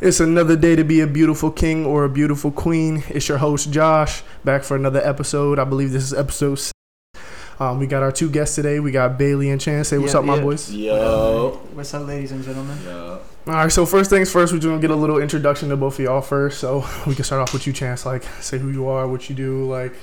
It's 0.00 0.18
another 0.18 0.56
day 0.56 0.76
to 0.76 0.84
be 0.84 1.00
a 1.00 1.06
beautiful 1.06 1.50
king 1.50 1.84
or 1.84 2.04
a 2.04 2.08
beautiful 2.08 2.50
queen. 2.50 3.04
It's 3.10 3.28
your 3.28 3.36
host 3.36 3.70
Josh 3.70 4.22
back 4.44 4.62
for 4.62 4.74
another 4.74 5.00
episode. 5.06 5.58
I 5.58 5.64
believe 5.64 5.92
this 5.92 6.04
is 6.04 6.14
episode. 6.14 6.54
Six. 6.54 6.72
Um, 7.58 7.78
we 7.78 7.86
got 7.86 8.02
our 8.02 8.10
two 8.10 8.30
guests 8.30 8.54
today. 8.54 8.80
We 8.80 8.92
got 8.92 9.18
Bailey 9.18 9.50
and 9.50 9.60
Chance. 9.60 9.88
Say 9.88 9.98
what's 9.98 10.14
Yeah, 10.14 10.20
up, 10.20 10.24
my 10.24 10.40
boys. 10.40 10.72
Yo. 10.72 11.60
What's 11.74 11.92
up, 11.92 12.06
ladies 12.06 12.32
and 12.32 12.42
gentlemen? 12.42 12.78
Yo. 12.82 13.20
All 13.46 13.52
right. 13.52 13.70
So 13.70 13.84
first 13.84 14.08
things 14.08 14.32
first, 14.32 14.54
we're 14.54 14.58
gonna 14.58 14.80
get 14.80 14.90
a 14.90 14.96
little 14.96 15.18
introduction 15.18 15.68
to 15.68 15.76
both 15.76 15.98
of 15.98 16.04
y'all 16.06 16.22
first. 16.22 16.60
So 16.60 16.86
we 17.06 17.14
can 17.14 17.24
start 17.24 17.42
off 17.42 17.52
with 17.52 17.66
you, 17.66 17.74
Chance. 17.74 18.06
Like, 18.06 18.22
say 18.40 18.56
who 18.56 18.70
you 18.70 18.88
are, 18.88 19.06
what 19.06 19.28
you 19.28 19.36
do. 19.36 19.70
Like, 19.70 19.94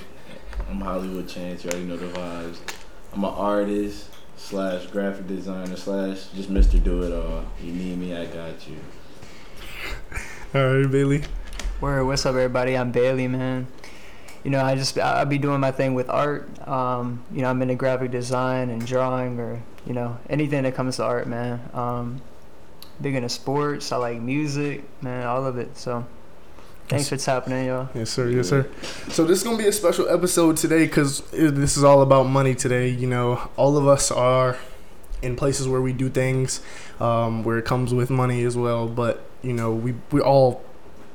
I'm 0.70 0.80
Hollywood 0.80 1.28
Chance. 1.28 1.64
You 1.64 1.70
already 1.70 1.86
know 1.86 1.96
the 1.96 2.06
vibes. 2.06 2.58
I'm 3.14 3.24
an 3.24 3.34
artist 3.34 4.10
slash 4.36 4.86
graphic 4.86 5.26
designer 5.26 5.74
slash 5.74 6.26
just 6.36 6.54
Mr. 6.54 6.80
Do 6.82 7.02
It 7.02 7.12
All. 7.12 7.42
You 7.60 7.72
need 7.72 7.98
me, 7.98 8.14
I 8.14 8.26
got 8.26 8.68
you. 8.68 8.76
all 10.54 10.74
right, 10.76 10.90
Bailey. 10.90 11.22
Word, 11.80 12.04
what's 12.04 12.24
up, 12.26 12.30
everybody? 12.30 12.76
I'm 12.76 12.90
Bailey, 12.92 13.28
man. 13.28 13.66
You 14.44 14.50
know, 14.50 14.64
I 14.64 14.74
just 14.74 14.98
I- 14.98 15.20
I'll 15.20 15.26
be 15.26 15.38
doing 15.38 15.60
my 15.60 15.70
thing 15.70 15.94
with 15.94 16.08
art. 16.08 16.48
Um, 16.66 17.24
you 17.32 17.42
know, 17.42 17.50
I'm 17.50 17.60
into 17.62 17.74
graphic 17.74 18.10
design 18.10 18.70
and 18.70 18.84
drawing, 18.84 19.38
or 19.38 19.62
you 19.86 19.92
know, 19.94 20.18
anything 20.28 20.62
that 20.64 20.74
comes 20.74 20.96
to 20.96 21.04
art, 21.04 21.26
man. 21.26 21.60
Um, 21.74 22.20
big 23.00 23.14
into 23.14 23.28
sports. 23.28 23.92
I 23.92 23.96
like 23.96 24.20
music, 24.20 24.84
man, 25.02 25.26
all 25.26 25.44
of 25.46 25.58
it. 25.58 25.76
So, 25.76 26.04
thanks 26.88 27.08
for 27.08 27.16
tapping 27.16 27.52
in, 27.52 27.66
y'all. 27.66 27.88
Yes, 27.94 28.10
sir. 28.10 28.28
Yes, 28.28 28.48
sir. 28.48 28.68
So 29.08 29.24
this 29.24 29.38
is 29.38 29.44
gonna 29.44 29.58
be 29.58 29.66
a 29.66 29.72
special 29.72 30.08
episode 30.08 30.56
today 30.56 30.86
because 30.86 31.20
this 31.30 31.76
is 31.76 31.84
all 31.84 32.02
about 32.02 32.24
money 32.24 32.54
today. 32.54 32.88
You 32.88 33.06
know, 33.06 33.48
all 33.56 33.76
of 33.76 33.86
us 33.86 34.10
are 34.10 34.56
in 35.20 35.34
places 35.36 35.66
where 35.66 35.80
we 35.82 35.92
do 35.92 36.08
things 36.08 36.60
um, 37.00 37.42
where 37.42 37.58
it 37.58 37.64
comes 37.64 37.92
with 37.92 38.08
money 38.08 38.44
as 38.44 38.56
well. 38.56 38.86
But 38.88 39.27
you 39.42 39.52
know, 39.52 39.72
we 39.72 39.94
we 40.10 40.20
all 40.20 40.62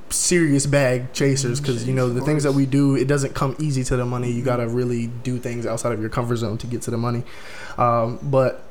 serious 0.09 0.67
bag 0.67 1.11
chasers 1.11 1.59
because 1.59 1.87
you 1.87 1.93
know 1.93 2.07
the 2.07 2.21
things 2.21 2.43
that 2.43 2.51
we 2.51 2.67
do 2.67 2.95
it 2.95 3.07
doesn't 3.07 3.33
come 3.33 3.55
easy 3.59 3.83
to 3.83 3.95
the 3.95 4.05
money. 4.05 4.31
You 4.31 4.43
gotta 4.43 4.67
really 4.67 5.07
do 5.07 5.39
things 5.39 5.65
outside 5.65 5.91
of 5.91 6.01
your 6.01 6.09
comfort 6.09 6.37
zone 6.37 6.57
to 6.59 6.67
get 6.67 6.81
to 6.83 6.91
the 6.91 6.97
money. 6.97 7.23
Um, 7.77 8.19
but 8.21 8.63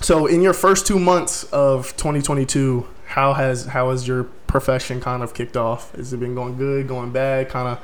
so 0.00 0.26
in 0.26 0.42
your 0.42 0.52
first 0.52 0.86
two 0.86 0.98
months 0.98 1.44
of 1.44 1.96
2022 1.96 2.86
how 3.06 3.32
has 3.34 3.66
how 3.66 3.90
has 3.90 4.08
your 4.08 4.24
profession 4.24 5.00
kind 5.00 5.22
of 5.22 5.34
kicked 5.34 5.56
off? 5.56 5.94
Has 5.94 6.12
it 6.12 6.18
been 6.18 6.34
going 6.34 6.56
good 6.56 6.88
going 6.88 7.12
bad 7.12 7.48
kind 7.48 7.68
of 7.68 7.80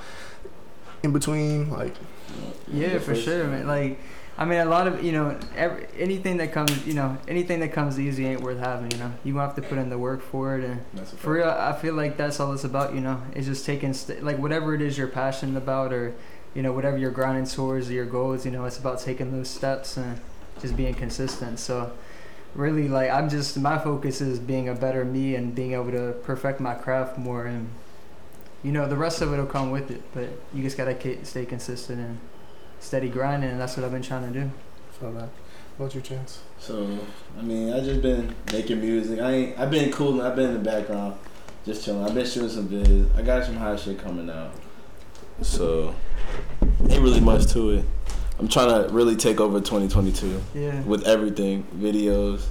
in 1.02 1.12
between 1.12 1.70
like? 1.70 1.94
Yeah, 2.72 2.98
for 2.98 3.14
sure, 3.14 3.46
man. 3.46 3.66
Like, 3.66 4.00
I 4.40 4.46
mean, 4.46 4.58
a 4.58 4.64
lot 4.64 4.86
of 4.86 5.04
you 5.04 5.12
know, 5.12 5.38
every, 5.54 5.86
anything 5.98 6.38
that 6.38 6.50
comes, 6.50 6.86
you 6.86 6.94
know, 6.94 7.18
anything 7.28 7.60
that 7.60 7.74
comes 7.74 8.00
easy 8.00 8.26
ain't 8.26 8.40
worth 8.40 8.58
having. 8.58 8.90
You 8.90 8.96
know, 8.96 9.12
you 9.22 9.36
have 9.36 9.54
to 9.56 9.62
put 9.62 9.76
in 9.76 9.90
the 9.90 9.98
work 9.98 10.22
for 10.22 10.58
it, 10.58 10.64
and 10.64 11.06
For 11.08 11.34
real, 11.34 11.50
I 11.50 11.74
feel 11.74 11.92
like 11.92 12.16
that's 12.16 12.40
all 12.40 12.50
it's 12.54 12.64
about, 12.64 12.94
you 12.94 13.02
know. 13.02 13.20
It's 13.34 13.46
just 13.46 13.66
taking 13.66 13.92
st- 13.92 14.24
like 14.24 14.38
whatever 14.38 14.74
it 14.74 14.80
is 14.80 14.96
you're 14.96 15.08
passionate 15.08 15.58
about, 15.58 15.92
or 15.92 16.14
you 16.54 16.62
know 16.62 16.72
whatever 16.72 16.96
you're 16.96 17.10
grinding 17.10 17.44
towards, 17.44 17.90
or 17.90 17.92
your 17.92 18.06
goals. 18.06 18.46
You 18.46 18.50
know, 18.50 18.64
it's 18.64 18.78
about 18.78 19.00
taking 19.00 19.30
those 19.30 19.50
steps 19.50 19.98
and 19.98 20.18
just 20.58 20.74
being 20.74 20.94
consistent. 20.94 21.58
So, 21.58 21.92
really, 22.54 22.88
like 22.88 23.10
I'm 23.10 23.28
just 23.28 23.58
my 23.58 23.78
focus 23.78 24.22
is 24.22 24.38
being 24.38 24.70
a 24.70 24.74
better 24.74 25.04
me 25.04 25.34
and 25.34 25.54
being 25.54 25.74
able 25.74 25.90
to 25.90 26.14
perfect 26.22 26.60
my 26.60 26.72
craft 26.72 27.18
more, 27.18 27.44
and 27.44 27.68
you 28.62 28.72
know 28.72 28.88
the 28.88 28.96
rest 28.96 29.20
of 29.20 29.34
it 29.34 29.36
will 29.36 29.44
come 29.44 29.70
with 29.70 29.90
it. 29.90 30.00
But 30.14 30.30
you 30.54 30.62
just 30.62 30.78
gotta 30.78 30.96
stay 31.26 31.44
consistent 31.44 32.00
and 32.00 32.18
steady 32.80 33.08
grinding, 33.08 33.50
and 33.50 33.60
that's 33.60 33.76
what 33.76 33.84
I've 33.84 33.92
been 33.92 34.02
trying 34.02 34.32
to 34.32 34.40
do. 34.40 34.50
so 34.98 35.12
that 35.12 35.28
what's 35.78 35.94
your 35.94 36.02
chance 36.02 36.40
So, 36.58 36.98
I 37.38 37.42
mean, 37.42 37.72
I 37.72 37.80
just 37.80 38.02
been 38.02 38.34
making 38.52 38.80
music. 38.80 39.18
I 39.20 39.30
ain't, 39.32 39.58
I've 39.58 39.70
been 39.70 39.90
cool. 39.92 40.20
I've 40.20 40.36
been 40.36 40.48
in 40.50 40.54
the 40.62 40.70
background, 40.70 41.14
just 41.64 41.84
chilling. 41.84 42.04
I've 42.04 42.14
been 42.14 42.26
shooting 42.26 42.50
some 42.50 42.68
vids. 42.68 43.08
I 43.16 43.22
got 43.22 43.44
some 43.46 43.56
hot 43.56 43.80
shit 43.80 43.98
coming 43.98 44.28
out. 44.28 44.52
So, 45.42 45.94
ain't 46.88 47.00
really 47.02 47.20
much 47.20 47.46
to 47.52 47.70
it. 47.70 47.84
I'm 48.38 48.48
trying 48.48 48.68
to 48.86 48.92
really 48.92 49.16
take 49.16 49.40
over 49.40 49.58
2022 49.60 50.40
Yeah. 50.54 50.80
with 50.82 51.06
everything, 51.06 51.66
videos, 51.76 52.42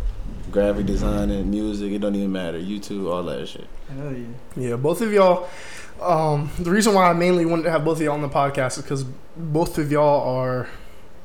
graphic 0.51 0.85
design, 0.87 1.29
and 1.29 1.49
music. 1.51 1.91
It 1.91 1.99
don't 1.99 2.15
even 2.15 2.31
matter. 2.31 2.59
YouTube, 2.59 3.11
all 3.11 3.23
that 3.23 3.47
shit. 3.47 3.67
Hell 3.95 4.11
yeah. 4.13 4.25
Yeah, 4.69 4.75
both 4.75 5.01
of 5.01 5.11
y'all. 5.13 5.47
Um, 6.01 6.49
the 6.59 6.71
reason 6.71 6.93
why 6.93 7.09
I 7.09 7.13
mainly 7.13 7.45
wanted 7.45 7.63
to 7.63 7.71
have 7.71 7.83
both 7.85 7.97
of 7.97 8.03
y'all 8.03 8.13
on 8.13 8.21
the 8.21 8.29
podcast 8.29 8.77
is 8.77 8.83
because 8.83 9.03
both 9.35 9.77
of 9.77 9.91
y'all 9.91 10.35
are 10.37 10.67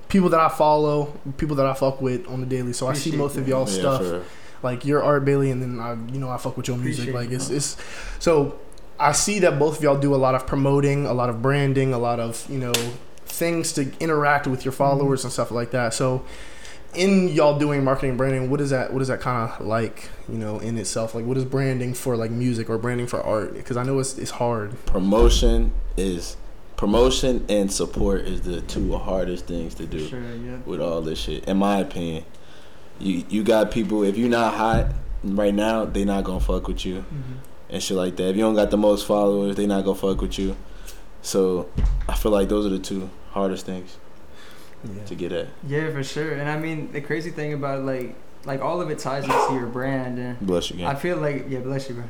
people 0.08 0.28
that 0.30 0.40
I 0.40 0.48
follow, 0.48 1.12
people 1.36 1.56
that 1.56 1.66
I 1.66 1.74
fuck 1.74 2.00
with 2.00 2.26
on 2.28 2.40
the 2.40 2.46
daily. 2.46 2.72
So 2.72 2.86
I 2.86 2.94
see 2.94 3.16
both 3.16 3.36
of 3.36 3.46
y'all's 3.48 3.74
Yeah, 3.74 3.80
stuff, 3.80 4.02
for 4.02 4.12
real. 4.12 4.24
like 4.62 4.84
your 4.84 5.02
art, 5.02 5.24
Bailey, 5.24 5.50
and 5.50 5.60
then 5.62 5.80
I, 5.80 5.92
you 6.12 6.18
know, 6.20 6.28
I 6.30 6.36
fuck 6.38 6.56
with 6.56 6.68
your 6.68 6.76
music. 6.76 7.08
Appreciate 7.08 7.30
like 7.30 7.30
it's 7.34 7.50
it's 7.50 7.76
so 8.18 8.58
I 8.98 9.12
see 9.12 9.38
that 9.40 9.58
both 9.58 9.78
of 9.78 9.82
y'all 9.82 9.98
do 9.98 10.14
a 10.14 10.16
lot 10.16 10.34
of 10.34 10.46
promoting, 10.46 11.06
a 11.06 11.12
lot 11.14 11.28
of 11.30 11.42
branding, 11.42 11.92
a 11.92 11.98
lot 11.98 12.20
of 12.20 12.44
you 12.48 12.58
know 12.58 12.72
things 13.26 13.72
to 13.72 13.90
interact 13.98 14.46
with 14.46 14.64
your 14.64 14.72
followers 14.72 15.24
and 15.24 15.32
stuff 15.32 15.50
like 15.50 15.70
that. 15.72 15.92
So 15.94 16.24
in 16.96 17.28
y'all 17.28 17.58
doing 17.58 17.84
marketing 17.84 18.16
branding, 18.16 18.50
what 18.50 18.60
is 18.60 18.70
that? 18.70 18.92
What 18.92 19.02
is 19.02 19.08
that 19.08 19.20
kind 19.20 19.50
of 19.50 19.66
like? 19.66 20.08
You 20.28 20.38
know, 20.38 20.58
in 20.58 20.76
itself, 20.78 21.14
like 21.14 21.24
what 21.24 21.36
is 21.36 21.44
branding 21.44 21.94
for 21.94 22.16
like 22.16 22.30
music 22.30 22.70
or 22.70 22.78
branding 22.78 23.06
for 23.06 23.20
art? 23.20 23.54
Because 23.54 23.76
I 23.76 23.82
know 23.82 23.98
it's 23.98 24.18
it's 24.18 24.30
hard. 24.32 24.84
promotion 24.86 25.72
is 25.96 26.36
promotion 26.76 27.44
and 27.48 27.72
support 27.72 28.22
is 28.22 28.42
the 28.42 28.60
two 28.62 28.96
hardest 28.96 29.46
things 29.46 29.74
to 29.76 29.86
do 29.86 30.06
Sure. 30.08 30.20
Yeah. 30.20 30.56
with 30.66 30.80
all 30.80 31.00
this 31.02 31.18
shit. 31.20 31.44
In 31.44 31.56
my 31.58 31.78
opinion, 31.78 32.24
you 32.98 33.24
you 33.28 33.42
got 33.44 33.70
people. 33.70 34.02
If 34.02 34.16
you're 34.16 34.28
not 34.28 34.54
hot 34.54 34.86
right 35.22 35.54
now, 35.54 35.84
they 35.84 36.04
not 36.04 36.24
gonna 36.24 36.40
fuck 36.40 36.68
with 36.68 36.84
you 36.84 37.00
hmm 37.02 37.34
and 37.70 37.82
shit 37.82 37.96
like 37.96 38.14
that. 38.16 38.28
If 38.28 38.36
you 38.36 38.42
don't 38.42 38.54
got 38.54 38.70
the 38.70 38.76
most 38.76 39.06
followers, 39.06 39.56
they 39.56 39.66
not 39.66 39.84
gonna 39.84 39.96
fuck 39.98 40.20
with 40.20 40.38
you. 40.38 40.54
So 41.22 41.68
I 42.08 42.14
feel 42.14 42.30
like 42.30 42.48
those 42.48 42.66
are 42.66 42.68
the 42.68 42.78
two 42.78 43.10
hardest 43.30 43.66
things 43.66 43.96
to 45.06 45.14
get 45.14 45.32
at. 45.32 45.48
Yeah, 45.66 45.90
for 45.90 46.02
sure. 46.02 46.32
And 46.32 46.48
I 46.48 46.58
mean, 46.58 46.92
the 46.92 47.00
crazy 47.00 47.30
thing 47.30 47.52
about 47.52 47.84
like, 47.84 48.14
like 48.44 48.60
all 48.60 48.80
of 48.80 48.90
it 48.90 48.98
ties 48.98 49.24
into 49.24 49.54
your 49.54 49.66
brand, 49.66 50.18
and 50.18 50.38
Bless 50.40 50.70
you, 50.70 50.86
I 50.86 50.94
feel 50.94 51.16
like, 51.16 51.46
yeah, 51.48 51.60
bless 51.60 51.88
you, 51.88 51.94
bro. 51.96 52.04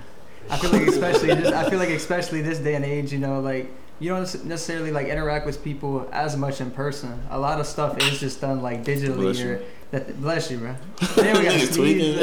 I 0.50 0.56
feel 0.58 0.70
like 0.72 0.88
especially 0.88 1.28
this, 1.34 1.52
I 1.52 1.68
feel 1.70 1.78
like 1.78 1.90
especially 1.90 2.42
this 2.42 2.58
day 2.58 2.74
and 2.74 2.84
age, 2.84 3.12
you 3.12 3.18
know, 3.18 3.40
like 3.40 3.70
you 4.04 4.10
don't 4.10 4.44
necessarily 4.44 4.90
like 4.90 5.06
interact 5.06 5.46
with 5.46 5.64
people 5.64 6.06
as 6.12 6.36
much 6.36 6.60
in 6.60 6.70
person. 6.70 7.22
A 7.30 7.38
lot 7.38 7.58
of 7.58 7.66
stuff 7.66 7.96
is 8.02 8.20
just 8.20 8.38
done 8.38 8.60
like 8.60 8.84
digitally. 8.84 9.16
Bless 9.16 9.40
or 9.40 9.52
you. 9.52 9.60
that 9.92 10.20
bless 10.20 10.50
you, 10.50 10.58
bro. 10.58 10.76
Then 11.16 11.38
we 11.38 11.44
got 11.44 11.54
Nigga 11.54 11.66
to 11.66 11.72
sneeze. 11.72 12.16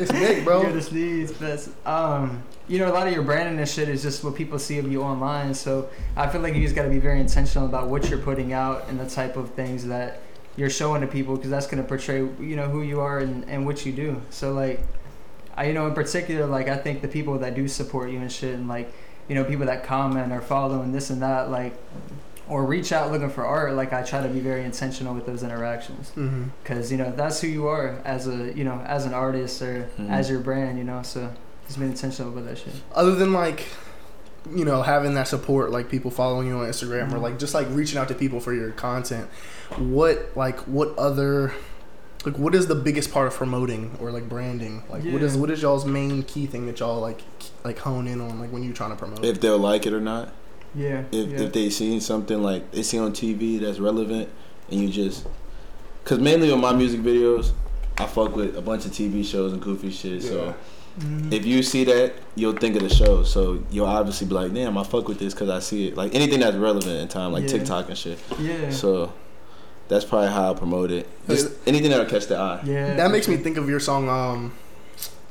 It's 0.00 0.12
big, 0.12 0.44
bro. 0.46 0.62
You 0.62 0.68
got 0.68 0.72
to 0.72 0.82
sneeze, 0.82 1.32
but 1.32 1.68
um, 1.84 2.42
you 2.66 2.78
know, 2.78 2.90
a 2.90 2.94
lot 2.94 3.06
of 3.06 3.12
your 3.12 3.24
branding 3.24 3.58
and 3.58 3.68
shit 3.68 3.90
is 3.90 4.00
just 4.00 4.24
what 4.24 4.36
people 4.36 4.58
see 4.58 4.78
of 4.78 4.90
you 4.90 5.02
online. 5.02 5.52
So 5.52 5.90
I 6.16 6.28
feel 6.28 6.40
like 6.40 6.54
you 6.54 6.62
just 6.62 6.74
got 6.74 6.84
to 6.84 6.88
be 6.88 6.98
very 6.98 7.20
intentional 7.20 7.66
about 7.66 7.88
what 7.88 8.08
you're 8.08 8.18
putting 8.18 8.54
out 8.54 8.88
and 8.88 8.98
the 8.98 9.08
type 9.08 9.36
of 9.36 9.50
things 9.50 9.86
that 9.88 10.22
you're 10.56 10.70
showing 10.70 11.02
to 11.02 11.06
people 11.06 11.36
because 11.36 11.50
that's 11.50 11.66
going 11.66 11.82
to 11.82 11.86
portray, 11.86 12.20
you 12.20 12.56
know, 12.56 12.70
who 12.70 12.80
you 12.80 13.00
are 13.00 13.18
and, 13.18 13.44
and 13.50 13.66
what 13.66 13.84
you 13.84 13.92
do. 13.92 14.22
So 14.30 14.54
like, 14.54 14.80
I, 15.58 15.66
you 15.66 15.74
know, 15.74 15.86
in 15.88 15.92
particular, 15.92 16.46
like 16.46 16.68
I 16.68 16.78
think 16.78 17.02
the 17.02 17.08
people 17.08 17.36
that 17.40 17.54
do 17.54 17.68
support 17.68 18.10
you 18.10 18.18
and 18.18 18.32
shit, 18.32 18.54
and 18.54 18.66
like, 18.66 18.90
you 19.28 19.34
know, 19.34 19.44
people 19.44 19.66
that 19.66 19.84
comment 19.84 20.32
or 20.32 20.40
follow 20.40 20.82
and 20.82 20.94
this 20.94 21.10
and 21.10 21.22
that, 21.22 21.50
like, 21.50 21.74
or 22.48 22.64
reach 22.64 22.92
out 22.92 23.10
looking 23.10 23.28
for 23.30 23.44
art, 23.44 23.74
like 23.74 23.92
I 23.92 24.02
try 24.02 24.22
to 24.22 24.28
be 24.28 24.38
very 24.38 24.64
intentional 24.64 25.14
with 25.14 25.26
those 25.26 25.42
interactions 25.42 26.12
Mm-hmm. 26.16 26.44
because 26.62 26.92
you 26.92 26.98
know 26.98 27.12
that's 27.16 27.40
who 27.40 27.48
you 27.48 27.66
are 27.66 27.98
as 28.04 28.28
a 28.28 28.52
you 28.56 28.62
know 28.62 28.80
as 28.86 29.04
an 29.04 29.12
artist 29.14 29.60
or 29.62 29.88
Mhm. 29.98 30.10
as 30.10 30.30
your 30.30 30.38
brand 30.38 30.78
you 30.78 30.84
know 30.84 31.02
so 31.02 31.28
just 31.66 31.80
be 31.80 31.86
intentional 31.86 32.30
with 32.30 32.46
that 32.46 32.56
shit 32.58 32.72
Other 32.94 33.16
than 33.16 33.32
like, 33.32 33.66
you 34.54 34.64
know, 34.64 34.82
having 34.82 35.14
that 35.14 35.26
support, 35.26 35.72
like 35.72 35.88
people 35.90 36.12
following 36.12 36.46
you 36.46 36.56
on 36.58 36.66
Instagram 36.68 37.12
or 37.12 37.16
Mhm. 37.16 37.22
like 37.22 37.38
just 37.40 37.52
like 37.52 37.66
reaching 37.70 37.98
out 37.98 38.06
to 38.08 38.14
people 38.14 38.38
for 38.38 38.52
your 38.54 38.70
content. 38.70 39.26
What 39.76 40.30
like 40.36 40.60
what 40.68 40.96
other 40.96 41.52
like 42.24 42.38
what 42.38 42.54
is 42.54 42.66
the 42.66 42.74
biggest 42.74 43.12
part 43.12 43.26
of 43.28 43.34
promoting 43.34 43.96
or 44.00 44.10
like 44.10 44.28
branding? 44.28 44.82
Like 44.88 45.04
what 45.04 45.22
is 45.22 45.34
Yeah. 45.34 45.40
what 45.40 45.50
is 45.50 45.62
y'all's 45.62 45.84
main 45.84 46.22
key 46.22 46.46
thing 46.46 46.66
that 46.66 46.80
y'all 46.80 47.00
like 47.00 47.20
like 47.64 47.78
hone 47.78 48.06
in 48.08 48.20
on 48.20 48.40
like 48.40 48.50
when 48.52 48.62
you're 48.62 48.74
trying 48.74 48.90
to 48.90 48.96
promote? 48.96 49.24
If 49.24 49.40
they'll 49.40 49.58
like 49.58 49.86
it 49.86 49.92
or 49.92 50.00
not. 50.00 50.32
yeah 50.74 51.04
if, 51.12 51.28
yeah. 51.28 51.40
if 51.42 51.52
they 51.52 51.70
seen 51.70 52.00
something 52.00 52.42
like 52.42 52.70
they 52.72 52.82
see 52.82 52.98
on 52.98 53.12
TV 53.12 53.58
that's 53.60 53.78
relevant 53.78 54.28
and 54.70 54.80
you 54.80 54.88
just 54.88 55.26
because 56.04 56.18
mainly 56.18 56.50
on 56.52 56.60
my 56.60 56.72
music 56.72 57.00
videos 57.00 57.52
I 57.98 58.04
fuck 58.06 58.36
with 58.36 58.56
a 58.56 58.60
bunch 58.60 58.84
of 58.84 58.90
TV 58.92 59.24
shows 59.24 59.52
and 59.52 59.62
goofy 59.62 59.90
shit 59.90 60.22
so 60.22 60.54
Mhm. 60.98 61.30
if 61.32 61.44
you 61.46 61.62
see 61.62 61.84
that 61.84 62.14
you'll 62.36 62.54
think 62.54 62.74
of 62.76 62.82
the 62.82 62.88
show 62.88 63.22
so 63.22 63.62
you'll 63.70 63.86
obviously 63.86 64.26
be 64.26 64.34
like 64.34 64.52
damn 64.54 64.76
I 64.78 64.82
fuck 64.84 65.08
with 65.08 65.18
this 65.18 65.34
because 65.34 65.50
I 65.50 65.60
see 65.60 65.88
it 65.88 65.96
like 65.96 66.14
anything 66.14 66.40
that's 66.40 66.56
relevant 66.56 66.96
in 67.00 67.08
time 67.08 67.32
like 67.32 67.42
Yeah. 67.44 67.48
TikTok 67.58 67.88
and 67.90 67.96
shit 67.98 68.18
yeah 68.40 68.70
so 68.70 69.12
that's 69.88 70.04
probably 70.04 70.28
how 70.28 70.52
I 70.52 70.54
promote 70.54 70.90
it 70.90 71.08
just 71.28 71.50
anything 71.66 71.90
that'll 71.90 72.06
catch 72.06 72.26
the 72.26 72.36
eye 72.36 72.60
yeah 72.64 72.94
that 72.94 73.10
makes 73.10 73.28
me 73.28 73.36
think 73.36 73.56
of 73.56 73.68
your 73.68 73.80
song 73.80 74.08
um 74.08 74.52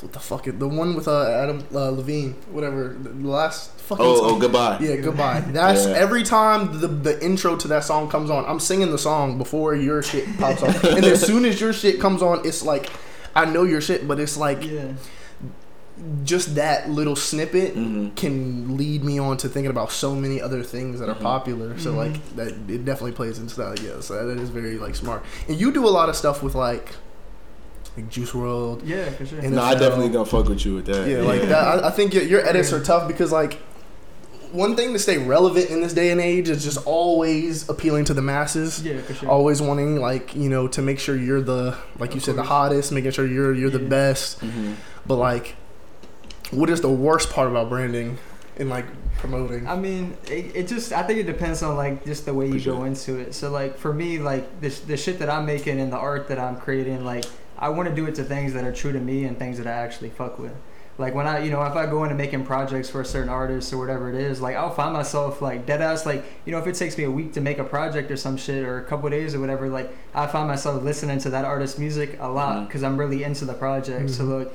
what 0.02 0.14
the 0.14 0.20
fuck 0.20 0.48
it 0.48 0.60
the 0.60 0.68
one 0.68 0.96
with 0.96 1.08
uh, 1.08 1.30
Adam 1.30 1.66
uh, 1.74 1.90
Levine 1.90 2.34
whatever 2.52 2.96
the 3.00 3.10
last 3.28 3.72
fucking 3.80 4.06
oh, 4.06 4.18
song. 4.18 4.32
oh 4.32 4.40
goodbye 4.40 4.78
Yeah, 4.80 4.98
goodbye. 4.98 5.40
That's 5.42 5.86
Yeah. 5.86 5.94
every 5.94 6.24
time 6.24 6.80
the 6.80 6.88
the 6.88 7.24
intro 7.24 7.56
to 7.56 7.68
that 7.70 7.84
song 7.84 8.10
comes 8.10 8.30
on, 8.30 8.46
I'm 8.46 8.60
singing 8.60 8.92
the 8.92 8.98
song 8.98 9.38
before 9.38 9.74
your 9.76 10.02
shit 10.04 10.26
pops 10.38 10.62
on. 10.64 10.70
and 10.96 11.06
as 11.06 11.22
soon 11.30 11.46
as 11.46 11.62
your 11.62 11.72
shit 11.72 12.00
comes 12.00 12.22
on, 12.22 12.46
it's 12.46 12.62
like 12.64 12.90
I 13.36 13.46
know 13.46 13.64
your 13.64 13.82
shit, 13.82 14.08
but 14.08 14.20
it's 14.20 14.38
like 14.38 14.64
yeah 14.66 14.94
just 16.26 16.56
that 16.56 16.90
little 16.90 17.16
snippet 17.16 17.74
hmm 17.74 18.10
can 18.16 18.76
lead 18.78 19.02
me 19.04 19.18
on 19.18 19.38
to 19.38 19.48
thinking 19.48 19.72
about 19.72 19.92
so 19.92 20.14
many 20.14 20.42
other 20.42 20.62
things 20.62 21.00
that 21.00 21.08
are 21.08 21.16
Mhm. 21.16 21.22
popular. 21.22 21.80
So 21.80 21.94
Mhm. 21.94 21.98
like 21.98 22.36
that 22.36 22.48
it 22.68 22.84
definitely 22.84 23.14
plays 23.14 23.40
into 23.40 23.56
that. 23.58 23.82
Yeah, 23.82 24.02
so 24.02 24.26
that 24.28 24.38
is 24.38 24.50
very 24.50 24.78
like 24.78 24.96
smart. 24.96 25.24
And 25.48 25.58
you 25.60 25.72
do 25.72 25.86
a 25.88 25.94
lot 26.00 26.10
of 26.10 26.16
stuff 26.16 26.44
with 26.44 26.54
like 26.56 26.90
like 27.96 28.10
Juice 28.10 28.32
WRLD. 28.34 28.82
Yeah, 28.86 29.10
for 29.12 29.26
sure. 29.26 29.40
And 29.40 29.56
No, 29.56 29.62
I 29.62 29.74
definitely 29.74 30.10
gonna 30.10 30.26
fuck 30.26 30.50
with 30.50 30.66
you 30.66 30.76
with 30.76 30.86
that. 30.88 31.08
Yeah, 31.08 31.22
like 31.22 31.44
that. 31.44 31.84
I, 31.84 31.88
I 31.88 31.92
think 31.92 32.14
your, 32.14 32.24
your 32.24 32.46
edits 32.46 32.74
are 32.74 32.84
tough 32.84 33.08
because 33.08 33.32
like 33.32 33.58
one 34.52 34.76
thing 34.76 34.92
to 34.94 35.00
stay 35.00 35.18
relevant 35.18 35.70
in 35.70 35.82
this 35.82 35.94
day 35.94 36.12
and 36.12 36.20
age 36.22 36.50
is 36.50 36.64
just 36.64 36.78
always 36.86 37.68
appealing 37.70 38.04
to 38.06 38.14
the 38.14 38.22
masses. 38.22 38.82
yeah, 38.84 39.00
for 39.02 39.14
sure. 39.14 39.30
Always 39.30 39.62
wanting 39.62 39.96
like 40.02 40.36
you 40.36 40.50
know 40.50 40.68
to 40.68 40.82
make 40.82 41.00
sure 41.00 41.16
you're 41.16 41.42
the 41.42 41.76
like 42.00 42.12
you 42.12 42.18
Of 42.18 42.24
said 42.26 42.36
the 42.36 42.44
hottest, 42.44 42.92
making 42.92 43.12
sure 43.12 43.26
you're 43.26 43.54
you're 43.54 43.70
the 43.70 43.80
Yeah. 43.82 43.88
best. 43.88 44.40
hmm 44.40 44.74
But 45.08 45.16
like, 45.16 45.56
what 46.52 46.70
is 46.70 46.82
the 46.82 46.90
worst 46.90 47.30
part 47.32 47.48
about 47.50 47.70
branding 47.70 48.18
and 48.58 48.70
like 48.70 48.86
promoting? 49.18 49.68
I 49.68 49.76
mean, 49.76 50.18
it, 50.28 50.56
it 50.56 50.68
just 50.68 50.92
I 50.94 51.04
think 51.04 51.20
it 51.20 51.26
depends 51.26 51.64
on 51.64 51.76
like 51.76 52.06
just 52.06 52.26
the 52.26 52.34
way 52.34 52.48
you 52.48 52.60
For 52.60 52.66
go 52.72 52.76
sure. 52.78 52.88
into 52.88 53.16
it. 53.20 53.34
So 53.34 53.50
like 53.52 53.78
for 53.78 53.94
me, 53.94 54.20
like 54.20 54.62
the 54.62 54.70
the 54.88 54.98
shit 54.98 55.20
that 55.20 55.30
I'm 55.30 55.46
making 55.46 55.80
and 55.80 55.92
the 55.92 55.98
art 55.98 56.28
that 56.30 56.40
I'm 56.40 56.58
creating, 56.58 57.04
like 57.04 57.26
I 57.58 57.70
want 57.70 57.90
to 57.90 57.96
do 57.96 58.06
it 58.06 58.16
to 58.16 58.24
things 58.24 58.54
that 58.54 58.64
are 58.66 58.74
true 58.74 58.92
to 58.92 59.00
me 59.00 59.26
and 59.26 59.38
things 59.40 59.58
that 59.58 59.68
I 59.68 59.72
actually 59.72 60.10
fuck 60.10 60.38
with. 60.40 60.54
Like 60.98 61.14
when 61.14 61.28
I, 61.28 61.40
you 61.44 61.52
know, 61.52 61.62
if 61.64 61.74
I 61.76 61.88
go 61.88 62.04
into 62.06 62.16
making 62.16 62.46
projects 62.46 62.90
for 62.90 63.02
a 63.02 63.06
certain 63.06 63.28
artist 63.28 63.74
or 63.74 63.78
whatever 63.78 64.08
it 64.10 64.16
is, 64.16 64.40
like 64.42 64.56
I'll 64.56 64.70
find 64.74 64.94
myself 64.94 65.42
like 65.42 65.66
dead 65.66 65.82
ass, 65.82 66.06
like 66.06 66.24
you 66.46 66.54
know, 66.54 66.58
if 66.60 66.68
it 66.68 66.76
takes 66.76 66.98
me 66.98 67.04
a 67.04 67.12
week 67.12 67.34
to 67.34 67.42
make 67.42 67.58
a 67.60 67.66
project 67.66 68.10
or 68.12 68.16
some 68.18 68.38
shit 68.38 68.64
or 68.64 68.78
a 68.80 68.84
couple 68.86 69.10
days 69.10 69.36
or 69.36 69.42
whatever, 69.42 69.68
like 69.68 69.92
I 70.14 70.26
find 70.28 70.48
myself 70.48 70.84
listening 70.84 71.20
to 71.20 71.30
that 71.32 71.44
artist's 71.44 71.78
music 71.78 72.18
a 72.22 72.30
lot 72.30 72.68
because 72.68 72.82
I'm 72.84 72.96
really 72.98 73.24
into 73.24 73.44
the 73.44 73.54
project. 73.54 74.10
So 74.12 74.24
Mhm. 74.24 74.46
like, 74.46 74.54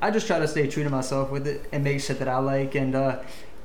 I 0.00 0.10
just 0.10 0.26
try 0.26 0.38
to 0.38 0.48
stay 0.48 0.66
true 0.66 0.84
to 0.84 0.90
myself 0.90 1.30
with 1.30 1.46
it 1.46 1.64
and 1.72 1.82
make 1.84 2.00
shit 2.00 2.18
that 2.18 2.28
I 2.28 2.38
like 2.38 2.74
and. 2.74 2.94
uh 2.94 3.18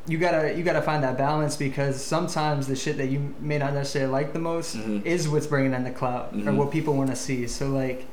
you 0.08 0.18
gotta 0.18 0.52
you 0.58 0.64
gotta 0.64 0.82
find 0.82 1.04
that 1.04 1.16
balance 1.16 1.56
because 1.56 2.04
sometimes 2.04 2.66
the 2.66 2.76
shit 2.76 2.98
that 2.98 3.10
you 3.10 3.36
may 3.40 3.60
not 3.60 3.76
necessarily 3.76 4.12
like 4.12 4.34
the 4.34 4.40
most 4.40 4.76
Mhm. 4.76 5.06
is 5.06 5.30
what's 5.30 5.46
bringing 5.46 5.76
in 5.76 5.84
the 5.84 5.92
clout 5.92 6.34
or 6.34 6.38
Mhm. 6.38 6.56
what 6.56 6.72
people 6.72 6.96
want 6.96 7.12
to 7.12 7.16
see. 7.16 7.46
So 7.46 7.70
like, 7.70 8.08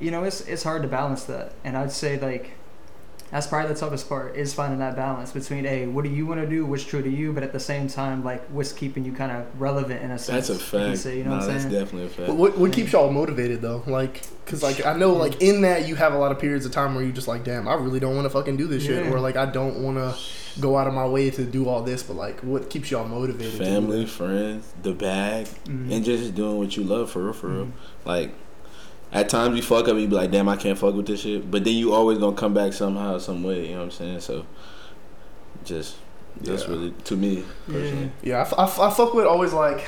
you 0.00 0.12
know, 0.12 0.22
it's 0.22 0.42
it's 0.42 0.62
hard 0.62 0.82
to 0.82 0.88
balance 0.88 1.24
that, 1.24 1.50
and 1.64 1.76
I'd 1.76 1.90
say 1.90 2.16
like. 2.16 2.52
That's 3.30 3.48
probably 3.48 3.72
the 3.74 3.78
toughest 3.80 4.08
part 4.08 4.36
is 4.36 4.54
finding 4.54 4.78
that 4.78 4.94
balance 4.94 5.32
between 5.32 5.64
hey, 5.64 5.86
what 5.86 6.04
do 6.04 6.10
you 6.10 6.26
want 6.26 6.40
to 6.40 6.46
do, 6.46 6.64
what's 6.64 6.84
true 6.84 7.02
to 7.02 7.10
you, 7.10 7.32
but 7.32 7.42
at 7.42 7.52
the 7.52 7.58
same 7.58 7.88
time, 7.88 8.22
like 8.22 8.46
what's 8.48 8.72
keeping 8.72 9.04
you 9.04 9.12
kind 9.12 9.32
of 9.32 9.60
relevant 9.60 10.02
in 10.02 10.12
a 10.12 10.18
sense. 10.18 10.46
That's 10.46 10.50
a 10.50 10.52
if 10.62 10.72
you 10.72 10.88
fact. 10.90 10.98
say, 10.98 11.18
you 11.18 11.24
know 11.24 11.30
nah, 11.30 11.36
what 11.38 11.42
I'm 11.44 11.48
that's 11.50 11.62
saying? 11.64 11.74
definitely 11.74 12.06
a 12.06 12.08
fact. 12.10 12.28
But 12.28 12.36
what 12.36 12.56
what 12.56 12.72
keeps 12.72 12.92
y'all 12.92 13.10
motivated 13.10 13.62
though? 13.62 13.82
Like, 13.86 14.22
cause 14.46 14.62
like 14.62 14.86
I 14.86 14.94
know 14.96 15.12
like 15.12 15.42
in 15.42 15.62
that 15.62 15.88
you 15.88 15.96
have 15.96 16.12
a 16.14 16.18
lot 16.18 16.30
of 16.30 16.38
periods 16.38 16.66
of 16.66 16.72
time 16.72 16.94
where 16.94 17.02
you 17.04 17.10
just 17.12 17.26
like, 17.26 17.42
damn, 17.42 17.66
I 17.66 17.74
really 17.74 17.98
don't 17.98 18.14
want 18.14 18.26
to 18.26 18.30
fucking 18.30 18.56
do 18.56 18.68
this 18.68 18.84
shit, 18.84 19.06
or 19.08 19.18
like 19.18 19.36
I 19.36 19.46
don't 19.46 19.82
want 19.82 19.96
to 19.98 20.16
go 20.60 20.78
out 20.78 20.86
of 20.86 20.94
my 20.94 21.06
way 21.06 21.28
to 21.30 21.44
do 21.44 21.68
all 21.68 21.82
this. 21.82 22.04
But 22.04 22.14
like, 22.16 22.40
what 22.40 22.70
keeps 22.70 22.90
y'all 22.92 23.08
motivated? 23.08 23.54
Family, 23.58 24.06
friends, 24.06 24.72
the 24.82 24.92
bag, 24.92 25.46
Mhm. 25.64 25.90
and 25.92 26.04
just 26.04 26.34
doing 26.36 26.58
what 26.58 26.76
you 26.76 26.84
love 26.84 27.10
for 27.10 27.24
real, 27.24 27.32
for 27.32 27.48
real. 27.48 27.64
Mhm. 27.66 27.72
Like, 28.04 28.34
at 29.12 29.28
times 29.28 29.56
you 29.56 29.62
fuck 29.62 29.84
up, 29.84 29.90
and 29.92 30.00
you 30.02 30.08
be 30.08 30.14
like, 30.16 30.30
damn, 30.30 30.48
I 30.48 30.56
can't 30.56 30.78
fuck 30.78 30.94
with 30.94 31.06
this 31.06 31.20
shit. 31.20 31.50
But 31.50 31.64
then 31.64 31.74
you 31.74 31.92
always 31.94 32.18
gonna 32.18 32.36
come 32.36 32.54
back 32.54 32.72
somehow, 32.72 33.18
some 33.18 33.42
way. 33.42 33.66
You 33.68 33.72
know 33.74 33.78
what 33.78 33.84
I'm 33.84 33.90
saying? 33.92 34.20
So, 34.20 34.44
just 35.64 35.96
that's 36.40 36.64
Yeah. 36.64 36.68
really 36.70 36.90
to 37.04 37.16
me 37.16 37.44
personally. 37.66 38.12
Yeah, 38.22 38.38
I, 38.38 38.40
f- 38.42 38.54
I, 38.58 38.64
f- 38.64 38.80
I 38.80 38.90
fuck 38.90 39.14
with 39.14 39.26
always 39.26 39.52
like, 39.52 39.80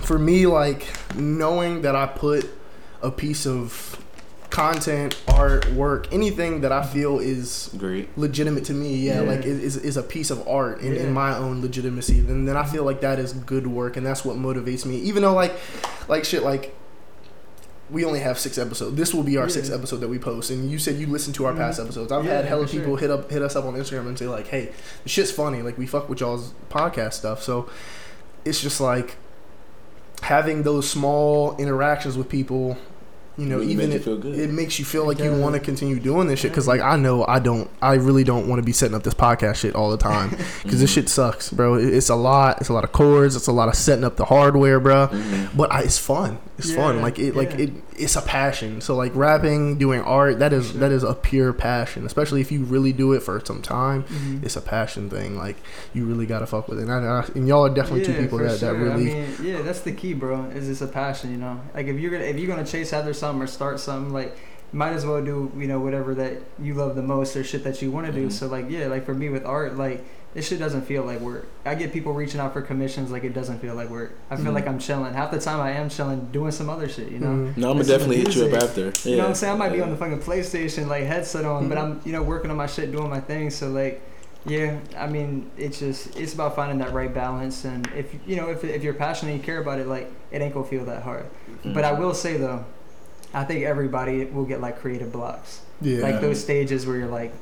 for 0.00 0.18
me, 0.18 0.46
like 0.46 0.86
knowing 1.14 1.82
that 1.82 1.94
I 1.94 2.06
put 2.06 2.48
a 3.02 3.10
piece 3.10 3.46
of 3.46 4.02
content, 4.50 5.20
art, 5.28 5.70
work, 5.72 6.08
anything 6.12 6.62
that 6.62 6.72
I 6.72 6.82
feel 6.84 7.18
is 7.18 7.70
Great. 7.76 8.16
legitimate 8.16 8.64
to 8.66 8.72
me, 8.72 8.96
yeah, 8.96 9.20
Yeah. 9.20 9.28
like 9.28 9.40
it 9.40 9.46
is 9.46 9.76
is 9.76 9.96
a 9.96 10.02
piece 10.02 10.30
of 10.30 10.46
art 10.48 10.80
in, 10.80 10.94
Yeah. 10.94 11.02
in 11.02 11.12
my 11.12 11.36
own 11.36 11.60
legitimacy. 11.60 12.20
Then 12.20 12.44
then 12.46 12.56
I 12.56 12.64
feel 12.64 12.84
like 12.84 13.00
that 13.02 13.18
is 13.18 13.32
good 13.34 13.66
work, 13.66 13.96
and 13.96 14.04
that's 14.06 14.24
what 14.24 14.36
motivates 14.36 14.84
me. 14.86 14.96
Even 14.98 15.22
though 15.22 15.34
like, 15.34 15.52
like 16.08 16.24
shit, 16.24 16.42
like. 16.42 16.74
We 17.90 18.04
only 18.04 18.18
have 18.20 18.38
six 18.38 18.58
episodes. 18.58 18.96
This 18.96 19.14
will 19.14 19.22
be 19.22 19.36
our 19.36 19.44
Yeah. 19.46 19.52
sixth 19.52 19.72
episode 19.72 19.98
that 20.00 20.08
we 20.08 20.18
post. 20.18 20.50
And 20.50 20.68
you 20.70 20.78
said 20.78 20.96
you 20.96 21.06
listened 21.06 21.34
to 21.36 21.46
our 21.46 21.52
Mhm. 21.52 21.58
past 21.58 21.78
episodes. 21.80 22.10
I've 22.10 22.24
Yeah, 22.24 22.32
had 22.36 22.44
hella 22.46 22.66
for 22.66 22.72
sure. 22.72 22.80
people 22.80 22.96
hit 22.96 23.10
up 23.10 23.30
hit 23.30 23.42
us 23.42 23.54
up 23.54 23.64
on 23.64 23.74
Instagram 23.74 24.08
and 24.08 24.18
say 24.18 24.26
like, 24.26 24.48
"Hey, 24.48 24.70
the 25.04 25.08
shit's 25.08 25.30
funny. 25.30 25.62
Like 25.62 25.78
we 25.78 25.86
fuck 25.86 26.08
with 26.08 26.20
y'all's 26.20 26.52
podcast 26.70 27.12
stuff." 27.14 27.42
So 27.42 27.66
it's 28.44 28.60
just 28.60 28.80
like 28.80 29.16
having 30.22 30.62
those 30.62 30.88
small 30.88 31.54
interactions 31.58 32.16
with 32.16 32.28
people. 32.28 32.76
You 33.38 33.44
know, 33.44 33.58
Really 33.58 33.72
even 33.72 33.90
make 33.90 33.92
you 33.92 33.96
if 33.98 34.04
feel 34.04 34.16
good. 34.16 34.38
it 34.38 34.50
makes 34.50 34.78
you 34.78 34.86
feel 34.86 35.04
like 35.06 35.20
It 35.20 35.24
you 35.24 35.32
want 35.34 35.52
to 35.54 35.60
continue 35.60 36.00
doing 36.00 36.26
this 36.26 36.40
shit. 36.40 36.52
Because 36.52 36.66
like 36.66 36.80
I 36.80 36.96
know 36.96 37.22
I 37.28 37.38
don't, 37.38 37.68
I 37.82 37.94
really 37.96 38.24
don't 38.24 38.48
want 38.48 38.60
to 38.60 38.64
be 38.64 38.72
setting 38.72 38.94
up 38.96 39.02
this 39.02 39.12
podcast 39.12 39.56
shit 39.56 39.74
all 39.74 39.90
the 39.90 39.98
time. 39.98 40.30
Because 40.62 40.80
this 40.80 40.90
Mhm. 40.90 40.94
shit 40.94 41.08
sucks, 41.10 41.50
bro. 41.50 41.74
It's 41.74 42.08
a 42.08 42.14
lot. 42.14 42.56
It's 42.60 42.70
a 42.70 42.72
lot 42.72 42.82
of 42.84 42.92
chords. 42.92 43.36
It's 43.36 43.46
a 43.46 43.52
lot 43.52 43.68
of 43.68 43.74
setting 43.74 44.04
up 44.04 44.16
the 44.16 44.24
hardware, 44.24 44.80
bro. 44.80 45.08
Mhm. 45.08 45.48
But 45.54 45.70
I, 45.70 45.82
it's 45.82 45.98
fun. 45.98 46.38
It's 46.58 46.74
fun. 46.74 47.02
Like 47.02 47.18
it, 47.18 47.36
like 47.36 47.52
it. 47.58 47.70
It's 47.98 48.16
a 48.16 48.22
passion. 48.22 48.80
So 48.80 48.96
like 48.96 49.14
rapping, 49.14 49.76
doing 49.78 50.00
art, 50.00 50.38
that 50.38 50.52
is 50.52 50.70
Sure. 50.70 50.80
that 50.80 50.90
is 50.92 51.02
a 51.02 51.14
pure 51.14 51.52
passion. 51.52 52.06
Especially 52.06 52.40
if 52.40 52.50
you 52.50 52.64
really 52.64 52.92
do 52.92 53.12
it 53.12 53.22
for 53.22 53.40
some 53.44 53.60
time, 53.62 54.04
Mhm. 54.04 54.42
it's 54.44 54.56
a 54.56 54.60
passion 54.62 55.10
thing. 55.10 55.36
Like 55.36 55.56
you 55.92 56.04
really 56.06 56.24
gotta 56.26 56.46
fuck 56.46 56.68
with 56.68 56.78
it. 56.78 56.88
And, 56.88 56.92
I, 56.92 57.24
and 57.34 57.46
y'all 57.46 57.66
are 57.66 57.74
definitely 57.74 58.04
two 58.06 58.14
people 58.14 58.38
that, 58.38 58.52
that 58.52 58.58
sure. 58.58 58.74
really. 58.74 59.10
I 59.12 59.14
mean, 59.14 59.26
yeah, 59.42 59.62
that's 59.62 59.80
the 59.80 59.92
key, 59.92 60.14
bro. 60.14 60.44
Is 60.54 60.68
it's 60.68 60.80
a 60.80 60.86
passion, 60.86 61.30
you 61.30 61.36
know. 61.38 61.60
Like 61.74 61.86
if 61.88 61.98
you're 62.00 62.10
gonna 62.10 62.24
if 62.24 62.38
you're 62.38 62.48
gonna 62.48 62.66
chase 62.66 62.92
after 62.92 63.12
something 63.12 63.42
or 63.42 63.46
start 63.46 63.78
something, 63.78 64.12
like 64.12 64.36
might 64.72 64.92
as 64.94 65.06
well 65.06 65.22
do 65.22 65.52
you 65.58 65.66
know 65.68 65.78
whatever 65.78 66.14
that 66.14 66.38
you 66.60 66.74
love 66.74 66.96
the 66.96 67.02
most 67.02 67.36
or 67.36 67.44
shit 67.44 67.64
that 67.64 67.80
you 67.82 67.90
want 67.90 68.06
to 68.06 68.12
do. 68.12 68.26
Mhm. 68.28 68.32
So 68.32 68.46
like 68.46 68.66
yeah, 68.70 68.86
like 68.86 69.04
for 69.06 69.14
me 69.14 69.28
with 69.28 69.44
art, 69.44 69.76
like 69.76 70.04
this 70.36 70.46
shit 70.48 70.58
doesn't 70.58 70.82
feel 70.82 71.02
like 71.02 71.18
work. 71.20 71.46
I 71.64 71.74
get 71.74 71.94
people 71.94 72.12
reaching 72.12 72.40
out 72.40 72.52
for 72.52 72.60
commissions, 72.60 73.10
like 73.10 73.24
it 73.24 73.32
doesn't 73.32 73.58
feel 73.58 73.74
like 73.74 73.88
work. 73.88 74.12
I 74.30 74.36
feel 74.36 74.44
Mhm. 74.44 74.54
like 74.54 74.68
I'm 74.68 74.78
chilling. 74.78 75.14
Half 75.14 75.30
the 75.30 75.40
time 75.40 75.60
I 75.60 75.70
am 75.70 75.88
chilling, 75.88 76.28
doing 76.30 76.50
some 76.52 76.68
other 76.68 76.90
shit, 76.90 77.08
you 77.10 77.18
know. 77.20 77.28
Mhm. 77.28 77.56
No, 77.56 77.70
I'm 77.70 77.78
gonna 77.78 77.84
definitely 77.88 78.18
hit 78.18 78.36
you 78.36 78.44
up 78.44 78.50
music. 78.50 78.68
after. 78.92 79.08
You 79.08 79.16
know 79.16 79.22
what 79.22 79.28
I'm 79.30 79.34
saying? 79.34 79.54
I 79.54 79.56
might 79.56 79.72
be 79.72 79.80
on 79.80 79.88
the 79.88 79.96
fucking 79.96 80.20
PlayStation, 80.20 80.88
like 80.88 81.04
headset 81.04 81.46
on, 81.46 81.70
but 81.70 81.78
Mhm. 81.78 81.82
I'm, 81.82 82.00
you 82.04 82.12
know, 82.12 82.22
working 82.22 82.50
on 82.50 82.58
my 82.58 82.66
shit, 82.66 82.92
doing 82.92 83.08
my 83.08 83.18
thing. 83.20 83.48
So 83.48 83.70
like, 83.70 84.02
yeah, 84.44 84.74
I 84.98 85.06
mean, 85.06 85.46
it's 85.56 85.78
just 85.78 86.14
it's 86.18 86.34
about 86.34 86.54
finding 86.54 86.78
that 86.80 86.92
right 86.92 87.12
balance. 87.12 87.64
And 87.64 87.88
if 87.96 88.14
you 88.26 88.36
know, 88.36 88.50
if 88.50 88.62
if 88.62 88.84
you're 88.84 88.92
passionate, 88.92 89.32
and 89.32 89.40
you 89.40 89.44
care 89.46 89.62
about 89.62 89.78
it, 89.80 89.86
like 89.88 90.12
it 90.30 90.42
ain't 90.42 90.52
gonna 90.52 90.66
feel 90.66 90.84
that 90.84 91.02
hard. 91.02 91.24
But 91.64 91.82
I 91.84 91.92
will 91.94 92.12
say 92.12 92.36
though, 92.36 92.62
I 93.32 93.44
think 93.44 93.64
everybody 93.64 94.26
will 94.26 94.44
get 94.44 94.60
like 94.60 94.78
creative 94.82 95.10
blocks, 95.12 95.60
Yeah. 95.80 96.02
like 96.02 96.20
those 96.20 96.38
stages 96.40 96.86
where 96.86 96.96
you're 96.98 97.08
like. 97.08 97.32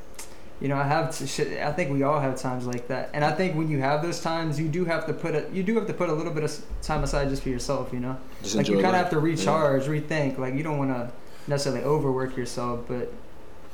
You 0.60 0.68
know, 0.68 0.76
I 0.76 0.84
have 0.84 1.16
to 1.18 1.26
shit. 1.26 1.60
I 1.62 1.72
think 1.72 1.90
we 1.92 2.04
all 2.04 2.20
have 2.20 2.36
times 2.40 2.64
like 2.66 2.88
that, 2.88 3.10
and 3.12 3.24
I 3.24 3.32
think 3.32 3.56
when 3.56 3.68
you 3.68 3.80
have 3.80 4.02
those 4.02 4.20
times, 4.20 4.58
you 4.58 4.68
do 4.68 4.84
have 4.84 5.04
to 5.06 5.12
put 5.12 5.34
a 5.34 5.44
you 5.52 5.62
do 5.62 5.74
have 5.74 5.86
to 5.88 5.92
put 5.92 6.08
a 6.08 6.12
little 6.12 6.32
bit 6.32 6.44
of 6.44 6.56
time 6.80 7.02
aside 7.02 7.28
just 7.28 7.42
for 7.42 7.48
yourself. 7.50 7.92
You 7.92 8.00
know, 8.00 8.16
Just 8.42 8.54
like 8.54 8.68
you 8.68 8.74
kind 8.76 8.86
of 8.86 8.94
have 8.94 9.10
to 9.10 9.18
recharge, 9.18 9.82
rethink. 9.84 10.38
Like 10.38 10.54
you 10.54 10.62
don't 10.62 10.78
want 10.78 10.90
to 10.90 11.10
necessarily 11.48 11.82
overwork 11.84 12.36
yourself, 12.36 12.80
but 12.88 13.12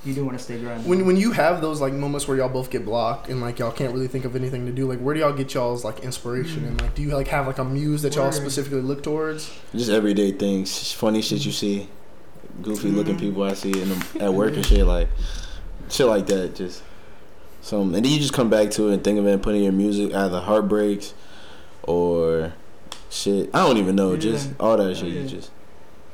you 0.05 0.15
do 0.15 0.25
want 0.25 0.39
to 0.39 0.43
stay 0.43 0.59
grinding. 0.59 0.89
When 0.89 1.05
when 1.05 1.17
you 1.17 1.33
have 1.33 1.61
those 1.61 1.83
like 1.83 1.93
moments 1.93 2.27
where 2.27 2.39
y'all 2.39 2.49
both 2.49 2.71
get 2.71 2.87
blocked 2.87 3.29
and 3.29 3.43
like 3.43 3.59
y'all 3.59 3.71
can't 3.71 3.93
really 3.93 4.09
think 4.09 4.25
of 4.25 4.35
anything 4.35 4.65
to 4.65 4.73
do, 4.73 4.89
like 4.89 4.99
where 5.01 5.15
do 5.15 5.21
y'all 5.21 5.35
get 5.35 5.53
y'all's 5.53 5.85
like 5.85 6.01
inspiration 6.01 6.65
and 6.65 6.81
like 6.81 6.95
do 6.95 7.03
you 7.03 7.11
like 7.11 7.29
have 7.29 7.47
like 7.47 7.59
a 7.59 7.65
muse 7.65 8.01
that 8.03 8.15
y'all 8.17 8.33
specifically 8.33 8.81
look 8.81 9.03
towards? 9.03 9.53
Just 9.75 9.91
everyday 9.91 10.33
things, 10.33 10.93
funny 10.93 11.21
shit 11.21 11.45
you 11.45 11.53
see, 11.53 11.89
goofy 12.63 12.89
looking 12.91 13.17
Mhm. 13.17 13.21
people 13.21 13.43
I 13.43 13.53
see 13.53 13.71
in 13.81 13.91
them, 13.91 14.01
at 14.19 14.33
work 14.33 14.55
and 14.57 14.65
shit 14.65 14.87
like, 14.87 15.09
shit 15.91 16.07
like 16.07 16.27
that. 16.27 16.55
Just 16.55 16.83
some, 17.63 17.95
and 17.95 18.05
then 18.05 18.13
you 18.13 18.19
just 18.19 18.33
come 18.33 18.49
back 18.49 18.71
to 18.73 18.89
it 18.89 18.95
and 18.95 19.05
think 19.05 19.19
of 19.19 19.27
it 19.27 19.33
and 19.33 19.43
put 19.43 19.55
in 19.55 19.63
your 19.63 19.73
music, 19.73 20.15
either 20.15 20.41
heartbreaks 20.41 21.13
or 21.83 22.53
shit. 23.11 23.51
I 23.55 23.67
don't 23.67 23.77
even 23.77 23.97
know, 23.97 24.17
just 24.17 24.51
all 24.61 24.77
that 24.77 24.97
shit. 24.97 25.09
You 25.09 25.27
just 25.27 25.51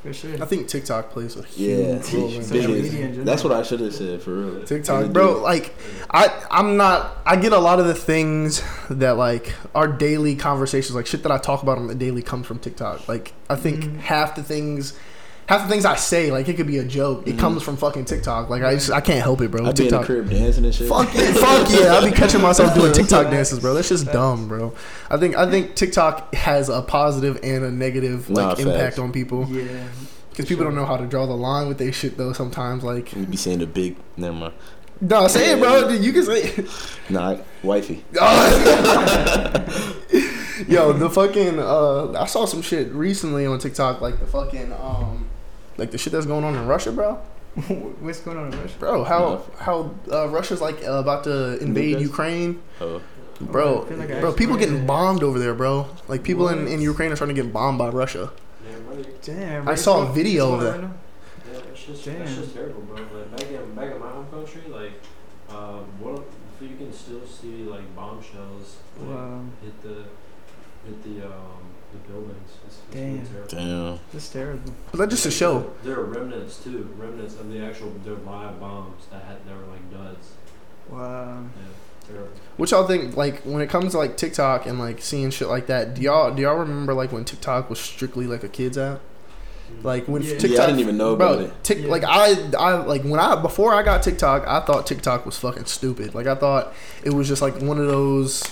for 0.03 0.13
sure. 0.13 0.35
I 0.43 0.47
think 0.47 0.69
TikTok 0.69 1.11
plays 1.11 1.37
a 1.37 1.41
yeah, 1.57 1.99
huge 2.01 2.13
role 2.15 2.33
in 2.33 2.43
Social 2.45 2.73
that. 2.73 2.83
media 2.83 2.91
general. 3.09 3.25
That's 3.25 3.43
what 3.43 3.53
I 3.53 3.63
should 3.65 3.81
have 3.81 3.95
said 3.95 4.23
for 4.23 4.31
real. 4.35 4.65
TikTok, 4.65 5.13
bro. 5.13 5.35
do. 5.35 5.41
Like, 5.41 5.75
I 6.11 6.47
I'm 6.51 6.77
not. 6.77 7.17
I 7.27 7.37
get 7.37 7.53
a 7.53 7.59
lot 7.59 7.81
of 7.81 7.87
the 7.87 7.95
things 7.95 8.63
that 8.91 9.17
like 9.17 9.53
our 9.75 9.89
daily 9.89 10.37
conversations, 10.37 10.95
like 10.95 11.07
shit 11.07 11.23
that 11.25 11.33
I 11.33 11.39
talk 11.39 11.63
about 11.63 11.79
on 11.79 11.87
the 11.89 11.95
daily, 11.95 12.23
comes 12.23 12.47
from 12.47 12.59
TikTok. 12.61 13.09
Like, 13.09 13.33
I 13.51 13.57
think 13.57 13.85
Mhm. 13.85 13.99
half 13.99 14.37
the 14.37 14.43
things, 14.45 14.95
half 15.49 15.63
the 15.63 15.69
things 15.69 15.85
I 15.85 15.95
say, 15.97 16.31
like 16.33 16.49
it 16.49 16.55
could 16.57 16.67
be 16.67 16.79
a 16.79 16.85
joke. 16.85 17.27
It 17.27 17.37
Mhm. 17.37 17.39
comes 17.39 17.63
from 17.63 17.77
fucking 17.77 18.05
TikTok. 18.07 18.51
Like 18.51 18.63
I 18.63 18.75
just 18.75 18.91
I 18.91 19.01
can't 19.01 19.23
help 19.23 19.41
it, 19.41 19.51
bro. 19.51 19.61
I 19.61 19.65
be 19.65 19.69
in 19.69 19.75
the 19.77 19.83
TikTok. 19.83 20.05
crib 20.07 20.29
dancing 20.31 20.65
and 20.65 20.75
shit. 20.75 20.89
Fuck 20.89 21.15
yeah, 21.15 21.33
fuck 21.33 21.71
yeah! 21.71 21.95
I 21.95 22.05
be 22.05 22.11
catching 22.15 22.41
myself 22.43 22.75
doing 22.75 22.93
TikTok 22.99 23.31
dances, 23.31 23.59
bro. 23.61 23.75
That's 23.75 23.89
just 23.89 24.07
dumb, 24.13 24.49
bro. 24.49 24.73
I 25.11 25.17
think 25.17 25.37
I 25.37 25.51
think 25.51 25.75
TikTok 25.75 26.35
has 26.35 26.69
a 26.69 26.83
positive 26.83 27.39
and 27.43 27.65
a 27.65 27.71
negative 27.71 28.29
Nah, 28.31 28.49
like 28.49 28.57
facts. 28.59 28.69
impact 28.69 28.99
on 28.99 29.13
people 29.13 29.47
Yeah. 29.51 29.63
because 30.31 30.47
people 30.47 30.65
don't 30.65 30.75
know 30.75 30.87
how 30.87 30.97
to 30.97 31.07
draw 31.07 31.27
the 31.27 31.37
line 31.37 31.69
with 31.69 31.79
their 31.79 31.93
shit 31.93 32.17
though. 32.19 32.33
Sometimes 32.33 32.83
like, 32.85 33.15
You 33.15 33.25
be 33.27 33.37
saying 33.37 33.59
the 33.61 33.67
big, 33.67 33.97
never 34.17 34.35
mind. 34.37 34.55
no, 35.01 35.29
say 35.29 35.53
it, 35.53 35.61
bro. 35.61 35.89
You 35.91 36.13
can 36.13 36.25
say 36.25 36.43
it. 36.43 36.67
Nah, 37.09 37.37
wifey. 37.63 38.05
Yo, 40.69 40.93
the 40.95 41.11
fucking 41.11 41.59
uh, 41.61 42.13
I 42.19 42.25
saw 42.27 42.47
some 42.47 42.63
shit 42.63 42.91
recently 42.93 43.45
on 43.47 43.59
TikTok, 43.59 44.01
like 44.01 44.19
the 44.19 44.27
fucking 44.27 44.73
um, 44.73 45.27
like 45.79 45.91
the 45.91 45.99
shit 45.99 46.13
that's 46.13 46.27
going 46.27 46.45
on 46.45 46.55
in 46.55 46.67
Russia, 46.67 46.93
bro. 46.93 47.15
What's 48.01 48.21
going 48.21 48.37
on 48.37 48.53
in 48.53 48.61
Russia? 48.61 48.75
Bro, 48.79 49.05
how 49.05 49.43
how 49.59 49.95
uh, 50.13 50.29
Russia's 50.29 50.61
like 50.61 50.83
uh, 50.85 50.93
about 51.05 51.25
to 51.25 51.59
invade 51.59 52.01
Ukraine, 52.01 52.61
Oh, 52.81 53.01
bro. 53.41 53.85
I 53.85 53.89
feel 53.89 53.97
like 53.99 54.09
bro, 54.21 54.33
people 54.33 54.55
actually- 54.55 54.71
getting 54.73 54.87
bombed 54.87 55.23
over 55.23 55.39
there, 55.39 55.55
bro. 55.55 55.89
Like 56.09 56.23
people 56.23 56.49
in, 56.49 56.69
in 56.69 56.81
Ukraine 56.81 57.13
are 57.13 57.17
trying 57.17 57.35
to 57.35 57.41
get 57.43 57.53
bombed 57.53 57.79
by 57.79 57.89
Russia. 57.89 58.31
Damn. 59.23 59.39
Damn. 59.39 59.69
I 59.69 59.75
saw 59.75 60.03
a 60.09 60.13
video 60.13 60.55
of 60.55 60.61
that. 60.61 60.81
Yeah, 60.81 61.59
it's 61.71 61.85
just 61.85 62.05
Damn. 62.05 62.19
that's 62.19 62.35
just 62.37 62.55
terrible, 62.55 62.83
bro. 62.83 62.97
Like 62.97 63.31
back 63.37 63.49
in 63.51 63.75
back 63.75 63.91
in 63.95 64.01
my 64.01 64.11
home 64.11 64.27
country, 64.31 64.63
like 64.69 64.93
um, 65.49 65.85
what 66.01 66.25
you 66.61 66.77
can 66.77 66.93
still 66.93 67.25
see 67.27 67.65
like 67.65 67.87
bombshells 67.97 68.77
like, 68.99 69.09
Wow. 69.09 69.41
hit 69.63 69.83
the 69.83 69.97
hit 70.85 71.03
the 71.05 71.27
um 71.27 71.63
the 71.93 71.99
buildings. 72.11 72.51
It's, 72.97 73.31
it's 73.31 73.31
Damn. 73.31 73.37
really 73.37 73.49
terrible. 73.49 73.91
damn. 73.97 74.01
That's 74.13 74.29
terrible. 74.29 74.73
But 74.93 74.99
that's 74.99 75.11
just 75.13 75.27
a 75.27 75.31
show. 75.31 75.73
There 75.85 75.99
are 76.01 76.05
remnants 76.05 76.63
too, 76.63 76.89
remnants 76.97 77.35
of 77.35 77.51
the 77.51 77.61
actual 77.65 77.91
their 78.05 78.15
live 78.15 78.59
bombs 78.61 79.05
that 79.11 79.23
had 79.25 79.37
they 79.47 79.53
were 79.53 79.67
like 79.71 79.91
duds. 79.91 80.31
Wow. 80.89 81.43
Yeah, 81.43 82.09
terrible. 82.09 82.29
What 82.57 82.71
y'all 82.71 82.87
think? 82.87 83.17
Like 83.17 83.43
when 83.43 83.61
it 83.61 83.69
comes 83.69 83.93
to 83.93 83.99
like 83.99 84.17
TikTok 84.17 84.67
and 84.67 84.79
like 84.79 85.01
seeing 85.03 85.31
shit 85.31 85.49
like 85.49 85.67
that, 85.67 85.95
do 85.95 86.03
y'all 86.03 86.35
do 86.35 86.43
y'all 86.43 86.57
remember 86.57 86.95
like 86.95 87.13
when 87.13 87.25
TikTok 87.25 87.69
was 87.71 87.79
strictly 87.81 88.27
like 88.27 88.45
a 88.45 88.49
kids 88.49 88.79
app? 88.79 89.01
Like 89.83 90.07
when 90.07 90.23
Yeah. 90.23 90.39
TikTok, 90.39 90.51
Yeah, 90.51 90.63
I 90.63 90.67
didn't 90.67 90.81
even 90.81 90.97
know 90.97 91.17
bro, 91.17 91.33
about 91.35 91.45
it. 91.47 91.65
Tik, 91.65 91.79
Yeah. 91.83 91.89
like 91.89 92.05
I, 92.05 92.35
I 92.57 92.75
like 92.85 93.03
when 93.03 93.19
I 93.19 93.35
before 93.43 93.75
I 93.75 93.83
got 93.83 94.03
TikTok, 94.03 94.47
I 94.47 94.61
thought 94.61 94.87
TikTok 94.87 95.27
was 95.27 95.37
fucking 95.39 95.65
stupid. 95.65 96.15
Like 96.15 96.29
I 96.29 96.37
thought 96.37 96.73
it 97.03 97.11
was 97.13 97.27
just 97.29 97.43
like 97.43 97.61
one 97.61 97.79
of 97.81 97.87
those. 97.89 98.45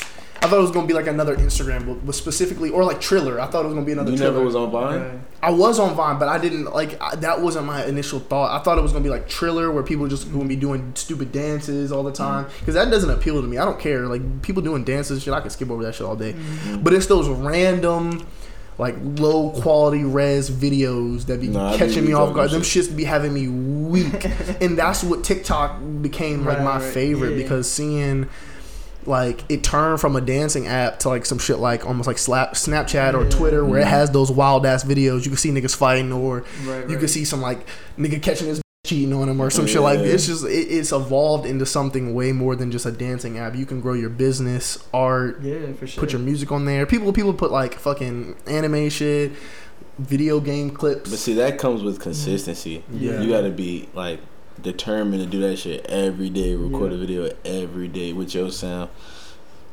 I 0.45 0.47
thought 0.47 0.59
it 0.59 0.63
was 0.63 0.73
gonna 0.73 0.87
be 0.87 0.93
like 0.93 1.07
another 1.07 1.35
Instagram, 1.37 1.87
but, 1.87 2.05
but 2.05 2.15
specifically 2.15 2.69
or 2.69 2.85
like 2.85 3.01
Triller. 3.01 3.41
I 3.41 3.47
thought 3.47 3.65
it 3.65 3.69
was 3.69 3.75
gonna 3.75 3.87
be 3.87 3.93
another. 3.93 4.11
You 4.11 4.19
Triller. 4.19 4.33
never 4.35 4.45
was 4.45 4.55
on 4.55 4.71
Vine. 4.71 5.01
Right. 5.01 5.21
I 5.43 5.51
was 5.51 5.79
on 5.79 5.95
Vine, 5.95 6.19
but 6.19 6.29
I 6.29 6.37
didn't 6.37 6.67
like 6.67 7.01
I, 7.01 7.17
that. 7.17 7.41
Wasn't 7.41 7.65
my 7.65 7.83
initial 7.87 8.21
thought. 8.21 8.61
I 8.61 8.63
thought 8.63 8.77
it 8.77 8.83
was 8.83 8.93
gonna 8.93 9.05
be 9.05 9.09
like 9.09 9.27
Triller, 9.27 9.71
where 9.71 9.83
people 9.83 10.07
just 10.07 10.31
gonna 10.31 10.45
be 10.45 10.57
doing 10.57 10.93
stupid 10.97 11.33
dances 11.33 11.91
all 11.91 12.03
the 12.03 12.13
mm-hmm. 12.13 12.23
time. 12.23 12.47
Because 12.61 12.75
that 12.75 12.91
doesn't 12.91 13.09
appeal 13.09 13.41
to 13.41 13.49
me. 13.49 13.57
I 13.57 13.65
don't 13.65 13.81
care. 13.81 14.07
Like 14.07 14.43
people 14.43 14.61
doing 14.61 14.85
dances, 14.85 15.23
shit. 15.23 15.33
I 15.33 15.41
can 15.41 15.49
skip 15.49 15.71
over 15.71 15.83
that 15.83 15.95
shit 15.95 16.07
all 16.07 16.15
day. 16.15 16.35
Mm-hmm. 16.35 16.83
But 16.83 16.93
it's 16.93 17.07
those 17.07 17.27
random, 17.27 18.27
like 18.77 18.97
low 19.01 19.49
quality 19.63 20.05
res 20.05 20.51
videos 20.51 21.25
that 21.25 21.41
be 21.41 21.49
Nah, 21.49 21.79
catching 21.79 22.05
me 22.05 22.13
off 22.13 22.35
guard. 22.35 22.51
them 22.51 22.61
Them 22.61 22.69
shits 22.69 22.95
be 22.95 23.05
having 23.05 23.33
me 23.33 23.49
weak, 23.49 24.27
and 24.61 24.77
that's 24.77 25.03
what 25.03 25.25
TikTok 25.25 25.81
became 26.03 26.45
like 26.45 26.59
Right, 26.59 26.65
my 26.65 26.79
right, 26.81 26.93
favorite 26.93 27.31
yeah. 27.31 27.43
because 27.45 27.71
seeing. 27.71 28.29
Like 29.07 29.45
it 29.49 29.63
turned 29.63 30.01
from 30.01 30.17
a 30.17 30.21
dancing 30.21 30.67
app 30.67 30.99
to 31.01 31.09
like 31.09 31.27
some 31.27 31.39
shit 31.39 31.59
like 31.59 31.87
almost 31.87 32.07
like 32.07 32.19
slap 32.19 32.55
Snapchat 32.55 33.15
or 33.15 33.25
Yeah. 33.25 33.31
Twitter 33.31 33.65
where 33.65 33.81
it 33.81 33.85
Mhm. 33.87 33.91
has 33.91 34.11
those 34.11 34.31
wild 34.31 34.65
ass 34.67 34.85
videos. 34.85 35.25
You 35.25 35.31
can 35.31 35.37
see 35.37 35.51
niggas 35.51 35.75
fighting 35.77 36.13
or 36.13 36.45
Right. 36.67 36.83
you 36.85 36.91
right. 36.91 36.99
can 36.99 37.09
see 37.09 37.25
some 37.25 37.41
like 37.43 37.67
nigga 37.99 38.21
catching 38.23 38.49
his 38.49 38.61
cheating 38.87 39.15
on 39.15 39.29
him 39.29 39.41
or 39.41 39.49
some 39.51 39.67
shit 39.67 39.81
like 39.81 39.99
Yeah. 40.01 40.07
it's 40.07 40.27
just 40.27 40.45
it, 40.45 40.51
it's 40.51 40.93
evolved 40.93 41.47
into 41.47 41.65
something 41.65 42.15
way 42.15 42.33
more 42.33 42.55
than 42.55 42.71
just 42.71 42.85
a 42.87 42.91
dancing 42.93 43.39
app. 43.39 43.57
You 43.57 43.65
can 43.67 43.81
grow 43.81 43.95
your 43.95 44.11
business, 44.11 44.79
art, 44.93 45.41
Yeah, 45.43 45.73
for 45.79 45.87
sure. 45.87 46.01
put 46.01 46.13
your 46.13 46.21
music 46.21 46.53
on 46.53 46.65
there. 46.67 46.85
People 46.87 47.13
people 47.13 47.33
put 47.33 47.51
like 47.51 47.75
fucking 47.79 48.35
anime 48.47 48.91
shit, 48.91 49.33
video 49.99 50.41
game 50.41 50.71
clips. 50.71 51.09
But 51.11 51.19
see, 51.19 51.35
that 51.35 51.59
comes 51.59 51.83
with 51.83 52.01
consistency. 52.01 52.85
Yeah. 52.93 53.21
You 53.23 53.31
gotta 53.31 53.51
be 53.51 53.89
like 53.95 54.21
determined 54.61 55.23
to 55.23 55.27
do 55.29 55.41
that 55.41 55.57
shit 55.59 55.85
every 55.87 56.31
day. 56.31 56.55
Record 56.55 56.91
Yeah. 56.93 56.97
a 56.97 57.01
video 57.01 57.31
every 57.45 57.89
day 57.89 58.13
with 58.13 58.35
your 58.35 58.51
sound. 58.51 58.91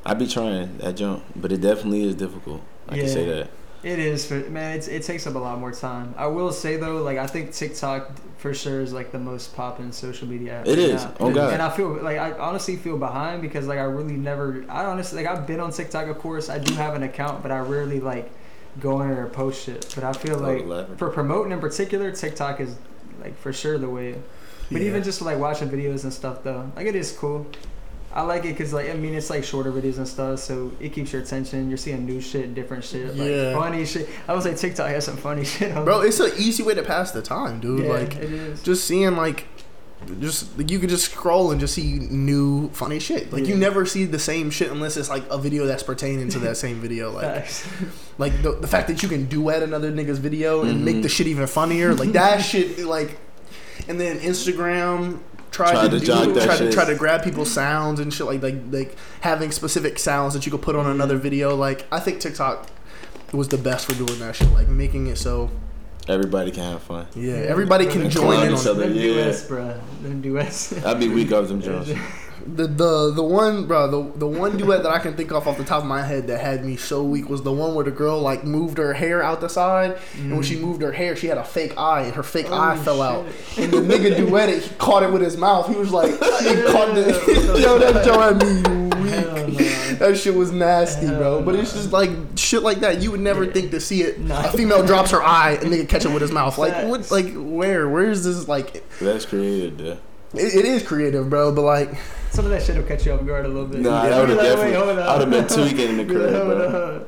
I 0.05 0.13
be 0.15 0.27
trying 0.27 0.77
that 0.79 0.95
jump, 0.95 1.23
but 1.35 1.51
it 1.51 1.61
definitely 1.61 2.03
is 2.03 2.15
difficult. 2.15 2.61
I 2.89 2.97
can 2.97 3.07
say 3.07 3.27
Yeah. 3.27 3.33
that. 3.35 3.49
It 3.83 3.97
is, 3.97 4.27
for, 4.27 4.35
man. 4.35 4.77
It's, 4.77 4.87
it 4.87 5.01
takes 5.01 5.25
up 5.25 5.33
a 5.33 5.39
lot 5.39 5.59
more 5.59 5.71
time. 5.71 6.13
I 6.15 6.27
will 6.27 6.51
say 6.51 6.77
though, 6.77 6.97
like 7.01 7.17
I 7.17 7.25
think 7.25 7.51
TikTok 7.51 8.11
for 8.37 8.53
sure 8.53 8.81
is 8.81 8.93
like 8.93 9.11
the 9.11 9.17
most 9.17 9.55
popping 9.55 9.91
social 9.91 10.27
media 10.27 10.59
app. 10.59 10.67
It 10.67 10.71
right 10.71 10.77
is. 10.79 11.03
now. 11.03 11.13
Oh, 11.19 11.31
God. 11.33 11.53
And 11.53 11.61
I 11.63 11.69
feel 11.69 11.89
like 12.01 12.17
I 12.19 12.31
honestly 12.33 12.75
feel 12.75 12.97
behind 12.99 13.41
because 13.41 13.65
like 13.67 13.79
I 13.79 13.83
really 13.83 14.17
never. 14.17 14.63
I 14.69 14.85
honestly 14.85 15.23
like 15.23 15.31
I've 15.35 15.47
been 15.47 15.59
on 15.59 15.71
TikTok, 15.71 16.07
of 16.07 16.19
course. 16.19 16.47
I 16.49 16.59
do 16.59 16.73
have 16.75 16.93
an 16.93 17.01
account, 17.03 17.41
but 17.41 17.51
I 17.51 17.59
rarely 17.59 17.99
like 17.99 18.29
go 18.79 19.01
in 19.01 19.09
there 19.09 19.25
or 19.25 19.29
post 19.29 19.63
shit. 19.65 19.91
But 19.95 20.03
I 20.03 20.13
feel 20.13 20.35
Oh, 20.45 20.53
like 20.57 20.97
for 20.99 21.09
promoting 21.09 21.51
in 21.51 21.59
particular, 21.59 22.11
TikTok 22.11 22.59
is 22.59 22.75
like 23.19 23.35
for 23.39 23.51
sure 23.51 23.79
the 23.79 23.89
way. 23.89 24.15
But 24.71 24.81
Yeah. 24.81 24.87
even 24.87 25.03
just 25.03 25.21
like 25.21 25.37
watching 25.37 25.69
videos 25.69 26.03
and 26.03 26.13
stuff 26.13 26.43
though, 26.43 26.71
like 26.75 26.87
it 26.87 26.95
is 26.95 27.11
cool. 27.11 27.45
I 28.13 28.23
like 28.23 28.43
it 28.43 28.49
because 28.49 28.73
like 28.73 28.89
I 28.89 28.93
mean 28.93 29.13
it's 29.13 29.29
like 29.29 29.43
shorter 29.43 29.71
videos 29.71 29.97
and 29.97 30.07
stuff, 30.07 30.39
so 30.39 30.71
it 30.79 30.89
keeps 30.93 31.13
your 31.13 31.21
attention. 31.21 31.69
You're 31.69 31.77
seeing 31.77 32.05
new 32.05 32.19
shit, 32.19 32.53
different 32.55 32.83
shit, 32.83 33.15
like 33.15 33.29
Yeah. 33.29 33.53
funny 33.57 33.85
shit. 33.85 34.09
I 34.27 34.33
would 34.33 34.43
say 34.43 34.53
TikTok 34.53 34.89
has 34.89 35.05
some 35.05 35.17
funny 35.17 35.45
shit. 35.53 35.71
On 35.75 35.85
Bro, 35.85 36.01
it. 36.01 36.07
it's 36.07 36.19
an 36.19 36.31
easy 36.37 36.61
way 36.63 36.73
to 36.73 36.83
pass 36.83 37.11
the 37.11 37.21
time, 37.21 37.59
dude. 37.61 37.85
yeah, 37.85 37.91
like 37.91 38.15
it 38.15 38.31
is. 38.31 38.61
just 38.63 38.85
seeing 38.85 39.15
like 39.15 39.45
just 40.19 40.57
like, 40.57 40.71
you 40.71 40.79
could 40.79 40.89
just 40.89 41.11
scroll 41.11 41.51
and 41.51 41.59
just 41.59 41.75
see 41.75 41.99
new 41.99 42.69
funny 42.71 42.99
shit. 42.99 43.31
Like 43.31 43.45
you 43.45 43.55
never 43.55 43.85
see 43.85 44.05
the 44.05 44.17
same 44.19 44.49
shit 44.49 44.71
unless 44.71 44.97
it's 44.97 45.09
like 45.09 45.23
a 45.29 45.37
video 45.37 45.65
that's 45.67 45.83
pertaining 45.83 46.27
to 46.29 46.39
that 46.39 46.57
same 46.57 46.81
video. 46.81 47.11
Like 47.11 47.47
like 48.17 48.41
the, 48.41 48.53
the 48.53 48.67
fact 48.67 48.87
that 48.87 49.03
you 49.03 49.09
can 49.09 49.25
duet 49.27 49.61
another 49.63 49.91
nigga's 49.91 50.17
video 50.17 50.63
and 50.63 50.83
make 50.83 50.97
Mhm. 50.97 51.03
the 51.03 51.09
shit 51.09 51.27
even 51.27 51.45
funnier. 51.47 51.93
Like 51.93 52.13
that 52.13 52.39
shit 52.39 52.79
like 52.79 53.19
and 53.91 53.99
then 53.99 54.17
Instagram 54.19 55.19
tried, 55.51 55.71
Tried 55.73 55.83
to, 55.89 55.89
to 55.91 55.99
do, 55.99 56.05
jog 56.05 56.33
that 56.33 56.45
tried 56.45 56.57
to 56.57 56.63
shit. 56.65 56.73
try 56.73 56.85
to 56.85 56.95
grab 56.95 57.23
people's 57.23 57.51
sounds 57.51 57.99
and 57.99 58.13
shit 58.13 58.25
like 58.25 58.41
like 58.41 58.55
like 58.71 58.95
having 59.19 59.51
specific 59.51 59.99
sounds 59.99 60.33
that 60.33 60.45
you 60.45 60.51
could 60.51 60.61
put 60.61 60.75
on 60.75 60.85
another 60.87 61.15
mm-hmm. 61.15 61.23
video. 61.23 61.55
Like 61.55 61.85
I 61.91 61.99
think 61.99 62.21
TikTok 62.21 62.69
was 63.33 63.49
the 63.49 63.57
best 63.57 63.85
for 63.85 63.93
doing 63.93 64.17
that 64.19 64.35
shit. 64.37 64.51
Like 64.53 64.67
making 64.69 65.07
it 65.07 65.17
so 65.17 65.51
Everybody 66.07 66.51
can 66.51 66.63
have 66.63 66.81
fun. 66.81 67.05
yeah, 67.15 67.33
Yeah. 67.33 67.37
everybody 67.49 67.85
can 67.85 68.01
And 68.03 68.11
join 68.11 68.23
clown 68.37 68.47
in 68.47 68.53
each 68.53 68.59
on 68.61 68.67
other. 68.67 68.87
Them 68.87 68.95
yeah. 68.95 69.01
duets, 69.01 69.43
bruh. 69.43 69.79
Them 70.01 70.21
duets. 70.21 70.85
I'd 70.85 70.99
be 70.99 71.09
weak 71.09 71.31
off 71.31 71.47
them 71.47 71.61
Jones. 71.67 71.91
The 72.55 72.67
the 72.67 73.11
the 73.11 73.23
one 73.23 73.65
bro 73.67 73.87
the 73.87 74.19
the 74.19 74.27
one 74.27 74.57
duet 74.57 74.83
that 74.83 74.91
I 74.91 74.99
can 74.99 75.13
think 75.15 75.31
of 75.31 75.47
off 75.47 75.57
the 75.57 75.63
top 75.63 75.81
of 75.83 75.87
my 75.87 76.01
head 76.01 76.27
that 76.27 76.39
had 76.39 76.65
me 76.65 76.75
so 76.75 77.03
weak 77.03 77.29
was 77.29 77.43
the 77.43 77.51
one 77.51 77.75
where 77.75 77.85
the 77.85 77.91
girl 77.91 78.19
like 78.19 78.43
moved 78.43 78.77
her 78.77 78.93
hair 78.93 79.21
out 79.23 79.41
the 79.41 79.49
side 79.49 79.97
and 80.17 80.31
when 80.33 80.43
she 80.43 80.55
moved 80.57 80.81
her 80.81 80.91
hair 80.91 81.15
she 81.15 81.27
had 81.27 81.37
a 81.37 81.43
fake 81.43 81.77
eye 81.77 82.01
and 82.03 82.15
her 82.15 82.23
fake 82.23 82.47
Oh, 82.49 82.55
eye 82.59 82.77
fell 82.77 83.01
out. 83.01 83.25
and 83.57 83.71
the 83.71 83.77
nigga 83.77 84.15
duetted 84.17 84.61
he 84.61 84.75
caught 84.75 85.03
it 85.03 85.11
with 85.11 85.21
his 85.21 85.37
mouth. 85.37 85.67
He 85.67 85.75
was 85.75 85.91
like 85.91 86.11
he 86.11 86.17
caught 86.71 86.93
the 86.95 87.57
yo 87.61 87.77
that 87.79 88.03
joke 88.05 88.19
had 88.21 88.37
me 88.41 89.09
Hell 89.09 89.45
weak. 89.47 89.59
No. 89.59 89.93
that 90.07 90.17
shit 90.17 90.33
was 90.35 90.51
nasty 90.51 91.07
bro. 91.07 91.19
Hell 91.37 91.41
but 91.43 91.55
it's 91.55 91.73
just 91.73 91.91
like 91.91 92.09
shit 92.35 92.63
like 92.63 92.79
that 92.79 93.01
you 93.01 93.11
would 93.11 93.19
never 93.19 93.43
Yeah. 93.43 93.51
think 93.53 93.71
to 93.71 93.79
see 93.79 94.01
it. 94.03 94.19
No. 94.19 94.35
a 94.37 94.51
female 94.51 94.85
drops 94.85 95.11
her 95.11 95.21
eye 95.21 95.53
and 95.61 95.71
nigga 95.71 95.87
catch 95.87 96.05
it 96.05 96.11
with 96.11 96.21
his 96.21 96.31
mouth. 96.31 96.57
Like 96.57 96.87
what 96.87 97.09
like 97.11 97.33
where 97.35 97.87
where 97.89 98.09
is 98.09 98.23
this 98.23 98.47
like 98.47 98.75
it, 98.75 98.83
That's 98.99 99.25
creative, 99.25 99.77
though. 99.77 99.97
it 100.33 100.65
is 100.65 100.81
creative 100.83 101.29
bro 101.29 101.51
but 101.53 101.61
like 101.63 101.89
Some 102.31 102.45
of 102.45 102.51
that 102.51 102.63
shit 102.63 102.75
will 102.77 102.83
catch 102.83 103.05
you 103.05 103.11
off 103.11 103.25
guard 103.25 103.45
a 103.45 103.47
little 103.49 103.67
bit. 103.67 103.81
Nah, 103.81 104.03
Yeah. 104.03 104.09
that 104.09 104.19
would 104.21 104.29
have 104.29 104.39
definitely. 104.39 104.73
hold 104.73 104.97
I 104.99 105.17
would 105.17 105.27
have 105.33 105.47
been 105.49 105.65
tweaking 105.67 105.89
in 105.99 106.07
the 106.07 106.13
Yeah, 106.13 106.19
crib, 106.19 106.33
hold 106.33 107.05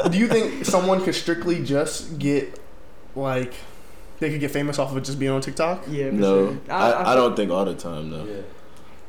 bro. 0.00 0.08
Do 0.10 0.18
you 0.18 0.26
think 0.28 0.64
someone 0.64 1.02
could 1.04 1.14
strictly 1.14 1.62
just 1.62 2.18
get 2.18 2.58
like 3.14 3.52
they 4.20 4.30
could 4.30 4.40
get 4.40 4.50
famous 4.50 4.78
off 4.78 4.94
of 4.96 5.02
just 5.02 5.18
being 5.18 5.30
on 5.32 5.40
TikTok? 5.40 5.84
Yeah, 5.88 6.08
for 6.10 6.14
No, 6.16 6.46
sure. 6.48 6.58
I, 6.70 7.12
I 7.12 7.14
don't 7.14 7.36
think 7.36 7.50
all 7.50 7.64
the 7.64 7.74
time 7.74 8.10
though. 8.10 8.24
Yeah. 8.24 8.40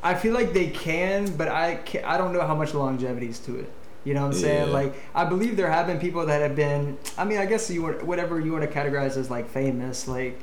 I 0.02 0.14
feel 0.14 0.32
like 0.34 0.52
they 0.52 0.68
can, 0.68 1.36
but 1.36 1.48
I 1.48 1.76
can, 1.76 2.04
I 2.04 2.16
don't 2.16 2.32
know 2.32 2.40
how 2.46 2.54
much 2.54 2.72
longevity 2.74 3.28
is 3.28 3.38
to 3.40 3.58
it. 3.58 3.70
You 4.04 4.14
know 4.14 4.22
what 4.22 4.28
I'm 4.28 4.40
saying? 4.40 4.68
Yeah. 4.68 4.72
Like 4.74 4.94
I 5.14 5.24
believe 5.24 5.56
there 5.56 5.70
have 5.70 5.86
been 5.86 5.98
people 6.00 6.26
that 6.26 6.40
have 6.42 6.56
been. 6.56 6.98
I 7.18 7.24
mean, 7.24 7.38
I 7.38 7.46
guess 7.46 7.70
you 7.70 7.82
would 7.82 8.02
whatever 8.02 8.38
you 8.40 8.52
want 8.52 8.64
to 8.64 8.70
categorize 8.70 9.16
as 9.16 9.30
like 9.30 9.48
famous, 9.48 10.06
like 10.08 10.38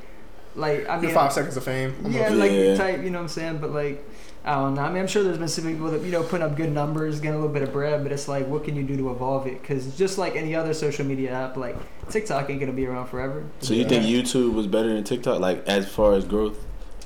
like 0.58 0.88
I 0.90 0.96
Your 0.96 1.04
mean, 1.04 1.14
five 1.14 1.32
seconds 1.32 1.56
of 1.58 1.64
fame. 1.64 1.94
almost. 2.04 2.16
yeah, 2.16 2.30
like 2.30 2.52
Yeah. 2.52 2.76
type. 2.76 3.04
You 3.04 3.10
know 3.12 3.20
what 3.20 3.24
I'm 3.24 3.28
saying? 3.30 3.58
But 3.60 3.72
like. 3.72 4.04
I 4.46 4.54
don't 4.56 4.76
know. 4.76 4.82
I 4.84 4.88
mean, 4.90 5.00
I'm 5.02 5.08
sure 5.08 5.24
there's 5.24 5.38
been 5.38 5.50
some 5.50 5.66
people 5.66 5.92
that 5.92 6.02
you 6.04 6.12
know 6.12 6.24
putting 6.24 6.46
up 6.48 6.56
good 6.56 6.72
numbers, 6.72 7.20
getting 7.20 7.34
a 7.38 7.38
little 7.38 7.54
bit 7.54 7.64
of 7.64 7.74
bread, 7.74 8.02
but 8.04 8.14
it's 8.14 8.30
like, 8.30 8.48
what 8.48 8.64
can 8.64 8.78
you 8.78 8.84
do 8.84 8.96
to 8.96 9.12
evolve 9.12 9.46
it? 9.46 9.62
Because 9.62 9.94
just 9.98 10.18
like 10.18 10.38
any 10.38 10.56
other 10.56 10.74
social 10.74 11.06
media 11.06 11.34
app, 11.34 11.58
like 11.58 11.76
TikTok 12.10 12.50
ain't 12.50 12.62
gonna 12.62 12.72
be 12.72 12.86
around 12.86 13.08
forever. 13.08 13.44
So 13.60 13.74
you 13.74 13.84
think 13.84 14.06
YouTube 14.06 14.54
was 14.54 14.66
better 14.66 14.88
than 14.88 15.04
TikTok, 15.04 15.42
like 15.42 15.68
as 15.68 15.86
far 15.90 16.14
as 16.14 16.24
growth? 16.24 16.64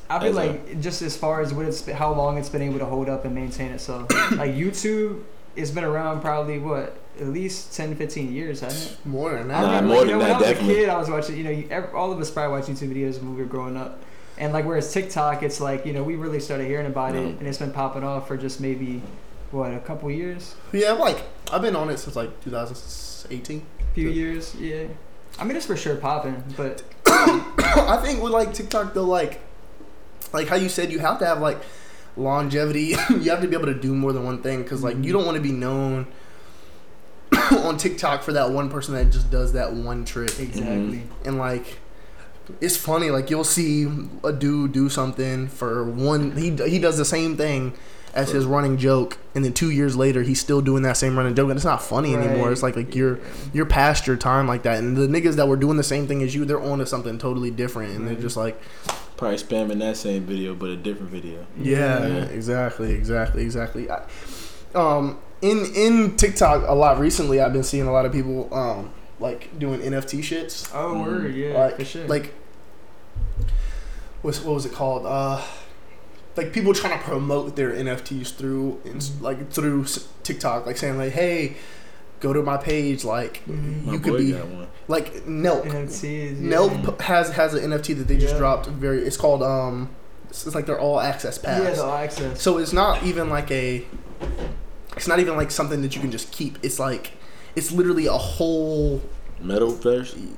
I 0.08 0.20
feel 0.20 0.30
As 0.30 0.36
a- 0.36 0.50
like 0.52 0.82
just 0.82 1.02
as 1.02 1.18
far 1.18 1.42
as 1.42 1.52
what 1.52 1.66
it's 1.66 1.84
how 1.90 2.14
long 2.14 2.38
it's 2.38 2.50
been 2.50 2.62
able 2.62 2.78
to 2.78 2.86
hold 2.86 3.10
up 3.10 3.26
and 3.26 3.34
maintain 3.34 3.72
itself. 3.72 4.12
like 4.12 4.52
YouTube, 4.54 5.24
it's 5.56 5.72
been 5.72 5.84
around 5.86 6.22
probably 6.22 6.60
what 6.60 6.96
at 7.22 7.28
least 7.28 7.74
10, 7.76 7.96
15 7.96 8.34
years, 8.34 8.62
hasn't 8.62 9.00
it? 9.00 9.06
more 9.06 9.34
than 9.34 9.48
that. 9.48 9.62
Nah, 9.62 9.68
remember, 9.68 9.94
more 9.94 10.06
you 10.06 10.06
know, 10.06 10.12
than 10.12 10.20
when 10.20 10.28
that, 10.28 10.36
I 10.36 10.40
was 10.40 10.48
definitely. 10.50 10.74
a 10.74 10.78
kid, 10.78 10.90
I 10.90 10.98
was 10.98 11.10
watching. 11.10 11.38
You 11.38 11.44
know, 11.44 11.50
you, 11.52 11.68
ev 11.70 11.96
all 11.96 12.12
of 12.12 12.20
us 12.20 12.32
probably 12.32 12.58
watched 12.58 12.70
YouTube 12.70 12.94
videos 12.94 13.20
when 13.20 13.36
we 13.36 13.42
were 13.42 13.48
growing 13.48 13.78
up. 13.78 14.02
And 14.38 14.54
like 14.54 14.66
whereas 14.66 14.92
TikTok, 14.92 15.44
it's 15.44 15.62
like 15.62 15.86
you 15.86 15.94
know 15.94 16.02
we 16.04 16.16
really 16.16 16.40
started 16.40 16.66
hearing 16.66 16.88
about 16.88 17.16
it, 17.16 17.38
and 17.38 17.48
it's 17.48 17.60
been 17.60 17.72
popping 17.72 18.04
off 18.04 18.28
for 18.28 18.38
just 18.38 18.60
maybe 18.60 19.02
what 19.52 19.74
a 19.74 19.80
couple 19.80 20.10
years, 20.10 20.56
Yeah, 20.72 20.94
like 20.94 21.24
I've 21.52 21.62
been 21.62 21.76
on 21.76 21.90
it 21.90 21.98
since 21.98 22.16
like 22.16 22.42
2018. 22.44 23.66
few 23.94 24.10
Yeah. 24.10 24.14
years, 24.14 24.56
yeah. 24.56 24.86
I 25.38 25.44
mean, 25.44 25.58
it's 25.58 25.66
for 25.66 25.76
sure 25.76 25.98
popping, 25.98 26.44
but 26.56 26.84
I 27.06 28.00
think 28.02 28.24
with 28.24 28.32
like 28.32 28.54
TikTok 28.54 28.94
though, 28.94 29.04
like 29.04 29.42
like 30.34 30.48
how 30.48 30.56
you 30.56 30.70
said, 30.70 30.92
you 30.92 31.00
have 31.00 31.20
to 31.20 31.26
have 31.26 31.42
like 31.42 31.58
longevity. 32.16 32.96
you 33.10 33.30
have 33.30 33.42
to 33.42 33.48
be 33.48 33.56
able 33.56 33.68
to 33.68 33.74
do 33.74 33.94
more 33.94 34.14
than 34.14 34.24
one 34.24 34.42
thing 34.42 34.64
because 34.64 34.84
like 34.84 34.96
you 34.96 35.02
mm-hmm. 35.02 35.12
don't 35.12 35.26
want 35.26 35.36
to 35.36 35.44
be 35.44 35.52
known 35.52 36.08
on 37.72 37.78
TikTok 37.78 38.24
for 38.24 38.34
that 38.34 38.52
one 38.52 38.70
person 38.70 38.94
that 38.96 39.12
just 39.12 39.30
does 39.32 39.54
that 39.54 39.74
one 39.74 40.06
trick. 40.06 40.40
exactly. 40.40 41.04
And 41.26 41.38
like 41.38 41.80
it's 42.60 42.76
funny. 42.78 43.10
Like 43.12 43.30
you'll 43.30 43.44
see 43.44 43.88
a 44.24 44.34
dude 44.34 44.72
do 44.74 44.90
something 44.90 45.48
for 45.48 45.84
one. 45.86 46.36
He 46.36 46.52
he 46.70 46.80
does 46.80 46.98
the 46.98 47.06
same 47.06 47.38
thing 47.38 47.74
as 48.14 48.30
his 48.30 48.44
running 48.44 48.76
joke, 48.78 49.18
and 49.36 49.46
then 49.46 49.54
two 49.54 49.70
years 49.72 49.96
later 49.96 50.22
he's 50.22 50.42
still 50.42 50.60
doing 50.60 50.84
that 50.84 50.98
same 50.98 51.16
running 51.18 51.34
joke, 51.34 51.50
and 51.50 51.56
it's 51.58 51.64
not 51.66 51.82
funny 51.82 52.14
anymore. 52.14 52.52
It's 52.52 52.62
like 52.62 52.76
like 52.76 52.94
you're 52.94 53.20
you're 53.54 53.66
past 53.66 54.06
your 54.06 54.18
time 54.18 54.48
like 54.48 54.64
that, 54.64 54.80
and 54.80 54.98
the 54.98 55.08
niggas 55.08 55.36
that 55.38 55.48
were 55.48 55.56
doing 55.56 55.78
the 55.78 55.84
same 55.84 56.08
thing 56.08 56.22
as 56.22 56.36
you, 56.36 56.44
they're 56.44 56.60
on 56.62 56.80
to 56.80 56.86
something 56.86 57.18
totally 57.18 57.52
different, 57.52 57.96
and 57.96 58.06
they're 58.06 58.16
just 58.16 58.36
like, 58.36 58.62
Probably 59.16 59.38
spamming 59.38 59.80
that 59.80 59.96
same 59.96 60.24
video, 60.26 60.54
but 60.56 60.72
a 60.72 60.76
different 60.76 61.10
video. 61.10 61.46
yeah, 61.58 62.06
Yeah. 62.06 62.24
exactly, 62.26 62.92
exactly, 62.92 63.44
exactly. 63.44 63.90
I, 63.90 64.04
um, 64.76 65.18
in 65.42 65.66
in 65.76 66.16
TikTok 66.18 66.68
a 66.68 66.74
lot 66.74 67.00
recently, 67.00 67.40
I've 67.40 67.54
been 67.54 67.64
seeing 67.64 67.88
a 67.88 67.92
lot 67.92 68.06
of 68.06 68.12
people 68.12 68.54
um 68.54 68.92
like 69.20 69.58
doing 69.60 69.80
NFT 69.82 70.20
shits. 70.20 70.70
Oh, 70.74 70.96
Mm. 70.96 71.06
word, 71.06 71.36
yeah, 71.36 71.54
like, 71.58 71.76
for 71.78 71.86
sure. 71.86 72.08
like 72.08 72.34
what's 74.22 74.42
what 74.42 74.54
was 74.54 74.66
it 74.66 74.72
called? 74.74 75.06
Uh, 75.06 75.42
like 76.36 76.54
people 76.54 76.74
trying 76.74 76.98
to 76.98 77.04
promote 77.04 77.56
their 77.56 77.72
NFTs 77.72 78.32
through 78.36 78.80
ins- 78.86 79.10
Mm-hmm. 79.10 79.24
like 79.26 79.52
through 79.52 79.86
TikTok, 80.24 80.66
like 80.66 80.78
saying 80.78 80.98
like, 80.98 81.12
hey, 81.14 81.58
go 82.20 82.34
to 82.34 82.42
my 82.42 82.58
page, 82.58 83.04
like 83.04 83.42
Mhm. 83.48 83.86
My 83.86 83.94
you 83.94 84.00
boy 84.00 84.04
could 84.10 84.18
be 84.20 84.32
got 84.32 84.48
one. 84.48 84.68
like 84.88 85.14
Nelk. 85.26 85.66
NFTs. 85.66 86.42
Yeah. 86.42 86.56
Nelk 86.58 87.02
has 87.02 87.32
has 87.32 87.54
an 87.54 87.72
NFT 87.72 87.98
that 87.98 88.08
they 88.08 88.18
just 88.18 88.34
Yeah. 88.34 88.40
dropped. 88.40 88.68
Very, 88.68 89.02
it's 89.04 89.18
called 89.18 89.44
um, 89.44 89.90
it's, 90.30 90.46
it's 90.46 90.56
like 90.56 90.66
they're 90.66 90.80
all 90.80 91.00
access 91.00 91.38
pass. 91.38 91.78
Yeah, 91.78 91.84
all 91.84 91.94
access. 91.98 92.42
So 92.42 92.58
it's 92.58 92.74
not 92.74 93.04
even 93.04 93.30
like 93.30 93.52
a. 93.52 93.86
It's 94.96 95.08
not 95.08 95.20
even 95.20 95.36
like 95.38 95.52
something 95.52 95.82
that 95.82 95.96
you 95.96 96.02
can 96.02 96.12
just 96.12 96.32
keep. 96.32 96.58
It's 96.64 96.80
like, 96.80 97.12
it's 97.56 97.72
literally 97.72 98.08
a 98.08 98.14
whole. 98.14 99.02
Metal 99.40 99.72
version. 99.72 100.38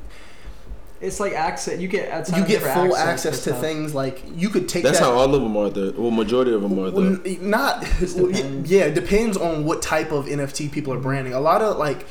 It's 1.02 1.20
like 1.20 1.34
access. 1.34 1.82
You 1.82 1.90
get 1.90 2.08
at 2.10 2.30
You 2.38 2.46
get 2.46 2.62
full 2.62 2.96
access, 2.96 3.26
access, 3.26 3.44
to 3.44 3.50
stuff. 3.50 3.60
things 3.60 3.94
like 3.94 4.24
you 4.36 4.48
could 4.50 4.70
take 4.70 4.84
That's 4.84 5.00
that. 5.00 5.06
how 5.06 5.12
all 5.12 5.36
of 5.36 5.42
them 5.42 5.58
are. 5.58 5.70
The 5.70 5.94
well, 5.98 6.12
majority 6.12 6.54
of 6.54 6.62
them 6.62 6.80
are. 6.80 6.92
Well, 6.92 7.18
The 7.18 7.38
not 7.42 7.84
Just 8.00 8.16
depends. 8.18 8.72
yeah, 8.72 8.84
it 8.86 8.94
depends 8.96 9.36
on 9.36 9.66
what 9.66 9.82
type 9.82 10.14
of 10.14 10.28
NFT 10.28 10.72
people 10.72 10.94
are 10.94 11.00
branding. 11.00 11.34
A 11.34 11.42
lot 11.42 11.62
of 11.62 11.78
like 11.78 12.00
the, 12.00 12.06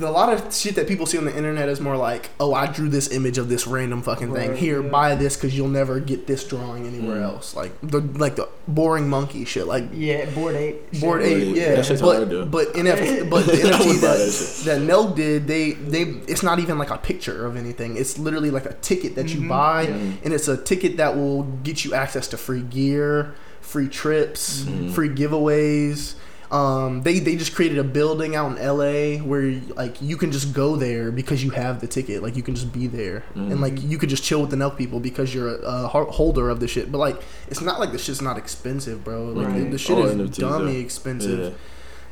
a 0.00 0.10
lot 0.10 0.32
of 0.32 0.54
shit 0.54 0.74
that 0.76 0.86
people 0.88 1.06
see 1.06 1.18
on 1.18 1.24
the 1.24 1.36
internet 1.36 1.68
is 1.68 1.80
more 1.80 1.96
like, 1.96 2.30
oh, 2.40 2.54
I 2.54 2.66
drew 2.66 2.88
this 2.88 3.10
image 3.10 3.38
of 3.38 3.48
this 3.48 3.66
random 3.66 4.02
fucking 4.02 4.32
thing. 4.32 4.50
Right, 4.50 4.58
Here, 4.58 4.82
yeah. 4.82 4.88
buy 4.88 5.14
this 5.14 5.36
because 5.36 5.56
you'll 5.56 5.68
never 5.68 6.00
get 6.00 6.26
this 6.26 6.44
drawing 6.44 6.86
anywhere 6.86 7.18
Mm. 7.20 7.22
else. 7.24 7.54
Like 7.56 7.72
the 7.82 8.00
like 8.00 8.36
the 8.36 8.48
boring 8.66 9.08
monkey 9.08 9.44
shit. 9.44 9.66
Like 9.66 9.84
Yeah, 9.92 10.24
board 10.30 10.54
eight. 10.56 11.00
Board 11.00 11.22
Shit. 11.22 11.32
Eight, 11.32 11.44
Bored 11.44 11.48
Ape, 11.50 11.56
yeah, 11.56 11.74
that 11.76 11.84
shit's 11.86 12.00
hard 12.00 12.30
to 12.30 12.44
but 12.46 12.74
do. 12.74 12.82
but 12.82 12.84
NFT, 12.84 13.30
but 13.30 13.46
the 13.46 13.52
NFT 13.52 14.00
that 14.00 14.64
that, 14.64 14.78
that 14.78 14.88
Nelk 14.88 15.16
did, 15.16 15.46
they 15.46 15.72
they 15.72 16.02
it's 16.02 16.42
not 16.42 16.58
even 16.58 16.78
like 16.78 16.90
a 16.90 16.98
picture 16.98 17.46
of 17.46 17.56
anything. 17.56 17.96
It's 17.96 18.18
literally 18.18 18.50
like 18.50 18.66
a 18.66 18.74
ticket 18.74 19.14
that 19.16 19.28
you 19.34 19.40
Mhm, 19.40 19.48
buy, 19.48 19.82
yeah. 19.82 19.94
And 20.24 20.32
it's 20.32 20.48
a 20.48 20.56
ticket 20.56 20.96
that 20.98 21.16
will 21.16 21.42
get 21.62 21.84
you 21.84 21.94
access 21.94 22.28
to 22.28 22.36
free 22.36 22.62
gear, 22.62 23.34
free 23.60 23.88
trips, 23.88 24.62
Mhm. 24.62 24.92
free 24.92 25.08
giveaways. 25.08 26.14
Um, 26.50 27.02
they 27.02 27.18
they 27.18 27.36
just 27.36 27.54
created 27.54 27.76
a 27.76 27.84
building 27.84 28.34
out 28.34 28.56
in 28.56 28.64
LA 28.66 29.18
where 29.22 29.60
like 29.76 30.00
you 30.00 30.16
can 30.16 30.32
just 30.32 30.54
go 30.54 30.76
there 30.76 31.10
because 31.12 31.44
you 31.44 31.50
have 31.50 31.80
the 31.82 31.86
ticket. 31.86 32.22
Like 32.22 32.36
you 32.36 32.42
can 32.42 32.54
just 32.54 32.72
be 32.72 32.86
there, 32.86 33.22
and 33.34 33.52
Mhm. 33.52 33.60
like 33.60 33.82
you 33.82 33.98
could 33.98 34.08
just 34.08 34.22
chill 34.24 34.40
with 34.40 34.48
the 34.50 34.56
Nelk 34.56 34.78
people 34.78 34.98
because 34.98 35.34
you're 35.34 35.56
a, 35.56 35.60
a 35.60 35.86
holder 35.88 36.48
of 36.48 36.60
the 36.60 36.66
shit. 36.66 36.90
But 36.90 36.98
like 36.98 37.20
it's 37.48 37.60
not 37.60 37.78
like 37.80 37.92
the 37.92 37.98
shit's 37.98 38.22
not 38.22 38.38
expensive, 38.38 39.04
bro. 39.04 39.26
Like 39.26 39.48
the, 39.48 39.52
Right. 39.60 39.70
the 39.70 39.78
shit 39.78 39.98
All 39.98 40.06
is 40.06 40.14
NFTs 40.14 40.38
dummy 40.38 40.76
are. 40.76 40.80
expensive 40.80 41.38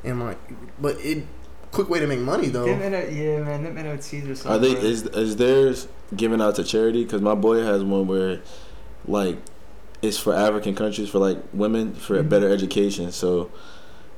Yeah. 0.05 0.11
and 0.11 0.21
like, 0.21 0.39
but 0.79 0.97
it 1.01 1.25
quick 1.73 1.89
way 1.89 2.01
to 2.01 2.07
make 2.07 2.21
money 2.21 2.49
though. 2.49 2.67
Them 2.67 2.81
yeah, 2.93 3.43
man, 3.43 3.65
them 3.65 3.77
NFTs 3.77 4.29
are 4.31 4.35
so. 4.35 4.51
Are 4.51 4.59
they? 4.59 4.73
hard. 4.73 4.85
Is 4.85 5.03
is 5.07 5.37
theirs 5.37 5.89
given 6.15 6.43
out 6.43 6.57
to 6.57 6.65
charity? 6.65 7.05
Because 7.05 7.23
my 7.23 7.35
boy 7.35 7.63
has 7.63 7.83
one 7.83 8.07
where, 8.07 8.41
like, 9.09 9.39
it's 10.03 10.19
for 10.19 10.35
African 10.35 10.75
countries 10.75 11.09
for 11.09 11.21
like 11.21 11.39
women 11.55 11.95
for 11.95 12.19
a 12.19 12.23
Mhm. 12.23 12.29
better 12.29 12.51
education. 12.53 13.13
So, 13.13 13.51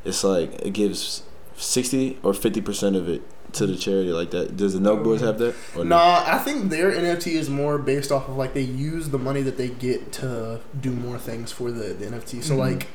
it's 0.09 0.25
like 0.25 0.55
it 0.63 0.73
gives 0.73 1.23
sixty 1.57 2.19
or 2.23 2.35
fifty 2.35 2.61
percent 2.61 2.97
of 2.97 3.09
it 3.09 3.23
to 3.53 3.67
the 3.67 3.77
charity 3.77 4.11
like 4.11 4.31
that. 4.33 4.57
Does 4.57 4.75
the 4.75 4.79
Nelk 4.81 5.03
Boys 5.03 5.21
have 5.23 5.39
that? 5.39 5.55
Or 5.75 5.85
no? 5.85 5.97
Nah, 5.97 6.23
I 6.27 6.39
think 6.39 6.69
their 6.71 6.93
NFT 6.93 7.33
is 7.35 7.49
more 7.49 7.79
based 7.79 8.13
off 8.13 8.29
of 8.29 8.37
like 8.37 8.53
they 8.55 8.61
use 8.63 9.09
the 9.09 9.19
money 9.19 9.43
that 9.43 9.57
they 9.57 9.69
get 9.69 10.13
to 10.15 10.61
do 10.81 10.91
more 10.91 11.19
things 11.19 11.51
for 11.51 11.71
the, 11.71 11.95
the 11.95 12.07
NFT. 12.07 12.43
So 12.43 12.55
Mhm. 12.55 12.59
like 12.59 12.87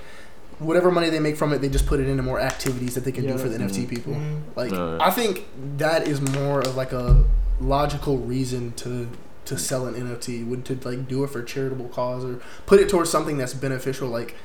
whatever 0.60 0.91
money 0.91 1.10
they 1.10 1.19
make 1.19 1.36
from 1.38 1.52
it, 1.54 1.60
they 1.62 1.69
just 1.69 1.88
put 1.88 1.99
it 1.99 2.08
into 2.08 2.21
more 2.21 2.39
activities 2.39 2.93
that 2.93 3.04
they 3.04 3.12
can 3.12 3.23
Yeah. 3.23 3.32
do 3.34 3.38
for 3.39 3.49
the 3.49 3.56
NFT 3.58 3.86
Mhm. 3.86 3.89
people. 3.89 4.13
Mhm. 4.13 4.39
Like 4.56 4.71
Alright. 4.71 5.02
I 5.02 5.10
think 5.10 5.45
that 5.78 6.08
is 6.08 6.21
more 6.21 6.60
of 6.62 6.76
like 6.78 6.93
a 6.93 7.26
logical 7.60 8.17
reason 8.19 8.73
to 8.78 9.08
to 9.45 9.58
sell 9.58 9.88
an 9.88 9.93
NFT 9.95 10.41
would 10.45 10.63
to 10.65 10.78
like 10.86 11.06
do 11.08 11.23
it 11.26 11.30
for 11.30 11.41
charitable 11.43 11.89
cause 11.89 12.23
or 12.23 12.39
put 12.65 12.80
it 12.80 12.88
towards 12.88 13.10
something 13.10 13.38
that's 13.38 13.54
beneficial 13.54 14.08
like 14.08 14.30
f- 14.30 14.36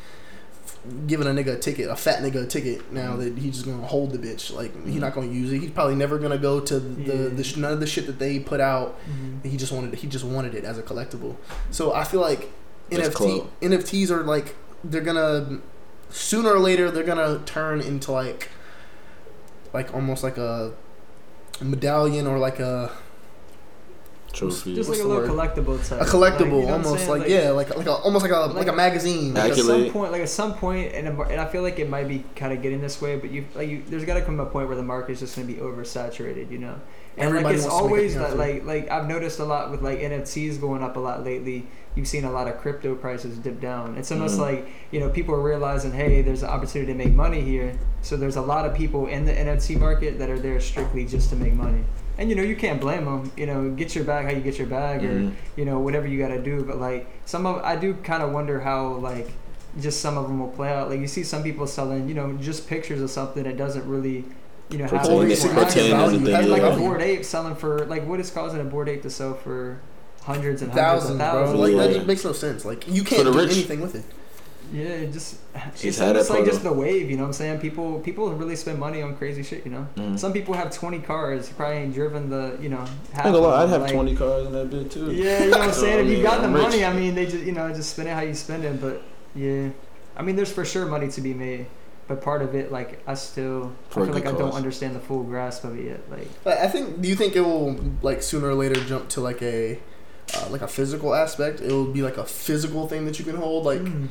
giving 1.07 1.26
a 1.26 1.31
nigga 1.31 1.54
a 1.54 1.59
ticket 1.59 1.88
a 1.90 1.96
fat 1.96 2.22
nigga 2.22 2.44
a 2.44 2.46
ticket 2.46 2.92
now 2.92 3.14
Mhm. 3.14 3.18
that 3.18 3.38
he's 3.38 3.54
just 3.54 3.66
gonna 3.66 3.87
hold 3.87 4.12
the 4.12 4.18
bitch 4.18 4.54
like 4.54 4.72
he's 4.87 4.96
Mhm. 4.96 5.00
not 5.00 5.14
gonna 5.14 5.26
use 5.28 5.52
it 5.52 5.59
he's 5.61 5.70
probably 5.70 5.94
never 5.96 6.18
gonna 6.18 6.38
go 6.38 6.61
to 6.61 6.78
the, 6.81 7.14
Yeah. 7.16 7.28
the 7.35 7.44
sh- 7.44 7.57
none 7.57 7.72
of 7.72 7.81
the 7.81 7.87
shit 7.87 8.07
that 8.07 8.18
they 8.18 8.38
put 8.38 8.61
out 8.61 8.96
Mhm. 9.09 9.44
he 9.50 9.57
just 9.57 9.72
wanted 9.72 9.94
he 9.96 10.07
just 10.07 10.24
wanted 10.24 10.54
it 10.54 10.64
as 10.64 10.78
a 10.78 10.83
collectible 10.83 11.37
so 11.70 11.92
I 11.92 12.04
feel 12.04 12.20
like 12.20 12.50
That's 12.90 13.09
NFT 13.09 13.14
clout. 13.14 13.50
NFTs 13.61 14.11
are 14.11 14.22
like 14.22 14.54
they're 14.85 15.00
gonna 15.02 15.59
sooner 16.11 16.50
or 16.54 16.59
later 16.59 16.90
they're 16.90 17.02
gonna 17.04 17.40
turn 17.44 17.81
into 17.81 18.12
like 18.12 18.48
like 19.74 19.92
almost 19.94 20.22
like 20.22 20.38
a 20.38 20.72
medallion 21.61 22.26
or 22.26 22.38
like 22.38 22.61
a 22.61 22.90
Trophy. 24.33 24.75
Just 24.75 24.88
What's 24.88 25.01
like 25.01 25.05
a 25.07 25.09
little 25.09 25.23
word? 25.27 25.31
collectible 25.51 25.88
type. 25.88 26.01
a 26.01 26.05
collectible 26.05 26.41
Like, 26.41 26.51
you 26.62 26.67
know 26.67 26.73
almost 26.75 27.07
saying? 27.07 27.09
like, 27.21 27.29
yeah 27.29 27.51
like 27.51 27.75
like 27.75 27.87
a, 27.87 27.93
almost 27.93 28.23
like 28.23 28.31
a 28.33 28.37
like, 28.55 28.69
a 28.69 28.73
magazine 28.73 29.33
Like 29.35 29.53
at 29.53 29.59
some 29.59 29.91
point, 29.91 30.12
like 30.12 30.21
at 30.23 30.29
some 30.29 30.55
point, 30.55 30.93
and, 30.95 31.09
and 31.09 31.41
I 31.41 31.47
feel 31.47 31.62
like 31.62 31.79
it 31.79 31.88
might 31.88 32.07
be 32.09 32.25
kind 32.37 32.53
of 32.53 32.61
getting 32.62 32.81
this 32.81 33.01
way, 33.01 33.17
but 33.17 33.31
you 33.31 33.47
like 33.55 33.69
you, 33.69 33.83
there's 33.88 34.05
got 34.05 34.14
to 34.14 34.23
come 34.23 34.38
a 34.38 34.47
point 34.47 34.69
where 34.69 34.77
the 34.77 34.83
market 34.83 35.12
is 35.12 35.21
just 35.21 35.35
going 35.35 35.49
to 35.49 35.55
be 35.55 35.59
oversaturated, 35.61 36.51
you 36.51 36.59
know. 36.59 36.79
And 37.17 37.27
Everybody 37.27 37.45
like 37.47 37.55
it's 37.57 37.64
wants 37.64 37.79
to 37.79 37.83
make 37.85 37.91
always 37.91 38.17
a 38.17 38.19
that 38.21 38.37
like 38.37 38.64
like 38.64 38.91
I've 38.91 39.09
noticed 39.09 39.38
a 39.41 39.45
lot 39.45 39.71
with 39.71 39.83
like 39.83 39.99
NFTs 39.99 40.61
going 40.61 40.83
up 40.85 40.97
a 40.97 41.01
lot 41.01 41.25
lately. 41.25 41.67
You've 41.97 42.07
seen 42.07 42.25
a 42.25 42.31
lot 42.31 42.47
of 42.47 42.59
crypto 42.59 42.95
prices 42.95 43.38
dip 43.38 43.61
down. 43.61 43.97
It's 43.97 44.12
almost 44.12 44.37
Mhm. 44.37 44.41
like 44.43 44.69
you 44.93 45.01
know 45.01 45.09
people 45.09 45.35
are 45.35 45.41
realizing, 45.43 45.91
hey, 45.93 46.23
there's 46.23 46.43
an 46.45 46.51
opportunity 46.51 46.93
to 46.93 46.97
make 46.99 47.12
money 47.14 47.41
here. 47.41 47.77
So 48.03 48.17
there's 48.17 48.37
a 48.37 48.43
lot 48.43 48.67
of 48.67 48.75
people 48.77 49.07
in 49.07 49.25
the 49.25 49.33
NFT 49.33 49.77
market 49.81 50.19
that 50.21 50.31
are 50.31 50.38
there 50.38 50.61
strictly 50.61 51.07
just 51.07 51.31
to 51.31 51.37
make 51.37 51.55
money. 51.55 51.83
And 52.18 52.28
you 52.28 52.35
know 52.37 52.42
you 52.42 52.57
can't 52.57 52.81
blame 52.81 53.04
them. 53.04 53.31
You 53.37 53.46
know, 53.46 53.70
get 53.70 53.94
your 53.94 54.02
bag 54.04 54.24
how 54.26 54.33
you 54.33 54.40
get 54.40 54.59
your 54.59 54.66
bag, 54.66 55.04
or 55.04 55.09
Mhm. 55.09 55.33
you 55.57 55.64
know 55.64 55.78
whatever 55.78 56.07
you 56.09 56.18
got 56.18 56.28
to 56.28 56.42
do 56.42 56.64
but 56.64 56.78
like 56.81 57.07
some 57.24 57.46
of 57.46 57.62
i 57.62 57.76
do 57.76 57.94
kind 58.02 58.22
of 58.22 58.33
wonder 58.33 58.61
how 58.61 58.94
like 58.94 59.31
just 59.81 60.00
some 60.00 60.16
of 60.18 60.24
them 60.26 60.40
will 60.40 60.48
play 60.48 60.68
out 60.72 60.90
like 60.90 60.98
you 61.00 61.07
see 61.07 61.22
some 61.22 61.42
people 61.42 61.66
selling 61.66 62.09
you 62.09 62.14
know 62.14 62.33
just 62.40 62.66
pictures 62.66 63.00
of 63.00 63.11
something 63.11 63.44
that 63.44 63.57
doesn't 63.57 63.87
really 63.88 64.24
you 64.70 64.78
know 64.78 64.85
have 64.85 64.90
Pretend 65.02 65.22
any 65.22 65.33
it- 65.33 65.44
more 65.44 65.54
pretend 65.64 65.90
value. 65.90 66.18
Like- 66.18 66.48
like 66.62 66.72
a 66.72 66.76
Bored 66.76 67.02
Ape 67.02 67.24
selling 67.24 67.54
for 67.54 67.85
like 67.87 68.07
what 68.07 68.18
is 68.18 68.31
causing 68.31 68.61
a 68.61 68.64
Bored 68.64 68.88
Ape 68.88 69.02
to 69.02 69.11
sell 69.11 69.35
for 69.35 69.78
hundreds 70.22 70.61
and 70.62 70.72
hundreds 70.72 71.04
thousands 71.04 71.11
of 71.12 71.18
bro 71.18 71.26
thousands 71.26 71.61
like 71.61 71.76
that 71.76 71.94
just 71.94 72.07
makes 72.07 72.24
no 72.24 72.33
sense 72.33 72.64
like 72.64 72.88
you 72.88 73.02
can't 73.04 73.24
do 73.24 73.33
rich. 73.38 73.52
anything 73.52 73.81
with 73.81 73.94
it 73.94 74.04
yeah 74.72 74.85
it 75.04 75.12
just 75.12 75.37
He's 75.74 75.85
it's 75.85 75.98
had 75.98 76.09
almost 76.09 76.28
that 76.28 76.35
like 76.35 76.44
just 76.44 76.62
the 76.62 76.72
wave 76.72 77.11
you 77.11 77.16
know 77.16 77.22
what 77.22 77.28
i'm 77.28 77.33
saying 77.33 77.59
people 77.61 78.00
people 78.00 78.31
really 78.35 78.54
spend 78.57 78.78
money 78.78 79.00
on 79.02 79.16
crazy 79.16 79.42
shit 79.42 79.64
you 79.64 79.70
know 79.70 79.87
Mhm. 79.96 80.18
some 80.18 80.33
people 80.33 80.54
have 80.54 80.70
20 80.70 80.98
cars 81.00 81.48
probably 81.50 81.76
ain't 81.78 81.94
driven 81.94 82.28
the 82.28 82.57
you 82.61 82.68
know 82.68 82.85
half 83.12 83.24
I 83.24 83.28
ain't 83.28 83.35
gonna 83.35 83.38
lie, 83.38 83.61
I'd 83.61 83.64
of 83.64 83.70
have 83.70 83.83
like- 83.83 83.92
twenty 83.92 84.14
cars 84.16 84.46
in 84.46 84.52
that 84.52 84.70
bit 84.70 84.90
too. 84.90 85.11
Yeah, 85.12 85.44
you 85.44 85.50
know 85.50 85.59
what 85.59 85.68
I'm 85.68 85.74
saying. 85.74 85.98
I 85.98 86.00
If 86.02 86.07
you 86.09 86.12
mean, 86.14 86.22
got 86.22 86.40
the 86.42 86.46
I'm 86.48 86.54
rich. 86.59 86.62
money, 86.64 86.85
I 86.85 86.92
mean, 86.92 87.14
they 87.14 87.24
just 87.26 87.44
you 87.44 87.52
know 87.52 87.72
just 87.72 87.90
spend 87.90 88.09
it 88.09 88.12
how 88.12 88.20
you 88.20 88.35
spend 88.35 88.64
it. 88.64 88.81
But 88.81 89.02
yeah, 89.35 89.68
I 90.16 90.22
mean, 90.22 90.37
there's 90.37 90.52
for 90.52 90.64
sure 90.64 90.87
money 90.87 91.09
to 91.09 91.20
be 91.20 91.33
made. 91.35 91.66
But 92.09 92.22
part 92.22 92.40
of 92.42 92.54
it, 92.54 92.70
like 92.72 93.02
I 93.07 93.14
still, 93.14 93.72
For 93.90 94.00
a 94.00 94.02
I 94.02 94.07
feel 94.07 94.14
good 94.14 94.24
like 94.24 94.35
I 94.35 94.38
don't 94.38 94.52
understand 94.54 94.96
the 94.96 95.00
full 95.00 95.22
grasp 95.24 95.64
of 95.64 95.78
it 95.78 95.85
yet. 95.87 96.00
Like 96.11 96.28
But 96.44 96.59
I 96.59 96.68
think. 96.68 97.00
Do 97.02 97.09
you 97.09 97.14
think 97.16 97.37
it 97.37 97.40
will 97.42 97.76
like 98.02 98.22
sooner 98.22 98.48
or 98.48 98.54
later 98.54 98.76
jump 98.85 99.09
to 99.11 99.20
like 99.20 99.42
a 99.42 99.78
uh, 100.37 100.48
like 100.50 100.62
a 100.62 100.68
physical 100.68 101.14
aspect? 101.14 101.61
It 101.61 101.70
will 101.72 101.87
be 101.92 102.02
like 102.02 102.16
a 102.18 102.24
physical 102.24 102.87
thing 102.88 103.04
that 103.07 103.18
you 103.18 103.24
can 103.24 103.37
hold. 103.37 103.64
Like 103.66 103.81
mm, 103.81 104.09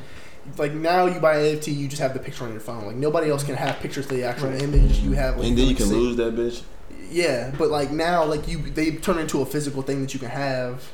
like 0.56 0.72
now 0.72 1.06
you 1.06 1.20
buy 1.20 1.36
an 1.38 1.56
NFT, 1.56 1.76
you 1.76 1.88
just 1.88 2.00
have 2.00 2.14
the 2.14 2.20
picture 2.20 2.44
on 2.44 2.52
your 2.52 2.60
phone. 2.60 2.86
Like 2.86 2.96
nobody 2.96 3.30
else 3.30 3.42
can 3.44 3.54
have 3.56 3.78
pictures 3.80 4.06
of 4.06 4.12
the 4.12 4.24
actual 4.24 4.50
Right. 4.50 4.62
image. 4.62 4.98
You 5.00 5.12
have. 5.12 5.36
Like, 5.36 5.48
And 5.48 5.58
then 5.58 5.64
you 5.64 5.70
like, 5.70 5.76
can 5.78 5.86
sit- 5.86 5.94
lose 5.96 6.16
that 6.16 6.34
bitch. 6.36 6.62
Yeah, 7.10 7.52
but 7.58 7.70
like 7.70 7.90
now, 7.90 8.24
like 8.24 8.46
you, 8.48 8.58
they 8.58 8.92
turn 8.92 9.18
into 9.18 9.40
a 9.40 9.46
physical 9.46 9.82
thing 9.82 10.02
that 10.02 10.12
you 10.14 10.20
can 10.20 10.28
have, 10.28 10.84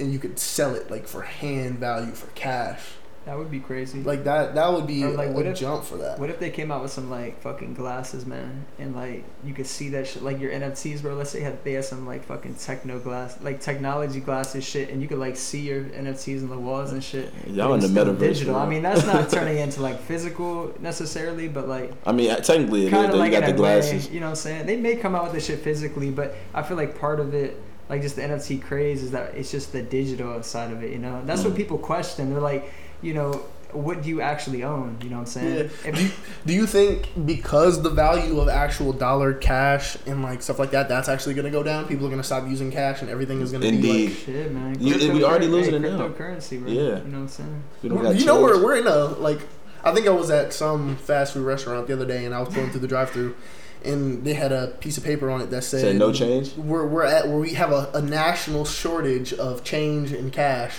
and 0.00 0.12
you 0.12 0.18
could 0.18 0.38
sell 0.38 0.74
it 0.74 0.90
like 0.90 1.06
for 1.06 1.22
hand 1.22 1.78
value 1.78 2.12
for 2.12 2.26
cash. 2.28 2.80
That 3.26 3.36
would 3.36 3.50
be 3.50 3.58
crazy. 3.60 4.02
Like 4.02 4.24
that, 4.24 4.54
that 4.54 4.72
would 4.72 4.86
be 4.86 5.02
Or, 5.04 5.10
like, 5.10 5.28
a 5.28 5.32
what 5.32 5.46
if- 5.46 5.58
jump 5.58 5.84
for 5.84 5.96
that. 5.98 6.18
what 6.18 6.30
if 6.30 6.38
they 6.40 6.48
came 6.50 6.70
out 6.72 6.80
with 6.82 6.92
some 6.92 7.10
like 7.10 7.40
fucking 7.42 7.74
glasses, 7.74 8.24
man, 8.24 8.64
and 8.78 8.94
like 8.96 9.24
you 9.44 9.52
could 9.52 9.66
see 9.66 9.88
that 9.90 10.06
shit, 10.06 10.22
like 10.22 10.40
your 10.40 10.52
NFTs, 10.52 11.02
bro. 11.02 11.14
Let's 11.14 11.30
say 11.30 11.40
had, 11.40 11.62
they 11.64 11.72
had 11.72 11.84
some 11.84 12.06
like 12.06 12.24
fucking 12.24 12.54
techno 12.54 12.98
glass, 13.00 13.36
like 13.42 13.60
technology 13.60 14.20
glasses, 14.20 14.64
shit, 14.64 14.90
and 14.90 15.02
you 15.02 15.08
could 15.08 15.18
like 15.18 15.36
see 15.36 15.60
your 15.60 15.82
NFTs 15.84 16.42
on 16.42 16.48
the 16.48 16.58
walls 16.58 16.92
and 16.92 17.02
shit. 17.02 17.32
Y'all 17.48 17.68
but 17.76 17.84
in 17.84 17.92
the 17.92 18.00
metaverse. 18.00 18.18
Digital. 18.20 18.54
bro. 18.54 18.62
I 18.62 18.68
mean, 18.68 18.82
that's 18.82 19.04
not 19.04 19.28
turning 19.36 19.58
into 19.58 19.82
like 19.82 19.98
physical 20.00 20.72
necessarily, 20.80 21.48
but 21.48 21.68
like 21.68 21.92
I 22.06 22.12
mean, 22.12 22.28
technically 22.42 22.86
it 22.86 22.92
is. 22.92 23.10
though. 23.10 23.16
like 23.16 23.32
you 23.32 23.40
got 23.40 23.46
the 23.46 23.52
glasses. 23.54 24.06
way, 24.08 24.14
you 24.14 24.20
know 24.20 24.26
what 24.26 24.30
I'm 24.30 24.36
saying? 24.36 24.66
They 24.66 24.76
may 24.76 24.96
come 24.96 25.14
out 25.16 25.24
with 25.24 25.32
this 25.32 25.46
shit 25.46 25.58
physically, 25.60 26.10
but 26.10 26.34
I 26.54 26.62
feel 26.62 26.76
like 26.76 26.98
part 26.98 27.18
of 27.20 27.34
it 27.34 27.60
like 27.88 28.02
just 28.02 28.16
the 28.16 28.22
NFT 28.22 28.60
craze 28.62 29.00
is 29.02 29.12
that 29.12 29.34
it's 29.36 29.50
just 29.52 29.72
the 29.72 29.80
digital 29.82 30.42
side 30.42 30.72
of 30.72 30.82
it. 30.82 30.90
You 30.90 30.98
know, 30.98 31.22
that's 31.24 31.44
what 31.44 31.52
Mhm. 31.52 31.56
people 31.56 31.78
question. 31.78 32.30
They're 32.30 32.40
like, 32.40 32.68
you 33.02 33.14
know, 33.14 33.42
what 33.72 34.02
do 34.02 34.08
you 34.08 34.20
actually 34.20 34.62
own? 34.62 34.96
You 35.02 35.10
know 35.10 35.16
what 35.16 35.22
I'm 35.22 35.26
saying? 35.26 35.54
Yeah. 35.56 35.88
If 35.90 35.94
Do 35.94 36.02
you, 36.02 36.10
do 36.46 36.52
you 36.54 36.66
think 36.66 37.08
because 37.26 37.82
the 37.82 37.90
value 37.90 38.40
of 38.40 38.48
actual 38.48 38.92
dollar 38.92 39.34
cash 39.34 39.96
and 40.06 40.22
like 40.22 40.40
stuff 40.40 40.58
like 40.58 40.70
that, 40.70 40.88
that's 40.88 41.08
actually 41.08 41.34
gonna 41.34 41.50
go 41.50 41.62
down? 41.62 41.86
People 41.86 42.06
are 42.06 42.10
gonna 42.10 42.22
stop 42.22 42.48
using 42.48 42.70
cash 42.70 43.02
and 43.02 43.10
everything 43.10 43.40
is 43.40 43.52
gonna 43.52 43.70
be 43.70 44.06
like. 44.08 44.16
Shit, 44.16 44.52
man. 44.52 44.76
You- 44.80 45.12
we 45.12 45.24
already 45.24 45.46
Cryptocurrency- 45.46 45.50
losing 45.50 45.82
hey, 45.82 45.88
it 45.88 45.92
now. 45.92 46.08
Cryptocurrency, 46.08 46.62
bro. 46.62 46.70
Yeah. 46.70 46.80
You 46.82 46.88
know 46.88 46.96
what 46.96 47.04
I'm 47.14 47.28
saying? 47.28 47.62
We 47.82 47.88
don't 47.88 48.16
You 48.16 48.24
know, 48.24 48.40
we're, 48.40 48.62
we're 48.62 48.76
in 48.76 48.86
a 48.86 49.04
like. 49.06 49.40
I 49.84 49.92
think 49.94 50.06
I 50.06 50.10
was 50.10 50.30
at 50.30 50.52
some 50.52 50.96
fast 50.96 51.34
food 51.34 51.44
restaurant 51.44 51.86
the 51.86 51.92
other 51.92 52.06
day, 52.06 52.24
and 52.24 52.34
I 52.34 52.40
was 52.40 52.52
going 52.52 52.70
through 52.70 52.80
the 52.80 52.88
drive-through, 52.88 53.36
and 53.84 54.24
they 54.24 54.34
had 54.34 54.50
a 54.50 54.68
piece 54.80 54.98
of 54.98 55.04
paper 55.04 55.30
on 55.30 55.40
it 55.40 55.50
that 55.50 55.62
said, 55.62 55.80
Said 55.80 55.96
no 55.96 56.12
change. 56.12 56.56
We're, 56.56 56.84
we're 56.86 57.04
at 57.04 57.28
where 57.28 57.36
we 57.38 57.52
have 57.54 57.70
a, 57.70 57.88
a 57.94 58.02
national 58.02 58.64
shortage 58.64 59.32
of 59.32 59.62
change 59.62 60.10
and 60.10 60.32
cash. 60.32 60.74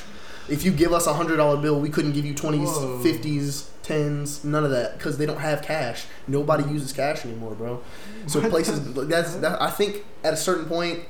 If 0.50 0.64
you 0.64 0.72
give 0.72 0.94
us 0.94 1.08
a 1.08 1.14
hundred 1.14 1.38
dollar 1.38 1.58
bill, 1.58 1.80
we 1.80 1.90
couldn't 1.90 2.14
give 2.14 2.26
you 2.26 2.34
twenties, 2.34 2.70
fifties, 3.04 3.70
tens, 3.84 4.44
none 4.44 4.64
of 4.64 4.72
that 4.72 4.98
because 4.98 5.18
they 5.18 5.26
don't 5.26 5.40
have 5.40 5.62
cash. 5.62 6.06
Nobody 6.28 6.64
uses 6.70 6.94
cash 6.94 7.26
anymore, 7.26 7.54
bro. 7.56 7.82
So 8.28 8.48
places 8.50 8.94
that's 9.08 9.36
that, 9.36 9.62
I 9.62 9.70
think 9.70 10.06
at 10.24 10.34
a 10.34 10.38
certain 10.38 10.66
point 10.66 11.02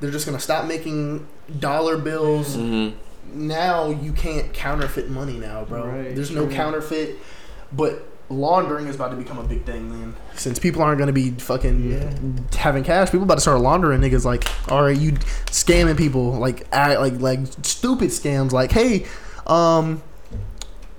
they're 0.00 0.10
just 0.10 0.26
gonna 0.26 0.40
stop 0.40 0.66
making 0.66 1.26
dollar 1.58 1.96
bills 1.98 2.56
Mm-hmm. 2.56 3.48
now 3.48 3.90
you 3.90 4.12
can't 4.12 4.52
counterfeit 4.54 5.10
money 5.10 5.34
now, 5.38 5.64
bro. 5.64 5.86
Right, 5.86 6.14
There's 6.14 6.30
no 6.30 6.46
true. 6.46 6.54
counterfeit, 6.54 7.16
but 7.72 8.07
laundering 8.30 8.86
is 8.88 8.96
about 8.96 9.10
to 9.10 9.16
become 9.16 9.38
a 9.38 9.42
big 9.44 9.64
thing, 9.64 9.88
man. 9.90 10.14
Since 10.34 10.58
people 10.58 10.82
aren't 10.82 10.98
gonna 10.98 11.12
be 11.12 11.30
fucking 11.30 11.90
Yeah. 11.90 12.58
having 12.58 12.84
cash, 12.84 13.10
people 13.10 13.24
about 13.24 13.36
to 13.36 13.40
start 13.40 13.60
laundering 13.60 14.00
niggas. 14.00 14.24
Like, 14.24 14.44
all 14.70 14.82
right, 14.82 14.96
you 14.96 15.12
scamming 15.46 15.96
people, 15.96 16.32
like, 16.32 16.66
act, 16.72 17.00
like, 17.00 17.20
like 17.20 17.40
stupid 17.62 18.10
scams. 18.10 18.52
Like, 18.52 18.72
hey, 18.72 19.06
um, 19.46 20.02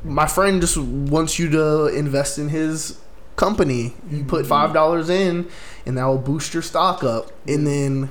my 0.03 0.25
friend 0.27 0.61
just 0.61 0.77
wants 0.77 1.37
you 1.37 1.49
to 1.51 1.87
invest 1.87 2.37
in 2.39 2.49
his 2.49 2.97
company. 3.35 3.93
You 4.09 4.23
put 4.23 4.41
Mm-hmm. 4.41 4.49
five 4.49 4.73
dollars 4.73 5.09
in, 5.09 5.47
and 5.85 5.97
that 5.97 6.05
will 6.05 6.17
boost 6.17 6.53
your 6.53 6.63
stock 6.63 7.03
up. 7.03 7.31
And 7.47 7.65
then 7.67 8.09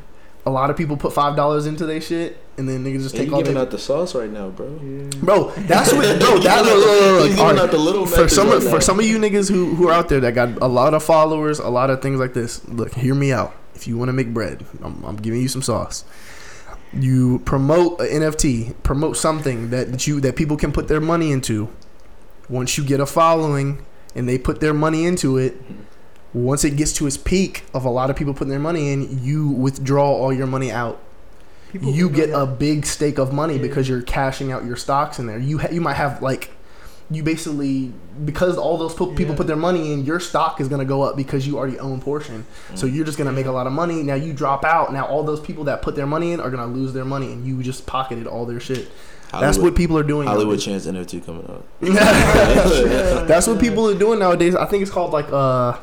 a 0.49 0.51
lot 0.51 0.71
of 0.71 0.77
people 0.77 0.97
put 0.97 1.13
five 1.13 1.37
dollars 1.37 1.67
into 1.67 1.87
their 1.87 2.01
shit, 2.01 2.39
and 2.57 2.69
then 2.69 2.85
niggas 2.85 3.03
just 3.03 3.15
And 3.15 3.21
take 3.21 3.29
you 3.29 3.35
all 3.35 3.41
giving 3.41 3.55
their 3.55 3.63
out 3.63 3.71
the 3.71 3.79
sauce 3.79 4.15
right 4.15 4.31
now, 4.31 4.49
bro. 4.49 4.67
Yeah. 4.83 5.11
Bro, 5.21 5.51
that's 5.59 5.93
what. 5.93 6.19
Bro, 6.19 6.39
that 6.41 6.65
look, 6.65 6.75
look, 6.75 6.87
look, 6.87 7.27
He's 7.29 7.37
look, 7.37 7.37
giving 7.37 7.45
right. 7.45 7.59
out 7.59 7.71
the 7.71 7.79
little 7.79 8.07
For 8.07 8.29
some, 8.29 8.49
right 8.49 8.57
of, 8.57 8.65
now. 8.65 8.71
for 8.71 8.81
some 8.81 8.99
of 8.99 9.05
you 9.05 9.19
niggas 9.19 9.51
who 9.51 9.75
who 9.75 9.89
are 9.89 9.93
out 9.93 10.09
there 10.09 10.21
that 10.21 10.33
got 10.33 10.61
a 10.63 10.67
lot 10.67 10.95
of 10.95 11.05
followers, 11.05 11.59
a 11.59 11.69
lot 11.69 11.91
of 11.91 12.01
things 12.03 12.19
like 12.19 12.33
this. 12.33 12.67
Look, 12.67 12.95
hear 12.95 13.15
me 13.15 13.31
out. 13.31 13.55
If 13.75 13.87
you 13.87 13.97
want 13.97 14.09
to 14.09 14.13
make 14.13 14.35
bread, 14.35 14.65
I'm, 14.83 15.05
I'm 15.05 15.17
giving 15.17 15.41
you 15.41 15.49
some 15.49 15.63
sauce. 15.63 16.05
You 16.93 17.41
promote 17.41 18.01
an 18.01 18.23
NFT, 18.23 18.83
promote 18.83 19.17
something 19.19 19.71
that, 19.71 19.93
that 19.93 20.07
you 20.07 20.21
that 20.23 20.35
people 20.35 20.57
can 20.57 20.73
put 20.73 20.89
their 20.89 21.01
money 21.01 21.31
into. 21.31 21.69
Once 22.49 22.79
you 22.79 22.85
get 22.85 22.99
a 22.99 23.07
following 23.07 23.85
and 24.15 24.27
they 24.27 24.39
put 24.39 24.61
their 24.61 24.73
money 24.73 25.05
into 25.05 25.37
it, 25.37 25.55
once 26.35 26.65
it 26.65 26.77
gets 26.77 26.93
to 26.95 27.07
its 27.07 27.17
peak 27.17 27.65
of 27.73 27.85
a 27.85 27.91
lot 27.91 28.11
of 28.11 28.17
people 28.17 28.35
putting 28.35 28.51
their 28.51 28.59
money 28.59 28.93
in, 28.93 29.23
you 29.25 29.49
withdraw 29.49 30.11
all 30.11 30.33
your 30.33 30.47
money 30.47 30.71
out 30.71 30.99
People 31.73 31.93
you 31.93 32.09
get 32.09 32.31
a 32.31 32.47
big 32.47 32.87
stake 32.87 33.19
of 33.19 33.33
money 33.33 33.57
Yeah. 33.57 33.63
because 33.63 33.89
you're 33.89 34.01
cashing 34.03 34.51
out 34.53 34.65
your 34.65 34.77
stocks 34.77 35.19
in 35.19 35.27
there. 35.27 35.39
You 35.39 35.59
ha- 35.59 35.69
you 35.71 35.83
might 35.83 35.95
have 35.95 36.23
like 36.23 36.51
you 37.11 37.23
basically 37.23 37.93
because 38.25 38.57
all 38.59 38.77
those 38.79 38.95
pu- 38.95 39.15
people 39.15 39.33
Yeah. 39.35 39.37
put 39.39 39.47
their 39.47 39.57
money 39.57 39.93
in, 39.93 40.05
your 40.05 40.19
stock 40.21 40.61
is 40.63 40.69
gonna 40.69 40.85
go 40.87 41.03
up 41.03 41.15
because 41.17 41.47
you 41.47 41.59
already 41.59 41.79
own 41.79 42.01
portion. 42.01 42.45
So 42.75 42.87
Mm. 42.87 42.95
you're 42.95 43.05
just 43.05 43.19
gonna 43.19 43.33
make 43.33 43.45
a 43.47 43.51
lot 43.53 43.67
of 43.67 43.73
money. 43.75 44.03
Now 44.03 44.15
you 44.15 44.33
drop 44.33 44.65
out. 44.65 44.93
Now 44.95 45.05
all 45.07 45.23
those 45.25 45.41
people 45.41 45.65
that 45.65 45.83
put 45.83 45.95
their 45.95 46.07
money 46.07 46.33
in 46.33 46.41
are 46.41 46.51
gonna 46.51 46.67
lose 46.67 46.93
their 46.95 47.05
money, 47.05 47.33
and 47.33 47.47
you 47.47 47.63
just 47.63 47.85
pocketed 47.87 48.27
all 48.27 48.45
their 48.47 48.61
shit. 48.61 48.89
That's 49.31 49.59
what 49.59 49.75
people 49.75 49.99
are 49.99 50.03
doing. 50.03 50.27
Hollywood 50.27 50.59
nowadays. 50.59 50.85
Chance 50.85 50.87
NFT 50.87 51.21
coming 51.21 51.45
up. 51.51 51.65
That's 53.29 53.47
what 53.47 53.59
people 53.61 53.89
are 53.91 53.95
doing 53.99 54.19
nowadays. 54.19 54.55
I 54.55 54.65
think 54.67 54.81
it's 54.83 54.91
called 54.91 55.13
like 55.13 55.27
uh. 55.33 55.75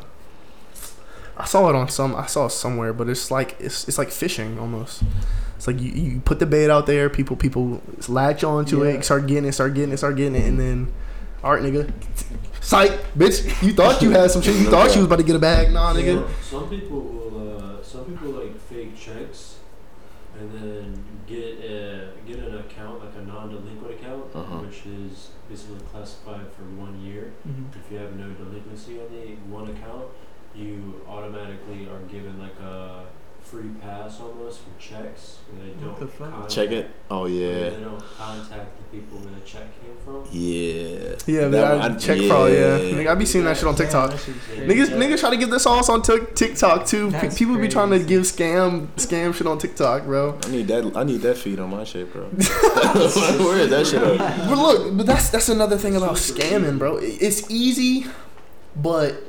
I 1.37 1.45
saw 1.45 1.69
it 1.69 1.75
on 1.75 1.89
some. 1.89 2.15
I 2.15 2.27
saw 2.27 2.45
it 2.45 2.51
somewhere, 2.51 2.93
but 2.93 3.09
it's 3.09 3.29
like 3.31 3.55
it's 3.59 3.87
it's 3.87 3.97
like 3.97 4.09
fishing 4.09 4.57
almost. 4.59 5.03
It's 5.57 5.67
like 5.67 5.79
you, 5.81 5.91
you 5.91 6.19
put 6.21 6.39
the 6.39 6.45
bait 6.45 6.69
out 6.69 6.85
there, 6.85 7.09
people 7.09 7.35
people 7.35 7.81
latch 8.07 8.43
onto 8.43 8.83
Yeah. 8.85 8.91
it, 8.91 9.03
start 9.05 9.27
getting 9.27 9.45
it, 9.45 9.53
start 9.53 9.73
getting 9.73 9.91
it, 9.93 9.97
start 9.97 10.15
getting 10.17 10.35
it, 10.35 10.45
and 10.47 10.59
then, 10.59 10.93
all 11.43 11.53
right, 11.53 11.63
nigga, 11.63 11.91
psych, 12.61 12.91
bitch, 13.17 13.63
you 13.63 13.73
thought 13.73 14.01
you 14.01 14.11
had 14.11 14.29
some 14.31 14.41
shit, 14.41 14.55
you 14.55 14.69
thought 14.69 14.91
you 14.93 14.97
was 15.01 15.05
about 15.07 15.17
to 15.19 15.23
get 15.23 15.35
a 15.35 15.39
bag, 15.39 15.71
nah, 15.73 15.93
nigga. 15.93 16.27
So, 16.43 16.59
some 16.59 16.69
people 16.69 16.99
will, 17.01 17.57
uh, 17.79 17.83
some 17.83 18.03
people 18.05 18.29
like 18.31 18.59
fake 18.59 18.97
checks, 18.97 19.55
and 20.37 20.51
then 20.53 21.03
get 21.27 21.59
a 21.63 22.09
get 22.27 22.39
an 22.39 22.57
account 22.57 22.99
like 22.99 23.13
a 23.17 23.25
non-delinquent 23.25 23.93
account, 23.99 24.23
Uh-huh. 24.35 24.57
which 24.57 24.83
is 24.85 25.29
basically 25.49 25.79
classified 25.91 26.47
for 26.55 26.63
one 26.79 26.99
year. 27.01 27.31
Mhm. 27.47 27.65
If 27.75 27.91
you 27.91 27.97
have 27.99 28.15
no 28.15 28.27
delinquency 28.33 28.99
on 28.99 29.07
the 29.15 29.35
one 29.49 29.69
account, 29.69 30.05
you 30.55 31.01
automatically 31.07 31.87
are 31.89 31.99
given 32.11 32.39
like 32.39 32.57
a 32.59 33.03
free 33.41 33.69
pass 33.79 34.19
almost 34.19 34.59
for 34.61 34.71
checks 34.81 35.37
where 35.51 35.63
they 35.67 35.73
don't 35.79 35.99
the 35.99 36.07
contact, 36.07 36.49
Check 36.49 36.71
it. 36.71 36.89
Oh 37.11 37.21
where 37.23 37.29
yeah. 37.31 37.69
They 37.69 37.83
don't 37.83 38.03
contact 38.17 38.77
the 38.77 38.97
people 38.97 39.19
where 39.19 39.35
the 39.35 39.41
check 39.45 39.61
came 39.79 39.95
from. 40.03 40.25
Yeah. 40.31 41.15
Yeah, 41.27 41.47
That 41.49 41.51
that 41.51 41.77
one, 41.77 41.91
I- 41.91 41.97
check 41.97 42.17
fraud, 42.27 42.51
yeah. 42.51 42.77
yeah. 42.77 42.95
Nigga, 42.95 43.07
I 43.07 43.15
be 43.15 43.25
seeing 43.25 43.45
that 43.45 43.55
shit 43.55 43.67
on 43.67 43.75
TikTok. 43.75 44.11
that 44.11 44.19
shit's 44.19 44.37
Yeah. 44.57 44.63
Niggas, 44.63 44.87
niggas 44.97 45.19
try 45.19 45.29
to 45.29 45.37
get 45.37 45.51
this 45.51 45.61
sauce 45.63 45.89
on 45.89 46.01
Tik 46.01 46.33
TikTok 46.35 46.87
too. 46.87 47.05
P- 47.07 47.11
That's 47.11 47.37
People 47.37 47.57
be 47.57 47.67
trying 47.67 47.91
to 47.91 47.99
give 47.99 48.23
scam 48.23 48.87
scam 48.95 49.33
shit 49.35 49.45
on 49.45 49.59
TikTok, 49.59 50.05
bro. 50.05 50.39
I 50.43 50.49
need 50.49 50.67
that. 50.69 50.95
I 50.97 51.03
need 51.03 51.21
that 51.21 51.37
feed 51.37 51.59
on 51.59 51.69
my 51.69 51.83
shit, 51.83 52.11
bro. 52.11 52.23
Where 52.29 53.59
is 53.59 53.69
that 53.69 53.85
shit 53.85 54.01
at? 54.01 54.17
But 54.49 54.57
look, 54.57 54.97
but 54.97 55.05
that's 55.05 55.29
that's 55.29 55.49
another 55.49 55.77
thing 55.77 55.95
about 55.95 56.15
scamming, 56.15 56.79
bro. 56.79 56.97
It's 56.97 57.49
easy, 57.51 58.07
but 58.75 59.21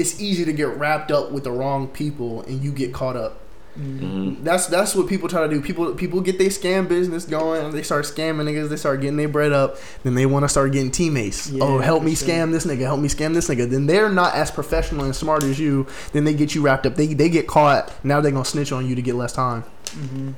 it's 0.00 0.20
easy 0.20 0.44
to 0.44 0.52
get 0.52 0.68
wrapped 0.78 1.10
up 1.12 1.30
with 1.30 1.44
the 1.44 1.50
wrong 1.52 1.86
people 1.88 2.42
and 2.42 2.62
you 2.64 2.72
get 2.72 2.92
caught 2.92 3.16
up. 3.16 3.36
Mhm. 3.78 4.00
Mhm. 4.00 4.44
That's 4.44 4.66
that's 4.66 4.96
what 4.96 5.06
people 5.06 5.28
try 5.28 5.46
to 5.46 5.48
do. 5.48 5.60
People 5.60 5.94
people 5.94 6.20
get 6.20 6.38
their 6.38 6.48
scam 6.48 6.88
business 6.88 7.24
going 7.24 7.64
and 7.64 7.72
they 7.72 7.82
start 7.84 8.04
scamming 8.04 8.46
niggas. 8.48 8.68
They 8.68 8.76
start 8.76 9.00
getting 9.00 9.16
their 9.16 9.28
bread 9.28 9.52
up. 9.52 9.76
Then 10.02 10.14
they 10.16 10.26
want 10.26 10.42
to 10.44 10.48
start 10.48 10.72
getting 10.72 10.90
teammates. 10.90 11.48
Yeah, 11.50 11.62
oh, 11.64 11.78
help 11.78 12.00
for 12.02 12.06
me 12.08 12.14
sure. 12.16 12.26
scam 12.28 12.50
this 12.50 12.66
nigga. 12.66 12.80
Help 12.80 12.98
me 13.00 13.08
scam 13.08 13.32
this 13.32 13.48
nigga. 13.48 13.70
Then 13.70 13.86
they're 13.86 14.08
not 14.08 14.34
as 14.34 14.50
professional 14.50 15.04
and 15.04 15.14
smart 15.14 15.44
as 15.44 15.60
you. 15.60 15.86
Then 16.12 16.24
they 16.24 16.34
get 16.34 16.52
you 16.54 16.62
wrapped 16.62 16.84
up. 16.84 16.96
They 16.96 17.14
they 17.14 17.28
get 17.28 17.46
caught. 17.46 17.92
Now 18.04 18.20
they're 18.20 18.32
gonna 18.32 18.44
snitch 18.44 18.72
on 18.72 18.88
you 18.88 18.96
to 18.96 19.02
get 19.02 19.14
less 19.14 19.32
time. 19.34 19.62
Mhm. 19.94 20.34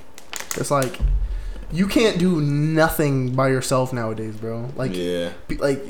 It's 0.58 0.70
like 0.70 0.98
you 1.72 1.86
can't 1.86 2.18
do 2.18 2.40
nothing 2.40 3.32
by 3.34 3.48
yourself 3.48 3.92
nowadays, 3.92 4.36
bro. 4.36 4.70
Like 4.76 4.92
yeah. 4.94 5.32
like 5.58 5.82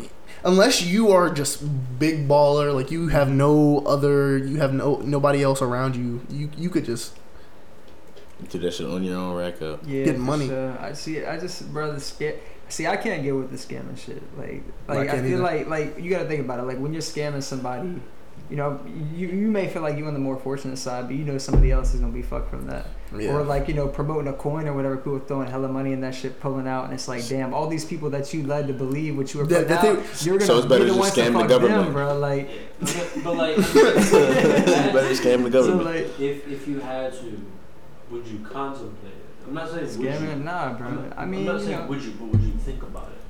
unless 0.44 0.82
you 0.82 1.10
are 1.12 1.30
just 1.30 1.62
big 1.98 2.26
baller 2.28 2.74
like 2.74 2.90
you 2.90 3.08
have 3.08 3.30
no 3.30 3.78
other 3.86 4.36
you 4.38 4.56
have 4.58 4.72
no 4.74 4.96
nobody 4.96 5.42
else 5.42 5.62
around 5.62 5.94
you 5.94 6.20
you 6.28 6.50
you 6.56 6.68
could 6.68 6.84
just 6.84 7.14
Do 8.50 8.58
that 8.58 8.74
shit 8.74 8.86
on 8.88 9.04
your 9.04 9.16
own 9.18 9.36
rack 9.36 9.62
up. 9.62 9.82
Yeah, 9.86 10.04
Get 10.04 10.18
money. 10.18 10.48
sure. 10.48 10.76
I 10.80 10.94
see. 10.94 11.24
I 11.24 11.38
just 11.38 11.72
brother 11.72 11.96
scam. 11.98 12.36
See, 12.68 12.86
I 12.86 12.96
can't 12.96 13.22
get 13.22 13.32
with 13.36 13.50
the 13.50 13.56
scamming 13.56 13.98
shit. 13.98 14.22
Like, 14.36 14.62
I 14.88 14.94
like 14.94 15.08
I, 15.08 15.12
can't 15.12 15.26
feel 15.26 15.34
either. 15.34 15.42
like 15.42 15.66
like 15.68 15.98
you 16.02 16.10
got 16.10 16.22
to 16.22 16.28
think 16.28 16.40
about 16.40 16.58
it. 16.58 16.62
Like 16.64 16.78
when 16.78 16.92
you're 16.92 17.02
scamming 17.02 17.42
somebody, 17.42 18.00
you 18.52 18.58
know, 18.58 18.78
you 19.14 19.28
you 19.28 19.48
may 19.48 19.66
feel 19.66 19.80
like 19.80 19.96
you're 19.96 20.06
on 20.06 20.12
the 20.12 20.20
more 20.20 20.36
fortunate 20.36 20.76
side, 20.76 21.06
but 21.06 21.16
you 21.16 21.24
know 21.24 21.38
somebody 21.38 21.70
else 21.70 21.94
is 21.94 22.00
gonna 22.00 22.12
be 22.12 22.20
fucked 22.20 22.50
from 22.50 22.66
that. 22.66 22.84
Or 23.30 23.42
like 23.42 23.66
you 23.66 23.72
know 23.72 23.88
promoting 23.88 24.28
a 24.28 24.34
coin 24.34 24.68
or 24.68 24.74
whatever, 24.74 24.98
people 24.98 25.20
throwing 25.20 25.48
hella 25.48 25.68
money 25.68 25.92
in 25.94 26.02
that 26.02 26.14
shit, 26.14 26.38
pulling 26.38 26.68
out, 26.68 26.84
and 26.84 26.92
it's 26.92 27.08
like, 27.08 27.26
damn, 27.28 27.54
all 27.54 27.66
these 27.66 27.86
people 27.86 28.10
that 28.10 28.34
you 28.34 28.42
led 28.46 28.66
to 28.66 28.74
believe 28.74 29.16
what 29.16 29.32
you 29.32 29.40
were 29.40 29.46
That- 29.46 29.68
putting 29.68 29.96
that 29.96 30.04
out, 30.04 30.22
you're 30.26 30.36
gonna 30.36 30.46
So 30.46 30.58
it's 30.58 30.66
better 30.66 30.84
be 30.84 30.90
the 30.90 30.94
to 30.96 31.00
ones 31.00 31.14
scam 31.14 31.32
to 31.32 31.38
the 31.38 31.44
government. 31.46 31.84
them, 31.84 31.92
bro. 31.94 32.18
Like, 32.18 32.50
but, 32.80 33.10
but 33.24 33.34
like, 33.36 33.56
Better 34.36 35.14
scam 35.14 35.44
the 35.44 35.50
government. 35.50 35.82
so 35.82 35.84
like 35.84 36.20
if 36.20 36.46
if 36.48 36.68
you 36.68 36.80
had 36.80 37.12
to, 37.14 37.40
would 38.10 38.26
you 38.26 38.38
contemplate 38.40 39.12
it? 39.12 39.46
I'm 39.48 39.54
not 39.54 39.70
saying 39.70 39.86
would 39.86 39.98
you. 39.98 40.06
scamming, 40.10 40.44
nah, 40.44 40.74
bro. 40.74 40.88
I'm, 40.88 41.14
I 41.16 41.24
mean, 41.24 41.40
I'm 41.40 41.46
not 41.46 41.60
you 41.60 41.66
saying 41.68 41.78
know, 41.80 41.86
would 41.86 42.02
you, 42.02 42.12
but 42.18 42.28
would 42.28 42.42
you 42.42 42.52
think 42.52 42.82
about 42.82 43.08
it? 43.16 43.21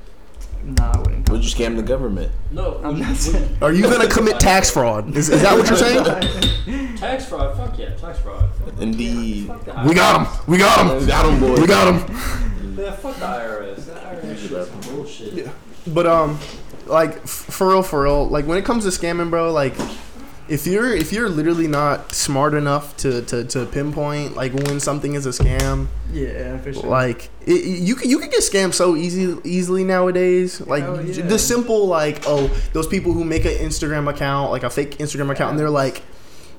Nah, 0.65 0.93
I 0.93 0.99
wouldn't. 0.99 1.29
Would 1.31 1.45
you 1.45 1.51
scam 1.51 1.77
the 1.77 1.83
government? 1.83 2.31
No, 2.51 2.81
I'm 2.85 2.99
not 3.01 3.17
saying- 3.17 3.57
are 3.63 3.73
you 3.73 3.83
gonna 3.83 4.09
commit 4.09 4.39
tax 4.41 4.71
fraud 4.71 5.17
is, 5.17 5.29
is 5.29 5.43
that 5.43 5.57
what 5.57 5.69
you're 5.69 5.77
saying 5.79 6.97
tax 6.97 7.27
fraud? 7.27 7.57
Fuck 7.57 7.79
yeah, 7.79 7.95
tax 7.95 8.19
fraud. 8.21 8.49
Fuck 8.65 8.81
Indeed. 8.81 9.47
Fuck 9.49 9.65
the 9.65 9.83
we 9.87 9.95
got 9.95 10.27
him 10.27 10.43
we 10.47 10.59
got 10.59 10.81
him 10.91 11.01
We 11.01 11.07
got 11.07 11.27
him, 11.27 11.41
boy. 11.41 11.61
we 11.61 11.67
got 11.67 11.95
him 11.95 12.17
Yeah, 12.79 12.93
fuck 12.93 13.17
the 13.17 13.25
IRS. 13.27 13.87
The 13.87 13.93
IRS 13.93 14.39
shit's 14.71 14.87
bullshit. 14.89 15.33
Yeah. 15.35 15.53
but 15.87 16.07
um 16.07 16.39
like 16.87 17.17
f- 17.19 17.29
for 17.29 17.69
real 17.69 17.83
for 17.83 18.03
real 18.03 18.29
like 18.29 18.47
when 18.47 18.59
it 18.59 18.65
comes 18.65 18.85
to 18.85 18.91
scamming 18.91 19.31
bro 19.31 19.53
like 19.53 19.75
if 20.49 20.67
you're 20.67 20.95
if 20.95 21.13
you're 21.13 21.29
literally 21.29 21.67
not 21.67 22.13
smart 22.13 22.55
enough 22.55 22.97
to, 22.99 23.23
to, 23.23 23.45
to 23.45 23.67
pinpoint 23.67 24.37
like 24.37 24.53
when 24.53 24.81
something 24.81 25.15
is 25.15 25.27
a 25.27 25.31
scam 25.31 25.87
Yeah, 26.13 26.59
for 26.59 26.73
sure. 26.73 26.83
Like 26.83 27.31
it, 27.47 27.65
you 27.65 27.95
can 27.95 28.11
you 28.11 28.19
can 28.19 28.29
get 28.29 28.41
scammed 28.41 28.75
so 28.75 28.97
easy 28.97 29.37
easily 29.45 29.85
nowadays. 29.85 30.61
Like 30.61 30.83
Hell 30.85 31.05
yeah. 31.05 31.27
the 31.27 31.39
simple 31.39 31.87
like 31.87 32.23
oh 32.27 32.49
those 32.73 32.87
people 32.87 33.13
who 33.13 33.25
make 33.25 33.45
an 33.45 33.53
Instagram 33.53 34.09
account 34.11 34.51
like 34.51 34.63
a 34.63 34.71
fake 34.71 34.99
Instagram 34.99 35.31
account 35.31 35.53
and 35.53 35.59
they're 35.59 35.71
like 35.71 36.03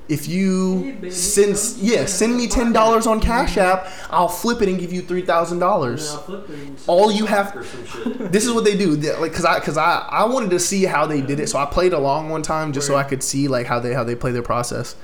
if 0.08 0.28
you 0.28 0.92
baby, 1.00 1.10
send 1.10 1.56
yeah 1.78 2.04
send 2.04 2.36
me 2.36 2.46
ten 2.46 2.72
dollars 2.72 3.06
on 3.06 3.20
Cash 3.20 3.56
App, 3.56 3.86
I'll 4.10 4.28
flip 4.28 4.60
it 4.60 4.68
and 4.68 4.78
give 4.78 4.92
you 4.92 5.00
three 5.00 5.22
thousand 5.22 5.60
dollars. 5.60 6.10
I'll 6.12 6.18
flip 6.18 6.50
it 6.50 6.58
and 6.58 6.78
All 6.86 7.10
you 7.10 7.24
have- 7.26 7.48
stock 7.48 7.56
or 7.62 7.64
some 7.64 7.86
shit. 7.86 8.18
This 8.32 8.44
is 8.44 8.52
what 8.52 8.64
they 8.64 8.76
do, 8.76 8.96
like, 8.96 9.32
cause 9.32 9.44
I, 9.44 9.60
cause 9.60 9.76
I, 9.78 10.06
I 10.10 10.24
wanted 10.24 10.50
to 10.50 10.60
see 10.60 10.84
how 10.84 11.06
they 11.06 11.20
did 11.22 11.40
it, 11.40 11.48
so 11.48 11.58
I 11.58 11.64
played 11.66 11.92
along 11.94 12.28
one 12.28 12.42
time 12.42 12.72
just 12.72 12.86
so 12.86 12.96
I 12.96 13.02
could 13.04 13.22
see 13.22 13.48
like 13.48 13.66
how 13.66 13.80
they, 13.80 13.94
how 13.94 14.04
they 14.04 14.14
play 14.14 14.32
their 14.32 14.42
process. 14.42 14.94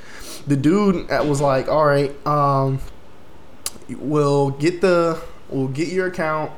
The 0.47 0.57
dude 0.57 1.09
that 1.09 1.27
was 1.27 1.41
like, 1.41 1.69
all 1.69 1.85
right, 1.87 2.15
um, 2.27 2.81
we'll 3.89 4.51
get 4.51 4.81
the, 4.81 5.21
we'll 5.49 5.69
get 5.69 5.89
your 5.89 6.07
account. 6.09 6.53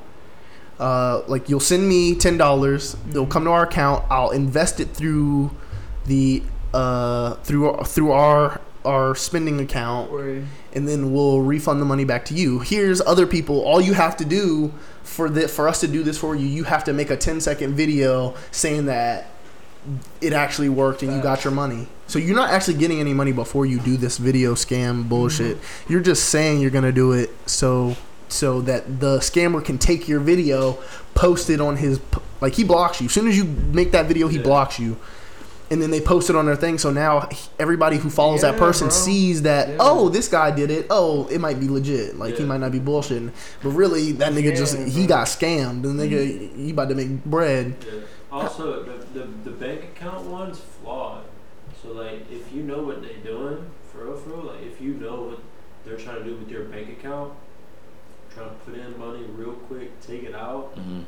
Uh, 0.78 1.22
like 1.28 1.48
you'll 1.48 1.61
send 1.61 1.88
me 1.88 2.14
ten 2.16 2.37
dollars. 2.37 2.96
They'll 3.07 3.26
come 3.26 3.44
to 3.44 3.50
our 3.50 3.64
account. 3.64 4.05
I'll 4.11 4.31
invest 4.31 4.81
it 4.81 4.88
through 4.90 5.50
the, 6.07 6.42
uh, 6.74 7.35
through 7.37 7.76
through 7.85 8.12
our 8.12 8.61
our 8.85 9.14
spending 9.14 9.61
account 9.61 10.11
and 10.72 10.88
then 10.88 11.12
we'll 11.12 11.40
refund 11.40 11.80
the 11.80 11.85
money 11.85 12.04
back 12.04 12.24
to 12.24 12.35
you. 12.35 12.58
Here's 12.58 13.00
other 13.00 13.26
people. 13.28 13.61
All 13.61 13.80
you 13.80 13.94
have 13.94 14.16
to 14.16 14.24
do 14.24 14.72
for 15.04 15.30
the 15.30 15.46
for 15.46 15.68
us 15.68 15.80
to 15.80 15.87
do 15.88 16.02
this 16.02 16.18
for 16.18 16.35
you, 16.35 16.46
you 16.46 16.64
have 16.64 16.82
to 16.85 16.92
make 16.92 17.08
a 17.11 17.16
10 17.16 17.40
second 17.40 17.74
video 17.74 18.35
saying 18.50 18.87
that 18.87 19.28
it 20.20 20.32
actually 20.32 20.68
worked 20.68 21.02
and 21.02 21.12
you 21.14 21.20
got 21.22 21.44
your 21.44 21.52
money. 21.52 21.87
So 22.08 22.18
you're 22.18 22.37
not 22.37 22.50
actually 22.50 22.74
getting 22.74 23.00
any 23.00 23.14
money 23.14 23.32
before 23.32 23.66
you 23.66 23.78
do 23.80 23.96
this 23.96 24.18
video 24.18 24.54
scam 24.54 25.08
bullshit. 25.08 25.58
You're 25.88 26.00
just 26.00 26.28
saying 26.28 26.61
you're 26.61 26.70
gonna 26.70 26.92
do 26.92 27.12
it 27.12 27.30
so 27.46 27.96
so 28.28 28.62
that 28.62 29.00
the 29.00 29.18
scammer 29.18 29.62
can 29.64 29.78
take 29.78 30.08
your 30.08 30.18
video, 30.20 30.78
post 31.14 31.50
it 31.50 31.61
on 31.61 31.76
his 31.76 32.00
like 32.40 32.54
he 32.54 32.64
blocks 32.64 33.00
you. 33.00 33.06
As 33.06 33.12
soon 33.12 33.28
as 33.28 33.37
you 33.37 33.44
make 33.44 33.92
that 33.92 34.06
video, 34.06 34.26
he 34.28 34.38
Yeah. 34.38 34.42
blocks 34.42 34.78
you. 34.80 34.96
And 35.72 35.80
then 35.80 35.90
they 35.90 36.02
post 36.02 36.28
it 36.28 36.37
on 36.37 36.44
their 36.44 36.54
thing, 36.54 36.76
so 36.76 36.90
now 36.92 37.30
everybody 37.58 37.96
who 37.96 38.11
follows 38.11 38.42
that 38.42 38.58
person 38.58 38.88
bro. 38.88 38.94
sees 38.94 39.40
that. 39.42 39.70
Yeah. 39.70 39.76
Oh, 39.80 40.11
this 40.11 40.28
guy 40.28 40.50
did 40.50 40.70
it. 40.70 40.87
Oh, 40.90 41.26
it 41.28 41.40
might 41.40 41.58
be 41.58 41.66
legit. 41.66 42.18
Like 42.18 42.37
he 42.37 42.44
might 42.44 42.61
not 42.61 42.72
be 42.72 42.78
bullshitting, 42.80 43.32
but 43.62 43.70
really 43.70 44.12
that 44.12 44.35
nigga 44.35 44.54
just 44.54 44.78
Yeah, 44.78 44.85
he 44.85 45.06
got 45.06 45.28
scammed. 45.28 45.80
The 45.82 45.88
nigga 45.88 46.54
he 46.54 46.70
about 46.72 46.90
to 46.90 46.94
make 46.94 47.24
bread. 47.24 47.74
Yeah. 47.87 48.00
Also, 48.30 48.82
the, 48.82 49.18
the 49.18 49.26
the 49.44 49.50
bank 49.50 49.85
account 49.85 50.26
one's 50.26 50.58
flawed. 50.61 51.24
So 51.82 51.92
like, 51.92 52.30
if 52.30 52.52
you 52.52 52.62
know 52.64 52.82
what 52.82 53.00
they're 53.02 53.24
doing, 53.24 53.64
for 53.90 54.04
real, 54.04 54.16
for 54.16 54.30
real, 54.30 54.44
like 54.52 54.62
if 54.62 54.78
you 54.78 54.92
know 54.94 55.22
what 55.22 55.38
they're 55.87 55.96
trying 55.96 56.18
to 56.18 56.24
do 56.24 56.37
with 56.37 56.50
your 56.50 56.64
bank 56.64 56.90
account, 56.90 57.32
trying 58.35 58.50
to 58.50 58.54
put 58.66 58.74
in 58.74 58.98
money 58.98 59.24
real 59.37 59.54
quick, 59.54 59.98
take 60.00 60.24
it 60.24 60.35
out, 60.35 60.76
Mhm. 60.76 61.04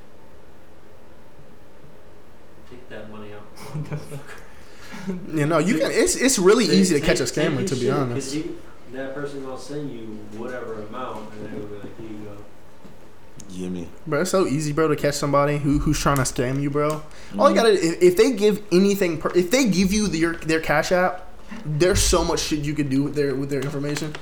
take 2.70 2.88
that 2.88 3.10
money 3.10 3.30
out. 3.32 3.46
You 5.34 5.46
know, 5.46 5.58
you 5.58 5.78
can. 5.78 5.90
It's 5.90 6.16
it's 6.16 6.38
really 6.38 6.66
Take- 6.66 6.76
easy 6.76 6.98
to 6.98 7.04
catch 7.04 7.20
a 7.20 7.24
scammer. 7.24 7.66
To 7.66 7.74
be 7.74 7.80
shit, 7.82 7.90
'cause 7.90 7.98
honest. 8.00 8.34
you- 8.34 8.56
that 8.92 9.14
person 9.14 9.44
gonna 9.44 9.58
send 9.60 9.90
you 9.92 10.18
whatever 10.38 10.74
amount, 10.82 11.30
and 11.32 11.52
they'll 11.52 11.66
be 11.66 11.74
like, 11.76 11.98
"Here 11.98 12.08
you 12.08 12.24
go." 12.24 12.36
Yeah, 13.50 13.68
me. 13.68 13.88
Bro, 14.06 14.22
it's 14.22 14.30
so 14.30 14.46
easy, 14.46 14.72
bro, 14.72 14.88
to 14.88 14.96
catch 14.96 15.14
somebody 15.14 15.58
who 15.58 15.78
who's 15.80 15.98
trying 15.98 16.16
to 16.16 16.22
scam 16.22 16.62
you, 16.62 16.70
bro. 16.70 17.02
All 17.38 17.48
you 17.50 17.54
Mhm. 17.54 17.56
gotta 17.56 17.72
if, 17.72 18.02
if 18.02 18.16
they 18.16 18.32
give 18.32 18.62
anything, 18.72 19.18
per, 19.18 19.30
if 19.34 19.50
they 19.50 19.64
give 19.66 19.92
you 19.92 20.06
their 20.06 20.34
their 20.34 20.60
cash 20.60 20.92
app, 20.92 21.26
there's 21.66 22.00
so 22.00 22.24
much 22.24 22.40
shit 22.40 22.60
you 22.60 22.72
could 22.74 22.88
do 22.88 23.02
with 23.02 23.14
their 23.14 23.34
with 23.34 23.50
their 23.50 23.60
information. 23.60 24.14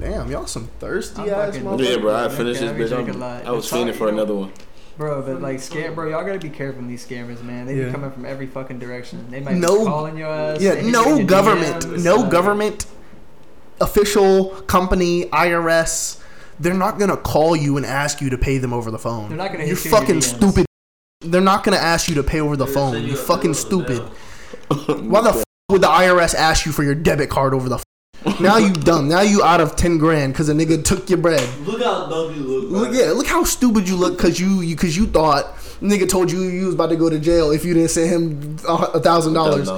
Damn, 0.00 0.30
y'all 0.30 0.46
some 0.46 0.68
thirsty 0.80 1.22
I'm 1.22 1.28
ass 1.30 1.56
motherfuckers. 1.56 1.88
Yeah, 1.88 1.96
bro. 1.98 2.12
I 2.14 2.24
Okay, 2.24 2.36
finished 2.36 2.60
this 2.60 2.72
bitch. 2.90 2.96
I'm- 2.96 3.08
a 3.08 3.12
lot. 3.18 3.46
I 3.46 3.50
was 3.52 3.64
It's 3.64 3.72
all- 3.72 3.84
fiending 3.84 3.94
for 3.94 4.08
another 4.08 4.34
one. 4.34 4.50
Bro, 4.98 5.22
but 5.22 5.40
like 5.40 5.56
scam, 5.58 5.94
bro, 5.94 6.08
y'all 6.10 6.24
gotta 6.24 6.38
be 6.38 6.50
careful 6.50 6.80
from 6.80 6.88
these 6.88 7.06
scammers, 7.06 7.42
man. 7.42 7.66
They 7.66 7.76
Yeah. 7.76 7.86
be 7.86 7.90
coming 7.92 8.10
from 8.12 8.24
every 8.26 8.46
fucking 8.46 8.78
direction. 8.78 9.26
They 9.30 9.40
might 9.40 9.56
No- 9.56 9.80
be 9.80 9.84
calling 9.86 10.16
your 10.18 10.28
ass. 10.28 10.60
Yeah, 10.60 10.72
hit 10.74 10.80
you 10.82 10.86
in 10.88 10.92
no 10.92 11.24
government, 11.24 11.84
DMs, 11.86 12.04
no 12.04 12.24
uh, 12.24 12.28
government, 12.28 12.86
official 13.80 14.46
company, 14.66 15.26
IRS. 15.32 16.18
They're 16.60 16.74
not 16.74 16.98
gonna 16.98 17.16
call 17.16 17.56
you 17.56 17.76
and 17.76 17.86
ask 17.86 18.20
you 18.20 18.30
to 18.30 18.38
pay 18.38 18.58
them 18.58 18.72
over 18.72 18.90
the 18.90 18.98
phone. 18.98 19.28
They're 19.30 19.38
not 19.38 19.52
gonna 19.52 19.64
You're 19.64 19.76
hit 19.76 19.84
you 19.86 19.90
fucking 19.90 20.20
stupid. 20.22 20.66
They're 21.20 21.40
not 21.40 21.64
gonna 21.64 21.76
ask 21.78 22.08
you 22.08 22.14
to 22.16 22.22
pay 22.22 22.40
over 22.40 22.56
the 22.56 22.66
They'll 22.66 22.74
phone. 22.74 23.02
You 23.04 23.14
a 23.14 23.16
fucking 23.16 23.52
bill 23.52 23.80
in 23.80 23.86
the 23.86 23.94
stupid. 24.74 25.08
Why 25.08 25.20
the 25.22 25.30
f- 25.30 25.44
would 25.70 25.80
the 25.80 25.88
IRS 25.88 26.34
ask 26.34 26.66
you 26.66 26.72
for 26.72 26.82
your 26.82 26.94
debit 26.94 27.30
card 27.30 27.54
over 27.54 27.68
the? 27.68 27.78
F- 28.24 28.40
now 28.40 28.56
you 28.56 28.72
dumb. 28.72 29.08
Now 29.08 29.20
you 29.22 29.42
out 29.42 29.60
of 29.60 29.76
ten 29.76 29.98
grand 29.98 30.32
because 30.32 30.48
a 30.48 30.54
nigga 30.54 30.84
took 30.84 31.08
your 31.10 31.18
bread. 31.18 31.42
Look 31.66 31.82
how 31.82 32.06
dumb 32.08 32.34
you 32.34 32.42
look. 32.42 32.70
Look, 32.70 32.94
yeah, 32.94 33.12
look 33.12 33.26
how 33.26 33.44
stupid 33.44 33.88
you 33.88 33.96
look 33.96 34.16
because 34.16 34.38
you 34.38 34.60
you 34.60 34.74
because 34.76 34.96
you 34.96 35.06
thought 35.06 35.56
nigga 35.80 36.08
told 36.08 36.30
you 36.30 36.42
you 36.42 36.66
was 36.66 36.74
about 36.74 36.90
to 36.90 36.96
go 36.96 37.10
to 37.10 37.18
jail 37.18 37.50
if 37.50 37.64
you 37.64 37.74
didn't 37.74 37.90
send 37.90 38.10
him 38.10 38.56
a 38.68 38.72
a 38.94 39.00
thousand 39.00 39.32
dollars. 39.34 39.68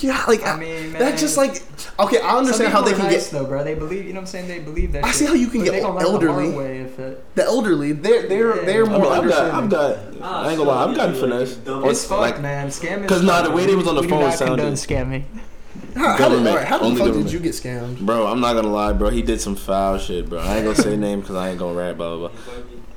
Yeah, 0.00 0.24
like 0.28 0.46
I 0.46 0.56
mean, 0.56 0.92
man, 0.92 1.00
that 1.00 1.18
just 1.18 1.36
like 1.36 1.60
okay, 1.98 2.20
I 2.20 2.38
understand 2.38 2.72
how 2.72 2.82
they 2.82 2.92
people 2.92 3.00
can 3.02 3.06
are 3.08 3.12
nice, 3.16 3.30
get 3.32 3.38
though, 3.40 3.46
bro. 3.46 3.64
They 3.64 3.74
believe, 3.74 4.06
you 4.06 4.12
know 4.12 4.20
what 4.20 4.22
I'm 4.22 4.26
saying? 4.28 4.46
They 4.46 4.60
believe 4.60 4.92
that. 4.92 5.02
I 5.04 5.08
shit. 5.08 5.16
see 5.16 5.26
how 5.26 5.34
you 5.34 5.48
can 5.48 5.58
But 5.60 5.64
get 5.64 5.70
they 5.72 5.80
gonna 5.80 5.94
learn 5.94 6.04
the 6.04 6.08
elderly. 6.28 6.50
way 6.50 6.78
if 6.82 6.98
it- 7.00 7.34
the 7.34 7.44
elderly. 7.44 7.90
They're 7.90 8.28
they're 8.28 8.56
Yeah. 8.58 8.64
they're 8.64 8.86
I 8.86 8.88
more 8.88 9.00
mean, 9.00 9.12
I've 9.12 9.28
got. 9.28 9.50
I've 9.54 9.68
got, 9.70 9.96
I 10.22 10.48
ain't 10.50 10.58
gonna 10.58 10.62
lie, 10.70 10.84
I've 10.84 10.90
so 10.90 10.96
gotten 10.96 11.14
you 11.16 11.20
finesse. 11.20 11.58
It's 11.90 12.04
fucked, 12.04 12.20
like, 12.20 12.40
man. 12.40 12.68
Scamming. 12.68 13.08
'Cause 13.08 13.22
nah, 13.24 13.42
the 13.42 13.50
way 13.50 13.66
they 13.66 13.74
was 13.74 13.88
on 13.88 13.96
the 13.96 14.02
we 14.02 14.08
phone 14.08 14.20
not 14.20 14.38
condone 14.38 14.76
sounded- 14.76 14.78
scamming. 14.78 15.24
How, 15.94 16.00
how, 16.00 16.16
did, 16.16 16.18
Government, 16.18 16.48
all 16.48 16.56
right, 16.56 16.66
how 16.66 16.78
the 16.78 16.84
only 16.84 16.96
fuck 16.96 17.06
government. 17.06 17.30
did 17.30 17.32
you 17.34 17.40
get 17.40 17.52
scammed? 17.52 18.00
Bro, 18.00 18.26
I'm 18.26 18.40
not 18.40 18.54
gonna 18.54 18.68
lie, 18.68 18.92
bro. 18.92 19.10
He 19.10 19.22
did 19.22 19.40
some 19.40 19.56
foul 19.56 19.98
shit, 19.98 20.28
bro. 20.28 20.38
I 20.40 20.56
ain't 20.56 20.64
gonna 20.64 20.76
say 20.76 20.96
name 21.08 21.20
because 21.20 21.36
I 21.36 21.50
ain't 21.50 21.58
gonna 21.58 21.78
rap, 21.78 21.96
blah 21.96 22.16
blah 22.16 22.28
blah. 22.28 22.38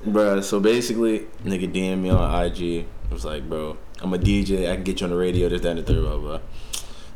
Bro, 0.05 0.41
so 0.41 0.59
basically, 0.59 1.27
nigga 1.43 1.71
DM 1.71 2.01
me 2.01 2.09
on 2.09 2.45
IG. 2.45 2.61
It 2.61 2.87
was 3.11 3.25
like, 3.25 3.47
bro, 3.49 3.77
I'm 4.01 4.13
a 4.13 4.17
DJ. 4.17 4.69
I 4.69 4.75
can 4.75 4.83
get 4.83 5.01
you 5.01 5.05
on 5.05 5.11
the 5.11 5.17
radio. 5.17 5.49
This, 5.49 5.61
that, 5.61 5.69
and 5.69 5.79
the 5.79 5.83
third, 5.83 6.01
blah 6.01 6.17
blah. 6.17 6.39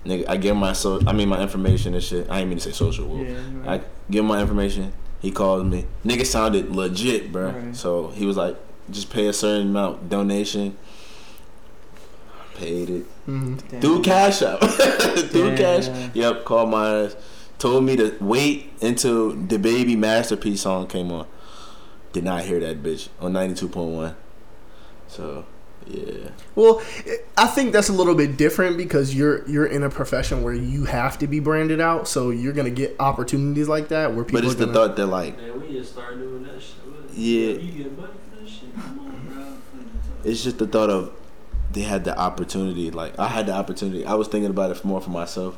Nigga, 0.05 0.25
I 0.29 0.37
give 0.37 0.51
him 0.51 0.57
my 0.59 0.73
so, 0.73 1.01
I 1.05 1.13
mean 1.13 1.29
my 1.29 1.41
information 1.41 1.93
and 1.93 2.03
shit. 2.03 2.29
I 2.29 2.39
ain't 2.39 2.49
mean 2.49 2.57
to 2.57 2.63
say 2.63 2.71
social. 2.71 3.07
Well, 3.07 3.23
Yeah, 3.23 3.39
I 3.67 3.81
give 4.09 4.21
him 4.21 4.27
my 4.27 4.41
information. 4.41 4.93
He 5.21 5.31
called 5.31 5.65
me. 5.65 5.85
Nigga 6.05 6.25
sounded 6.25 6.73
legit, 6.73 7.31
bro. 7.31 7.51
Right. 7.51 7.75
So 7.75 8.07
he 8.09 8.25
was 8.25 8.37
like, 8.37 8.55
just 8.89 9.11
pay 9.11 9.27
a 9.27 9.33
certain 9.33 9.67
amount 9.67 10.09
donation. 10.09 10.77
Paid 12.59 12.89
it. 12.89 13.03
hmm 13.25 13.55
Through 13.55 14.01
Cash 14.01 14.41
App. 14.41 14.59
Through 15.31 15.55
Cash. 15.55 15.87
Yep, 16.13 16.43
called 16.45 16.69
my 16.69 17.03
ass. 17.05 17.15
Told 17.57 17.83
me 17.83 17.95
to 17.95 18.15
wait 18.19 18.71
until 18.81 19.31
the 19.31 19.57
baby 19.57 19.95
masterpiece 19.95 20.61
song 20.61 20.87
came 20.87 21.11
on. 21.11 21.25
Did 22.13 22.23
not 22.23 22.43
hear 22.43 22.59
that 22.59 22.81
bitch 22.83 23.09
on 23.19 23.33
ninety 23.33 23.55
two 23.55 23.69
point 23.69 23.91
one. 23.95 24.15
So 25.07 25.45
yeah. 25.87 26.29
Well, 26.55 26.81
I 27.37 27.47
think 27.47 27.71
that's 27.73 27.89
a 27.89 27.93
little 27.93 28.15
bit 28.15 28.37
different 28.37 28.77
because 28.77 29.15
you're 29.15 29.47
you're 29.49 29.65
in 29.65 29.83
a 29.83 29.89
profession 29.89 30.43
where 30.43 30.53
you 30.53 30.85
have 30.85 31.17
to 31.19 31.27
be 31.27 31.39
branded 31.39 31.79
out, 31.81 32.07
so 32.07 32.29
you're 32.29 32.53
gonna 32.53 32.69
get 32.69 32.95
opportunities 32.99 33.67
like 33.67 33.87
that 33.89 34.13
where 34.15 34.23
people. 34.25 34.41
But 34.41 34.51
it's 34.51 34.61
are 34.61 34.65
the 34.65 34.73
thought 34.73 34.95
that 34.97 35.07
like 35.07 35.37
Man, 35.37 35.61
we 35.61 35.69
just 35.71 35.93
started 35.93 36.19
doing 36.19 36.43
that 36.43 36.61
shit. 36.61 36.75
Yeah. 37.13 37.53
You 37.53 37.83
get 37.83 37.97
money 37.97 38.13
for 38.29 38.35
that 38.41 38.49
shit? 38.49 38.73
Come 38.75 38.99
on, 38.99 39.33
bro. 39.33 40.31
it's 40.31 40.43
just 40.43 40.57
the 40.59 40.67
thought 40.67 40.89
of 40.89 41.11
they 41.71 41.81
had 41.81 42.03
the 42.03 42.17
opportunity. 42.17 42.91
Like 42.91 43.17
I 43.19 43.27
had 43.27 43.45
the 43.47 43.53
opportunity. 43.53 44.05
I 44.05 44.13
was 44.15 44.27
thinking 44.27 44.49
about 44.49 44.71
it 44.75 44.83
more 44.85 45.01
for 45.01 45.09
myself. 45.11 45.57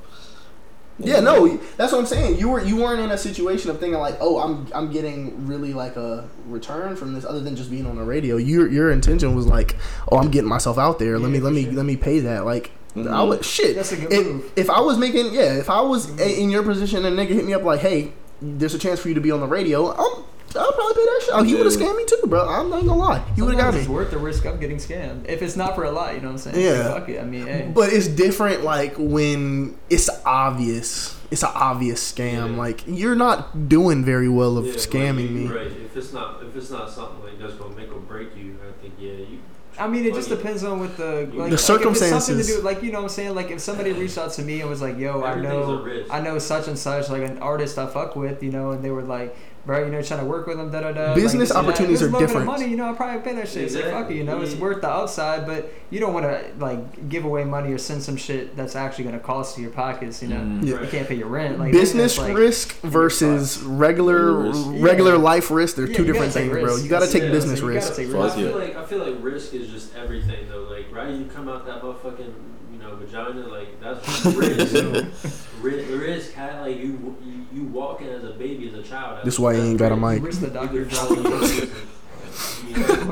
Yeah, 0.99 1.19
no, 1.19 1.57
that's 1.77 1.91
what 1.93 1.99
I'm 1.99 2.05
saying. 2.05 2.37
You 2.37 2.49
were 2.49 2.63
you 2.63 2.75
weren't 2.77 2.99
in 2.99 3.09
a 3.09 3.17
situation 3.17 3.71
of 3.71 3.79
thinking 3.79 3.99
like, 3.99 4.17
oh, 4.19 4.39
I'm 4.39 4.67
I'm 4.75 4.91
getting 4.91 5.47
really 5.47 5.73
like 5.73 5.95
a 5.95 6.29
return 6.45 6.95
from 6.95 7.13
this 7.13 7.25
other 7.25 7.39
than 7.39 7.55
just 7.55 7.71
being 7.71 7.87
on 7.87 7.95
the 7.95 8.03
radio. 8.03 8.37
Your 8.37 8.67
your 8.69 8.91
intention 8.91 9.33
was 9.35 9.47
like, 9.47 9.77
oh, 10.11 10.17
I'm 10.19 10.29
getting 10.29 10.49
myself 10.49 10.77
out 10.77 10.99
there. 10.99 11.17
Let 11.17 11.29
Yeah, 11.29 11.33
me 11.33 11.39
let 11.39 11.53
me 11.53 11.63
sure. 11.63 11.73
let 11.73 11.85
me 11.85 11.97
pay 11.97 12.19
that. 12.19 12.45
Like, 12.45 12.71
I 12.95 12.99
Mhm. 12.99 13.27
would 13.29 13.45
shit. 13.45 13.75
That's 13.77 13.93
a 13.93 13.97
good 13.97 14.13
if, 14.13 14.27
move. 14.27 14.51
if 14.55 14.69
I 14.69 14.81
was 14.81 14.97
making 14.99 15.33
yeah, 15.33 15.53
if 15.53 15.69
I 15.71 15.81
was 15.81 16.19
a- 16.19 16.39
in 16.41 16.51
your 16.51 16.61
position 16.61 17.03
and 17.05 17.17
nigga 17.17 17.29
hit 17.29 17.45
me 17.45 17.53
up 17.55 17.63
like, 17.63 17.79
hey, 17.79 18.11
there's 18.41 18.75
a 18.75 18.79
chance 18.79 18.99
for 18.99 19.07
you 19.07 19.15
to 19.15 19.21
be 19.21 19.31
on 19.31 19.39
the 19.39 19.47
radio. 19.47 19.95
I'm 19.95 20.23
I'll 20.55 20.71
probably 20.71 20.93
pay 20.95 21.05
that 21.05 21.21
shit. 21.23 21.33
Oh, 21.33 21.43
he 21.43 21.55
would 21.55 21.65
have 21.65 21.73
Yeah. 21.79 21.87
scammed 21.87 21.97
me 21.97 22.05
too, 22.05 22.27
bro. 22.27 22.47
I'm 22.47 22.69
not 22.69 22.85
gonna 22.85 22.95
lie. 22.95 23.23
He 23.35 23.41
would 23.41 23.53
have 23.53 23.63
got 23.63 23.73
me. 23.73 23.79
It's 23.81 23.89
worth 23.89 24.11
the 24.11 24.17
risk 24.17 24.45
of 24.45 24.59
getting 24.59 24.77
scammed. 24.77 25.27
If 25.29 25.41
it's 25.41 25.55
not 25.55 25.75
for 25.75 25.83
a 25.85 25.91
lot, 25.91 26.13
you 26.15 26.21
know 26.21 26.27
what 26.27 26.33
I'm 26.33 26.37
saying? 26.53 26.59
Yeah. 26.65 26.89
Like, 26.89 26.99
fuck 27.01 27.09
it. 27.09 27.21
I 27.21 27.25
mean, 27.25 27.45
hey. 27.47 27.71
But 27.73 27.93
it's 27.93 28.07
different, 28.07 28.63
like 28.63 28.95
when 28.97 29.77
it's 29.89 30.09
obvious. 30.25 31.15
It's 31.31 31.43
an 31.43 31.49
obvious 31.55 32.11
scam. 32.11 32.51
Yeah. 32.51 32.57
Like 32.57 32.83
you're 32.87 33.15
not 33.15 33.69
doing 33.69 34.03
very 34.03 34.27
well 34.27 34.57
of 34.57 34.65
Yeah, 34.65 34.71
like, 34.73 34.81
scamming 34.81 35.23
you- 35.29 35.47
me. 35.47 35.47
Right. 35.47 35.67
If 35.67 35.95
it's 35.95 36.11
not 36.11 36.41
if 36.43 36.55
it's 36.55 36.69
not 36.71 36.89
something 36.89 37.23
like 37.23 37.39
that's 37.39 37.53
gonna 37.53 37.75
make 37.75 37.89
or 37.95 37.99
break 37.99 38.35
you, 38.35 38.55
I 38.67 38.81
think 38.81 38.95
yeah, 38.99 39.11
you. 39.13 39.37
I 39.79 39.87
mean, 39.87 40.05
it 40.05 40.13
just 40.13 40.27
depends 40.27 40.65
on 40.65 40.81
what 40.81 40.97
the 40.97 41.03
like, 41.03 41.31
The 41.31 41.37
like, 41.37 41.47
If 41.47 41.53
it's 41.53 41.63
something 41.63 41.87
to 41.93 41.95
circumstances. 41.99 42.47
do, 42.47 42.61
like 42.61 42.83
you 42.83 42.91
know, 42.91 42.97
what 42.99 43.03
I'm 43.03 43.09
saying, 43.09 43.33
like 43.35 43.49
if 43.51 43.61
somebody 43.61 43.93
reached 43.93 44.17
out 44.17 44.33
to 44.33 44.41
me 44.41 44.59
and 44.59 44.69
was 44.69 44.81
like, 44.81 44.97
"Yo, 44.99 45.23
I 45.23 45.35
know. 45.39 45.87
I 46.11 46.19
know 46.19 46.37
such 46.39 46.67
and 46.67 46.77
such, 46.77 47.09
like 47.09 47.23
an 47.23 47.37
artist 47.39 47.77
I 47.77 47.85
fuck 47.87 48.17
with, 48.17 48.43
you 48.43 48.51
know," 48.51 48.71
and 48.71 48.83
they 48.83 48.91
were 48.91 49.01
like, 49.01 49.33
"Bro, 49.65 49.85
you 49.85 49.91
know, 49.91 50.01
trying 50.01 50.19
to 50.21 50.25
work 50.25 50.47
with 50.47 50.57
them, 50.57 50.71
da 50.71 50.81
da 50.81 50.91
da." 50.91 51.13
Business 51.15 51.33
like, 51.33 51.39
this 51.39 51.51
and 51.51 51.57
that. 51.67 51.69
opportunities 51.69 52.01
If 52.01 52.07
are 52.07 52.09
a 52.09 52.11
little 52.13 52.19
bit 52.19 52.23
of 52.23 52.29
different. 52.29 52.45
Money, 52.47 52.67
you 52.71 52.77
know, 52.77 52.89
I 52.89 52.93
probably 52.93 53.21
pay 53.21 53.33
that 53.35 53.47
shit. 53.47 53.63
It's 53.65 53.75
like, 53.75 53.85
fuck 53.85 54.09
it, 54.11 54.15
you 54.15 54.23
know, 54.23 54.41
it's 54.41 54.55
worth 54.55 54.81
the 54.81 54.89
outside, 54.89 55.45
but 55.45 55.71
you 55.89 55.99
don't 55.99 56.13
want 56.13 56.25
to 56.25 56.41
like 56.59 57.09
give 57.09 57.25
away 57.25 57.43
money 57.43 57.71
or 57.71 57.77
send 57.77 58.01
some 58.03 58.17
shit 58.17 58.55
that's 58.55 58.75
actually 58.75 59.03
gonna 59.05 59.19
cost 59.19 59.57
you 59.57 59.63
your 59.63 59.71
pockets. 59.71 60.21
You 60.21 60.29
know, 60.29 60.35
Mm. 60.37 60.63
Yeah. 60.65 60.81
you 60.81 60.87
can't 60.87 61.07
pay 61.07 61.15
your 61.15 61.27
rent. 61.27 61.59
Like 61.59 61.71
Business 61.71 62.17
like, 62.17 62.35
risk 62.35 62.73
versus 62.81 63.61
regular 63.61 64.33
Risk. 64.49 64.65
regular 64.79 65.11
Yeah. 65.13 65.17
life 65.17 65.51
risk. 65.51 65.75
They're 65.75 65.87
Yeah, 65.87 65.97
two 65.97 66.05
different 66.05 66.33
take 66.33 66.51
things, 66.51 66.63
bro. 66.63 66.75
You 66.77 66.89
gotta 66.89 67.07
take 67.07 67.23
yeah, 67.23 67.31
business 67.31 67.59
so 67.59 67.67
risk. 67.67 67.95
take 67.95 68.07
Fuck 68.09 68.31
I 68.31 68.35
feel 68.35 68.57
like 68.57 68.75
I 68.75 68.85
feel 68.85 68.99
like 68.99 69.15
risk 69.21 69.53
is 69.53 69.61
is 69.61 69.69
just 69.69 69.95
everything 69.95 70.47
though. 70.49 70.63
Like 70.69 70.87
right, 70.91 71.09
you 71.13 71.25
come 71.25 71.47
out 71.47 71.65
that 71.67 71.81
motherfucking 71.83 72.33
you 72.73 72.79
know 72.79 72.95
vagina 72.95 73.47
like 73.47 73.79
that's 73.79 74.25
risk. 74.35 75.53
Ri- 75.61 75.83
risk 75.95 76.33
had 76.33 76.61
like 76.61 76.77
you 76.77 77.15
you, 77.23 77.40
you 77.53 77.63
walking 77.65 78.07
as 78.09 78.23
a 78.23 78.31
baby 78.31 78.67
as 78.69 78.73
a 78.75 78.83
child. 78.83 79.19
This 79.25 79.37
why 79.39 79.53
you 79.53 79.61
ain't 79.61 79.79
got 79.79 79.91
a 79.91 79.97
mic. 79.97 80.21
Where's 80.23 80.39
the 80.39 80.47
You 80.47 80.53
doctor 80.53 80.85
could 80.85 80.89
drop? 80.89 81.07
fall 81.07 81.17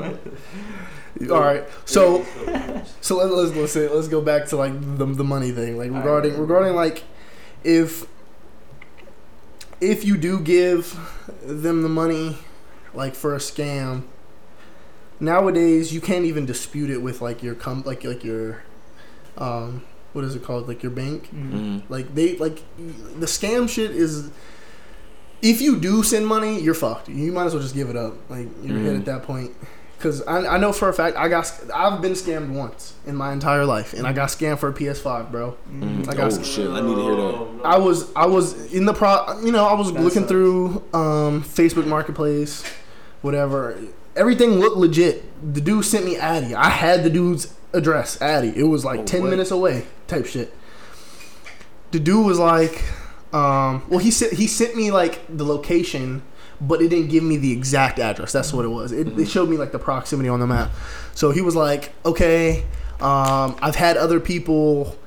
in- 0.04 0.20
All 1.32 1.42
right, 1.42 1.68
so 1.86 2.24
so 3.02 3.18
let, 3.18 3.30
let's 3.32 3.56
let's 3.56 3.74
say, 3.74 3.88
let's 3.90 4.08
go 4.08 4.22
back 4.22 4.46
to 4.48 4.56
like 4.56 4.74
the 4.98 5.06
the 5.06 5.24
money 5.24 5.52
thing, 5.52 5.78
like 5.78 5.90
Alright. 5.90 6.04
regarding 6.06 6.40
regarding 6.40 6.76
like 6.76 7.04
if 7.64 8.06
if 9.82 10.06
you 10.06 10.18
do 10.18 10.40
give 10.40 10.98
them 11.44 11.82
the 11.82 11.90
money 11.90 12.38
like 12.94 13.16
for 13.16 13.34
a 13.36 13.38
scam 13.38 14.04
nowadays 15.20 15.94
you 15.94 16.00
can't 16.02 16.26
even 16.26 16.46
dispute 16.46 16.90
it 16.90 17.02
with 17.02 17.22
like 17.22 17.44
your 17.44 17.56
com 17.56 17.84
like 17.86 18.04
like 18.06 18.24
your 18.24 18.64
um 19.38 19.84
what 20.14 20.24
is 20.26 20.36
it 20.36 20.44
called 20.44 20.68
like 20.68 20.82
your 20.84 20.92
bank 20.92 21.30
Mm. 21.34 21.52
Mhm. 21.54 21.82
like 21.90 22.14
they 22.16 22.36
like 22.38 22.64
the 23.20 23.26
scam 23.28 23.68
shit 23.70 23.92
is 23.92 24.30
if 25.42 25.62
you 25.62 25.78
do 25.80 26.04
send 26.04 26.28
money 26.28 26.60
you're 26.60 26.74
fucked 26.74 27.08
you 27.10 27.32
might 27.32 27.46
as 27.46 27.54
well 27.54 27.62
just 27.64 27.76
give 27.76 27.90
it 27.90 27.96
up 27.96 28.14
like 28.30 28.48
you're 28.64 28.78
hit 28.80 28.94
Mhm. 28.94 29.00
at 29.00 29.06
that 29.06 29.24
point 29.24 29.52
because 29.98 30.22
I, 30.24 30.56
I 30.56 30.58
know 30.58 30.72
for 30.72 30.88
a 30.90 30.94
fact 30.94 31.18
I 31.18 31.28
got 31.30 31.52
I've 31.74 32.02
been 32.02 32.14
scammed 32.14 32.50
once 32.52 32.94
in 33.06 33.16
my 33.16 33.32
entire 33.34 33.66
life 33.66 33.94
and 33.94 34.08
I 34.08 34.14
got 34.14 34.30
scammed 34.30 34.60
for 34.60 34.70
a 34.70 34.74
PS5 34.74 35.32
bro 35.32 35.56
Mm. 35.72 36.08
I 36.10 36.16
got 36.16 36.34
oh 36.34 36.44
shit! 36.44 36.70
I 36.70 36.82
need 36.82 36.96
to 36.96 37.02
hear 37.02 37.16
that. 37.16 37.48
I 37.66 37.78
was 37.78 38.12
I 38.16 38.26
was 38.26 38.74
in 38.74 38.86
the 38.86 38.94
pro 38.94 39.40
you 39.44 39.52
know 39.52 39.66
I 39.66 39.74
was 39.74 39.92
That 39.94 40.02
looking 40.02 40.22
sucks. 40.24 40.30
through 40.32 40.84
um, 40.94 41.44
Facebook 41.44 41.86
Marketplace 41.86 42.64
whatever 43.22 43.78
everything 44.16 44.52
looked 44.60 44.78
legit 44.78 45.24
the 45.54 45.62
dude 45.62 45.86
sent 45.86 46.04
me 46.06 46.18
Addy 46.18 46.56
I 46.56 46.70
had 46.70 47.04
the 47.04 47.10
dude's 47.10 47.54
address 47.74 48.22
Addy 48.22 48.52
it 48.56 48.64
was 48.64 48.84
like 48.84 49.02
Oh, 49.02 49.04
10 49.04 49.22
what? 49.22 49.30
minutes 49.30 49.52
away 49.52 49.86
type 50.10 50.26
shit 50.26 50.54
the 51.92 52.00
dude 52.00 52.26
was 52.26 52.40
like 52.40 52.84
um, 53.34 53.84
well 53.90 54.00
he 54.00 54.10
sent 54.12 54.34
he 54.34 54.48
sent 54.48 54.76
me 54.76 54.92
like 54.92 55.22
the 55.30 55.44
location 55.46 56.22
but 56.62 56.82
it 56.82 56.90
didn't 56.90 57.10
give 57.10 57.24
me 57.24 57.38
the 57.38 57.52
exact 57.52 58.00
address 58.00 58.32
that's 58.32 58.52
what 58.52 58.66
it 58.66 58.70
was 58.70 58.92
it, 58.92 59.08
Mm-hmm. 59.08 59.20
it 59.22 59.28
showed 59.30 59.50
me 59.50 59.58
like 59.58 59.72
the 59.72 59.80
proximity 59.80 60.28
on 60.30 60.40
the 60.40 60.48
map 60.48 60.72
so 61.14 61.32
he 61.32 61.42
was 61.42 61.56
like 61.56 61.94
okay 62.06 62.66
um, 63.00 63.56
I've 63.62 63.76
had 63.76 63.96
other 63.96 64.20
people 64.20 64.98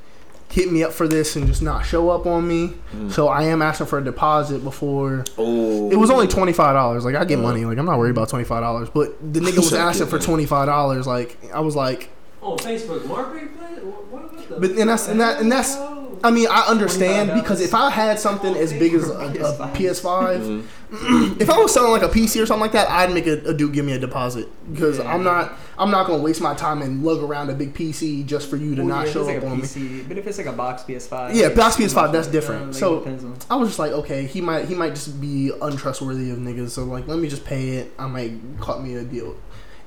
hit 0.49 0.73
me 0.73 0.83
up 0.83 0.93
for 0.93 1.07
this 1.07 1.37
and 1.37 1.47
just 1.47 1.61
not 1.61 1.85
show 1.85 2.09
up 2.09 2.25
on 2.27 2.49
me. 2.49 2.73
Mm. 2.95 3.13
So 3.13 3.29
I 3.29 3.43
am 3.45 3.61
asking 3.61 3.87
for 3.89 3.99
a 3.99 4.05
deposit 4.05 4.65
before. 4.65 5.25
Oh, 5.37 5.91
It 5.91 5.97
was 5.97 6.09
only 6.11 6.27
twenty 6.27 6.55
five 6.55 6.73
dollars. 6.75 7.05
Like 7.05 7.17
I 7.17 7.27
get 7.27 7.39
Uh. 7.39 7.43
money. 7.43 7.67
Like 7.67 7.77
I'm 7.77 7.85
not 7.85 7.99
worried 7.99 8.13
about 8.13 8.31
twenty 8.31 8.47
five 8.47 8.63
dollars. 8.63 8.89
But 8.89 9.15
the 9.35 9.41
nigga 9.41 9.57
was 9.59 9.75
asking 9.75 10.07
for 10.07 10.19
twenty 10.19 10.47
five 10.47 10.67
dollars. 10.69 11.07
Like 11.07 11.37
I 11.53 11.61
was 11.61 11.77
like, 11.77 12.09
on 12.43 12.59
Facebook 12.59 13.07
Marketplace. 13.07 13.79
What, 13.83 14.07
what, 14.09 14.49
the 14.49 14.55
But- 14.61 14.71
and 14.71 14.79
that's- 14.91 15.09
and 15.09 15.21
that- 15.21 15.41
and 15.41 15.51
that's- 15.51 15.79
I 16.25 16.31
mean, 16.31 16.47
I 16.51 16.63
understand 16.69 17.33
because 17.35 17.61
if 17.61 17.75
I 17.75 17.91
had 17.91 18.19
something 18.21 18.55
as 18.55 18.73
big 18.73 18.95
as 18.95 19.09
a, 19.09 19.13
a 19.15 19.69
PS5, 19.75 20.63
Mhm. 20.93 21.41
if 21.41 21.51
I 21.51 21.59
was 21.59 21.73
selling 21.75 21.91
like 21.91 22.03
a 22.03 22.09
PC 22.09 22.41
or 22.41 22.47
something 22.47 22.61
like 22.61 22.73
that, 22.73 22.89
I'd 22.91 23.13
make 23.13 23.27
a, 23.27 23.41
a 23.49 23.55
dude 23.55 23.73
give 23.73 23.85
me 23.85 23.93
a 23.93 23.99
deposit 23.99 24.47
because 24.73 24.99
Yeah. 24.99 25.13
I'm 25.13 25.25
not 25.25 25.53
I'm 25.79 25.91
not 25.91 26.07
gonna 26.07 26.23
waste 26.23 26.41
my 26.41 26.55
time 26.55 26.81
and 26.83 27.03
lug 27.03 27.23
around 27.25 27.51
a 27.51 27.55
big 27.55 27.75
PC 27.75 28.25
just 28.25 28.49
for 28.49 28.57
you 28.57 28.75
to 28.77 28.83
Well, 28.83 28.89
not 28.99 29.07
yeah, 29.07 29.13
show 29.13 29.23
like 29.25 29.39
up 29.39 29.45
a 29.45 29.47
on 29.49 29.57
me. 29.57 29.63
PC, 29.65 30.05
but 30.07 30.17
if 30.19 30.27
it's 30.29 30.39
like 30.39 30.47
a 30.47 30.53
box 30.53 30.83
PS5, 30.85 31.35
Yeah, 31.35 31.49
box 31.49 31.77
PS5, 31.77 32.13
that's 32.13 32.29
different. 32.29 32.75
So- 32.77 32.97
it 32.97 32.99
depends 33.01 33.25
on- 33.25 33.35
I 33.51 33.57
was 33.57 33.71
just 33.71 33.79
like, 33.81 33.91
okay, 33.93 34.25
he 34.27 34.41
might 34.41 34.67
he 34.67 34.75
might 34.77 34.95
just 34.95 35.21
be 35.21 35.51
untrustworthy 35.61 36.31
of 36.31 36.39
niggas. 36.39 36.71
So 36.71 36.85
like, 36.85 37.09
let 37.09 37.19
me 37.19 37.27
just 37.29 37.45
pay 37.45 37.71
it. 37.79 37.93
I 37.99 38.07
might 38.07 38.35
cut 38.61 38.81
me 38.85 38.95
a 38.95 39.03
deal. 39.03 39.35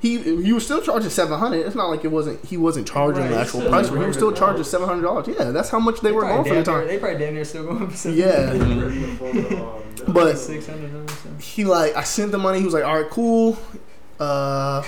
He 0.00 0.18
he 0.42 0.52
was 0.52 0.64
still 0.64 0.82
charging 0.82 1.10
seven 1.10 1.38
hundred. 1.38 1.66
It's 1.66 1.74
not 1.74 1.88
like 1.88 2.04
it 2.04 2.08
wasn't 2.12 2.44
he 2.44 2.56
wasn't 2.56 2.86
charging 2.86 3.22
Right, 3.22 3.30
the 3.30 3.38
actual 3.40 3.62
price, 3.68 3.88
but 3.88 3.98
he 4.00 4.06
was 4.06 4.16
still 4.16 4.32
charging 4.32 4.62
seven 4.64 4.86
hundred 4.86 5.02
dollars. 5.02 5.26
Yeah, 5.28 5.50
that's 5.52 5.70
how 5.70 5.80
much 5.80 6.00
they, 6.00 6.12
were 6.12 6.22
going 6.22 6.44
for 6.44 6.50
the 6.50 6.62
damn 6.62 6.64
near- 6.64 6.64
time. 6.64 6.86
They 6.86 6.98
probably 6.98 7.18
damn 7.18 7.34
near 7.34 7.44
still 7.44 7.64
going 7.64 7.88
for 7.90 8.10
Yeah. 8.10 8.50
Um, 8.50 10.12
But 10.12 10.36
six 10.36 10.66
hundred 10.66 11.10
he 11.40 11.64
like 11.64 11.96
I 11.96 12.02
sent 12.02 12.30
the 12.32 12.38
money. 12.38 12.58
He 12.58 12.64
was 12.64 12.74
like, 12.74 12.84
all 12.84 13.00
right, 13.00 13.10
cool. 13.10 13.58
Uh, 14.20 14.82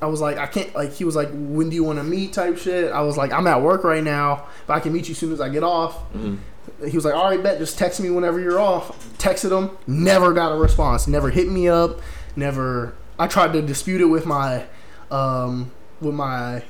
I 0.00 0.06
was 0.06 0.20
like, 0.20 0.38
I 0.38 0.46
can't 0.46 0.74
like. 0.74 0.92
He 0.92 1.04
was 1.04 1.16
like, 1.16 1.28
when 1.32 1.70
do 1.70 1.74
you 1.76 1.84
want 1.84 1.98
to 1.98 2.04
meet? 2.04 2.32
Type 2.32 2.58
shit. 2.58 2.92
I 2.92 3.00
was 3.02 3.16
like, 3.16 3.32
I'm 3.32 3.46
at 3.46 3.62
work 3.62 3.84
right 3.84 4.02
now, 4.04 4.46
but 4.66 4.74
I 4.74 4.80
can 4.80 4.92
meet 4.92 5.08
you 5.08 5.12
as 5.12 5.18
soon 5.18 5.32
as 5.32 5.40
I 5.40 5.48
get 5.48 5.62
off. 5.62 6.12
Mhm. 6.12 6.38
He 6.86 6.96
was 6.96 7.04
like, 7.04 7.14
all 7.14 7.24
right, 7.30 7.42
bet. 7.42 7.58
Just 7.58 7.78
text 7.78 7.98
me 8.00 8.10
whenever 8.10 8.38
you're 8.38 8.60
off. 8.60 9.16
Texted 9.18 9.56
him. 9.56 9.76
Never 9.86 10.32
got 10.32 10.52
a 10.52 10.56
response. 10.56 11.08
Never 11.08 11.30
hit 11.30 11.48
me 11.48 11.68
up. 11.68 12.00
Never. 12.36 12.94
I 13.18 13.26
tried 13.26 13.52
to 13.54 13.62
dispute 13.62 14.00
it 14.00 14.06
with 14.06 14.26
my, 14.26 14.66
um, 15.10 15.70
with 16.00 16.14
my 16.14 16.62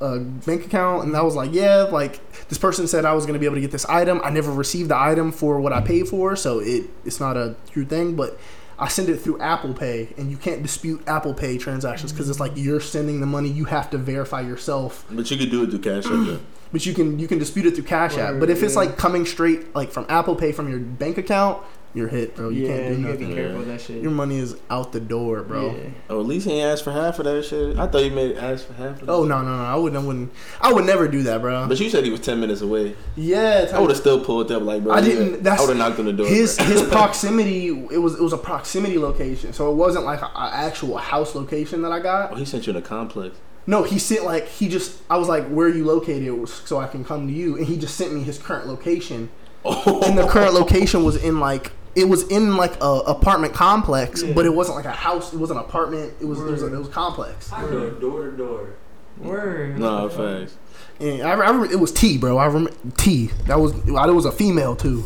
uh, 0.00 0.18
bank 0.18 0.66
account, 0.66 1.04
and 1.04 1.16
I 1.16 1.22
was 1.22 1.34
like, 1.34 1.52
yeah, 1.52 1.82
like 1.90 2.20
this 2.48 2.58
person 2.58 2.86
said 2.86 3.04
I 3.04 3.14
was 3.14 3.26
gonna 3.26 3.38
be 3.38 3.46
able 3.46 3.56
to 3.56 3.60
get 3.60 3.70
this 3.70 3.86
item. 3.86 4.20
I 4.22 4.30
never 4.30 4.52
received 4.52 4.90
the 4.90 4.98
item 4.98 5.32
for 5.32 5.60
what 5.60 5.72
I 5.72 5.80
paid 5.80 6.08
for, 6.08 6.36
so 6.36 6.58
it 6.60 6.90
it's 7.04 7.20
not 7.20 7.36
a 7.36 7.56
true 7.70 7.84
thing. 7.84 8.14
But 8.14 8.38
I 8.78 8.88
send 8.88 9.08
it 9.08 9.16
through 9.16 9.40
Apple 9.40 9.72
Pay, 9.72 10.08
and 10.18 10.30
you 10.30 10.36
can't 10.36 10.62
dispute 10.62 11.02
Apple 11.06 11.32
Pay 11.32 11.56
transactions 11.56 12.12
because 12.12 12.28
it's 12.28 12.40
like 12.40 12.52
you're 12.56 12.80
sending 12.80 13.20
the 13.20 13.26
money. 13.26 13.48
You 13.48 13.64
have 13.64 13.88
to 13.90 13.98
verify 13.98 14.42
yourself 14.42 15.06
But 15.10 15.30
you 15.30 15.38
could 15.38 15.50
do 15.50 15.62
it 15.62 15.70
through 15.70 15.78
Cash 15.80 16.06
App. 16.06 16.40
Though. 16.66 16.72
but 16.72 16.86
you 16.86 16.94
can 16.94 17.18
you 17.18 17.28
can 17.28 17.38
dispute 17.38 17.66
it 17.66 17.74
through 17.74 17.84
Cash 17.84 18.16
App. 18.18 18.32
Word, 18.34 18.40
But 18.40 18.50
if 18.50 18.62
it's 18.62 18.76
like 18.76 18.96
coming 18.96 19.26
straight 19.26 19.74
like 19.74 19.90
from 19.92 20.06
Apple 20.08 20.34
Pay 20.36 20.52
from 20.52 20.68
your 20.68 20.78
bank 20.78 21.18
account, 21.18 21.62
you're 21.94 22.08
hit, 22.08 22.36
bro. 22.36 22.50
You 22.50 22.66
yeah, 22.66 22.76
can't 22.76 22.88
do 22.96 23.00
you 23.00 23.06
gotta 23.06 23.16
be 23.18 23.22
nothing. 23.24 23.36
careful 23.36 23.58
with 23.60 23.68
that 23.68 23.80
shit. 23.80 24.02
Your 24.02 24.10
money 24.10 24.36
is 24.36 24.54
out 24.68 24.92
the 24.92 25.00
door, 25.00 25.42
bro. 25.42 25.74
Yeah. 25.74 25.88
Oh, 26.10 26.20
at 26.20 26.26
least 26.26 26.46
he 26.46 26.60
asked 26.60 26.84
for 26.84 26.92
half 26.92 27.18
of 27.18 27.24
that 27.24 27.42
shit. 27.46 27.78
I 27.78 27.86
thought 27.86 28.04
you 28.04 28.10
made 28.10 28.36
ask 28.36 28.66
for 28.66 28.74
half 28.74 29.00
of 29.00 29.06
that. 29.06 29.10
Oh 29.10 29.24
no 29.24 29.40
no 29.40 29.56
no! 29.56 29.62
I 29.64 29.76
wouldn't 29.76 30.02
I 30.02 30.06
wouldn't 30.06 30.30
I 30.60 30.72
would 30.74 30.84
never 30.84 31.08
do 31.08 31.22
that, 31.22 31.40
bro. 31.40 31.66
But 31.66 31.80
you 31.80 31.88
said 31.88 32.04
he 32.04 32.10
was 32.10 32.20
ten 32.20 32.38
minutes 32.38 32.60
away. 32.60 32.94
yeah, 33.16 33.70
I 33.72 33.78
would 33.80 33.88
have 33.88 33.98
still 33.98 34.22
pulled 34.22 34.52
up 34.52 34.62
like, 34.62 34.82
bro. 34.84 34.92
I 34.92 34.98
yeah. 34.98 35.04
didn't- 35.06 35.42
that's- 35.42 35.58
I 35.58 35.62
would 35.62 35.76
have 35.76 35.78
knocked 35.88 35.98
on 35.98 36.04
the 36.04 36.12
door. 36.12 36.26
his 36.26 36.56
bro. 36.58 36.66
his 36.66 36.82
proximity 36.90 37.68
it 37.68 37.98
was 37.98 38.14
it 38.18 38.22
was 38.22 38.34
a 38.34 38.38
proximity 38.38 38.98
location, 38.98 39.54
so 39.54 39.70
it 39.70 39.74
wasn't 39.76 40.04
like 40.04 40.20
an 40.20 40.28
actual 40.34 40.98
house 40.98 41.34
location 41.34 41.80
that 41.80 41.92
I 41.92 42.00
got. 42.00 42.32
Oh, 42.32 42.34
he 42.34 42.44
sent 42.44 42.66
you 42.66 42.72
in 42.72 42.76
a 42.76 42.82
complex. 42.82 43.38
No, 43.66 43.82
he 43.82 43.98
sent 43.98 44.24
like 44.24 44.46
he 44.48 44.68
just 44.68 45.00
I 45.10 45.16
was 45.16 45.28
like, 45.28 45.46
where 45.48 45.66
are 45.66 45.70
you 45.70 45.84
located, 45.84 46.48
so 46.48 46.78
I 46.78 46.86
can 46.86 47.04
come 47.04 47.26
to 47.26 47.32
you, 47.32 47.56
and 47.56 47.66
he 47.66 47.76
just 47.76 47.96
sent 47.96 48.12
me 48.12 48.22
his 48.22 48.38
current 48.38 48.66
location. 48.66 49.30
Oh, 49.64 50.02
and 50.06 50.16
the 50.16 50.26
current 50.28 50.54
location 50.62 51.02
was 51.04 51.16
in 51.16 51.40
like 51.40 51.72
it 51.96 52.08
was 52.08 52.28
in 52.28 52.56
like 52.56 52.76
a 52.82 52.86
apartment 53.06 53.54
complex, 53.54 54.22
Yeah. 54.22 54.34
but 54.34 54.44
it 54.46 54.54
wasn't 54.54 54.76
like 54.76 54.84
a 54.84 54.90
house. 54.92 55.32
It 55.32 55.40
was 55.40 55.50
an 55.50 55.56
apartment. 55.56 56.12
It 56.20 56.26
was 56.26 56.38
it 56.40 56.44
was, 56.44 56.62
a, 56.62 56.66
it 56.66 56.78
was 56.78 56.88
a 56.88 56.92
complex. 56.92 57.52
I 57.52 57.62
go 57.62 57.90
door 57.90 58.30
to 58.30 58.36
door. 58.36 58.74
Word. 59.18 59.78
no, 59.78 60.08
facts. 60.10 60.56
And 61.00 61.22
I, 61.22 61.30
I 61.30 61.34
remember 61.34 61.64
it 61.72 61.80
was 61.80 61.90
T, 61.90 62.18
bro. 62.18 62.36
I 62.36 62.46
remember 62.46 62.70
T. 62.96 63.30
That 63.46 63.58
was 63.58 63.72
it 63.74 63.90
was 63.90 64.26
a 64.26 64.32
female 64.32 64.76
too. 64.76 65.04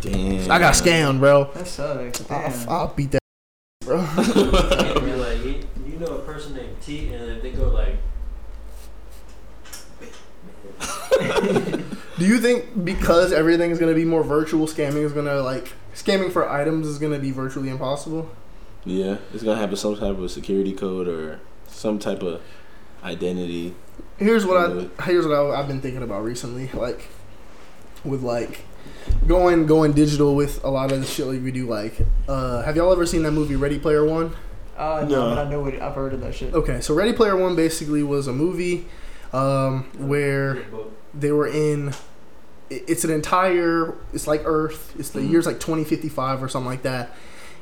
Damn. 0.00 0.50
I 0.50 0.58
got 0.58 0.74
scammed, 0.74 1.20
bro. 1.20 1.44
That 1.54 1.66
sucks. 1.68 2.28
I'll, 2.30 2.50
Damn. 2.50 2.68
I'll 2.68 2.88
beat 2.88 3.12
that, 3.12 3.20
bro. 3.84 3.98
And 4.16 5.04
be 5.04 5.12
like, 5.14 5.44
you, 5.44 5.62
you 5.86 5.98
know 6.00 6.06
a 6.16 6.18
person 6.42 6.56
named 6.56 6.80
T, 6.80 7.12
and 7.12 7.30
if 7.30 7.42
they 7.42 7.52
go 7.52 7.68
like, 7.68 7.96
Do 12.18 12.26
you 12.26 12.38
think 12.38 12.84
because 12.84 13.32
everything 13.32 13.70
is 13.70 13.78
gonna 13.78 13.94
be 13.94 14.04
more 14.04 14.22
virtual, 14.24 14.66
scamming 14.66 15.04
is 15.04 15.12
gonna 15.12 15.40
like 15.40 15.72
scamming 15.94 16.32
for 16.32 16.48
items 16.48 16.86
is 16.86 16.98
gonna 16.98 17.18
be 17.18 17.30
virtually 17.30 17.68
impossible? 17.68 18.30
Yeah, 18.84 19.18
it's 19.32 19.42
gonna 19.42 19.60
have 19.60 19.76
some 19.78 19.96
type 19.96 20.18
of 20.18 20.30
security 20.30 20.72
code 20.72 21.08
or 21.08 21.40
some 21.66 21.98
type 21.98 22.22
of 22.22 22.40
identity. 23.04 23.74
Here's 24.18 24.44
what 24.44 24.74
Yeah. 24.74 24.88
I 24.98 25.02
here's 25.04 25.26
what 25.26 25.34
I, 25.34 25.60
I've 25.60 25.68
been 25.68 25.80
thinking 25.80 26.02
about 26.02 26.24
recently, 26.24 26.68
like 26.74 27.08
with 28.04 28.22
like 28.22 28.64
going 29.26 29.66
going 29.66 29.92
digital 29.92 30.34
with 30.34 30.62
a 30.64 30.70
lot 30.70 30.92
of 30.92 31.00
the 31.00 31.06
shit 31.06 31.26
like 31.26 31.42
we 31.42 31.52
do. 31.52 31.66
Like, 31.66 31.98
uh, 32.28 32.62
have 32.62 32.76
y'all 32.76 32.92
ever 32.92 33.06
seen 33.06 33.22
that 33.22 33.32
movie 33.32 33.56
Ready 33.56 33.78
Player 33.78 34.04
One? 34.04 34.34
Uh, 34.76 35.04
No. 35.08 35.28
no, 35.28 35.34
but 35.34 35.46
I 35.46 35.50
know 35.50 35.60
what 35.60 35.80
I've 35.80 35.94
heard 35.94 36.14
of 36.14 36.20
that 36.22 36.34
shit. 36.34 36.54
Okay, 36.54 36.80
so 36.80 36.94
Ready 36.94 37.12
Player 37.12 37.36
One 37.36 37.54
basically 37.56 38.02
was 38.02 38.26
a 38.26 38.32
movie 38.32 38.86
um, 39.32 39.84
where 39.98 40.62
they 41.14 41.32
were 41.32 41.46
in. 41.46 41.92
It's 42.70 43.04
an 43.04 43.10
entire. 43.10 43.94
It's 44.14 44.26
like 44.26 44.42
Earth. 44.46 44.94
It's 44.98 45.10
the 45.10 45.20
Mhm. 45.20 45.30
year's 45.30 45.46
like 45.46 45.60
2055 45.60 46.42
or 46.42 46.48
something 46.48 46.70
like 46.70 46.82
that, 46.82 47.14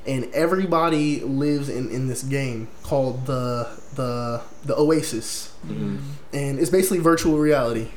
and 0.07 0.29
everybody 0.33 1.21
lives 1.21 1.69
in 1.69 1.91
in 1.91 2.07
this 2.07 2.23
game 2.23 2.69
called 2.85 3.27
the 3.27 3.67
the 3.97 4.41
the 4.65 4.77
Oasis. 4.79 5.53
Mhm. 5.69 5.99
and 6.33 6.59
it's 6.61 6.71
basically 6.71 6.99
virtual 7.01 7.37
reality. 7.39 7.89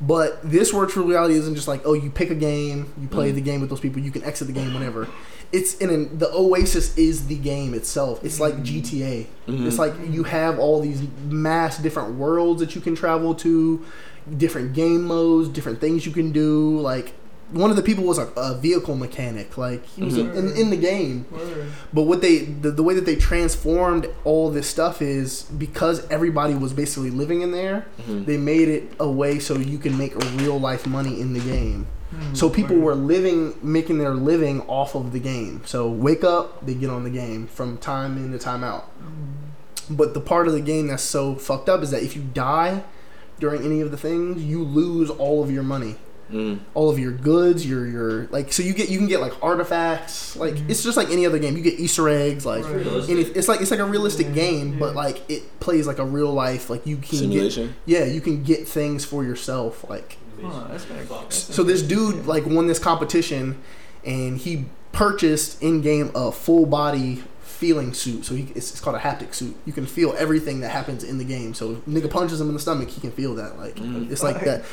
But 0.00 0.40
this 0.48 0.70
virtual 0.70 1.06
reality 1.06 1.34
isn't 1.34 1.54
just 1.56 1.68
like 1.68 1.82
oh 1.84 1.92
you 1.92 2.08
pick 2.08 2.30
a 2.30 2.34
game, 2.36 2.86
you 3.00 3.08
play 3.08 3.30
Mhm. 3.32 3.34
the 3.34 3.40
game 3.42 3.60
with 3.60 3.68
those 3.68 3.80
people, 3.80 4.00
you 4.00 4.10
can 4.12 4.22
exit 4.24 4.46
the 4.46 4.52
game 4.54 4.72
whenever. 4.72 5.08
It's 5.52 5.74
in 5.78 5.90
an, 5.90 6.18
the 6.18 6.30
Oasis 6.32 6.96
is 6.96 7.26
the 7.26 7.34
game 7.36 7.74
itself. 7.74 8.24
It's 8.24 8.38
like 8.38 8.62
GTA. 8.62 9.26
Mhm. 9.48 9.66
It's 9.66 9.78
like 9.78 9.94
you 10.08 10.22
have 10.24 10.58
all 10.60 10.80
these 10.80 11.02
mass 11.28 11.78
different 11.78 12.14
worlds 12.14 12.60
that 12.60 12.74
you 12.76 12.80
can 12.80 12.94
travel 12.94 13.34
to, 13.36 13.84
different 14.36 14.74
game 14.74 15.02
modes, 15.04 15.48
different 15.48 15.80
things 15.80 16.06
you 16.06 16.12
can 16.12 16.30
do. 16.30 16.78
Like 16.78 17.14
one 17.52 17.68
of 17.68 17.74
the 17.74 17.82
people 17.82 18.04
was 18.04 18.16
a, 18.16 18.28
a 18.36 18.56
vehicle 18.58 18.94
mechanic. 18.94 19.58
Like 19.58 19.84
he 19.86 20.04
was 20.04 20.14
Mhm. 20.14 20.36
in, 20.36 20.56
in 20.56 20.70
the 20.70 20.76
game. 20.76 21.24
Word. 21.32 21.66
But 21.92 22.02
what 22.02 22.20
they 22.20 22.38
the, 22.44 22.70
the 22.70 22.84
way 22.84 22.94
that 22.94 23.04
they 23.06 23.16
transformed 23.16 24.06
all 24.22 24.50
this 24.50 24.68
stuff 24.68 25.02
is 25.02 25.42
because 25.58 26.06
everybody 26.10 26.54
was 26.54 26.72
basically 26.72 27.10
living 27.10 27.40
in 27.40 27.50
there. 27.50 27.86
Mhm. 28.08 28.24
They 28.24 28.36
made 28.36 28.68
it 28.68 28.92
a 29.00 29.10
way 29.10 29.40
so 29.40 29.56
you 29.56 29.78
can 29.78 29.98
make 29.98 30.14
real 30.38 30.60
life 30.60 30.86
money 30.86 31.20
in 31.20 31.32
the 31.32 31.40
game. 31.40 31.88
Hmm, 32.10 32.34
So 32.34 32.50
people 32.50 32.76
word. 32.76 32.84
were 32.84 32.94
living, 32.96 33.54
making 33.62 33.98
their 33.98 34.14
living 34.14 34.62
off 34.62 34.94
of 34.94 35.12
the 35.12 35.20
game. 35.20 35.62
So 35.64 35.88
wake 35.88 36.24
up, 36.24 36.64
they 36.66 36.74
get 36.74 36.90
on 36.90 37.04
the 37.04 37.10
game 37.10 37.46
from 37.46 37.78
time 37.78 38.16
in 38.16 38.32
to 38.32 38.38
time 38.38 38.64
out. 38.64 38.84
Hmm. 38.84 39.94
But 39.96 40.14
the 40.14 40.20
part 40.20 40.46
of 40.46 40.52
the 40.52 40.60
game 40.60 40.86
that's 40.88 41.02
so 41.02 41.34
fucked 41.34 41.68
up 41.68 41.82
is 41.82 41.90
that 41.90 42.02
if 42.02 42.14
you 42.16 42.22
die 42.22 42.82
during 43.40 43.64
any 43.64 43.80
of 43.80 43.90
the 43.90 43.96
things, 43.96 44.42
you 44.42 44.62
lose 44.62 45.10
all 45.10 45.42
of 45.42 45.50
your 45.50 45.62
money, 45.64 45.96
Mm. 46.32 46.60
all 46.74 46.88
of 46.88 46.96
your 46.96 47.10
goods, 47.10 47.66
your 47.66 47.84
your 47.88 48.28
like. 48.30 48.52
So 48.52 48.62
you 48.62 48.72
get 48.72 48.88
you 48.88 48.98
can 48.98 49.08
get 49.08 49.20
like 49.20 49.32
artifacts, 49.42 50.36
like 50.36 50.54
Mhm. 50.54 50.70
it's 50.70 50.84
just 50.84 50.96
like 50.96 51.10
any 51.10 51.26
other 51.26 51.40
game. 51.40 51.56
You 51.56 51.62
get 51.64 51.80
Easter 51.80 52.08
eggs, 52.08 52.46
like 52.46 52.64
Right. 52.64 52.86
Any, 53.08 53.22
it's 53.22 53.48
like 53.48 53.60
it's 53.60 53.72
like 53.72 53.80
a 53.80 53.84
realistic 53.84 54.28
Yeah, 54.28 54.32
game, 54.34 54.76
but 54.78 54.94
like 54.94 55.22
it 55.28 55.58
plays 55.58 55.88
like 55.88 55.98
a 55.98 56.04
real 56.04 56.32
life. 56.32 56.70
Like 56.70 56.86
you 56.86 56.98
can 56.98 57.30
get 57.30 57.58
yeah, 57.84 58.04
you 58.04 58.20
can 58.20 58.44
get 58.44 58.68
things 58.68 59.04
for 59.04 59.24
yourself, 59.24 59.84
like. 59.90 60.18
Huh, 60.42 60.68
that's 60.70 60.84
cool. 61.08 61.30
So 61.30 61.62
this 61.62 61.82
dude 61.82 62.26
like 62.26 62.46
won 62.46 62.66
this 62.66 62.78
competition, 62.78 63.60
and 64.04 64.38
he 64.38 64.66
purchased 64.92 65.62
in 65.62 65.80
game 65.82 66.10
a 66.14 66.32
full 66.32 66.66
body 66.66 67.22
feeling 67.42 67.92
suit. 67.92 68.24
So 68.24 68.34
he, 68.34 68.44
it's, 68.54 68.70
it's 68.72 68.80
called 68.80 68.96
a 68.96 69.00
haptic 69.00 69.34
suit. 69.34 69.54
You 69.66 69.72
can 69.72 69.86
feel 69.86 70.14
everything 70.18 70.60
that 70.60 70.70
happens 70.70 71.04
in 71.04 71.18
the 71.18 71.24
game. 71.24 71.52
So 71.54 71.72
if 71.72 71.78
nigga 71.84 72.10
punches 72.10 72.40
him 72.40 72.48
in 72.48 72.54
the 72.54 72.60
stomach, 72.60 72.88
he 72.88 73.00
can 73.00 73.12
feel 73.12 73.34
that. 73.36 73.58
Like 73.58 73.76
Mm. 73.76 74.10
it's 74.10 74.22
like 74.22 74.40
that, 74.44 74.64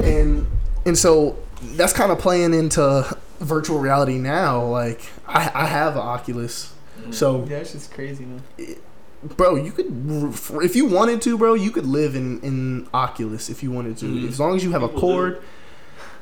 and 0.00 0.46
and 0.84 0.98
so 0.98 1.36
that's 1.76 1.92
kind 1.92 2.10
of 2.12 2.18
playing 2.18 2.52
into 2.54 3.06
virtual 3.40 3.78
reality 3.78 4.18
now. 4.18 4.64
Like 4.66 5.00
I 5.26 5.50
I 5.54 5.66
have 5.66 5.94
an 5.94 6.02
Oculus, 6.02 6.72
Mm. 7.00 7.12
so 7.14 7.44
Yeah, 7.48 7.58
it's 7.58 7.72
just 7.72 7.92
crazy, 7.92 8.24
man. 8.24 8.42
Bro, 9.36 9.56
you 9.56 9.72
could 9.72 9.86
if 10.62 10.76
you 10.76 10.86
wanted 10.86 11.22
to, 11.22 11.38
bro, 11.38 11.54
you 11.54 11.70
could 11.70 11.86
live 11.86 12.14
in 12.14 12.40
in 12.40 12.86
Oculus 12.92 13.48
if 13.48 13.62
you 13.62 13.70
wanted 13.70 13.96
to, 13.98 14.06
Mhm. 14.06 14.28
as 14.28 14.38
long 14.40 14.54
as 14.56 14.64
you 14.64 14.72
have 14.72 14.82
a 14.82 14.88
People 14.88 15.00
cord. 15.00 15.42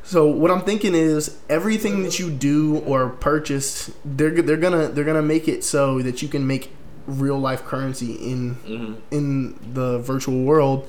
So 0.04 0.26
what 0.26 0.50
I'm 0.50 0.62
thinking 0.62 0.94
is 0.94 1.36
everything 1.48 2.02
that 2.02 2.18
you 2.18 2.30
do 2.30 2.78
or 2.86 3.08
purchase, 3.10 3.90
they're 4.04 4.30
they're 4.42 4.56
gonna 4.56 4.88
they're 4.88 5.04
gonna 5.04 5.22
make 5.22 5.48
it 5.48 5.62
so 5.64 6.00
that 6.02 6.22
you 6.22 6.28
can 6.28 6.46
make 6.46 6.70
real 7.06 7.38
life 7.38 7.64
currency 7.64 8.12
in 8.14 8.56
Mhm. 8.68 8.94
in 9.10 9.54
the 9.74 9.98
virtual 9.98 10.42
world, 10.44 10.86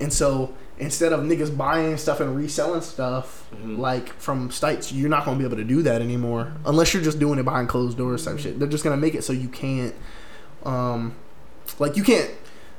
and 0.00 0.12
so 0.12 0.50
instead 0.78 1.12
of 1.12 1.20
niggas 1.20 1.56
buying 1.56 1.96
stuff 1.96 2.20
and 2.20 2.36
reselling 2.36 2.82
stuff 2.82 3.44
Mhm. 3.64 3.78
like 3.78 4.12
from 4.20 4.50
sites, 4.50 4.92
you're 4.92 5.08
not 5.08 5.24
gonna 5.24 5.38
be 5.38 5.44
able 5.44 5.56
to 5.56 5.64
do 5.64 5.82
that 5.82 6.02
anymore 6.02 6.52
unless 6.66 6.92
you're 6.92 7.02
just 7.02 7.18
doing 7.18 7.38
it 7.38 7.44
behind 7.44 7.68
closed 7.68 7.96
doors 7.96 8.24
type 8.24 8.38
shit. 8.38 8.58
They're 8.58 8.68
just 8.68 8.84
gonna 8.84 8.96
make 8.98 9.14
it 9.14 9.24
so 9.24 9.32
you 9.32 9.48
can't, 9.48 9.94
um, 10.66 11.12
like 11.78 11.96
you 11.96 12.02
can't 12.04 12.30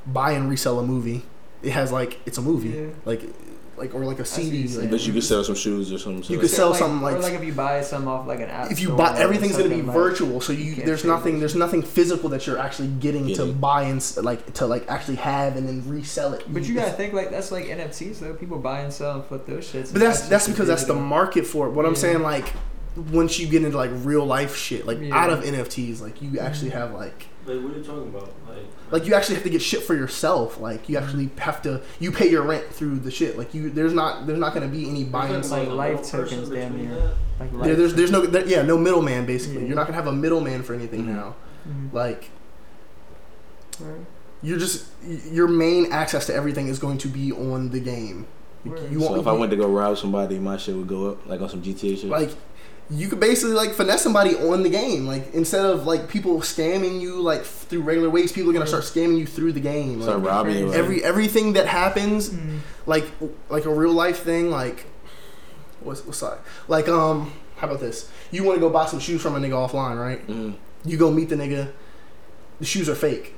buy 0.05 0.31
and 0.31 0.49
resell 0.49 0.79
a 0.79 0.83
movie. 0.85 1.23
It 1.63 1.71
has 1.71 1.91
like 1.91 2.19
it's 2.25 2.37
a 2.37 2.41
movie, 2.41 2.69
Yeah. 2.69 2.85
like 3.05 3.23
like 3.77 3.93
or 3.93 4.05
like 4.05 4.17
a 4.17 4.25
CD. 4.25 4.67
like- 4.75 4.89
But 4.89 5.05
you 5.05 5.13
could 5.13 5.23
sell 5.23 5.43
some 5.43 5.53
shoes 5.53 5.91
or 5.93 5.99
something. 5.99 6.23
You 6.23 6.37
so 6.37 6.41
could 6.41 6.49
sell 6.49 6.69
like, 6.71 6.79
something 6.79 6.99
or 7.07 7.11
like- 7.11 7.21
like 7.21 7.33
if 7.33 7.43
you 7.43 7.53
buy 7.53 7.81
some 7.81 8.07
off 8.07 8.25
like 8.25 8.39
an 8.39 8.49
app. 8.49 8.71
if 8.71 8.79
you 8.79 8.89
buy 8.89 9.15
everything's 9.19 9.55
gonna 9.55 9.69
be 9.69 9.83
like- 9.83 9.93
virtual 9.95 10.41
so 10.41 10.51
you, 10.51 10.73
can't 10.73 10.87
there's 10.87 11.05
nothing 11.05 11.37
it. 11.37 11.39
there's 11.41 11.53
nothing 11.55 11.83
physical 11.83 12.27
that 12.29 12.47
you're 12.47 12.57
actually 12.57 12.87
getting 12.87 13.35
to 13.35 13.45
buy 13.53 13.83
and 13.83 14.01
like 14.23 14.51
to 14.55 14.65
like 14.65 14.89
actually 14.89 15.17
have 15.17 15.55
and 15.57 15.67
then 15.67 15.83
resell 15.87 16.33
it 16.33 16.43
But 16.51 16.63
you 16.67 16.73
gotta 16.73 16.91
think 16.93 17.13
like 17.13 17.29
that's 17.29 17.51
like 17.51 17.65
NFTs 17.65 18.19
though. 18.19 18.33
People 18.33 18.57
buy 18.57 18.79
and 18.79 18.91
sell 18.91 19.13
and 19.15 19.25
flip 19.25 19.45
those 19.45 19.65
shits. 19.71 19.91
but 19.93 19.99
that's 20.01 20.19
just 20.19 20.29
that's 20.31 20.47
because 20.47 20.67
that's 20.67 20.85
the 20.85 20.95
market 20.95 21.45
for 21.45 21.67
it 21.67 21.71
what 21.71 21.85
i'm 21.85 21.95
saying 21.95 22.23
like 22.23 22.53
once 23.11 23.37
you 23.39 23.47
get 23.47 23.63
into 23.63 23.77
like 23.77 23.91
real 24.03 24.25
life 24.25 24.55
shit 24.55 24.85
like 24.87 24.99
Yeah. 24.99 25.15
out 25.15 25.29
of 25.29 25.43
nfts 25.43 26.01
like 26.01 26.21
you 26.21 26.39
actually 26.39 26.71
have 26.71 26.93
like 26.93 27.27
Like, 27.45 27.61
what 27.61 27.73
are 27.73 27.77
you 27.77 27.83
talking 27.83 28.07
about? 28.09 28.33
Like, 28.47 28.57
like 28.91 29.05
you 29.05 29.13
actually 29.13 29.35
have 29.35 29.43
to 29.43 29.49
get 29.49 29.61
shit 29.61 29.83
for 29.83 29.93
yourself 29.95 30.59
like 30.59 30.89
you 30.89 30.97
actually 30.97 31.29
have 31.37 31.61
to 31.61 31.81
you 31.99 32.11
pay 32.11 32.29
your 32.29 32.41
rent 32.43 32.65
through 32.71 32.99
the 32.99 33.11
shit 33.11 33.37
like 33.37 33.53
you 33.53 33.69
there's 33.69 33.93
not 33.93 34.25
there's 34.27 34.39
not 34.39 34.53
going 34.53 34.69
to 34.69 34.75
be 34.75 34.89
any 34.89 35.03
buying 35.03 35.31
There's 35.33 35.51
like 35.51 35.69
life 35.69 36.01
little 36.01 36.19
person 36.23 36.39
tokens 36.39 36.49
damn 36.49 36.75
near. 36.77 37.11
Like 37.39 37.51
yeah, 37.51 37.57
life 37.59 37.77
there's 37.77 37.93
there's 37.93 38.11
no 38.11 38.25
there, 38.25 38.45
yeah 38.47 38.63
no 38.63 38.77
middleman 38.77 39.25
basically 39.25 39.61
Yeah. 39.61 39.67
you're 39.67 39.75
not 39.75 39.83
going 39.87 39.97
to 39.97 40.03
have 40.03 40.07
a 40.07 40.15
middleman 40.17 40.63
for 40.63 40.73
anything 40.73 41.03
Mhm. 41.03 41.15
now 41.15 41.35
Mhm. 41.69 41.93
like 41.93 42.29
Right. 43.79 43.99
you're 44.41 44.57
just 44.57 44.85
your 45.31 45.47
main 45.47 45.91
access 45.91 46.25
to 46.27 46.33
everything 46.33 46.67
is 46.67 46.79
going 46.79 46.97
to 46.99 47.07
be 47.07 47.31
on 47.31 47.69
the 47.69 47.79
game. 47.79 48.25
You- 48.65 48.71
Word. 48.71 48.91
You 48.91 48.99
So 49.01 49.15
if 49.19 49.27
I 49.27 49.31
went 49.33 49.51
to 49.51 49.57
go 49.57 49.67
rob 49.67 49.97
somebody, 49.97 50.39
my 50.39 50.57
shit 50.57 50.75
would 50.75 50.87
go 50.87 51.11
up 51.11 51.27
like 51.27 51.39
on 51.41 51.49
some 51.49 51.61
GTA 51.61 51.95
shit. 51.95 52.09
like 52.09 52.31
you 52.89 53.09
could 53.09 53.19
basically 53.19 53.53
like 53.53 53.73
finesse 53.73 54.01
somebody 54.01 54.35
on 54.35 54.63
the 54.63 54.69
game. 54.69 55.05
Like 55.07 55.33
instead 55.33 55.65
of 55.65 55.85
like 55.85 56.07
people 56.07 56.39
scamming 56.39 57.01
you 57.01 57.21
like 57.21 57.43
through 57.43 57.81
regular 57.81 58.09
ways, 58.09 58.31
people 58.31 58.49
are 58.49 58.53
gonna 58.53 58.67
start 58.67 58.83
scamming 58.83 59.17
you 59.17 59.25
through 59.25 59.51
the 59.53 59.59
game. 59.59 60.01
start 60.01 60.19
Like, 60.19 60.27
robbing 60.27 60.57
you. 60.57 60.73
every 60.73 61.03
everything 61.03 61.53
that 61.53 61.67
happens, 61.67 62.29
Mm. 62.29 62.59
like 62.85 63.05
like 63.49 63.65
a 63.65 63.73
real 63.73 63.91
life 63.93 64.23
thing, 64.23 64.49
like 64.51 64.85
what's 65.81 66.05
what's 66.05 66.19
that? 66.21 66.39
Like 66.67 66.87
um, 66.87 67.33
how 67.57 67.67
about 67.67 67.79
this? 67.81 68.09
You 68.31 68.43
want 68.43 68.55
to 68.57 68.61
go 68.61 68.69
buy 68.69 68.85
some 68.85 68.99
shoes 68.99 69.21
from 69.21 69.35
a 69.35 69.39
nigga 69.39 69.51
offline, 69.69 69.99
right? 69.99 70.25
Mm. 70.27 70.55
You 70.85 70.97
go 70.97 71.11
meet 71.11 71.29
the 71.29 71.35
nigga. 71.35 71.71
The 72.59 72.65
shoes 72.65 72.87
are 72.89 72.95
fake. 72.95 73.33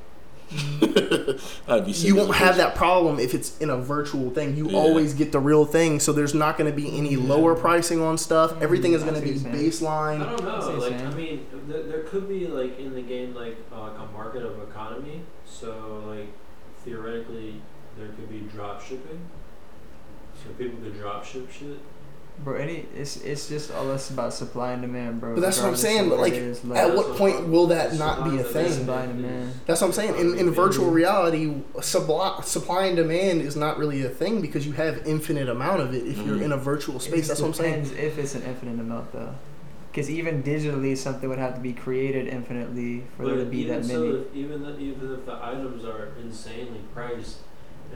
I'd 1.67 1.85
be 1.85 1.91
you 1.91 2.15
won't 2.15 2.35
have 2.35 2.57
that 2.57 2.73
problem 2.75 3.19
if 3.19 3.33
it's 3.33 3.57
in 3.59 3.69
a 3.69 3.77
virtual 3.77 4.31
thing. 4.31 4.55
You 4.57 4.69
Yeah. 4.69 4.77
always 4.77 5.13
get 5.13 5.31
the 5.31 5.39
real 5.39 5.65
thing, 5.65 5.99
so 5.99 6.11
there's 6.11 6.33
not 6.33 6.57
going 6.57 6.69
to 6.69 6.75
be 6.75 6.97
any 6.97 7.15
lower 7.15 7.55
pricing 7.55 8.01
on 8.01 8.17
stuff. 8.17 8.59
Everything 8.61 8.93
is 8.93 9.03
going 9.03 9.15
to 9.15 9.21
be 9.21 9.37
what. 9.37 9.53
I 9.53 9.55
baseline. 9.57 10.19
don't 10.37 10.43
know. 10.43 10.75
Like. 10.79 10.93
I 10.93 11.09
mean, 11.11 11.45
there, 11.67 11.83
there 11.83 11.99
could 12.03 12.27
be 12.27 12.47
like 12.47 12.79
in 12.79 12.93
the 12.95 13.01
game 13.01 13.35
like 13.35 13.57
uh, 13.71 13.81
like 13.81 13.99
a 13.99 14.11
market 14.11 14.43
of 14.43 14.59
economy. 14.67 15.21
So 15.45 16.03
like 16.07 16.27
theoretically, 16.83 17.61
there 17.97 18.07
could 18.09 18.29
be 18.29 18.39
drop 18.41 18.81
shipping. 18.81 19.19
So 20.43 20.49
people 20.57 20.79
could 20.79 20.97
drop 20.97 21.23
ship 21.25 21.51
shit. 21.51 21.77
Bro, 22.43 22.55
any 22.55 22.85
it's 22.95 23.17
it's 23.17 23.49
just 23.49 23.69
all 23.71 23.85
this 23.87 24.09
about 24.09 24.33
supply 24.33 24.71
and 24.71 24.81
demand, 24.81 25.19
bro. 25.19 25.35
But 25.35 25.41
that's 25.41 25.59
what 25.59 25.67
I'm 25.67 25.75
saying, 25.75 26.07
but, 26.07 26.19
what 26.19 26.31
it 26.31 26.65
like, 26.65 26.79
At 26.79 26.95
what 26.95 27.09
what 27.09 27.17
point 27.17 27.35
I'm- 27.35 27.51
will 27.51 27.67
that 27.67 27.95
not 27.95 28.23
be 28.23 28.37
a 28.37 28.45
I'm 28.47 28.53
thing? 28.53 28.71
supply 28.71 29.03
and 29.03 29.21
demand. 29.21 29.53
That's 29.65 29.81
what 29.81 29.87
I'm 29.87 29.93
saying. 29.93 30.15
In, 30.15 30.37
in 30.37 30.49
virtual 30.51 30.89
reality, 30.89 31.53
supply, 31.81 32.39
supply 32.43 32.85
and 32.85 32.95
demand 32.95 33.41
is 33.41 33.57
not 33.57 33.77
really 33.77 34.05
a 34.05 34.09
thing 34.09 34.39
because 34.39 34.65
you 34.65 34.71
have 34.73 35.05
infinite 35.05 35.49
amount 35.49 35.81
of 35.81 35.93
it 35.93 36.05
if 36.07 36.17
you're 36.25 36.37
Mhm. 36.37 36.43
in 36.43 36.51
a 36.53 36.57
virtual 36.57 36.95
It 36.95 37.01
space. 37.01 37.27
That's 37.27 37.41
what 37.41 37.47
I'm 37.49 37.53
saying. 37.55 37.83
depends 37.83 37.99
if 37.99 38.17
it's 38.17 38.35
an 38.35 38.43
infinite 38.43 38.79
amount 38.79 39.11
though. 39.11 39.35
Because 39.91 40.09
even 40.09 40.41
digitally, 40.41 40.95
something 40.97 41.27
would 41.27 41.39
have 41.39 41.55
to 41.55 41.61
be 41.61 41.73
created 41.73 42.27
infinitely 42.27 43.03
for 43.17 43.25
there 43.25 43.35
to 43.37 43.45
be 43.45 43.63
even 43.63 43.81
that 43.81 43.85
so, 43.85 43.99
many. 43.99 44.17
if, 44.19 44.35
even 44.35 44.63
the, 44.63 44.79
even 44.79 45.11
if 45.13 45.25
the 45.25 45.33
items 45.43 45.83
are 45.83 46.09
insanely 46.23 46.79
priced 46.93 47.39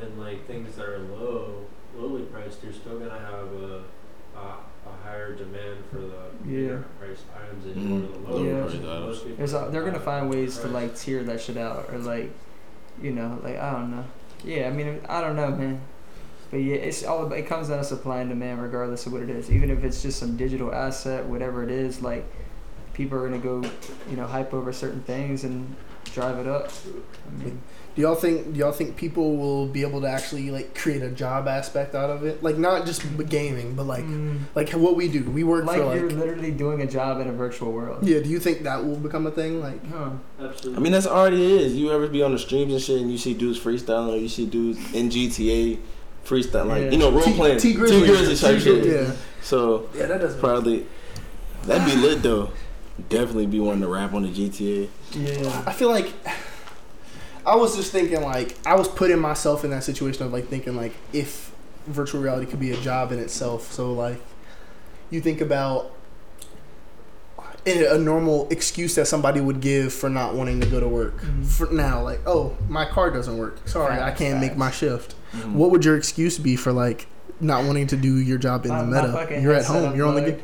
and 0.01 0.19
like 0.19 0.45
things 0.47 0.75
that 0.75 0.85
are 0.85 0.99
low, 0.99 1.59
lowly 1.95 2.23
priced, 2.23 2.61
you're 2.63 2.73
still 2.73 2.97
gonna 2.99 3.11
have 3.19 3.47
a 3.53 3.83
a, 4.36 4.39
a 4.39 4.93
higher 5.03 5.34
demand 5.36 5.79
for 5.91 5.97
the 5.97 6.07
Yeah. 6.45 6.55
bigger 6.55 6.86
priced 6.99 7.23
items 7.36 7.63
than 7.65 7.73
Mhm. 7.75 8.11
the 8.25 8.29
lower 8.31 8.39
Lower 8.43 8.61
priced 8.63 8.81
priced 8.84 9.21
items. 9.25 9.38
There's 9.38 9.53
a, 9.53 9.69
they're 9.71 9.84
gonna 9.86 9.99
find 9.99 10.29
ways 10.29 10.57
to 10.59 10.67
like 10.67 10.95
tier 10.97 11.23
that 11.23 11.41
shit 11.41 11.57
out 11.57 11.89
or 11.91 11.97
like, 11.99 12.31
you 13.01 13.11
know, 13.11 13.39
like 13.43 13.57
I 13.57 13.71
don't 13.71 13.91
know. 13.91 14.03
Yeah, 14.43 14.67
I 14.67 14.71
mean 14.71 14.99
I 15.07 15.21
don't 15.21 15.36
know, 15.36 15.49
man. 15.51 15.81
But 16.51 16.57
yeah, 16.57 16.75
it's 16.75 17.03
all 17.03 17.25
about, 17.25 17.38
it 17.39 17.47
comes 17.47 17.69
down 17.69 17.79
to 17.79 17.84
supply 17.84 18.19
and 18.19 18.29
demand, 18.29 18.61
regardless 18.61 19.07
of 19.07 19.13
what 19.13 19.23
it 19.23 19.29
is. 19.29 19.49
Even 19.49 19.71
if 19.71 19.84
it's 19.84 20.03
just 20.03 20.19
some 20.19 20.38
digital 20.38 20.71
asset, 20.73 21.25
whatever 21.25 21.63
it 21.63 21.71
is, 21.71 22.01
like 22.03 22.25
people 22.93 23.17
are 23.17 23.27
gonna 23.27 23.39
go, 23.41 23.63
you 24.09 24.15
know, 24.15 24.27
hype 24.27 24.53
over 24.53 24.71
certain 24.71 25.01
things 25.01 25.43
and 25.43 25.75
drive 26.06 26.38
it 26.39 26.47
up. 26.47 26.72
I 27.28 27.43
mean, 27.43 27.62
Do 27.95 28.01
y'all 28.01 28.16
think? 28.16 28.54
Do 28.54 28.60
y'all 28.60 28.72
think 28.72 28.95
people 28.95 29.38
will 29.38 29.68
be 29.68 29.82
able 29.84 30.01
to 30.01 30.08
actually 30.08 30.49
like 30.49 30.74
create 30.76 31.01
a 31.04 31.10
job 31.12 31.47
aspect 31.47 31.93
out 31.95 32.10
of 32.10 32.24
it? 32.26 32.41
Like 32.41 32.58
not 32.58 32.86
just 32.88 33.04
gaming, 33.30 33.76
but 33.76 33.86
like 33.86 34.04
mm, 34.04 34.39
like 34.56 34.72
what 34.72 34.95
we 34.95 35.08
do. 35.08 35.24
We 35.24 35.43
work 35.43 35.66
like 35.66 35.78
for 35.80 35.95
you're 35.95 36.10
like. 36.10 36.18
literally 36.18 36.51
doing 36.51 36.82
a 36.82 36.88
job 36.88 37.22
in 37.22 37.28
a 37.28 37.32
virtual 37.32 37.72
world. 37.72 38.04
Yeah. 38.08 38.20
Do 38.20 38.30
you 38.30 38.39
think 38.39 38.64
that 38.64 38.84
will 38.84 38.95
become 38.97 39.28
a 39.28 39.32
thing? 39.32 39.62
Like. 39.62 39.86
Huh. 39.91 40.10
Absolutely. 40.41 40.78
I 40.78 40.80
mean, 40.82 40.91
that's 40.91 41.06
already 41.08 41.43
is. 41.58 41.76
You 41.76 41.91
ever 41.91 42.08
be 42.08 42.24
on 42.24 42.32
the 42.32 42.39
streams 42.39 42.74
and 42.74 42.82
shit, 42.82 42.99
and 42.99 43.12
you 43.12 43.18
see 43.20 43.34
dudes 43.36 43.60
freestyling, 43.60 44.14
or 44.14 44.18
you 44.18 44.30
see 44.30 44.45
dudes 44.47 44.80
in 44.93 45.10
GTA 45.10 45.78
freestyle, 46.26 46.66
like 46.68 46.84
Yeah. 46.86 46.89
you 46.91 46.97
know, 46.97 47.12
role 47.12 47.22
T- 47.22 47.34
playing, 47.36 47.60
T 47.60 47.74
Grizzly. 47.74 48.08
Grizzly 48.08 48.36
type 48.36 48.58
T- 48.58 48.64
shit. 48.64 48.86
Yeah. 48.86 49.12
So 49.43 49.89
Yeah, 49.93 50.08
that 50.08 50.20
does. 50.22 50.36
probably 50.38 50.86
that'd 51.68 51.86
be 51.86 51.95
lit 52.01 52.24
though. 52.24 52.49
Definitely 53.09 53.47
be 53.47 53.59
wanting 53.59 53.81
to 53.81 53.87
rap 53.87 54.13
on 54.13 54.23
the 54.23 54.29
GTA. 54.29 54.87
Yeah. 55.13 55.63
I 55.65 55.73
feel 55.73 55.89
like 55.89 56.13
I 57.45 57.55
was 57.55 57.75
just 57.75 57.91
thinking 57.91 58.21
like 58.21 58.55
I 58.65 58.75
was 58.75 58.87
putting 58.87 59.19
myself 59.19 59.63
in 59.63 59.71
that 59.71 59.83
situation 59.83 60.23
of 60.23 60.31
like 60.31 60.47
thinking 60.47 60.75
like 60.75 60.93
if 61.11 61.51
virtual 61.87 62.21
reality 62.21 62.45
could 62.45 62.59
be 62.59 62.71
a 62.71 62.77
job 62.77 63.11
in 63.11 63.19
itself. 63.19 63.71
So 63.71 63.91
like 63.93 64.21
you 65.09 65.21
think 65.21 65.41
about 65.41 65.91
a 67.65 67.95
a 67.95 67.97
normal 67.97 68.47
excuse 68.49 68.95
that 68.95 69.07
somebody 69.07 69.41
would 69.41 69.59
give 69.59 69.93
for 69.93 70.09
not 70.09 70.35
wanting 70.35 70.59
to 70.61 70.67
go 70.67 70.79
to 70.79 70.87
work. 70.87 71.21
Mhm. 71.21 71.45
For 71.45 71.71
now, 71.71 72.03
like, 72.03 72.19
oh, 72.27 72.55
my 72.69 72.85
car 72.85 73.09
doesn't 73.09 73.37
work. 73.37 73.67
Sorry, 73.67 73.99
I 73.99 74.11
can't 74.11 74.39
make 74.39 74.55
my 74.57 74.69
shift. 74.71 75.15
Mm. 75.35 75.53
What 75.53 75.71
would 75.71 75.83
your 75.85 75.95
excuse 75.97 76.37
be 76.37 76.55
for 76.55 76.71
like 76.71 77.07
not 77.43 77.65
wanting 77.65 77.87
to 77.87 77.97
do 77.97 78.17
your 78.19 78.37
job 78.37 78.65
in 78.65 78.71
My- 78.71 78.81
the 78.83 78.87
meta. 78.87 79.41
You're 79.41 79.53
at 79.53 79.65
home. 79.65 79.95
You're 79.95 80.07
on 80.07 80.15
the 80.15 80.31
game. 80.31 80.41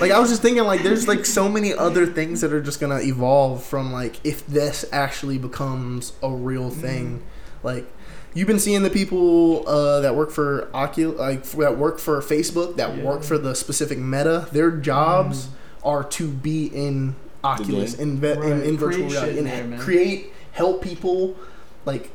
like 0.00 0.10
I 0.10 0.18
was 0.18 0.30
just 0.30 0.42
thinking 0.42 0.64
like 0.64 0.82
there's 0.82 1.06
like 1.08 1.24
so 1.26 1.48
many 1.48 1.74
other 1.74 2.06
things 2.06 2.40
that 2.40 2.52
are 2.52 2.60
just 2.60 2.80
gonna 2.80 3.00
evolve 3.00 3.62
from 3.64 3.92
like 3.92 4.16
if 4.24 4.46
this 4.46 4.84
actually 4.92 5.38
becomes 5.38 6.12
a 6.22 6.30
real 6.30 6.70
thing. 6.70 7.22
Like 7.62 7.86
you've 8.34 8.46
been 8.48 8.58
seeing 8.60 8.82
the 8.82 8.90
people 8.90 9.68
uh, 9.68 10.00
that 10.00 10.14
work 10.14 10.30
for 10.30 10.68
Oculus, 10.74 11.18
like 11.18 11.40
f- 11.40 11.52
that 11.52 11.76
work 11.78 11.98
for 11.98 12.20
Facebook, 12.20 12.76
that 12.76 12.96
Yeah. 12.96 13.04
work 13.04 13.22
for 13.22 13.38
the 13.38 13.54
specific 13.54 13.98
Meta. 13.98 14.48
Their 14.52 14.70
jobs 14.70 15.48
are 15.82 16.04
to 16.04 16.28
be 16.28 16.66
in 16.66 17.16
Oculus, 17.44 17.94
in, 17.94 18.18
ve- 18.20 18.32
in, 18.32 18.38
Right. 18.40 18.62
in 18.64 18.76
virtual 18.76 19.08
reality, 19.08 19.34
shit 19.36 19.46
and 19.46 19.72
there, 19.72 19.78
create, 19.78 20.32
help 20.52 20.82
people, 20.82 21.36
like. 21.84 22.10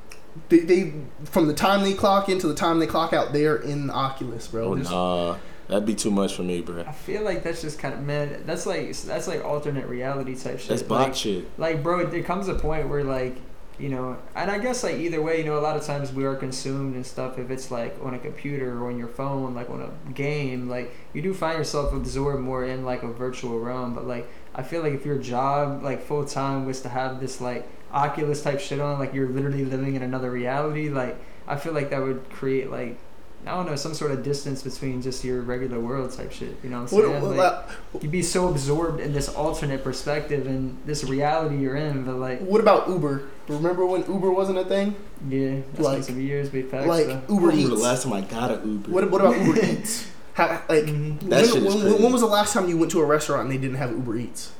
They, 0.53 0.59
they 0.59 0.93
from 1.23 1.47
the 1.47 1.53
time 1.53 1.81
they 1.81 1.93
clock 1.93 2.29
in 2.29 2.37
to 2.39 2.47
the 2.47 2.53
time 2.53 2.77
they 2.77 2.85
clock 2.85 3.11
out, 3.11 3.33
they're 3.33 3.55
in 3.55 3.87
the 3.87 3.93
Oculus, 3.93 4.47
bro. 4.47 4.73
Oh 4.73 4.77
Just- 4.77 4.91
nah, 4.91 5.37
that'd 5.67 5.85
be 5.85 5.95
too 5.95 6.11
much 6.11 6.35
for 6.35 6.43
me, 6.43 6.61
bro. 6.61 6.81
I 6.81 6.91
feel 6.91 7.23
like 7.23 7.43
that's 7.43 7.61
just 7.61 7.79
kind 7.79 7.93
of 7.93 8.01
man. 8.01 8.43
That's 8.45 8.67
like 8.67 8.95
that's 8.95 9.27
like 9.27 9.43
alternate 9.43 9.87
reality 9.87 10.35
type 10.35 10.59
shit. 10.59 10.69
That's 10.69 10.83
bot 10.83 11.07
like, 11.07 11.15
shit. 11.15 11.59
like 11.59 11.81
bro 11.81 12.05
there 12.05 12.21
comes 12.21 12.49
a 12.49 12.53
point 12.53 12.87
where 12.87 13.03
like 13.03 13.35
you 13.79 13.89
know 13.89 14.15
and 14.35 14.51
i 14.51 14.59
guess 14.59 14.83
like 14.83 14.97
either 14.97 15.19
way 15.19 15.39
you 15.39 15.45
know 15.45 15.57
a 15.57 15.59
lot 15.59 15.75
of 15.75 15.83
times 15.83 16.13
we 16.13 16.25
are 16.25 16.35
consumed 16.35 16.93
and 16.93 17.03
stuff 17.03 17.39
if 17.39 17.49
it's 17.49 17.71
like 17.71 17.97
on 18.03 18.13
a 18.13 18.19
computer 18.19 18.77
or 18.77 18.87
on 18.87 18.99
your 18.99 19.07
phone 19.07 19.55
like 19.55 19.67
on 19.67 19.81
a 19.81 20.11
game 20.11 20.69
like 20.69 20.95
you 21.13 21.23
do 21.23 21.33
find 21.33 21.57
yourself 21.57 21.91
absorbed 21.91 22.39
more 22.39 22.63
in 22.63 22.85
like 22.85 23.01
a 23.01 23.07
virtual 23.07 23.59
realm 23.59 23.95
but 23.95 24.05
like 24.05 24.29
i 24.53 24.61
feel 24.61 24.83
like 24.83 24.93
if 24.93 25.03
your 25.07 25.17
job 25.17 25.81
like 25.81 26.03
full 26.03 26.23
time 26.23 26.67
was 26.67 26.81
to 26.81 26.89
have 26.89 27.19
this 27.19 27.41
like 27.41 27.67
oculus 27.93 28.41
type 28.41 28.59
shit 28.59 28.79
on 28.79 28.97
like 28.99 29.13
you're 29.13 29.29
literally 29.29 29.63
living 29.65 29.95
in 29.95 30.01
another 30.01 30.31
reality 30.31 30.89
like 30.89 31.15
i 31.47 31.55
feel 31.55 31.73
like 31.73 31.89
that 31.91 32.01
would 32.01 32.27
create 32.29 32.69
like 32.71 32.97
I 33.45 33.51
don't 33.55 33.65
know, 33.65 33.75
some 33.75 33.93
sort 33.93 34.11
of 34.11 34.23
distance 34.23 34.63
between 34.63 35.01
just 35.01 35.21
your 35.25 35.41
regular 35.41 35.77
world 35.77 36.13
type 36.13 36.31
shit. 36.31 36.55
You 36.63 36.69
know 36.69 36.83
what 36.83 36.93
I'm 36.93 36.97
saying? 36.99 37.21
what- 37.21 37.67
Like, 37.93 38.01
you'd 38.01 38.09
be 38.09 38.21
so 38.21 38.47
absorbed 38.47 39.01
in 39.01 39.11
this 39.11 39.27
alternate 39.27 39.83
perspective 39.83 40.47
and 40.47 40.77
this 40.85 41.03
reality 41.03 41.57
you're 41.57 41.75
in, 41.75 42.05
but 42.05 42.15
like, 42.15 42.39
What 42.39 42.61
about 42.61 42.87
Uber? 42.87 43.23
Remember 43.49 43.85
when 43.85 44.05
Uber 44.05 44.31
wasn't 44.31 44.59
a 44.59 44.63
thing? 44.63 44.95
yeah, 45.27 45.57
that's 45.73 45.79
Like- 45.85 46.03
some 46.05 46.21
years, 46.21 46.47
back. 46.51 46.85
like 46.85 47.07
though. 47.07 47.21
Uber 47.27 47.51
I 47.51 47.55
Eats. 47.55 47.69
the 47.69 47.75
last 47.75 48.03
time 48.03 48.13
I 48.13 48.21
got 48.21 48.49
an 48.51 48.63
Uber. 48.85 48.91
what, 48.93 49.11
what 49.11 49.19
about 49.19 49.45
Uber 49.45 49.59
Eats? 49.71 50.07
How, 50.35 50.61
like 50.69 50.85
Mhm. 50.85 51.19
That 51.23 51.29
when, 51.29 51.45
shit 51.45 51.55
is 51.57 51.63
when, 51.75 51.81
crazy. 51.81 52.01
when 52.01 52.11
was 52.13 52.21
the 52.21 52.27
last 52.27 52.53
time 52.53 52.69
you 52.69 52.77
went 52.77 52.93
to 52.93 53.01
a 53.01 53.05
restaurant 53.05 53.41
and 53.41 53.51
they 53.51 53.57
didn't 53.57 53.75
have 53.75 53.91
Uber 53.91 54.15
Eats? 54.19 54.53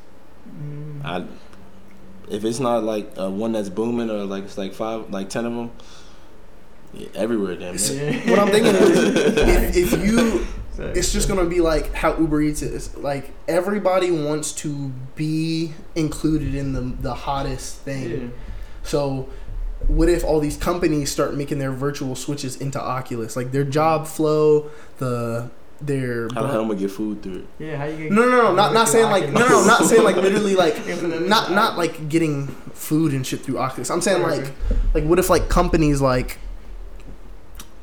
Mm. 0.49 1.05
I, 1.05 1.23
if 2.29 2.43
it's 2.45 2.59
not 2.59 2.83
like 2.83 3.11
uh, 3.19 3.29
one 3.29 3.51
that's 3.51 3.69
booming 3.69 4.09
or 4.09 4.23
like 4.25 4.43
it's 4.45 4.57
like 4.57 4.73
five, 4.73 5.09
like 5.11 5.29
ten 5.29 5.45
of 5.45 5.53
them, 5.53 5.71
yeah, 6.93 7.07
everywhere, 7.15 7.55
damn 7.55 7.75
It's- 7.75 8.27
What 8.29 8.39
I'm 8.39 8.49
thinking 8.49 8.75
is, 8.75 8.97
if, 8.97 9.75
if 9.93 10.05
you, 10.05 10.39
Facts. 10.75 10.97
it's 10.97 11.13
just 11.13 11.27
gonna 11.27 11.45
be 11.45 11.61
like 11.61 11.93
how 11.93 12.17
Uber 12.17 12.41
Eats 12.41 12.61
is. 12.61 12.95
Like 12.97 13.31
everybody 13.47 14.11
wants 14.11 14.51
to 14.53 14.89
be 15.15 15.73
included 15.95 16.55
in 16.55 16.73
the 16.73 16.81
the 16.81 17.13
hottest 17.13 17.77
thing. 17.79 18.09
Yeah. 18.11 18.27
So, 18.83 19.29
what 19.87 20.09
if 20.09 20.23
all 20.23 20.39
these 20.39 20.57
companies 20.57 21.11
start 21.11 21.35
making 21.35 21.59
their 21.59 21.71
virtual 21.71 22.15
switches 22.15 22.57
into 22.57 22.81
Oculus? 22.81 23.35
Like 23.35 23.51
their 23.51 23.63
job 23.63 24.07
flow, 24.07 24.69
the 24.97 25.49
their 25.85 26.27
How 26.33 26.43
the 26.43 26.47
hell 26.47 26.61
am 26.61 26.65
I 26.65 26.67
gonna 26.69 26.79
get 26.79 26.91
food 26.91 27.21
through 27.23 27.35
it? 27.39 27.45
Yeah, 27.59 27.77
how 27.77 27.85
you 27.85 27.97
get 27.97 28.11
No, 28.11 28.21
no, 28.23 28.41
no, 28.43 28.55
not 28.55 28.73
not 28.73 28.87
saying 28.87 29.09
like 29.11 29.29
no, 29.31 29.47
no, 29.47 29.65
not 29.73 29.83
saying 29.85 30.03
like 30.03 30.15
literally 30.15 30.55
like 30.55 30.75
not 31.21 31.51
not 31.51 31.77
like 31.77 32.07
getting 32.09 32.47
food 32.73 33.13
and 33.13 33.25
shit 33.25 33.41
through 33.41 33.57
Oculus. 33.59 33.89
I'm 33.89 34.01
saying 34.01 34.21
like 34.23 34.45
like 34.93 35.03
what 35.03 35.19
if 35.19 35.29
like 35.29 35.49
companies 35.49 36.01
like 36.01 36.37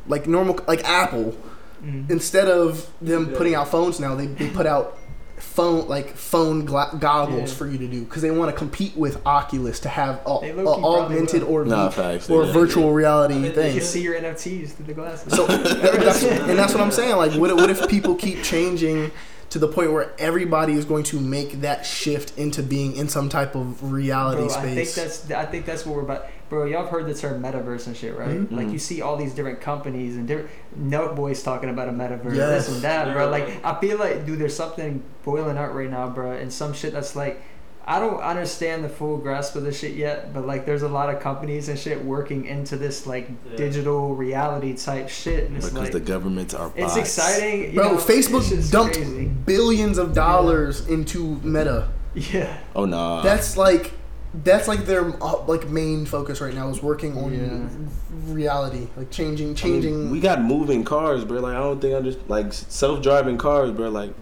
like 0.07 0.27
normal 0.27 0.59
like 0.67 0.85
Apple 0.85 1.37
Mm. 1.83 2.11
instead 2.11 2.47
of 2.47 2.91
them 3.01 3.31
Yeah. 3.31 3.39
putting 3.39 3.55
out 3.55 3.69
phones 3.69 3.99
now 3.99 4.15
they, 4.15 4.27
they 4.27 4.51
put 4.51 4.67
out 4.67 4.99
phone 5.41 5.89
like 5.89 6.17
phone 6.17 6.65
gla- 6.65 6.97
goggles 6.99 7.51
Yeah. 7.51 7.57
for 7.57 7.67
you 7.67 7.79
to 7.79 7.87
do 7.89 8.05
because 8.05 8.23
they 8.23 8.31
want 8.31 8.51
to 8.51 8.57
compete 8.57 8.97
with 8.97 9.25
Oculus 9.27 9.81
to 9.81 9.89
have 9.89 10.21
a, 10.27 10.31
a 10.31 10.67
augmented 10.85 11.43
or 11.43 11.65
Nah, 11.65 11.89
v- 11.89 11.97
facts. 11.97 12.29
or 12.31 12.45
yeah. 12.45 12.53
virtual 12.53 12.93
reality 12.93 13.35
I 13.35 13.39
mean, 13.39 13.47
You 13.47 13.53
thing. 13.53 13.73
can 13.79 13.83
see 13.83 14.03
your 14.03 14.15
NFTs 14.21 14.71
through 14.73 14.87
the 14.87 14.95
glasses. 14.95 15.33
So 15.35 15.47
that's, 15.47 16.23
and 16.25 16.59
that's 16.59 16.73
what 16.75 16.83
I'm 16.83 16.91
saying. 16.93 17.17
Like, 17.17 17.33
what, 17.33 17.55
what 17.57 17.71
if 17.71 17.89
people 17.89 18.15
keep 18.15 18.43
changing 18.43 19.11
to 19.51 19.59
the 19.59 19.67
point 19.69 19.93
where 19.93 20.13
everybody 20.19 20.75
is 20.75 20.85
going 20.85 21.03
to 21.05 21.19
make 21.19 21.61
that 21.63 21.85
shift 21.85 22.39
into 22.39 22.63
being 22.63 22.95
in 22.97 23.09
some 23.09 23.29
type 23.29 23.55
of 23.57 23.93
reality 23.93 24.47
Bro, 24.47 24.55
I 24.55 24.61
think 24.63 24.89
space? 24.89 24.95
that's 24.95 25.31
I 25.33 25.45
think 25.47 25.67
that's 25.67 25.85
what 25.85 25.97
we're 25.97 26.03
about. 26.03 26.27
Bro, 26.51 26.67
y'all 26.67 26.83
have 26.83 26.91
heard 26.91 27.07
the 27.07 27.15
term 27.15 27.41
metaverse 27.43 27.87
and 27.87 27.97
shit, 27.97 28.15
right? 28.19 28.29
Mhm. 28.41 28.51
Like 28.53 28.71
you 28.71 28.79
see 28.79 29.01
all 29.01 29.17
these 29.17 29.33
different 29.33 29.61
companies 29.63 30.17
and 30.17 30.27
different 30.29 30.51
Nelk 30.79 31.17
boys 31.17 31.43
talking 31.43 31.71
about 31.71 31.89
a 31.89 31.93
metaverse, 31.93 32.35
Yes. 32.37 32.67
this 32.67 32.75
and 32.75 32.83
that, 32.83 33.15
bro. 33.15 33.31
Like 33.31 33.65
I 33.65 33.81
feel 33.81 33.97
like, 33.99 34.27
dude, 34.27 34.39
there's 34.41 34.55
something 34.57 35.03
boiling 35.25 35.57
up 35.57 35.73
right 35.73 35.89
now, 35.91 36.09
bro, 36.11 36.33
and 36.33 36.53
some 36.53 36.75
shit 36.75 36.93
that's 36.93 37.17
like. 37.17 37.41
I 37.87 37.99
don't 37.99 38.21
understand 38.21 38.85
the 38.85 38.89
full 38.91 39.17
grasp 39.17 39.57
of 39.57 39.65
this 39.65 39.81
shit 39.81 39.95
yet, 39.95 40.33
but 40.35 40.47
like, 40.47 40.65
there's 40.65 40.83
a 40.83 40.89
lot 40.89 41.13
of 41.13 41.19
companies 41.19 41.69
and 41.69 41.77
shit 41.79 42.05
working 42.05 42.45
into 42.45 42.77
this 42.77 43.05
like 43.07 43.29
Yeah. 43.51 43.57
digital 43.57 44.15
reality 44.15 44.75
type 44.77 45.09
shit, 45.09 45.47
and 45.49 45.57
it's 45.57 45.71
because 45.71 45.85
like 45.85 45.93
the 45.93 45.99
governments 45.99 46.53
are. 46.55 46.71
it's 46.77 46.95
bots. 46.95 46.97
exciting, 46.99 47.71
you 47.73 47.81
Bro, 47.81 47.93
know, 47.93 47.97
Facebook 47.97 48.71
dumped 48.71 48.97
crazy. 48.97 49.25
billions 49.47 49.99
of 49.99 50.13
dollars 50.15 50.87
into 50.89 51.41
Meta. 51.43 51.89
Yeah, 52.15 52.59
Oh 52.77 52.85
nah. 52.85 53.23
That's 53.23 53.57
like 53.57 53.93
that's 54.33 54.69
like 54.69 54.87
their 54.87 55.11
uh, 55.23 55.45
like 55.47 55.69
main 55.69 56.07
focus 56.07 56.41
right 56.41 56.55
now 56.55 56.69
is 56.69 56.83
working 56.83 57.17
on 57.19 57.33
Yeah. 57.33 58.33
reality, 58.33 58.89
like 58.97 59.11
changing, 59.11 59.47
I 59.47 59.49
mean, 59.49 59.57
changing. 59.57 60.11
we 60.11 60.21
got 60.21 60.41
moving 60.43 60.85
cars, 60.85 61.25
bro. 61.25 61.41
Like 61.41 61.55
I 61.57 61.59
don't 61.61 61.81
think 61.81 61.95
I 61.97 62.01
just 62.01 62.19
like 62.29 62.53
self-driving 62.53 63.39
cars, 63.39 63.71
bro. 63.73 63.89
Like 63.91 64.15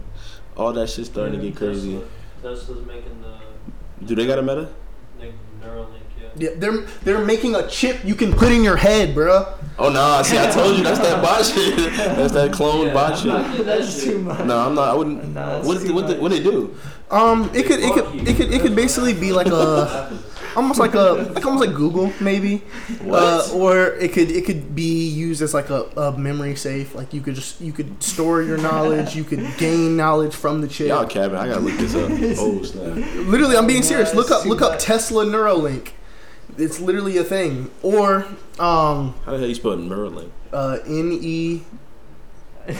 all 0.57 0.73
that 0.73 0.89
shit 0.89 1.05
starting 1.05 1.39
to 1.39 1.45
get 1.45 1.55
crazy. 1.55 2.01
Tesla, 2.41 2.55
Tesla's 2.55 2.85
making 2.85 3.21
the 3.21 4.05
Do 4.05 4.15
they 4.15 4.25
got 4.25 4.39
a 4.39 4.41
meta? 4.41 4.69
like, 5.19 5.33
Neuralink, 5.61 5.87
yeah. 5.91 5.97
yeah, 5.97 5.98
they're 6.39 6.77
they're 7.03 7.23
making 7.25 7.55
a 7.55 7.67
chip 7.67 8.03
you 8.03 8.15
can 8.15 8.31
put 8.33 8.51
in 8.51 8.63
your 8.63 8.77
head, 8.77 9.15
bruh. 9.15 9.53
Oh 9.77 9.89
nah. 9.89 10.21
See, 10.21 10.37
I 10.37 10.49
told 10.51 10.77
you 10.77 10.83
that's 10.83 10.99
that 10.99 11.21
bot 11.23 11.45
shit. 11.45 11.75
That's 11.95 12.33
that 12.33 12.51
clone 12.51 12.87
Yeah, 12.87 12.93
bot 12.93 13.17
shit. 13.17 13.27
not 13.27 13.45
getting 13.51 13.65
that 13.65 13.77
that's 13.79 14.03
too 14.03 14.19
much. 14.19 14.45
No, 14.45 14.57
I'm 14.59 14.75
not. 14.75 14.89
I 14.89 14.93
wouldn't. 14.93 15.33
Nah, 15.33 15.55
that's 15.55 15.67
what 15.67 15.81
too 15.81 15.93
what 15.93 16.07
much. 16.07 16.17
what 16.19 16.31
they 16.31 16.41
do? 16.43 16.75
Um, 17.11 17.49
it 17.53 17.65
could 17.65 17.79
it 17.79 17.93
could 17.93 18.27
it 18.27 18.35
could 18.37 18.53
it 18.53 18.61
could 18.61 18.75
basically 18.75 19.13
be 19.13 19.31
like 19.31 19.47
a 19.47 20.15
almost 20.55 20.79
like 20.79 20.93
a 20.93 21.31
like 21.33 21.43
almost 21.45 21.65
like 21.65 21.75
Google 21.75 22.11
maybe, 22.19 22.61
uh, 23.01 23.03
What? 23.03 23.51
or 23.53 23.87
it 23.95 24.13
could 24.13 24.29
it 24.29 24.45
could 24.45 24.75
be 24.75 25.07
used 25.07 25.41
as 25.41 25.53
like 25.55 25.69
a, 25.71 25.85
a 25.97 26.17
memory 26.19 26.55
safe. 26.55 26.93
Like 26.93 27.11
you 27.13 27.21
could 27.21 27.33
just 27.35 27.61
you 27.61 27.71
could 27.73 28.03
store 28.03 28.43
your 28.43 28.57
knowledge, 28.57 29.15
you 29.15 29.23
could 29.23 29.47
gain 29.57 29.97
knowledge 29.97 30.35
from 30.35 30.61
the 30.61 30.67
chip. 30.67 30.89
Y'all 30.89 31.07
cabin. 31.07 31.37
I 31.37 31.47
gotta 31.47 31.61
look 31.61 31.77
this 31.77 31.95
up. 31.95 32.11
Oh 32.39 32.61
snap. 32.63 32.95
Literally, 33.27 33.57
I'm 33.57 33.65
being 33.65 33.81
serious. 33.83 34.13
Look 34.13 34.29
up 34.29 34.45
look 34.45 34.61
up. 34.61 34.77
Tesla 34.77 35.25
Neuralink. 35.25 35.91
It's 36.59 36.79
literally 36.79 37.17
a 37.17 37.23
thing. 37.23 37.71
Or 37.81 38.25
um 38.59 39.15
How 39.25 39.31
the 39.33 39.39
hell 39.39 39.47
you 39.47 39.55
spell 39.55 39.77
Neuralink? 39.77 40.29
uh 40.53 40.77
N 40.85 41.17
E 41.21 41.61
N 42.67 42.75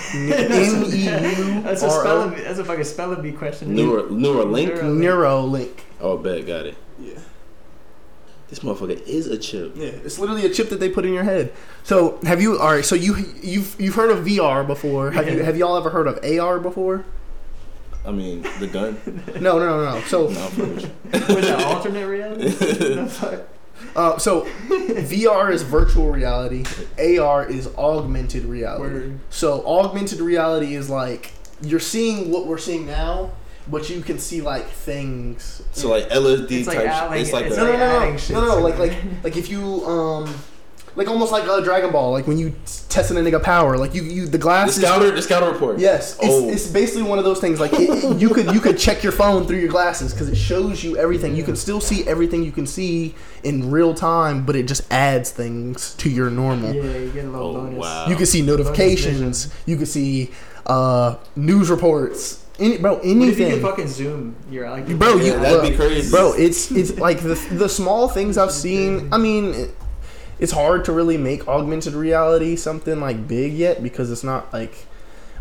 E 0.85 1.05
U 1.05 1.61
That's 1.61 1.81
a 1.83 1.87
R 1.89 1.99
spelling. 2.01 2.33
O 2.33 2.35
bee- 2.35 2.41
That's 2.43 2.59
a 2.59 2.65
fucking 2.65 2.83
spelling 2.83 3.21
bee 3.21 3.31
question. 3.31 3.73
Neuro, 3.75 4.03
Neuralink. 4.09 4.77
Neuralink. 4.81 5.79
Oh, 5.99 6.17
bet 6.17 6.45
got 6.45 6.65
it. 6.67 6.75
Yeah. 6.99 7.13
This 8.49 8.59
motherfucker 8.59 8.99
is 9.07 9.27
a 9.27 9.37
chip. 9.37 9.73
Yeah, 9.75 9.87
it's 9.89 10.17
literally 10.17 10.45
a 10.45 10.49
chip 10.49 10.69
that 10.69 10.79
they 10.79 10.89
put 10.89 11.05
in 11.05 11.13
your 11.13 11.23
head. 11.23 11.53
So 11.83 12.17
have 12.23 12.41
you? 12.41 12.57
All 12.59 12.71
right. 12.71 12.83
So 12.85 12.95
you 12.95 13.15
you've 13.43 13.79
you've 13.79 13.93
heard 13.95 14.09
of 14.11 14.25
VR 14.25 14.65
before? 14.65 15.11
Have 15.11 15.29
you 15.29 15.43
have 15.43 15.55
y'all 15.55 15.77
ever 15.77 15.91
heard 15.91 16.07
of 16.07 16.19
AR 16.23 16.59
before? 16.59 17.05
I 18.05 18.11
mean, 18.11 18.41
the 18.59 18.65
gun. 18.67 18.97
No, 19.39 19.59
no, 19.59 19.83
no, 19.83 19.93
no. 19.95 20.01
So 20.01 20.29
No, 20.29 20.39
I'm 20.47 20.57
with 20.57 20.83
Was 21.29 21.47
that 21.47 21.63
alternate 21.63 22.07
reality? 22.07 22.49
The 23.79 23.85
fuck? 23.87 24.15
uh, 24.15 24.17
so 24.17 24.41
VR 24.71 25.51
is 25.51 25.63
virtual 25.63 26.09
reality. 26.11 26.63
AR 26.97 27.45
is 27.47 27.67
augmented 27.77 28.45
reality. 28.45 28.81
Word. 28.93 29.19
So 29.29 29.65
augmented 29.65 30.19
reality 30.19 30.75
is 30.75 30.89
like 30.89 31.33
you're 31.61 31.79
seeing 31.79 32.31
what 32.31 32.45
we're 32.47 32.57
seeing 32.57 32.85
now, 32.85 33.31
but 33.67 33.89
you 33.89 34.01
can 34.01 34.19
see 34.19 34.41
like 34.41 34.67
things. 34.67 35.61
So 35.71 35.89
like 35.89 36.09
LSD 36.09 36.51
It's 36.51 36.67
like 36.67 36.77
type. 36.77 36.87
adding- 36.87 37.11
shit. 37.17 37.21
It's 37.21 37.33
like 37.33 37.45
it's 37.45 37.57
No, 37.57 37.63
a, 37.63 37.65
no, 37.65 37.71
like 37.71 37.79
no, 37.79 37.89
no, 37.89 37.99
adding 38.05 38.17
shit 38.17 38.35
no, 38.35 38.41
no, 38.45 38.55
to 38.55 38.61
like 38.61 38.73
it. 38.75 38.79
like 38.79 39.23
like 39.23 39.37
if 39.37 39.49
you 39.49 39.85
um. 39.85 40.33
Like 40.95 41.07
almost 41.07 41.31
like 41.31 41.43
a 41.47 41.61
Dragon 41.63 41.91
Ball, 41.91 42.11
like 42.11 42.27
when 42.27 42.37
you 42.37 42.53
testing 42.89 43.15
a 43.17 43.19
nigga 43.21 43.41
power, 43.41 43.77
like 43.77 43.93
you, 43.93 44.01
you 44.03 44.25
the 44.25 44.31
the 44.31 44.37
glasses. 44.37 44.81
scouter. 44.83 45.11
The 45.11 45.21
scouter 45.21 45.51
report. 45.51 45.79
Yes, 45.79 46.15
it's, 46.15 46.25
Oh. 46.27 46.49
it's 46.49 46.67
basically 46.67 47.03
one 47.03 47.19
of 47.19 47.25
those 47.25 47.39
things. 47.39 47.59
Like 47.59 47.71
it, 47.73 48.19
you 48.19 48.29
could 48.29 48.47
you 48.53 48.59
could 48.59 48.77
check 48.77 49.03
your 49.03 49.11
phone 49.11 49.45
through 49.45 49.59
your 49.59 49.69
glasses 49.69 50.13
because 50.13 50.27
it 50.29 50.35
shows 50.35 50.83
you 50.83 50.97
everything. 50.97 51.35
You 51.35 51.43
can 51.43 51.55
still 51.55 51.79
see 51.79 52.05
everything 52.07 52.43
you 52.43 52.51
can 52.51 52.65
see 52.67 53.15
in 53.43 53.69
real 53.71 53.93
time, 53.93 54.45
but 54.45 54.55
it 54.55 54.67
just 54.67 54.81
adds 54.91 55.31
things 55.31 55.93
to 55.95 56.09
your 56.09 56.29
normal. 56.29 56.73
Yeah, 56.73 56.81
you 56.97 57.09
get 57.11 57.25
a 57.25 57.29
little 57.29 57.47
Oh, 57.55 57.61
bonus. 57.61 57.79
wow. 57.79 58.07
You 58.07 58.15
can 58.15 58.25
see 58.25 58.41
notifications. 58.41 59.53
You 59.65 59.77
can 59.77 59.85
see 59.85 60.31
uh, 60.65 61.15
news 61.35 61.69
reports. 61.69 62.43
Any, 62.59 62.77
bro, 62.77 62.95
What 62.95 63.05
if 63.05 63.07
you 63.15 63.21
anything. 63.21 63.51
could 63.51 63.61
fucking 63.61 63.87
zoom? 63.87 64.35
You're 64.51 64.69
like, 64.69 64.85
Bro, 64.99 65.15
Yeah, 65.17 65.23
you 65.23 65.39
that'd 65.39 65.61
be 65.61 65.67
look, 65.69 65.77
crazy. 65.77 66.11
Bro, 66.11 66.33
it's 66.33 66.71
it's 66.71 66.97
like 66.99 67.21
the 67.21 67.35
the 67.51 67.69
small 67.69 68.09
things 68.09 68.37
I've 68.37 68.51
seen. 68.51 69.07
I 69.13 69.17
mean, 69.17 69.53
it- 69.53 69.75
it's 70.39 70.51
hard 70.51 70.85
to 70.85 70.91
really 70.91 71.17
make 71.17 71.47
augmented 71.47 71.93
reality 71.93 72.55
something 72.55 72.99
like 72.99 73.27
big 73.27 73.53
yet 73.53 73.83
because 73.83 74.09
it's 74.11 74.23
not 74.23 74.51
like 74.53 74.85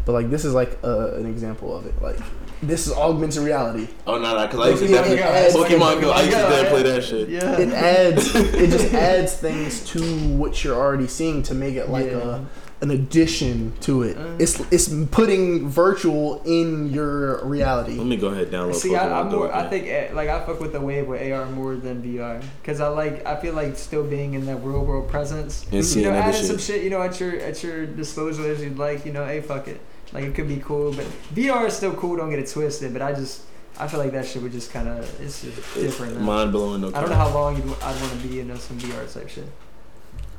but 0.05 0.13
like 0.13 0.31
this 0.31 0.45
is 0.45 0.55
like 0.55 0.79
uh, 0.85 1.13
an 1.15 1.27
example 1.27 1.77
of 1.77 1.87
it 1.87 2.01
like 2.03 2.19
this 2.63 2.87
is 2.89 2.93
augmented 2.93 3.43
reality 3.43 3.87
Oh 4.07 4.19
no, 4.19 4.35
no, 4.35 4.47
because 4.47 4.61
I 4.61 4.71
used 4.71 4.83
to 4.83 4.89
Yeah, 4.89 4.95
definitely 5.03 5.19
yeah, 5.21 5.79
Pokemon 5.79 6.01
Go. 6.01 6.11
I 6.11 6.21
used 6.23 6.33
to 6.33 6.37
yeah, 6.39 6.49
definitely 6.49 6.83
play 6.83 6.83
that 6.93 7.05
shit. 7.05 7.29
Yeah. 7.29 7.59
it 7.61 7.69
adds 7.73 8.35
it 8.35 8.71
just 8.71 8.93
adds 9.11 9.35
things 9.37 9.85
to 9.91 10.01
what 10.37 10.65
you're 10.65 10.75
already 10.75 11.07
seeing 11.07 11.43
to 11.45 11.55
make 11.55 11.77
it 11.77 11.89
like 11.89 12.07
Yeah. 12.07 12.17
a 12.19 12.45
an 12.81 12.91
addition 12.93 13.73
to 13.81 14.03
it 14.03 14.17
Uh. 14.17 14.37
it's 14.39 14.61
it's 14.71 14.89
putting 15.11 15.69
virtual 15.69 16.41
in 16.45 16.91
your 16.93 17.45
reality 17.45 17.95
Let 17.97 18.07
me 18.07 18.17
go 18.17 18.29
ahead 18.29 18.45
and 18.45 18.53
download. 18.53 18.75
See, 18.77 18.95
I, 18.95 19.01
Pokemon 19.01 19.13
I'm 19.25 19.31
Go 19.31 19.39
more. 19.39 19.55
I 19.55 19.69
think 19.69 19.87
eh, 19.89 20.11
like 20.13 20.29
I 20.29 20.45
fuck 20.47 20.61
with 20.61 20.73
the 20.73 20.81
wave 20.81 21.09
with 21.09 21.21
AR 21.33 21.47
more 21.47 21.75
than 21.75 22.03
VR 22.03 22.41
because 22.63 22.81
I 22.81 22.87
like. 22.89 23.27
I 23.27 23.35
feel 23.41 23.55
like 23.55 23.77
still 23.77 24.05
being 24.05 24.35
in 24.35 24.47
that 24.47 24.57
real 24.63 24.85
world 24.85 25.09
presence. 25.09 25.65
And 25.73 25.85
you 25.85 26.03
know, 26.03 26.11
other 26.11 26.19
adding 26.19 26.43
some 26.45 26.59
shit. 26.59 26.67
shit. 26.67 26.85
You 26.85 26.91
know, 26.91 27.03
at 27.03 27.19
your 27.19 27.37
at 27.41 27.63
your 27.65 27.85
disposal 27.87 28.45
as 28.45 28.63
you'd 28.63 28.79
like. 28.79 29.05
You 29.05 29.13
know, 29.13 29.27
hey, 29.27 29.41
fuck 29.41 29.67
it. 29.67 29.81
Like 30.13 30.25
it 30.25 30.35
could 30.37 30.47
be 30.49 30.59
cool, 30.59 30.93
but 30.93 31.05
VR 31.35 31.67
is 31.67 31.75
still 31.75 31.95
cool. 31.95 32.17
Don't 32.17 32.31
get 32.31 32.39
it 32.39 32.49
twisted. 32.49 32.93
But 32.93 33.03
I 33.03 33.13
just. 33.13 33.43
I 33.81 33.87
feel 33.87 34.01
like 34.01 34.13
that 34.13 34.27
shit 34.27 34.43
would 34.43 34.53
just 34.53 34.71
kind 34.73 34.89
of. 34.89 35.21
It's 35.21 35.43
just 35.43 35.57
different. 35.75 36.17
now. 36.17 36.23
Mind 36.25 36.53
blowing. 36.53 36.81
No 36.83 36.89
I 36.89 37.01
don't 37.01 37.11
know 37.11 37.17
how 37.17 37.33
long 37.35 37.57
you'd, 37.57 37.65
I'd 37.83 38.01
want 38.01 38.13
to 38.21 38.29
be 38.29 38.39
in 38.41 38.57
some 38.59 38.79
VR 38.79 39.13
type 39.13 39.29
shit. 39.29 39.49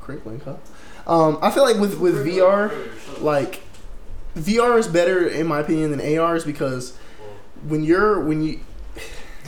Great 0.00 0.26
link, 0.26 0.42
huh? 0.44 0.56
Um, 1.06 1.38
I 1.42 1.50
feel 1.50 1.62
like 1.64 1.76
with 1.78 1.98
with 1.98 2.26
VR, 2.26 2.72
like 3.20 3.62
VR 4.36 4.78
is 4.78 4.86
better 4.88 5.26
in 5.26 5.46
my 5.46 5.60
opinion 5.60 5.90
than 5.90 6.18
ARs 6.18 6.44
because 6.44 6.96
when 7.66 7.82
you're 7.84 8.20
when 8.20 8.42
you 8.42 8.60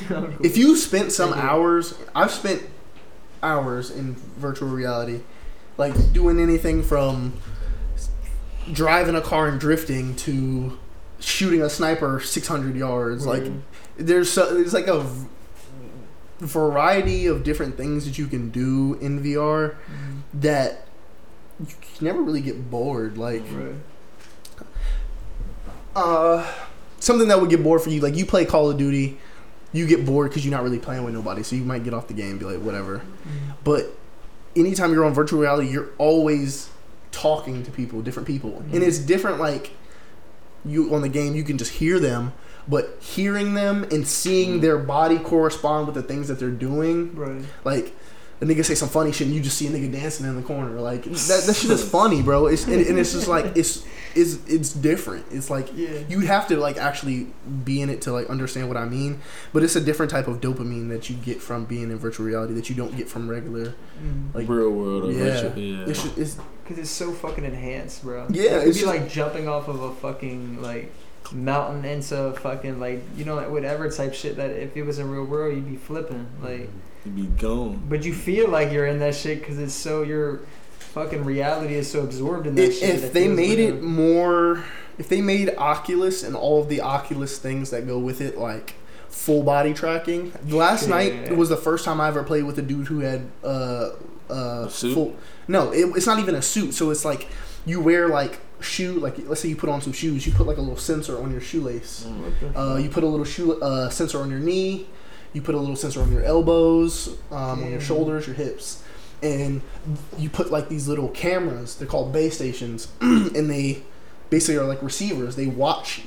if 0.41 0.57
you 0.57 0.77
spent 0.77 1.13
some 1.13 1.33
hours, 1.33 1.95
I've 2.15 2.31
spent 2.31 2.63
hours 3.43 3.91
in 3.91 4.15
virtual 4.15 4.69
reality, 4.69 5.21
like 5.77 6.13
doing 6.13 6.41
anything 6.41 6.83
from 6.83 7.35
driving 8.73 9.15
a 9.17 9.21
car 9.21 9.49
and 9.49 9.59
drifting 9.59 10.15
to 10.15 10.79
shooting 11.19 11.63
a 11.63 11.69
sniper 11.71 12.21
600 12.21 12.77
yards. 12.77 13.27
Like 13.27 13.45
there's 13.97 14.31
so, 14.31 14.55
there's 14.55 14.73
like 14.75 14.89
a 14.89 15.07
variety 16.41 17.27
of 17.27 17.45
different 17.45 17.77
things 17.77 18.05
that 18.05 18.19
you 18.19 18.27
can 18.27 18.51
do 18.51 18.95
in 19.01 19.23
VR 19.23 19.75
Mm, 19.75 20.23
that 20.35 20.87
you 21.67 21.75
never 22.01 22.23
really 22.23 22.41
get 22.41 22.71
bored. 22.71 23.17
Like 23.19 23.43
right. 23.53 23.75
uh, 25.95 26.53
something 26.99 27.29
that 27.29 27.41
would 27.41 27.51
get 27.51 27.63
bored 27.63 27.83
for 27.83 27.91
you, 27.91 28.01
like 28.01 28.17
you 28.17 28.27
play 28.27 28.45
Call 28.45 28.71
of 28.71 28.79
Duty, 28.79 29.19
you 29.73 29.87
get 29.87 30.05
bored 30.05 30.31
because 30.31 30.45
you're 30.45 30.53
not 30.55 30.63
really 30.63 30.79
playing 30.79 31.05
with 31.05 31.15
nobody, 31.15 31.43
so 31.43 31.57
you 31.57 31.65
might 31.65 31.85
get 31.85 31.95
off 31.95 32.09
the 32.09 32.15
game, 32.15 32.33
and 32.33 32.39
be 32.39 32.45
like 32.47 32.61
whatever. 32.61 32.99
Mm. 32.99 33.55
But 33.65 33.87
anytime 34.57 34.93
you're 34.93 35.05
on 35.05 35.15
virtual 35.15 35.41
reality, 35.41 35.69
you're 35.71 35.91
always 35.99 36.69
talking 37.11 37.63
to 37.65 37.71
people, 37.71 38.01
different 38.03 38.27
people, 38.27 38.59
and 38.73 38.83
Mhm. 38.83 38.87
it's 38.87 38.99
different. 38.99 39.39
Like 39.39 39.73
you 40.65 40.95
on 40.95 41.03
the 41.03 41.09
game, 41.09 41.35
you 41.35 41.43
can 41.45 41.59
just 41.59 41.73
hear 41.73 41.99
them, 41.99 42.33
but 42.69 42.97
hearing 43.01 43.55
them 43.55 43.85
and 43.91 44.07
seeing 44.07 44.59
Mhm. 44.59 44.61
their 44.63 44.79
body 44.79 45.19
correspond 45.19 45.87
with 45.87 45.95
the 45.95 46.03
things 46.03 46.29
that 46.29 46.39
they're 46.39 46.51
doing, 46.51 47.13
Right. 47.15 47.43
like. 47.65 47.95
A 48.43 48.45
nigga 48.45 48.65
say 48.65 48.75
some 48.75 48.89
funny 48.89 49.13
shit, 49.13 49.29
and 49.29 49.35
you 49.37 49.41
just 49.41 49.57
see 49.57 49.69
a 49.69 49.71
nigga 49.71 49.91
dancing 49.93 50.27
in 50.27 50.35
the 50.37 50.43
corner. 50.43 50.81
Like 50.81 51.05
that, 51.05 51.45
that 51.47 51.55
shit 51.57 51.71
is 51.71 51.89
funny, 51.89 52.23
bro. 52.23 52.47
It's 52.49 52.65
and, 52.67 52.85
and 52.87 52.99
it's 52.99 53.13
just 53.13 53.29
like 53.29 53.47
it's 53.57 53.87
it's 54.17 54.39
it's 54.49 54.73
different. 54.73 55.25
It's 55.31 55.49
like 55.49 55.69
Yeah. 55.75 56.01
you 56.09 56.21
have 56.21 56.49
to 56.49 56.57
like 56.57 56.77
actually 56.77 57.29
be 57.65 57.81
in 57.81 57.89
it 57.89 58.03
to 58.03 58.13
like 58.13 58.29
understand 58.29 58.67
what 58.69 58.77
I 58.77 58.85
mean. 58.85 59.21
But 59.53 59.63
it's 59.63 59.77
a 59.77 59.81
different 59.81 60.11
type 60.11 60.27
of 60.29 60.41
dopamine 60.41 60.89
that 60.89 61.09
you 61.09 61.15
get 61.17 61.41
from 61.41 61.65
being 61.67 61.91
in 61.93 61.97
virtual 61.99 62.27
reality 62.27 62.53
that 62.55 62.69
you 62.69 62.75
don't 62.75 62.97
get 62.97 63.09
from 63.09 63.29
regular. 63.31 63.75
Mm. 64.05 64.35
Like 64.35 64.49
real 64.49 64.71
world. 64.71 65.05
Or 65.05 65.13
yeah, 65.13 65.19
virtual, 65.43 65.59
yeah. 65.63 65.85
it's, 65.87 66.03
just, 66.03 66.19
it's 66.19 66.37
Cause 66.67 66.79
it's 66.79 66.91
so 66.91 67.13
fucking 67.13 67.45
enhanced, 67.45 68.03
bro. 68.03 68.27
Yeah, 68.31 68.57
it'd 68.59 68.69
it's 68.69 68.79
be 68.79 68.85
just- 68.85 68.87
like 68.95 69.09
jumping 69.09 69.49
off 69.49 69.69
of 69.69 69.81
a 69.83 69.95
fucking 69.95 70.61
like 70.61 70.93
mountain 71.33 71.85
into 71.85 72.33
fucking 72.41 72.81
like 72.81 73.03
you 73.17 73.25
know 73.25 73.37
like 73.37 73.49
whatever 73.51 73.89
type 73.89 74.13
shit 74.13 74.37
that 74.37 74.51
if 74.51 74.77
it 74.77 74.83
was 74.83 74.99
in 74.99 75.09
real 75.11 75.25
world 75.25 75.55
you'd 75.55 75.69
be 75.71 75.77
flipping 75.77 76.27
like, 76.43 76.69
You 77.05 77.11
be 77.13 77.23
gone. 77.27 77.83
but 77.89 78.05
you 78.05 78.15
feel 78.15 78.49
like 78.49 78.73
you're 78.73 78.87
in 78.87 78.99
that 79.01 79.15
shit 79.15 79.41
because 79.41 79.59
it's 79.59 79.75
so 79.75 80.03
your 80.03 80.41
fucking 80.79 81.25
reality 81.25 81.75
is 81.75 81.91
so 81.91 82.03
absorbed 82.03 82.47
in 82.47 82.55
that 82.55 82.65
if, 82.65 82.79
shit. 82.79 82.91
if 82.91 83.05
it 83.05 83.13
they 83.15 83.27
made 83.29 83.59
real. 83.59 83.75
it 83.77 83.83
more, 83.83 84.63
if 84.99 85.09
they 85.09 85.21
made 85.21 85.55
Oculus 85.57 86.23
and 86.23 86.37
all 86.37 86.61
of 86.63 86.69
the 86.69 86.81
Oculus 86.81 87.39
things 87.39 87.71
that 87.71 87.87
go 87.87 87.99
with 87.99 88.21
it 88.21 88.39
like 88.39 88.75
full 89.09 89.43
body 89.43 89.73
tracking. 89.75 90.33
Last 90.49 90.85
Yeah. 90.85 90.89
night 90.95 91.37
was 91.37 91.49
the 91.49 91.57
first 91.57 91.85
time 91.85 92.01
I 92.01 92.09
ever 92.09 92.23
played 92.23 92.45
with 92.45 92.59
a 92.59 92.63
dude 92.63 92.87
who 92.89 93.01
had 93.01 93.23
uh 93.43 93.91
uh 94.31 94.65
A 94.67 94.71
suit? 94.71 94.95
full. 94.95 95.17
No, 95.49 95.71
it, 95.73 95.85
it's 95.97 96.07
not 96.07 96.19
even 96.19 96.35
a 96.35 96.43
suit. 96.43 96.73
So 96.75 96.91
it's 96.91 97.05
like 97.05 97.29
you 97.67 97.81
wear 97.81 98.09
like 98.09 98.39
shoe 98.61 98.93
like 99.01 99.17
let's 99.29 99.41
say 99.41 99.49
you 99.49 99.57
put 99.57 99.69
on 99.69 99.81
some 99.81 99.93
shoes, 99.93 100.27
you 100.27 100.33
put 100.33 100.47
like 100.47 100.57
a 100.57 100.61
little 100.61 100.77
sensor 100.77 101.21
on 101.23 101.31
your 101.33 101.41
shoelace. 101.41 102.07
Mm. 102.07 102.53
Uh, 102.57 102.77
you 102.77 102.89
put 102.89 103.03
a 103.03 103.07
little 103.07 103.25
shoe 103.27 103.61
uh, 103.61 103.89
sensor 103.91 104.21
on 104.21 104.31
your 104.31 104.41
knee. 104.41 104.87
You 105.33 105.43
put 105.43 105.55
a 105.55 105.59
little 105.59 105.77
sensor 105.77 106.03
on 106.03 106.13
your 106.13 106.23
elbows, 106.25 107.09
um, 107.31 107.63
on 107.65 107.71
your 107.71 107.81
shoulders, 107.81 108.27
your 108.27 108.37
hips, 108.37 108.83
and 109.23 109.63
you 110.19 110.29
put 110.29 110.51
like 110.51 110.69
these 110.69 110.89
little 110.89 111.09
cameras. 111.09 111.77
They're 111.77 111.89
called 111.89 112.13
base 112.13 112.35
stations, 112.35 112.89
and 113.01 113.49
they 113.51 113.83
basically 114.31 114.57
are 114.59 114.65
like 114.67 114.83
receivers. 114.83 115.37
They 115.37 115.47
watch 115.47 116.03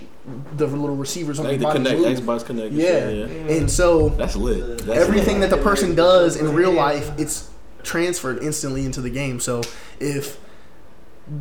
the 0.58 0.66
little 0.68 0.96
receivers 0.96 1.38
on 1.40 1.46
Like 1.46 1.54
your 1.54 1.74
the 1.74 1.80
body 1.80 1.96
connect, 1.98 2.00
move. 2.00 2.18
Xbox 2.40 2.44
Kinect. 2.44 2.68
and 2.68 2.74
Yeah. 2.78 3.10
yeah. 3.10 3.56
And 3.58 3.70
so 3.70 4.10
That's 4.10 4.36
lit. 4.36 4.80
That's 4.80 5.00
everything 5.00 5.40
lit. 5.40 5.50
that 5.50 5.56
the 5.56 5.62
person 5.64 5.94
does 5.96 6.36
in 6.36 6.54
real 6.54 6.72
life, 6.72 7.12
it's 7.20 7.50
transferred 7.84 8.42
instantly 8.42 8.84
into 8.86 9.02
the 9.02 9.12
game. 9.12 9.40
So 9.40 9.62
if 10.00 10.40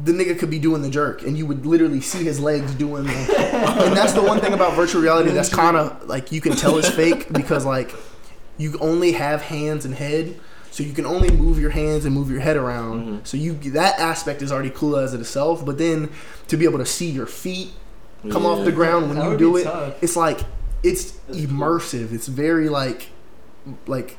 the 0.05 0.13
nigga 0.13 0.39
could 0.39 0.49
be 0.51 0.59
doing 0.59 0.81
the 0.83 0.89
jerk, 0.91 1.23
and 1.23 1.37
you 1.37 1.45
would 1.47 1.67
literally 1.67 2.01
see 2.01 2.25
his 2.25 2.41
legs 2.41 2.73
doing 2.75 3.05
the. 3.05 3.13
and 3.13 3.97
that's 3.97 4.13
the 4.15 4.23
one 4.23 4.41
thing 4.41 4.53
about 4.55 4.75
virtual 4.75 5.03
reality 5.03 5.31
that's 5.31 5.55
kind 5.55 5.77
of 5.77 6.07
like 6.09 6.33
you 6.33 6.41
can 6.41 6.53
tell 6.57 6.79
it's 6.79 6.89
fake 6.89 7.31
because 7.33 7.65
like 7.67 7.95
you 8.57 8.77
only 8.81 9.13
have 9.13 9.43
hands 9.43 9.85
and 9.85 9.95
head. 9.95 10.39
So 10.71 10.83
you 10.83 10.93
can 10.93 11.07
only 11.07 11.31
move 11.31 11.61
your 11.61 11.71
hands 11.71 12.05
and 12.05 12.13
move 12.15 12.31
your 12.31 12.41
head 12.41 12.57
around. 12.57 13.07
Mhm. 13.23 13.27
So 13.27 13.37
you 13.37 13.53
that 13.73 13.99
aspect 14.01 14.43
is 14.43 14.51
already 14.51 14.71
cool 14.71 14.97
as 14.97 15.15
it 15.15 15.21
itself. 15.21 15.65
But 15.65 15.79
then 15.79 16.09
to 16.49 16.57
be 16.57 16.65
able 16.65 16.79
to 16.79 16.87
see 16.87 17.11
your 17.11 17.27
feet 17.27 17.69
come 18.31 18.45
off 18.47 18.65
the 18.65 18.73
ground 18.73 19.09
when 19.09 19.19
That 19.19 19.31
you 19.31 19.37
do 19.37 19.57
it, 19.57 19.65
tough. 19.65 19.95
it's 20.03 20.17
like 20.17 20.41
it's 20.83 21.13
immersive. 21.31 22.13
It's 22.13 22.27
very 22.27 22.69
like 22.69 23.09
like 23.87 24.17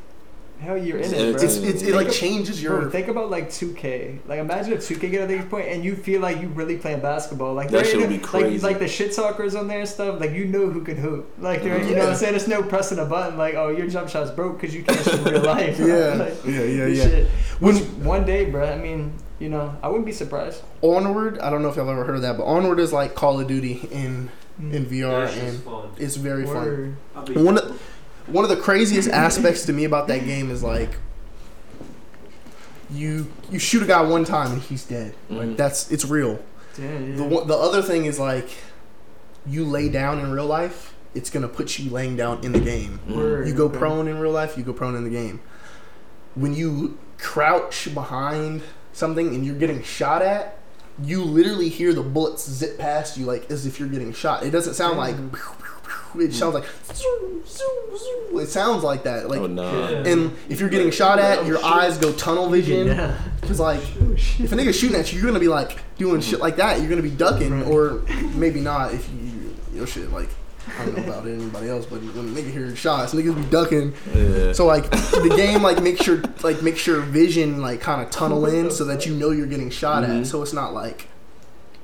Hell, 0.60 0.78
you're 0.78 0.98
in 0.98 1.04
It's- 1.04 1.22
it, 1.22 1.34
bro. 1.36 1.44
it's, 1.44 1.58
it's 1.58 1.82
it 1.84 1.94
like 1.96 2.10
changes 2.12 2.64
Bro, 2.64 2.82
your 2.82 2.90
think 2.90 3.08
about 3.10 3.30
like 3.30 3.50
2K. 3.50 4.20
Like 4.28 4.40
imagine 4.40 4.74
if 4.74 4.80
2K 4.88 5.12
get 5.12 5.20
to 5.22 5.28
this 5.28 5.46
point 5.46 5.68
and 5.68 5.84
you 5.84 5.96
feel 5.96 6.22
like 6.22 6.42
you 6.42 6.48
really 6.48 6.78
playing 6.78 7.02
basketball. 7.02 7.54
Like 7.54 7.70
That 7.70 7.78
they're 7.84 7.86
shit 7.86 7.94
in 7.96 8.02
would 8.02 8.12
it- 8.12 8.20
be 8.22 8.26
crazy. 8.26 8.60
Like, 8.60 8.64
like 8.74 8.80
the 8.80 8.88
shit 8.88 9.14
talkers 9.14 9.54
on 9.54 9.68
there 9.68 9.80
and 9.82 9.88
stuff. 9.90 10.20
Like 10.20 10.32
you 10.32 10.46
know 10.46 10.70
who 10.70 10.84
could 10.84 10.98
hoop. 10.98 11.30
Like 11.40 11.62
they're, 11.62 11.84
you 11.84 11.94
know 11.96 12.02
what 12.04 12.10
I'm 12.10 12.16
saying. 12.16 12.34
There's 12.34 12.48
no 12.48 12.64
pressing 12.64 13.00
a 13.00 13.06
button. 13.06 13.38
Like 13.38 13.56
oh 13.56 13.68
your 13.70 13.88
jump 13.88 14.10
shot's 14.10 14.32
broke 14.32 14.60
because 14.60 14.74
you 14.74 14.84
can't 14.84 15.00
shoot 15.04 15.14
in 15.20 15.24
real 15.26 15.44
life. 15.56 15.78
bro. 15.78 15.88
yeah 15.88 16.14
Like, 16.16 16.46
yeah 16.46 16.52
yeah 16.64 16.86
this 16.86 16.98
yeah. 17.00 17.04
Shit. 17.10 17.28
When 17.60 17.76
One 18.06 18.26
day, 18.26 18.50
bro. 18.50 18.66
I 18.66 18.78
mean, 18.78 19.14
you 19.40 19.50
know, 19.50 19.76
I 19.84 19.88
wouldn't 19.90 20.06
be 20.06 20.14
surprised. 20.14 20.64
Onward, 20.82 21.38
I 21.40 21.50
don't 21.50 21.62
know 21.62 21.70
if 21.70 21.76
y'all 21.76 21.90
ever 21.90 22.06
heard 22.06 22.16
of 22.16 22.22
that, 22.22 22.38
but 22.38 22.46
Onward 22.46 22.80
is 22.80 22.94
like 22.94 23.14
Call 23.16 23.40
of 23.42 23.48
Duty 23.48 23.88
in 23.92 24.30
mm. 24.62 24.74
in 24.74 24.86
VR 24.86 25.26
That 25.26 25.34
shit's 25.34 25.56
and 25.56 25.64
fun. 25.64 25.90
it's 25.98 26.16
very 26.16 26.46
fun. 26.46 26.56
Word. 26.56 26.96
I'll 27.16 27.24
be- 27.26 27.34
One 27.34 27.58
of 27.58 27.82
one 28.28 28.44
of 28.44 28.50
the 28.50 28.58
craziest 28.58 29.10
aspects 29.10 29.66
to 29.66 29.74
me 29.74 29.84
about 29.86 30.08
that 30.08 30.26
game 30.26 30.50
is 30.52 30.64
like 30.64 30.92
you 32.92 33.32
you 33.52 33.60
shoot 33.60 33.82
a 33.84 33.86
guy 33.86 34.02
one 34.02 34.24
time 34.26 34.52
and 34.54 34.62
he's 34.62 34.84
dead. 34.86 35.16
Like 35.30 35.48
Mhm. 35.50 35.58
that's 35.58 35.92
it's 35.92 36.06
real. 36.06 36.40
Yeah, 36.78 36.92
yeah. 37.00 37.16
The 37.16 37.44
the 37.46 37.56
other 37.56 37.82
thing 37.82 38.06
is 38.06 38.20
like 38.20 38.50
you 39.48 39.66
lay 39.66 39.90
down 39.90 40.20
in 40.20 40.32
real 40.32 40.46
life, 40.46 40.94
it's 41.14 41.30
gonna 41.30 41.48
put 41.48 41.80
you 41.80 41.90
laying 41.90 42.16
down 42.16 42.44
in 42.44 42.52
the 42.52 42.60
game. 42.60 43.00
Word. 43.10 43.48
You 43.48 43.54
go 43.54 43.66
Okay. 43.66 43.78
prone 43.78 44.08
in 44.08 44.20
real 44.20 44.32
life, 44.32 44.58
you 44.58 44.64
go 44.64 44.74
prone 44.74 44.96
in 44.96 45.04
the 45.04 45.10
game. 45.10 45.40
When 46.36 46.54
you 46.54 46.98
crouch 47.18 47.94
behind 47.94 48.62
something 48.94 49.34
and 49.34 49.46
you're 49.46 49.56
getting 49.56 49.82
shot 49.82 50.22
at, 50.22 50.58
you 51.02 51.24
literally 51.24 51.70
hear 51.70 51.94
the 51.94 52.02
bullets 52.04 52.50
zip 52.50 52.78
past 52.78 53.18
you 53.18 53.26
like 53.26 53.50
as 53.50 53.66
if 53.66 53.80
you're 53.80 53.90
getting 53.90 54.14
shot. 54.14 54.44
It 54.44 54.52
doesn't 54.52 54.76
sound 54.76 54.98
like 54.98 55.16
Mm. 55.16 55.32
It 56.20 56.34
sounds 56.34 56.54
like 56.54 56.64
it 58.38 58.48
sounds 58.50 58.84
like 58.84 59.04
that. 59.04 59.30
Like 59.30 59.40
oh 59.40 59.48
nah. 59.48 59.88
And 59.88 60.36
if 60.50 60.60
you're 60.60 60.70
getting 60.70 60.92
shot 60.92 61.20
at, 61.20 61.46
your 61.46 61.64
eyes 61.64 61.98
go 61.98 62.12
tunnel 62.14 62.50
vision. 62.50 62.88
Yeah. 62.88 63.18
Cause 63.42 63.60
like 63.60 63.80
if 63.80 64.52
a 64.52 64.56
nigga's 64.56 64.78
shooting 64.78 65.00
at 65.00 65.12
you, 65.12 65.20
you're 65.20 65.28
gonna 65.28 65.40
be 65.40 65.48
like 65.48 65.80
doing 65.98 66.22
shit 66.22 66.40
like 66.40 66.58
that. 66.58 66.80
You're 66.80 66.90
gonna 66.90 67.02
be 67.02 67.12
ducking, 67.12 67.52
Right. 67.62 67.68
or 67.68 68.02
maybe 68.36 68.60
not 68.60 68.94
if 68.94 69.08
you 69.10 69.56
your 69.74 69.88
shit 69.88 70.12
like 70.12 70.30
I 70.80 70.86
don't 70.86 70.98
know 70.98 71.04
about 71.04 71.28
anybody 71.28 71.70
else, 71.70 71.86
but 71.86 72.02
when 72.02 72.10
a 72.38 72.42
nigga 72.42 72.52
hears 72.52 72.78
shots, 72.78 73.14
niggas 73.14 73.36
be 73.36 73.50
ducking. 73.50 73.94
Yeah. 74.16 74.52
So 74.54 74.66
like 74.66 74.90
the 74.90 75.34
game 75.36 75.62
like 75.62 75.82
makes 75.82 76.06
your 76.08 76.22
like 76.44 76.62
makes 76.62 76.86
your 76.88 77.02
vision 77.02 77.62
like 77.62 77.82
kind 77.82 78.02
of 78.02 78.10
tunnel 78.10 78.46
in 78.48 78.72
so 78.72 78.84
that 78.86 79.06
you 79.06 79.14
know 79.16 79.30
you're 79.32 79.46
getting 79.48 79.70
shot 79.70 80.04
Mhm. 80.04 80.22
at. 80.22 80.28
So 80.28 80.42
it's 80.42 80.54
not 80.54 80.74
like 80.74 81.08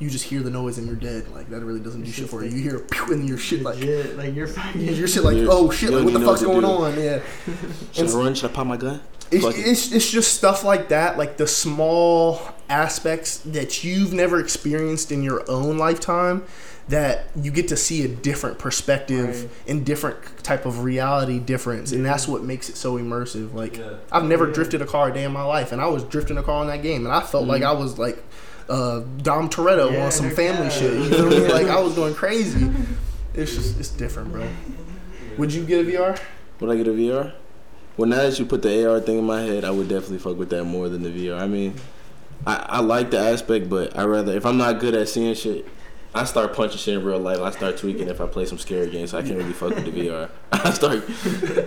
you 0.01 0.09
just 0.09 0.25
hear 0.25 0.41
the 0.41 0.49
noise 0.49 0.77
and 0.77 0.87
you're 0.87 0.95
dead. 0.95 1.29
Like 1.29 1.49
that 1.49 1.61
really 1.61 1.79
doesn't 1.79 2.01
do 2.01 2.11
shit 2.11 2.29
for 2.29 2.43
you. 2.43 2.49
You 2.51 2.61
hear 2.63 2.79
pew 2.79 3.13
and 3.13 3.27
your 3.29 3.37
shit 3.37 3.61
like 3.61 3.75
Legit, 3.79 4.17
like 4.17 4.35
you're 4.35 4.47
fucking. 4.47 4.81
your 4.95 5.07
shit 5.07 5.23
like 5.23 5.37
oh 5.49 5.69
shit 5.71 5.91
like 5.91 6.03
what 6.03 6.13
the 6.13 6.19
fuck's 6.19 6.41
going 6.43 6.61
to 6.61 6.67
on? 6.67 6.99
Yeah. 6.99 7.21
Should 7.93 8.09
I 8.09 8.13
run? 8.13 8.33
Should 8.33 8.49
I 8.51 8.53
pop 8.53 8.67
my 8.67 8.77
gun? 8.77 8.99
It's, 9.33 9.45
it's, 9.45 9.91
it's 9.93 10.11
just 10.11 10.33
stuff 10.33 10.65
like 10.65 10.89
that, 10.89 11.17
like 11.17 11.37
the 11.37 11.47
small 11.47 12.41
aspects 12.67 13.37
that 13.39 13.81
you've 13.83 14.11
never 14.11 14.41
experienced 14.41 15.09
in 15.11 15.23
your 15.23 15.49
own 15.49 15.77
lifetime 15.77 16.43
that 16.89 17.27
you 17.35 17.51
get 17.51 17.69
to 17.69 17.77
see 17.77 18.03
a 18.03 18.07
different 18.09 18.59
perspective 18.59 19.43
Right. 19.43 19.49
and 19.67 19.85
different 19.85 20.17
type 20.43 20.65
of 20.65 20.83
reality 20.83 21.39
difference 21.39 21.91
and 21.93 22.03
that's 22.05 22.27
what 22.27 22.43
makes 22.43 22.67
it 22.69 22.75
so 22.75 22.97
immersive 22.97 23.53
like 23.53 23.77
Yeah. 23.77 23.93
i've 24.11 24.25
never 24.25 24.47
Yeah. 24.47 24.53
drifted 24.53 24.81
a 24.81 24.85
car 24.85 25.09
a 25.09 25.13
day 25.13 25.23
in 25.23 25.31
my 25.31 25.43
life 25.43 25.71
and 25.71 25.79
i 25.79 25.85
was 25.85 26.03
drifting 26.03 26.37
a 26.37 26.43
car 26.43 26.61
in 26.63 26.67
that 26.69 26.81
game 26.81 27.05
and 27.05 27.13
i 27.13 27.21
felt 27.21 27.45
like 27.47 27.61
Mhm. 27.61 27.67
i 27.67 27.71
was 27.71 27.97
like 27.99 28.21
uh, 28.71 28.99
dom 29.21 29.49
toretto 29.49 29.91
Yeah, 29.91 30.05
on 30.05 30.11
some 30.11 30.29
family 30.31 30.69
cap. 30.69 30.71
shit 30.79 30.93
you 30.93 31.09
know 31.09 31.25
what 31.25 31.33
i 31.33 31.39
mean 31.39 31.49
like 31.49 31.67
i 31.67 31.79
was 31.79 31.93
going 31.93 32.13
crazy 32.13 32.71
it's 33.33 33.53
just 33.55 33.79
it's 33.79 33.89
different 33.89 34.31
bro 34.31 34.47
would 35.37 35.53
you 35.53 35.63
get 35.65 35.85
a 35.85 35.89
vr 35.89 36.19
Would 36.59 36.69
I 36.71 36.75
get 36.77 36.87
a 36.87 36.91
VR? 36.91 37.33
Well, 37.97 38.07
now 38.07 38.17
that 38.17 38.37
you 38.39 38.45
put 38.45 38.61
the 38.61 38.71
AR 38.89 38.99
thing 39.01 39.17
in 39.19 39.25
my 39.25 39.41
head, 39.41 39.63
I 39.65 39.71
would 39.71 39.87
definitely 39.89 40.19
fuck 40.19 40.37
with 40.37 40.49
that 40.51 40.63
more 40.63 40.87
than 40.89 41.01
the 41.03 41.09
VR. 41.09 41.39
I 41.39 41.47
mean, 41.47 41.73
I, 42.45 42.55
I 42.77 42.79
like 42.81 43.09
the 43.11 43.19
aspect, 43.19 43.69
but 43.69 43.97
I 43.97 44.03
rather 44.05 44.33
if 44.35 44.45
I'm 44.45 44.57
not 44.57 44.79
good 44.79 44.93
at 44.95 45.09
seeing 45.09 45.33
shit, 45.33 45.67
I 46.13 46.23
start 46.25 46.53
punching 46.53 46.77
shit 46.77 46.95
in 46.99 47.03
real 47.03 47.19
life. 47.19 47.39
I 47.39 47.49
start 47.51 47.77
tweaking 47.77 48.07
if 48.09 48.21
I 48.21 48.27
play 48.27 48.45
some 48.45 48.57
scary 48.59 48.89
games. 48.89 49.11
So 49.11 49.17
I 49.17 49.21
can't 49.23 49.37
really 49.37 49.53
fuck 49.53 49.73
with 49.75 49.85
the 49.85 49.91
VR. 49.91 50.29
I 50.51 50.71
start 50.71 51.03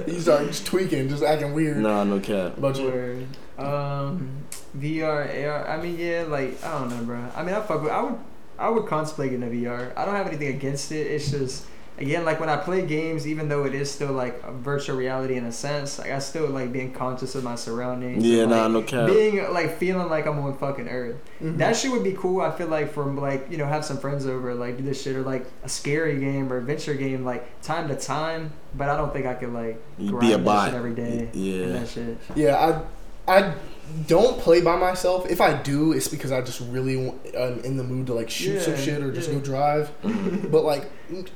you 0.06 0.20
start 0.20 0.46
just 0.46 0.64
tweaking 0.66 1.08
just 1.08 1.22
acting 1.24 1.52
weird 1.54 1.78
nah, 1.78 2.04
no 2.04 2.20
cap. 2.20 2.56
about 2.58 2.76
you 2.78 2.84
Word. 2.84 3.26
Um, 3.58 4.30
VR, 4.76 5.46
AR. 5.48 5.68
I 5.68 5.80
mean, 5.80 5.98
yeah, 5.98 6.24
like 6.28 6.62
I 6.64 6.78
don't 6.78 6.90
know, 6.90 7.04
bro. 7.04 7.24
I 7.36 7.42
mean, 7.42 7.54
I 7.54 7.60
fuck 7.60 7.82
with. 7.82 7.92
I 7.92 8.02
would, 8.02 8.18
I 8.58 8.68
would 8.68 8.86
contemplate 8.86 9.30
getting 9.30 9.46
a 9.46 9.50
VR. 9.50 9.92
I 9.96 10.04
don't 10.04 10.14
have 10.14 10.26
anything 10.26 10.48
against 10.48 10.92
it. 10.92 11.06
It's 11.08 11.30
just, 11.30 11.64
again, 11.98 12.24
like 12.24 12.38
when 12.40 12.48
I 12.48 12.56
play 12.56 12.86
games, 12.86 13.26
even 13.26 13.48
though 13.48 13.64
it 13.64 13.74
is 13.74 13.90
still 13.90 14.12
like 14.12 14.40
a 14.44 14.52
virtual 14.52 14.96
reality 14.96 15.34
in 15.36 15.44
a 15.44 15.52
sense, 15.52 15.98
like 15.98 16.10
I 16.10 16.18
still 16.20 16.48
like 16.48 16.72
being 16.72 16.92
conscious 16.92 17.34
of 17.34 17.42
my 17.44 17.54
surroundings. 17.56 18.24
Yeah, 18.24 18.42
and, 18.42 18.50
nah, 18.50 18.62
like, 18.66 18.72
no 18.72 18.82
cap. 18.82 19.06
Being 19.08 19.52
like 19.52 19.76
feeling 19.78 20.08
like 20.08 20.26
I'm 20.26 20.38
on 20.38 20.56
fucking 20.58 20.88
Earth. 20.88 21.16
Mhm. 21.42 21.58
That 21.58 21.76
shit 21.76 21.90
would 21.92 22.04
be 22.04 22.12
cool. 22.12 22.40
I 22.40 22.50
feel 22.52 22.68
like 22.68 22.92
from 22.92 23.16
like 23.16 23.46
you 23.50 23.56
know 23.56 23.66
have 23.66 23.84
some 23.84 23.98
friends 23.98 24.26
over 24.26 24.54
like 24.54 24.76
do 24.78 24.82
this 24.84 25.02
shit 25.02 25.14
or 25.16 25.22
like 25.22 25.46
a 25.64 25.68
scary 25.68 26.18
game 26.18 26.52
or 26.52 26.58
adventure 26.58 26.94
game 26.94 27.24
like 27.24 27.60
time 27.62 27.86
to 27.88 27.96
time. 27.96 28.52
But 28.76 28.88
I 28.88 28.96
don't 28.96 29.12
think 29.12 29.26
I 29.26 29.34
could 29.34 29.52
like 29.52 29.80
You 29.98 30.10
grind 30.10 30.26
be 30.28 30.32
a 30.32 30.38
bot 30.38 30.66
shit 30.70 30.74
every 30.74 30.94
day. 30.94 31.28
and 31.32 31.34
Yeah. 31.36 31.66
that 31.78 31.88
shit. 31.88 32.18
Yeah, 32.36 32.56
I 32.56 32.82
I 33.26 33.54
don't 34.06 34.40
play 34.40 34.60
by 34.60 34.76
myself. 34.76 35.30
If 35.30 35.40
I 35.40 35.54
do, 35.62 35.92
it's 35.92 36.08
because 36.08 36.32
I 36.32 36.40
just 36.40 36.60
really 36.60 36.96
want, 36.96 37.20
I'm 37.38 37.60
in 37.60 37.76
the 37.76 37.84
mood 37.84 38.06
to 38.08 38.14
like 38.14 38.28
shoot 38.28 38.60
some 38.60 38.76
shit 38.76 39.02
or 39.02 39.12
just 39.12 39.28
yeah. 39.28 39.34
go 39.36 39.40
drive. 39.40 39.90
But 40.50 40.64
like 40.64 40.90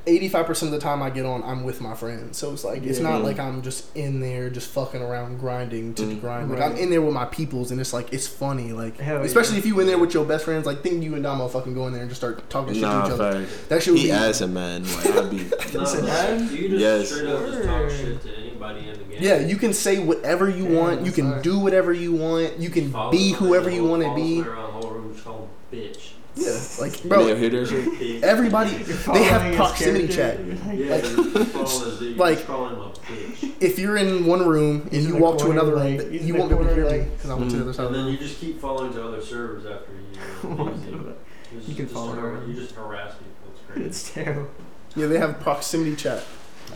85% 0.07 0.63
of 0.63 0.71
the 0.73 0.79
time 0.81 1.03
I 1.03 1.11
get 1.11 1.25
on, 1.27 1.43
I'm 1.45 1.63
with 1.63 1.81
my 1.81 1.95
friends. 1.95 2.37
So 2.39 2.53
it's 2.53 2.65
like 2.65 2.83
it's 2.85 2.99
Yeah. 2.99 3.11
not 3.11 3.23
like 3.23 3.39
I'm 3.39 3.63
just 3.63 3.95
in 3.97 4.21
there 4.21 4.49
just 4.51 4.71
fucking 4.71 5.01
around 5.03 5.39
grinding 5.39 5.95
to 5.95 6.03
Mhm. 6.03 6.21
grind. 6.21 6.51
Like 6.51 6.59
Right. 6.61 6.73
I'm 6.73 6.77
in 6.79 6.91
there 6.91 7.03
with 7.03 7.15
my 7.15 7.27
peoples 7.27 7.71
and 7.71 7.81
it's 7.81 7.93
like 7.93 8.13
it's 8.13 8.27
funny. 8.27 8.73
Like 8.73 8.99
Hell 8.99 9.23
especially 9.23 9.55
yeah. 9.57 9.61
if 9.61 9.67
you 9.67 9.79
in 9.81 9.87
there 9.87 9.99
with 9.99 10.15
your 10.15 10.25
best 10.25 10.45
friends. 10.45 10.67
Like 10.67 10.83
think 10.83 11.03
you 11.05 11.15
and 11.15 11.23
Damo 11.23 11.49
fucking 11.49 11.75
go 11.75 11.87
in 11.87 11.93
there 11.93 12.03
and 12.03 12.11
just 12.11 12.21
start 12.21 12.49
talking 12.51 12.75
shit 12.75 12.83
to 12.83 12.89
Nah, 12.89 13.07
each 13.07 13.13
other. 13.13 13.33
facts. 13.45 13.67
That 13.69 13.83
shit 13.83 13.93
would 13.93 14.01
He 14.01 14.07
be 14.09 14.13
ass 14.13 14.41
a 14.41 14.49
man. 14.49 14.83
Like 14.85 15.07
I'd 15.07 15.31
be. 15.31 15.37
No, 15.75 15.81
Listen, 15.81 16.07
like, 16.07 16.13
man. 16.41 16.49
you 16.57 16.69
just 16.71 16.81
Yes. 16.81 17.09
straight 17.11 17.27
up 17.29 17.47
just 17.47 17.63
talk 17.65 17.91
shit 17.91 18.23
to 18.23 18.29
anybody 18.63 18.89
in 18.89 18.99
the 18.99 19.05
game. 19.05 19.19
Yeah, 19.21 19.39
you 19.39 19.57
can 19.57 19.73
say 19.73 19.99
whatever 19.99 20.49
you 20.49 20.69
Yeah, 20.69 20.81
want. 20.81 21.07
You 21.07 21.13
can 21.13 21.31
sorry. 21.31 21.43
do 21.43 21.59
whatever 21.59 21.93
you 21.93 22.13
want. 22.13 22.59
You 22.59 22.71
can 22.71 22.91
Follow 22.91 23.11
be 23.13 23.33
whoever 23.33 23.71
you 23.71 23.85
want 23.85 24.03
to 24.03 24.15
be. 24.15 24.37
somebody 24.37 24.49
around 24.59 24.67
the 24.67 24.73
whole 24.81 24.91
room, 24.91 25.13
just 25.13 25.25
call 25.25 25.49
'em 25.73 25.79
bitch. 25.79 26.11
Yeah, 26.35 26.57
like 26.81 27.03
Bro, 27.03 27.27
bro, 27.27 27.35
hear 27.37 27.51
that 27.51 27.67
shit? 27.69 27.85
Bitch. 27.85 28.23
everybody 28.23 28.71
they 28.71 29.25
have 29.25 29.57
proximity 29.57 30.07
character. 30.13 30.55
chat. 30.55 30.77
Yeah, 30.79 30.95
Like- 30.95 31.05
you're 31.05 31.33
just 31.33 31.53
calling 31.53 31.85
this 31.91 31.99
dude, 31.99 32.09
you're 32.11 32.17
like- 32.17 32.35
just 32.37 32.47
calling 32.47 32.75
him 32.75 32.81
a 32.81 32.91
bitch. 32.91 33.53
If 33.61 33.79
you're 33.81 33.97
in 33.97 34.25
one 34.25 34.47
room 34.47 34.83
and 34.83 34.93
He's 34.93 35.07
you 35.07 35.17
walk 35.17 35.39
to 35.39 35.51
another 35.51 35.75
room, 35.75 35.99
he's 36.13 36.25
you 36.27 36.35
won't 36.35 36.51
the 36.51 36.57
be 36.57 36.63
able 36.63 36.69
to 36.69 36.75
hear 36.77 36.85
corner, 36.85 36.99
me 37.05 37.11
because 37.17 37.31
I'm 37.31 37.49
to 37.49 37.57
the 37.57 37.63
other 37.63 37.73
side 37.73 37.87
And 37.87 37.95
then 37.97 38.07
you 38.07 38.17
just 38.19 38.39
keep 38.39 38.61
following 38.61 38.93
to 38.93 39.05
other 39.05 39.21
servers 39.21 39.67
after 39.67 39.93
you. 39.93 39.99
You. 41.51 41.59
Just- 41.61 41.69
You 41.71 41.75
can 41.77 41.85
just 41.87 41.95
follow 41.95 42.13
har- 42.15 42.43
You 42.47 42.55
just 42.55 42.75
harass 42.75 43.15
people. 43.15 43.51
It's 43.53 43.61
crazy. 43.73 43.89
It's 43.89 44.11
terrible. 44.13 44.49
Yeah, 44.95 45.07
they 45.07 45.19
have 45.19 45.41
proximity 45.41 45.97
chat. 45.97 46.23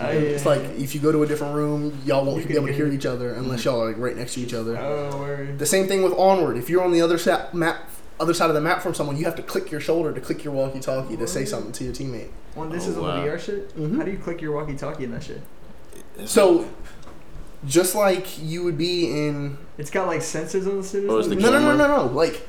Oh, 0.01 0.07
It's 0.09 0.45
yeah. 0.45 0.49
like 0.49 0.61
if 0.79 0.95
you 0.95 1.01
go 1.01 1.13
to 1.13 1.23
a 1.23 1.27
different 1.27 1.55
room, 1.55 2.01
y'all 2.05 2.25
won't 2.25 2.41
You 2.43 2.49
be 2.49 2.55
able 2.55 2.67
to 2.69 2.73
hear 2.73 2.87
hear- 2.87 2.95
each 2.95 3.07
other 3.07 3.35
unless 3.35 3.65
y'all 3.65 3.83
are 3.83 3.89
like 3.89 3.99
right 3.99 4.17
next 4.17 4.35
to 4.35 4.41
each 4.41 4.55
other. 4.55 4.77
Oh, 4.79 5.19
word. 5.19 5.59
The 5.59 5.67
same 5.67 5.87
thing 5.87 6.03
with 6.03 6.13
Onward. 6.15 6.57
If 6.57 6.71
you're 6.71 6.83
on 6.83 6.93
the 6.93 7.01
other 7.03 7.19
sa- 7.19 7.47
map, 7.53 7.89
other 8.19 8.35
side 8.35 8.49
of 8.49 8.55
the 8.55 8.61
map 8.61 8.83
from 8.83 8.95
someone, 8.95 9.17
you 9.17 9.25
have 9.25 9.37
to 9.37 9.43
click 9.43 9.71
your 9.71 9.81
shoulder 9.81 10.13
to 10.13 10.21
click 10.21 10.45
your 10.45 10.53
walkie-talkie 10.55 11.17
to 11.17 11.27
say 11.27 11.45
something 11.45 11.73
to 11.73 11.85
your 11.85 11.93
teammate. 11.93 12.29
Well, 12.55 12.69
this 12.69 12.87
Oh, 12.87 12.91
is 12.91 12.97
on 12.97 13.03
wow. 13.03 13.17
the 13.23 13.27
VR 13.29 13.39
shit. 13.39 13.77
Mhm. 13.79 13.97
How 13.99 14.03
do 14.05 14.11
you 14.11 14.19
click 14.19 14.41
your 14.41 14.53
walkie-talkie 14.53 15.05
in 15.05 15.11
that 15.13 15.23
shit? 15.25 15.41
So, 16.25 16.67
just 17.67 17.95
like 17.95 18.27
you 18.43 18.65
would 18.65 18.79
be 18.79 19.07
in 19.11 19.57
It's 19.79 19.91
got 19.91 20.07
like 20.07 20.21
sensors 20.21 20.67
on 20.67 20.81
the 20.81 20.87
shit. 20.87 21.05
Oh, 21.09 21.17
or 21.17 21.19
it's 21.21 21.29
the 21.29 21.35
something? 21.41 21.53
no, 21.53 21.59
no, 21.61 21.77
no, 21.77 21.87
no, 21.87 22.07
no. 22.07 22.13
Like, 22.13 22.47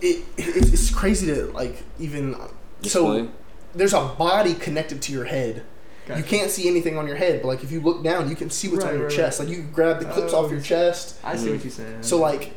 it, 0.00 0.24
it 0.36 0.72
it's 0.72 0.90
crazy 0.94 1.26
to 1.26 1.46
like 1.52 1.82
even. 1.98 2.34
So 2.82 3.28
there's 3.74 3.92
a 3.92 4.00
body 4.18 4.54
connected 4.54 5.02
to 5.02 5.12
your 5.12 5.24
head. 5.24 5.62
You 6.16 6.24
can't 6.24 6.50
see 6.50 6.68
anything 6.68 6.96
on 6.98 7.06
your 7.06 7.16
head, 7.16 7.42
but 7.42 7.48
like 7.48 7.62
if 7.64 7.70
you 7.72 7.80
look 7.80 8.02
down, 8.02 8.28
you 8.28 8.36
can 8.36 8.50
see 8.50 8.68
what's 8.68 8.84
Right, 8.84 8.92
on 8.94 8.98
your 8.98 9.08
right, 9.08 9.16
chest. 9.16 9.38
right. 9.40 9.48
Like 9.48 9.56
you 9.56 9.62
grab 9.64 9.98
the 10.00 10.06
clips 10.06 10.32
Oh, 10.32 10.44
off 10.44 10.50
your 10.50 10.60
oh. 10.60 10.62
chest. 10.62 11.16
I 11.24 11.36
see 11.36 11.50
what 11.50 11.64
you're 11.64 11.72
mm-hmm. 11.72 11.82
saying. 11.82 12.02
So 12.02 12.18
like, 12.18 12.54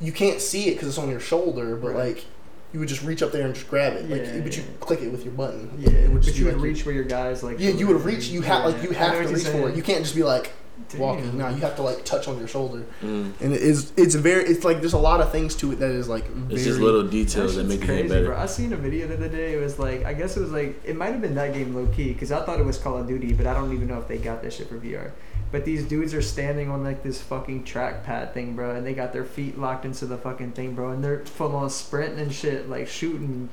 you 0.00 0.12
can't 0.12 0.40
see 0.40 0.68
it 0.68 0.72
because 0.72 0.88
it's 0.88 0.98
on 0.98 1.10
your 1.10 1.20
shoulder, 1.20 1.76
but 1.76 1.88
Right. 1.94 2.14
like, 2.16 2.24
you 2.72 2.78
would 2.78 2.88
just 2.88 3.02
reach 3.02 3.22
up 3.22 3.32
there 3.32 3.44
and 3.44 3.54
just 3.54 3.68
grab 3.68 3.94
it. 3.94 4.08
Like, 4.08 4.22
Yeah, 4.22 4.40
but 4.40 4.56
you 4.56 4.62
yeah. 4.62 4.68
click 4.80 5.02
it 5.02 5.10
with 5.10 5.24
your 5.24 5.34
button. 5.34 5.70
yeah, 5.78 5.90
it 5.90 6.10
would 6.10 6.24
but 6.24 6.38
you 6.38 6.44
would 6.46 6.54
like 6.54 6.62
reach 6.62 6.86
where 6.86 6.94
your 6.94 7.04
guys 7.04 7.42
like. 7.42 7.58
Yeah, 7.58 7.70
you 7.70 7.86
would 7.88 8.02
reach. 8.04 8.28
You 8.28 8.42
have 8.42 8.64
like 8.64 8.82
you 8.82 8.90
Yeah, 8.92 9.04
I 9.04 9.08
know 9.08 9.14
have 9.14 9.22
to 9.24 9.28
you're 9.30 9.38
reach 9.38 9.48
for 9.48 9.68
it. 9.70 9.76
You 9.76 9.82
can't 9.82 10.02
just 10.04 10.14
be 10.14 10.22
like 10.22 10.52
walking. 10.96 11.38
Now 11.38 11.48
you 11.48 11.56
have 11.56 11.76
to 11.76 11.82
like 11.82 12.04
touch 12.04 12.28
on 12.28 12.38
your 12.38 12.48
shoulder. 12.48 12.84
Mm. 13.02 13.40
And 13.40 13.52
it 13.52 13.62
is 13.62 13.92
it's 13.96 14.14
very 14.14 14.44
it's 14.44 14.64
like 14.64 14.80
there's 14.80 14.92
a 14.92 14.98
lot 14.98 15.20
of 15.20 15.30
things 15.32 15.54
to 15.56 15.72
it 15.72 15.76
that 15.80 15.90
is 15.90 16.08
like 16.08 16.26
very 16.28 16.54
It's 16.54 16.64
just 16.64 16.80
little 16.80 17.02
details 17.06 17.56
that 17.56 17.62
shit's 17.62 17.68
make 17.68 17.80
it 17.82 17.86
hit 17.86 18.00
crazy, 18.02 18.08
better. 18.08 18.26
bro. 18.26 18.38
I 18.38 18.46
seen 18.46 18.72
a 18.72 18.76
video 18.76 19.06
the 19.06 19.14
other 19.14 19.28
day. 19.28 19.54
It 19.54 19.60
was 19.60 19.78
like 19.78 20.04
I 20.04 20.14
guess 20.14 20.36
it 20.36 20.40
was 20.40 20.52
like 20.52 20.80
it 20.84 20.96
might 20.96 21.12
have 21.12 21.20
been 21.20 21.34
that 21.36 21.54
game 21.54 21.74
low 21.74 21.86
key 21.86 22.12
because 22.12 22.32
I 22.32 22.44
thought 22.44 22.60
it 22.60 22.66
was 22.66 22.78
Call 22.78 22.98
of 22.98 23.06
Duty, 23.06 23.32
but 23.32 23.46
I 23.46 23.54
don't 23.54 23.72
even 23.72 23.88
know 23.88 23.98
if 23.98 24.08
they 24.08 24.18
got 24.18 24.42
that 24.42 24.52
shit 24.52 24.68
for 24.68 24.78
VR. 24.78 25.12
But 25.52 25.64
these 25.64 25.84
dudes 25.84 26.14
are 26.14 26.22
standing 26.22 26.70
on 26.70 26.84
like 26.84 27.02
this 27.02 27.20
fucking 27.20 27.64
trackpad 27.64 28.34
thing, 28.34 28.54
bro, 28.54 28.76
and 28.76 28.86
they 28.86 28.94
got 28.94 29.12
their 29.12 29.24
feet 29.24 29.58
locked 29.58 29.84
into 29.84 30.06
the 30.06 30.16
fucking 30.16 30.52
thing, 30.52 30.74
bro, 30.74 30.90
and 30.90 31.02
they're 31.02 31.24
full 31.26 31.56
on 31.56 31.70
sprinting 31.70 32.20
and 32.20 32.32
shit, 32.32 32.68
like 32.68 32.86
shooting. 32.86 33.48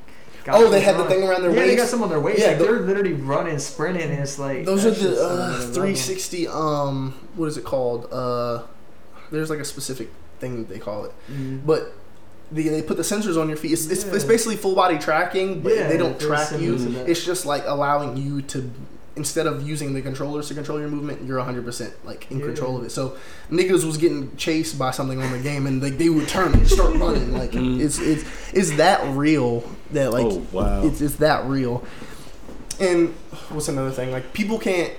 Oh, 0.55 0.69
they 0.69 0.81
had 0.81 0.97
the 0.97 1.05
thing 1.05 1.23
around 1.23 1.41
their 1.41 1.51
yeah, 1.51 1.65
they 1.65 1.75
got 1.75 1.87
some 1.87 2.01
on 2.03 2.09
their 2.09 2.19
waist. 2.19 2.39
Yeah, 2.39 2.47
like 2.49 2.57
the- 2.59 2.63
they're 2.65 2.79
literally 2.79 3.13
running, 3.13 3.59
sprinting, 3.59 4.09
and 4.11 4.19
it's 4.19 4.37
like 4.39 4.65
Those 4.65 4.85
are 4.85 4.91
the 4.91 5.21
uh, 5.21 5.59
360. 5.61 6.47
Um, 6.47 7.13
what 7.35 7.47
is 7.47 7.57
it 7.57 7.63
called? 7.63 8.07
Uh, 8.11 8.63
there's 9.31 9.49
like 9.49 9.59
a 9.59 9.65
specific 9.65 10.09
thing 10.39 10.57
that 10.57 10.69
they 10.73 10.79
call 10.79 11.05
it, 11.05 11.13
Mhm. 11.31 11.65
but 11.65 11.93
they, 12.51 12.63
they 12.63 12.81
put 12.81 12.95
the 12.97 13.03
sensors 13.03 13.39
on 13.39 13.49
your 13.49 13.57
feet. 13.57 13.73
It's, 13.73 13.87
it's, 13.89 14.03
it's 14.05 14.23
basically 14.23 14.55
full 14.55 14.75
body 14.75 14.97
tracking, 14.97 15.61
but 15.61 15.75
Yeah, 15.75 15.87
they 15.89 15.97
don't 15.97 16.19
track 16.19 16.49
you. 16.59 16.75
It's 17.07 17.25
just 17.25 17.45
like 17.45 17.63
allowing 17.65 18.15
you 18.17 18.41
to. 18.43 18.71
Instead 19.17 19.47
of 19.47 19.67
using 19.67 19.93
the 19.93 20.01
controllers 20.01 20.47
to 20.47 20.53
control 20.53 20.79
your 20.79 20.87
movement, 20.89 21.23
you're 21.25 21.39
100% 21.39 21.91
like 22.05 22.31
in 22.31 22.39
Yeah. 22.39 22.45
control 22.45 22.77
of 22.77 22.83
it. 22.85 22.91
So 22.91 23.17
niggas 23.51 23.83
was 23.83 23.97
getting 23.97 24.35
chased 24.37 24.77
by 24.79 24.91
something 24.91 25.21
on 25.21 25.31
the 25.31 25.39
game, 25.39 25.67
and 25.67 25.81
like 25.83 25.97
they 25.97 26.09
would 26.09 26.27
turn 26.29 26.53
and 26.53 26.67
start 26.69 26.95
running. 26.95 27.33
Like 27.33 27.51
Mhm. 27.51 27.81
it's 27.81 27.99
it's 27.99 28.23
it's 28.53 28.71
that 28.77 29.03
real 29.17 29.63
that 29.91 30.13
like 30.13 30.25
oh 30.27 30.45
wow. 30.53 30.83
it's, 30.85 31.01
it's 31.01 31.15
that 31.15 31.45
real. 31.45 31.83
And 32.79 33.09
what's 33.49 33.67
another 33.67 33.91
thing? 33.91 34.11
Like 34.11 34.33
people 34.33 34.59
can't 34.59 34.93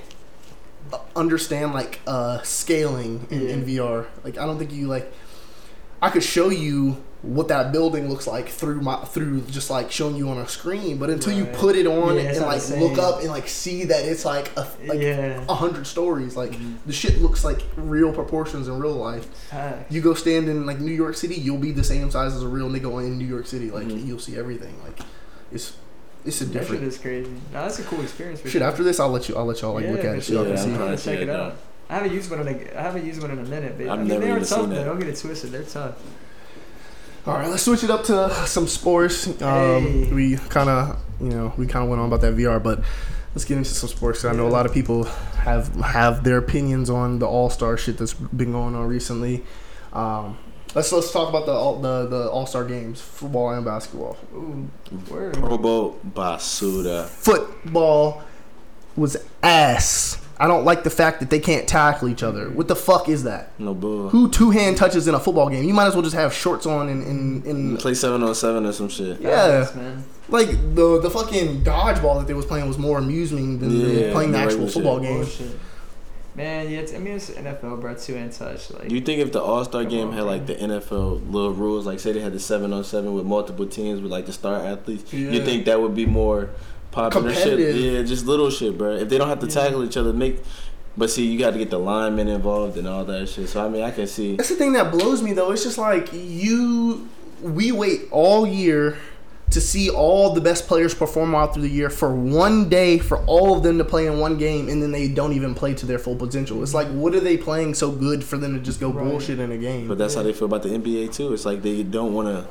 uh, 0.93 0.99
understand 1.15 1.73
like 1.75 2.01
uh, 2.07 2.43
scaling 2.43 3.27
in, 3.31 3.43
in 3.49 3.65
VR. 3.65 4.07
Like 4.25 4.37
I 4.37 4.45
don't 4.47 4.59
think 4.59 4.73
you 4.73 4.89
like. 4.89 5.13
I 6.03 6.11
could 6.11 6.23
show 6.25 6.49
you 6.49 6.97
what 7.23 7.49
that 7.49 7.73
building 7.73 8.09
looks 8.09 8.29
like 8.29 8.49
through 8.49 8.81
my 8.81 8.97
through 9.05 9.41
just 9.43 9.71
like 9.71 9.91
showing 9.91 10.15
you 10.15 10.29
on 10.31 10.39
a 10.39 10.47
screen, 10.47 10.99
but 10.99 11.11
until 11.11 11.33
you 11.33 11.45
put 11.47 11.75
it 11.75 11.85
on 11.87 12.15
Yeah, 12.15 12.23
and 12.31 12.41
like 12.43 12.69
look 12.71 12.97
up 12.99 13.21
and 13.21 13.29
like 13.29 13.49
see 13.49 13.85
that 13.87 14.05
it's 14.05 14.25
like 14.25 14.51
a 14.57 14.69
like 14.87 15.01
yeah. 15.01 15.43
a 15.49 15.55
hundred 15.55 15.87
stories, 15.89 16.37
like 16.37 16.53
Mhm. 16.53 16.77
the 16.87 16.93
shit 16.93 17.21
looks 17.21 17.43
like 17.45 17.61
real 17.77 18.13
proportions 18.13 18.69
in 18.69 18.79
real 18.79 18.93
life. 18.95 19.27
Facts. 19.51 19.93
You 19.93 20.01
go 20.01 20.15
stand 20.15 20.49
in 20.49 20.65
like 20.65 20.79
New 20.79 20.93
York 20.93 21.17
City, 21.17 21.35
you'll 21.35 21.59
be 21.59 21.73
the 21.73 21.83
same 21.83 22.09
size 22.13 22.35
as 22.37 22.43
a 22.45 22.49
real 22.49 22.69
nigga 22.71 23.05
in 23.05 23.19
New 23.19 23.27
York 23.27 23.47
City. 23.47 23.71
Like 23.73 23.89
Mhm. 23.89 24.07
you'll 24.07 24.21
see 24.21 24.37
everything. 24.37 24.75
Like 24.85 25.01
it's 25.51 25.73
it's 26.25 26.41
a 26.41 26.45
That 26.45 26.53
shit 26.53 26.61
different 26.61 26.83
is 26.85 26.99
crazy. 26.99 27.31
No, 27.53 27.63
that's 27.63 27.81
a 27.81 27.83
cool 27.83 28.01
experience. 28.03 28.41
For 28.41 28.49
shit. 28.49 28.61
sure. 28.61 28.69
After 28.69 28.85
this, 28.85 29.01
I'll 29.01 29.09
let 29.11 29.29
you. 29.29 29.37
I'll 29.37 29.45
let 29.47 29.61
y'all 29.63 29.75
like 29.75 29.85
Yeah, 29.87 29.91
look 29.93 30.05
at 30.05 30.17
it. 30.19 30.23
So 30.23 30.35
y'all 30.35 30.43
can 30.45 30.53
Yeah, 30.53 30.57
see. 30.57 30.71
I'm 30.71 30.77
trying 30.77 30.91
Yeah, 30.91 30.97
to 30.97 31.03
check 31.03 31.15
it 31.19 31.23
it 31.23 31.31
out. 31.31 31.57
I 31.91 31.95
haven't 31.97 32.13
used 32.13 32.31
one 32.31 32.41
in 32.41 32.49
a 32.49 32.79
I 32.79 32.83
haven't 32.83 33.05
used 33.07 33.21
one 33.23 33.31
in 33.33 33.39
a 33.39 33.43
minute, 33.45 33.75
but 33.77 33.87
I've 33.89 33.93
I 33.93 33.97
mean, 33.97 34.09
never 34.09 34.21
they 34.21 34.27
are 34.31 34.37
even 34.37 34.49
tough. 34.49 34.61
seen 34.61 34.71
though. 34.71 34.77
that. 34.77 34.85
Don't 34.85 34.99
get 35.01 35.09
it 35.09 35.17
twisted. 35.17 35.51
They're 35.53 35.63
tough. 35.63 35.95
All 37.29 37.35
right, 37.37 37.49
let's 37.51 37.63
switch 37.65 37.85
it 37.85 37.91
up 37.91 38.05
to 38.05 38.31
some 38.47 38.67
sports. 38.67 39.27
Um, 39.27 39.35
Hey. 39.43 40.13
We 40.13 40.37
kind 40.37 40.71
of, 40.71 40.97
you 41.21 41.29
know, 41.29 41.53
we 41.59 41.67
kind 41.67 41.83
of 41.85 41.91
went 41.91 42.01
on 42.01 42.09
about 42.09 42.23
that 42.23 42.35
VR, 42.35 42.59
but 42.63 42.81
let's 43.35 43.45
get 43.45 43.59
into 43.59 43.69
some 43.75 43.91
sports. 43.91 44.23
'cause 44.23 44.33
I 44.33 44.35
know 44.35 44.47
a 44.47 44.49
lot 44.49 44.65
of 44.65 44.73
people 44.73 45.05
have 45.45 45.75
have 45.77 46.25
their 46.25 46.39
opinions 46.39 46.89
on 46.89 47.19
the 47.19 47.27
All 47.27 47.51
Star 47.51 47.77
shit 47.77 47.99
that's 47.99 48.15
been 48.15 48.53
going 48.53 48.75
on 48.75 48.87
recently. 48.87 49.45
Um, 49.93 50.39
let's 50.75 50.91
let's 50.91 51.13
talk 51.13 51.29
about 51.29 51.45
the 51.45 51.53
all, 51.53 51.79
the 51.81 52.07
the 52.09 52.29
All 52.31 52.47
Star 52.47 52.65
games, 52.65 52.99
football 53.03 53.51
and 53.51 53.63
basketball. 53.63 54.17
Ooh, 54.35 54.69
word. 55.11 55.35
Pro 55.35 55.59
Bowl 55.59 55.99
Basuda. 56.15 57.05
Football 57.09 58.23
was 58.97 59.19
ass. 59.43 60.17
I 60.41 60.47
don't 60.47 60.65
like 60.65 60.85
the 60.85 60.91
fact 60.91 61.19
that 61.21 61.31
they 61.31 61.41
can't 61.41 61.67
tackle 61.67 62.09
each 62.09 62.23
other. 62.23 62.49
What 62.51 62.69
the 62.69 62.77
fuck 62.77 63.09
is 63.09 63.25
that? 63.25 63.51
No 63.59 63.75
bull. 63.75 64.09
Who 64.11 64.29
two 64.31 64.51
hand 64.51 64.77
touches 64.77 65.09
in 65.09 65.15
a 65.15 65.21
football 65.21 65.49
game? 65.51 65.65
You 65.65 65.75
might 65.75 65.87
as 65.89 65.95
well 65.95 66.03
just 66.03 66.15
have 66.15 66.33
shorts 66.33 66.65
on 66.67 66.89
and 66.89 67.03
in, 67.05 67.43
in, 67.45 67.77
Play 67.77 67.95
seven 67.95 68.23
on 68.23 68.35
seven 68.35 68.65
or 68.65 68.73
some 68.73 68.89
shit. 68.89 69.21
Yeah. 69.21 69.65
Facts, 69.65 69.75
man. 69.75 70.05
like 70.29 70.49
the 70.75 71.01
the 71.01 71.11
fucking 71.11 71.63
dodgeball 71.63 72.19
that 72.21 72.27
they 72.29 72.35
was 72.35 72.47
playing 72.47 72.69
was 72.69 72.79
more 72.79 72.99
amusing 72.99 73.59
than 73.59 73.69
than 73.71 73.91
Yeah, 73.99 74.13
playing 74.13 74.31
the 74.33 74.39
the 74.39 74.45
actual 74.45 74.65
regular 74.67 74.71
football 74.73 74.97
shit. 75.01 75.03
game. 75.09 75.17
Bullshit. 75.17 75.61
Man, 76.35 76.71
yeah, 76.71 76.79
it's, 76.79 76.95
I 76.95 76.99
mean 76.99 77.15
it's 77.15 77.31
NFL, 77.31 77.81
bro. 77.81 77.95
Two 77.97 78.15
and 78.15 78.31
touch. 78.31 78.71
Like, 78.71 78.87
Do 78.89 78.95
you 78.95 79.01
think 79.01 79.21
if 79.21 79.33
the 79.33 79.43
All 79.43 79.65
Star 79.65 79.85
game 79.85 80.09
on, 80.09 80.13
had 80.15 80.23
like 80.23 80.47
the 80.47 80.55
NFL 80.55 81.33
little 81.33 81.51
rules, 81.53 81.85
like 81.85 81.99
say 81.99 82.13
they 82.13 82.21
had 82.21 82.33
the 82.33 82.39
seven 82.39 82.73
on 82.73 82.85
seven 82.85 83.13
with 83.15 83.27
multiple 83.27 83.67
teams 83.67 84.01
with 84.01 84.13
like 84.13 84.27
the 84.27 84.33
star 84.33 84.55
athletes, 84.65 85.13
Yeah. 85.13 85.31
you 85.33 85.45
think 85.45 85.65
that 85.65 85.81
would 85.81 85.97
be 85.97 86.07
more 86.07 86.51
popular 86.91 87.33
shit? 87.33 87.43
Competitive. 87.45 87.77
Yeah, 87.77 88.03
just 88.03 88.27
little 88.27 88.51
shit, 88.51 88.77
bro. 88.79 88.93
If 88.97 89.09
they 89.09 89.19
don't 89.19 89.29
have 89.29 89.41
to 89.41 89.47
Yeah. 89.47 89.53
tackle 89.65 89.85
each 89.85 89.97
other, 89.97 90.13
make. 90.13 90.43
But 90.97 91.11
see, 91.11 91.27
you 91.27 91.39
got 91.39 91.53
to 91.53 91.59
get 91.59 91.71
the 91.71 91.79
linemen 91.79 92.27
involved 92.29 92.77
and 92.77 92.89
all 92.89 93.05
that 93.05 93.29
shit. 93.29 93.49
So 93.49 93.65
I 93.65 93.69
mean, 93.69 93.83
I 93.83 93.91
can 93.93 94.07
see. 94.07 94.37
That's 94.37 94.49
the 94.49 94.57
thing 94.57 94.73
that 94.73 94.91
blows 94.91 95.23
me 95.23 95.33
though. 95.33 95.53
It's 95.53 95.63
just 95.63 95.79
like 95.79 96.09
you, 96.13 97.09
we 97.43 97.71
wait 97.71 98.03
all 98.11 98.47
year 98.47 98.99
to 99.51 99.61
see 99.63 99.89
all 99.89 100.35
the 100.35 100.41
best 100.43 100.67
players 100.67 100.95
perform 100.95 101.35
out 101.35 101.55
through 101.55 101.63
the 101.63 101.71
year 101.71 101.89
for 101.89 102.15
one 102.15 102.69
day 102.69 102.99
for 102.99 103.19
all 103.25 103.57
of 103.57 103.63
them 103.63 103.79
to 103.79 103.85
play 103.85 104.07
in 104.07 104.19
one 104.19 104.37
game, 104.37 104.69
and 104.69 104.83
then 104.83 104.91
they 104.93 105.09
don't 105.09 105.33
even 105.33 105.55
play 105.55 105.73
to 105.73 105.87
their 105.87 105.99
full 105.99 106.17
potential. 106.17 106.63
It's 106.63 106.75
like, 106.75 106.89
what 106.89 107.15
are 107.15 107.21
they 107.21 107.39
playing 107.39 107.73
so 107.75 107.91
good 107.91 108.23
for 108.23 108.37
them 108.37 108.53
to 108.55 108.61
just 108.61 108.79
go 108.79 108.91
Right. 108.91 109.09
bullshit 109.09 109.39
in 109.39 109.51
a 109.53 109.57
game? 109.57 109.89
But 109.89 109.97
that's 109.99 110.15
how 110.17 110.23
they 110.23 110.33
feel 110.35 110.47
about 110.47 110.65
the 110.65 110.71
NBA 110.75 111.09
too. 111.09 111.33
It's 111.33 111.47
like 111.47 111.63
they 111.63 111.83
don't 111.83 112.13
want 112.13 112.29
to. 112.29 112.45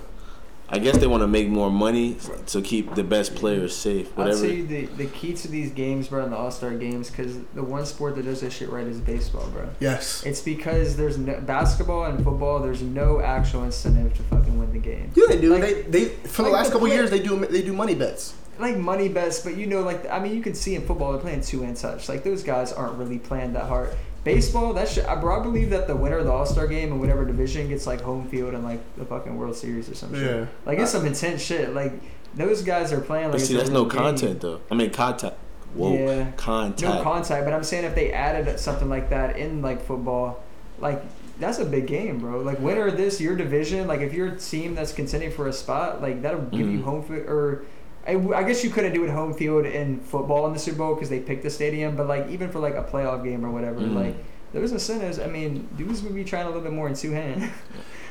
I 0.70 0.80
guess 0.80 0.97
they 0.97 1.07
want 1.07 1.22
to 1.24 1.28
make 1.28 1.47
more 1.47 1.72
money 1.72 2.18
to 2.47 2.61
keep 2.61 2.93
the 2.95 3.03
best 3.03 3.36
players 3.36 3.74
safe. 3.76 4.15
Whatever. 4.18 4.38
I'd 4.38 4.41
Whatever. 4.41 4.68
say 4.68 4.86
the, 4.86 4.86
the 5.03 5.05
key 5.07 5.34
to 5.34 5.47
these 5.47 5.72
games, 5.72 6.09
bro, 6.09 6.24
and 6.24 6.34
the 6.34 6.38
All 6.38 6.51
Star 6.51 6.72
games, 6.76 7.09
because 7.09 7.38
the 7.55 7.63
one 7.63 7.86
sport 7.86 8.15
that 8.18 8.24
does 8.24 8.41
this 8.41 8.53
shit 8.53 8.70
right 8.70 8.86
is 8.86 8.99
baseball, 8.99 9.47
bro. 9.47 9.70
yes. 9.80 10.26
It's 10.26 10.41
because 10.41 10.97
there's 10.97 11.18
no 11.18 11.39
basketball 11.39 12.03
and 12.05 12.22
football. 12.24 12.59
There's 12.59 12.82
no 12.82 13.22
actual 13.22 13.63
incentive 13.63 14.13
to 14.18 14.24
fucking 14.24 14.59
win 14.59 14.74
the 14.74 14.80
game. 14.80 15.11
Yeah, 15.15 15.26
they 15.30 15.39
do. 15.39 15.53
Like- 15.57 15.61
they 15.61 15.82
they 15.84 16.05
for 16.05 16.41
the 16.43 16.49
like 16.49 16.53
last 16.57 16.65
the 16.68 16.72
couple 16.74 16.88
play- 16.88 16.97
years 16.97 17.11
they 17.11 17.20
do 17.20 17.39
they 17.45 17.61
do 17.61 17.72
money 17.74 17.95
bets. 17.95 18.34
Like 18.59 18.76
money 18.76 19.07
bets, 19.07 19.39
but 19.41 19.55
you 19.55 19.68
know, 19.68 19.82
like 19.84 20.09
I 20.09 20.20
mean, 20.20 20.36
you 20.36 20.41
can 20.41 20.53
see 20.55 20.76
in 20.76 20.86
football 20.86 21.11
they're 21.13 21.22
playing 21.22 21.41
two 21.41 21.63
and 21.63 21.78
touch. 21.78 22.09
Like 22.09 22.24
those 22.24 22.43
guys 22.43 22.74
aren't 22.74 22.97
really 22.97 23.20
playing 23.20 23.53
that 23.53 23.65
hard. 23.68 23.95
Baseball, 24.36 24.73
that 24.73 24.88
shit. 24.89 25.05
I, 25.05 25.15
bro, 25.15 25.39
I 25.39 25.43
believe 25.43 25.69
that 25.71 25.88
the 25.88 25.95
winner 25.95 26.17
of 26.17 26.25
the 26.25 26.32
All 26.32 26.45
Star 26.45 26.67
game 26.67 26.91
in 26.91 26.99
whatever 26.99 27.25
division 27.25 27.67
gets 27.69 27.88
like 27.88 28.01
home 28.01 28.28
field 28.28 28.53
and 28.53 28.63
like 28.63 28.80
the 28.97 29.05
fucking 29.05 29.38
World 29.38 29.55
Series 29.55 29.89
or 29.89 29.95
some 29.95 30.13
shit. 30.13 30.47
Like 30.65 30.80
it's 30.80 30.91
some 30.91 31.05
intense 31.05 31.41
shit. 31.41 31.73
Like 31.73 31.93
those 32.36 32.61
guys 32.61 32.91
are 32.93 33.01
playing 33.01 33.25
like. 33.25 33.34
but 33.34 33.41
see, 33.41 33.55
a 33.55 33.57
that's 33.57 33.69
no 33.69 33.86
game. 33.86 33.97
content 33.99 34.41
though. 34.41 34.61
I 34.69 34.75
mean, 34.75 34.89
contact. 34.91 35.36
Whoa, 35.73 35.93
Yeah. 35.93 36.32
contact. 36.38 36.82
No 36.97 37.03
contact, 37.03 37.45
but 37.45 37.53
I'm 37.53 37.63
saying 37.63 37.84
if 37.86 37.95
they 37.95 38.11
added 38.11 38.59
something 38.59 38.89
like 38.89 39.09
that 39.09 39.38
in 39.38 39.61
like 39.61 39.82
football, 39.84 40.41
like 40.80 41.01
that's 41.39 41.59
a 41.59 41.65
big 41.65 41.86
game, 41.88 42.19
bro. 42.19 42.39
Like 42.41 42.59
winner 42.59 42.88
of 42.88 42.97
this, 42.97 43.21
your 43.21 43.36
division, 43.36 43.88
like 43.88 44.01
if 44.01 44.13
you're 44.13 44.28
a 44.30 44.38
team 44.38 44.75
that's 44.75 44.91
contending 44.91 45.32
for 45.32 45.47
a 45.47 45.53
spot, 45.53 46.01
like 46.01 46.21
that'll 46.21 46.41
give 46.41 46.67
you 46.69 46.80
Mhm. 46.80 46.84
home 46.84 47.03
field. 47.03 47.28
Or 47.28 47.63
I, 48.07 48.15
I 48.35 48.43
guess 48.43 48.63
you 48.63 48.69
couldn't 48.69 48.93
do 48.93 49.03
it 49.03 49.09
home 49.09 49.33
field 49.33 49.65
in 49.65 49.99
football 49.99 50.47
in 50.47 50.53
the 50.53 50.59
Super 50.59 50.77
Bowl 50.77 50.93
because 50.95 51.09
they 51.09 51.19
picked 51.19 51.43
the 51.43 51.49
stadium. 51.49 51.95
But 51.95 52.07
like 52.07 52.29
even 52.29 52.49
for 52.49 52.59
like 52.59 52.75
a 52.75 52.83
playoff 52.83 53.23
game 53.23 53.45
or 53.45 53.51
whatever, 53.51 53.81
Mhm. 53.81 53.95
like 53.95 54.15
those 54.53 54.71
incentives. 54.71 55.19
I 55.19 55.27
mean, 55.27 55.67
dudes 55.77 56.01
would 56.03 56.15
be 56.15 56.23
trying 56.23 56.43
a 56.45 56.47
little 56.47 56.61
bit 56.63 56.71
more 56.71 56.87
in 56.87 56.93
two 56.95 57.11
hand. 57.11 57.49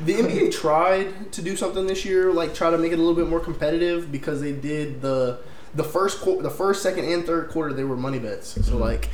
The 0.05 0.12
NBA 0.12 0.53
tried 0.53 1.32
to 1.32 1.40
do 1.40 1.57
something 1.57 1.86
this 1.86 2.05
year, 2.05 2.30
like 2.30 2.53
try 2.55 2.70
to 2.70 2.76
make 2.76 2.92
it 2.92 2.97
a 2.97 3.03
little 3.03 3.14
bit 3.14 3.28
more 3.30 3.40
competitive 3.40 4.12
because 4.12 4.42
they 4.42 4.53
did 4.53 5.01
the 5.01 5.38
the 5.74 5.84
first 5.84 6.20
qu- 6.20 6.42
the 6.42 6.51
first, 6.51 6.82
second, 6.82 7.07
and 7.07 7.24
third 7.24 7.49
quarter 7.49 7.72
they 7.72 7.82
were 7.84 7.97
money 7.97 8.18
bets. 8.18 8.49
So 8.66 8.74
Mhm. 8.74 8.80
like 8.80 9.07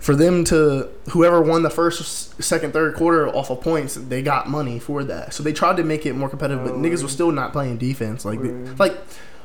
for 0.00 0.16
them 0.16 0.42
to 0.46 0.88
whoever 1.10 1.40
won 1.40 1.62
the 1.62 1.70
first, 1.70 2.42
second, 2.42 2.72
third 2.72 2.96
quarter 2.96 3.28
off 3.28 3.48
of 3.50 3.60
points, 3.60 3.94
they 3.94 4.22
got 4.22 4.50
money 4.50 4.80
for 4.80 5.04
that. 5.04 5.32
So 5.34 5.44
they 5.44 5.52
tried 5.52 5.76
to 5.76 5.84
make 5.84 6.04
it 6.04 6.14
more 6.14 6.28
competitive, 6.28 6.64
but 6.64 6.72
Oh, 6.74 6.78
niggas 6.78 7.02
were 7.04 7.08
still 7.08 7.30
not 7.30 7.52
playing 7.52 7.76
defense. 7.78 8.24
Like 8.24 8.40
Word. 8.40 8.76
like 8.80 8.96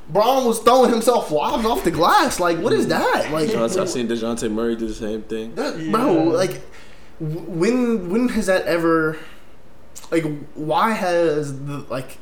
Bron 0.09 0.45
was 0.45 0.59
throwing 0.59 0.89
himself 0.89 1.29
lobs 1.31 1.65
off 1.65 1.83
the 1.83 1.91
glass. 1.91 2.39
Like 2.39 2.57
what 2.59 2.73
is 2.73 2.87
that? 2.87 3.31
Like 3.31 3.49
I've 3.53 3.89
seen 3.89 4.07
Dejounte 4.07 4.49
Murray 4.51 4.75
do 4.75 4.87
the 4.87 4.93
same 4.93 5.21
thing. 5.23 5.55
that, 5.55 5.77
Yeah. 5.79 5.91
bro, 5.91 6.13
like, 6.23 6.61
when 7.19 8.09
when 8.09 8.29
has 8.29 8.47
that 8.47 8.65
ever, 8.65 9.17
like, 10.11 10.25
why 10.55 10.91
has 10.91 11.65
the 11.65 11.85
like 11.89 12.17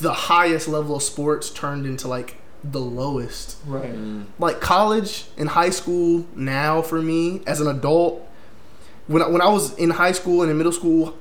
the 0.00 0.12
highest 0.12 0.68
level 0.68 0.96
of 0.96 1.02
sports 1.02 1.50
turned 1.50 1.86
into 1.86 2.08
like 2.08 2.36
the 2.64 2.80
lowest? 2.80 3.56
Right. 3.66 3.94
Mm. 3.94 4.26
Like 4.38 4.60
college 4.60 5.26
and 5.38 5.48
high 5.50 5.70
school 5.70 6.26
now 6.34 6.82
for 6.82 7.00
me 7.00 7.42
as 7.46 7.60
an 7.60 7.66
adult, 7.68 8.26
when 9.06 9.22
I, 9.22 9.28
when 9.28 9.40
I 9.40 9.48
was 9.48 9.74
in 9.78 9.90
high 9.90 10.12
school 10.12 10.42
and 10.42 10.50
in 10.50 10.56
middle 10.58 10.72
school. 10.72 11.16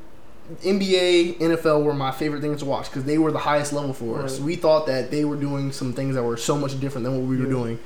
NBA, 0.64 1.39
NFL 1.39 1.84
were 1.84 1.93
my 1.93 2.12
favorite 2.12 2.41
things 2.41 2.60
to 2.60 2.66
watch 2.66 2.86
because 2.89 3.04
they 3.04 3.18
were 3.18 3.32
the 3.32 3.39
highest 3.39 3.74
level 3.74 3.93
for 3.93 4.22
us. 4.22 4.39
We 4.39 4.56
thought 4.56 4.88
that 4.88 5.12
they 5.12 5.26
were 5.26 5.36
doing 5.36 5.72
some 5.72 5.93
things 5.93 6.16
that 6.16 6.24
were 6.24 6.38
so 6.38 6.58
much 6.58 6.80
different 6.80 7.06
than 7.06 7.18
what 7.18 7.28
we 7.28 7.38
were 7.38 7.49
doing. 7.49 7.80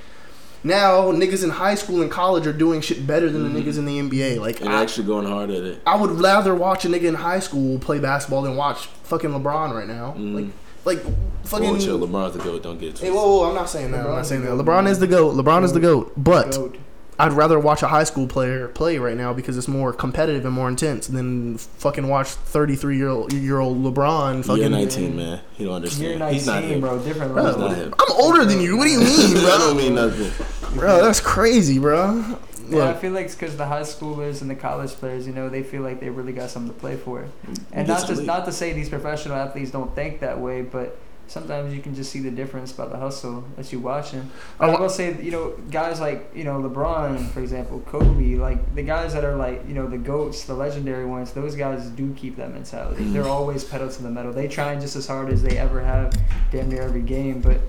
Now 0.64 1.12
niggas 1.12 1.44
in 1.44 1.52
high 1.52 1.76
school 1.76 2.02
and 2.02 2.10
college 2.10 2.48
are 2.48 2.54
doing 2.54 2.82
shit 2.82 3.06
better 3.06 3.30
than 3.30 3.44
the 3.44 3.50
Mhm. 3.62 3.64
niggas 3.66 3.78
in 3.78 3.86
the 3.86 4.00
NBA. 4.00 4.40
Like 4.40 4.62
And 4.62 4.70
I, 4.70 4.82
actually 4.82 5.06
going 5.06 5.28
hard 5.28 5.52
at 5.52 5.62
it. 5.64 5.80
I 5.86 5.96
would 5.96 6.20
rather 6.20 6.56
watch 6.56 6.86
a 6.86 6.88
nigga 6.90 7.04
in 7.04 7.14
high 7.16 7.40
school 7.40 7.78
play 7.78 8.00
basketball 8.00 8.42
than 8.42 8.56
watch 8.56 8.88
fucking 9.04 9.30
LeBron 9.30 9.74
right 9.76 9.88
now. 9.88 10.16
Mhm. 10.18 10.34
Like, 10.34 10.46
like 10.86 11.16
fucking. 11.44 11.70
Whoa, 11.70 11.78
chill. 11.78 12.00
LeBron's 12.00 12.34
the 12.36 12.44
goat. 12.44 12.64
Don't 12.64 12.80
get 12.80 12.96
it 12.96 13.00
Hey, 13.00 13.12
whoa, 13.12 13.28
whoa, 13.42 13.50
I'm 13.50 13.54
not 13.56 13.70
saying 13.70 13.92
that. 13.92 14.06
I'm 14.08 14.16
not 14.16 14.26
saying 14.26 14.44
that. 14.44 14.52
LeBron 14.54 14.88
is 14.88 14.98
the 15.00 15.08
goat. 15.08 15.36
LeBron 15.36 15.64
is 15.64 15.74
the 15.74 15.80
goat. 15.80 16.12
But 16.18 16.52
Goat. 16.56 16.78
I'd 17.18 17.32
rather 17.34 17.58
watch 17.60 17.82
a 17.82 17.88
high 17.88 18.04
school 18.04 18.28
player 18.28 18.68
play 18.68 18.98
right 18.98 19.16
now 19.16 19.32
because 19.34 19.58
it's 19.58 19.68
more 19.70 19.94
competitive 19.94 20.44
and 20.46 20.54
more 20.54 20.68
intense 20.68 21.08
than 21.08 21.58
fucking 21.58 22.08
watch 22.10 22.28
33 22.30 22.98
year 22.98 23.08
old 23.10 23.32
year 23.34 23.60
old 23.60 23.82
LeBron. 23.84 24.44
Fucking. 24.44 24.62
You're 24.62 24.70
19, 24.70 25.16
man. 25.16 25.42
He 25.58 25.64
don't 25.66 25.76
understand. 25.76 26.10
You're 26.10 26.20
19, 26.20 26.34
He's 26.34 26.48
not 26.48 26.64
him. 26.64 26.82
bro. 26.82 27.00
Different 27.00 27.34
Bro, 27.34 27.44
level. 27.44 27.70
not. 27.70 27.94
I'm 28.00 28.12
older 28.22 28.44
than 28.44 28.60
you. 28.60 28.76
What 28.78 28.86
do 28.86 28.92
you 28.92 29.00
mean, 29.00 29.34
that 29.34 29.42
bro? 29.58 29.58
don't 29.60 29.78
mean 29.78 29.96
nothing. 29.96 30.78
bro, 30.78 31.02
that's 31.04 31.22
crazy, 31.22 31.80
bro. 31.80 32.38
Well, 32.70 32.88
I 32.88 32.94
feel 32.96 33.12
like 33.12 33.26
it's 33.26 33.36
because 33.36 33.56
the 33.56 33.68
high 33.68 33.82
schoolers 33.82 34.42
and 34.42 34.50
the 34.50 34.56
college 34.56 34.90
players, 34.94 35.28
you 35.28 35.34
know, 35.34 35.50
they 35.50 35.62
feel 35.62 35.84
like 35.84 36.00
they 36.00 36.10
really 36.10 36.34
got 36.34 36.50
something 36.50 36.74
to 36.74 36.80
play 36.80 36.98
for. 36.98 37.28
And 37.72 37.86
Get 37.86 37.88
not 37.88 38.00
some 38.02 38.08
just 38.10 38.24
not 38.24 38.46
to 38.46 38.52
say 38.52 38.74
these 38.74 38.90
professional 38.90 39.36
athletes 39.38 39.70
don't 39.70 39.94
think 39.94 40.20
that 40.22 40.40
way, 40.40 40.64
but 40.64 40.98
sometimes 41.28 41.74
you 41.74 41.82
can 41.82 41.96
just 41.96 42.12
see 42.12 42.20
the 42.20 42.32
difference 42.32 42.72
by 42.72 42.86
the 42.88 42.98
hustle 42.98 43.44
that 43.58 43.72
you 43.72 43.80
watching. 43.80 44.30
I 44.60 44.68
I 44.68 44.80
will 44.80 44.90
say, 44.90 45.22
you 45.22 45.32
know, 45.32 45.52
guys 45.72 46.00
like 46.00 46.32
you 46.36 46.44
know 46.44 46.60
LeBron, 46.60 47.30
for 47.30 47.40
example, 47.40 47.82
Kobe, 47.88 48.36
like 48.36 48.76
the 48.76 48.84
guys 48.84 49.14
that 49.14 49.24
are 49.24 49.36
like 49.36 49.68
you 49.68 49.74
know 49.74 49.88
the 49.88 49.98
goats, 49.98 50.44
the 50.46 50.54
legendary 50.54 51.06
ones. 51.06 51.32
Those 51.32 51.56
guys 51.56 51.88
do 51.88 52.14
keep 52.16 52.36
that 52.38 52.52
mentality. 52.54 53.04
They're 53.14 53.28
always 53.28 53.64
pedal 53.64 53.90
to 53.90 54.04
the 54.04 54.10
metal. 54.10 54.32
They 54.34 54.48
trying 54.48 54.80
just 54.80 54.96
as 54.96 55.08
hard 55.08 55.30
as 55.30 55.42
they 55.42 55.58
ever 55.58 55.82
have, 55.82 56.14
damn 56.52 56.70
near 56.70 56.84
every 56.84 57.02
game. 57.02 57.42
But 57.42 57.60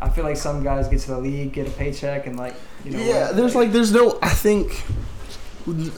I 0.00 0.08
feel 0.10 0.24
like 0.24 0.36
some 0.36 0.62
guys 0.62 0.88
get 0.88 1.00
to 1.00 1.10
the 1.12 1.18
league, 1.18 1.52
get 1.52 1.66
a 1.68 1.70
paycheck, 1.70 2.26
and 2.26 2.36
like 2.36 2.54
you 2.84 2.92
know. 2.92 2.98
yeah, 2.98 3.32
there's 3.32 3.54
like 3.54 3.72
there's 3.72 3.92
no. 3.92 4.18
I 4.22 4.30
think 4.30 4.82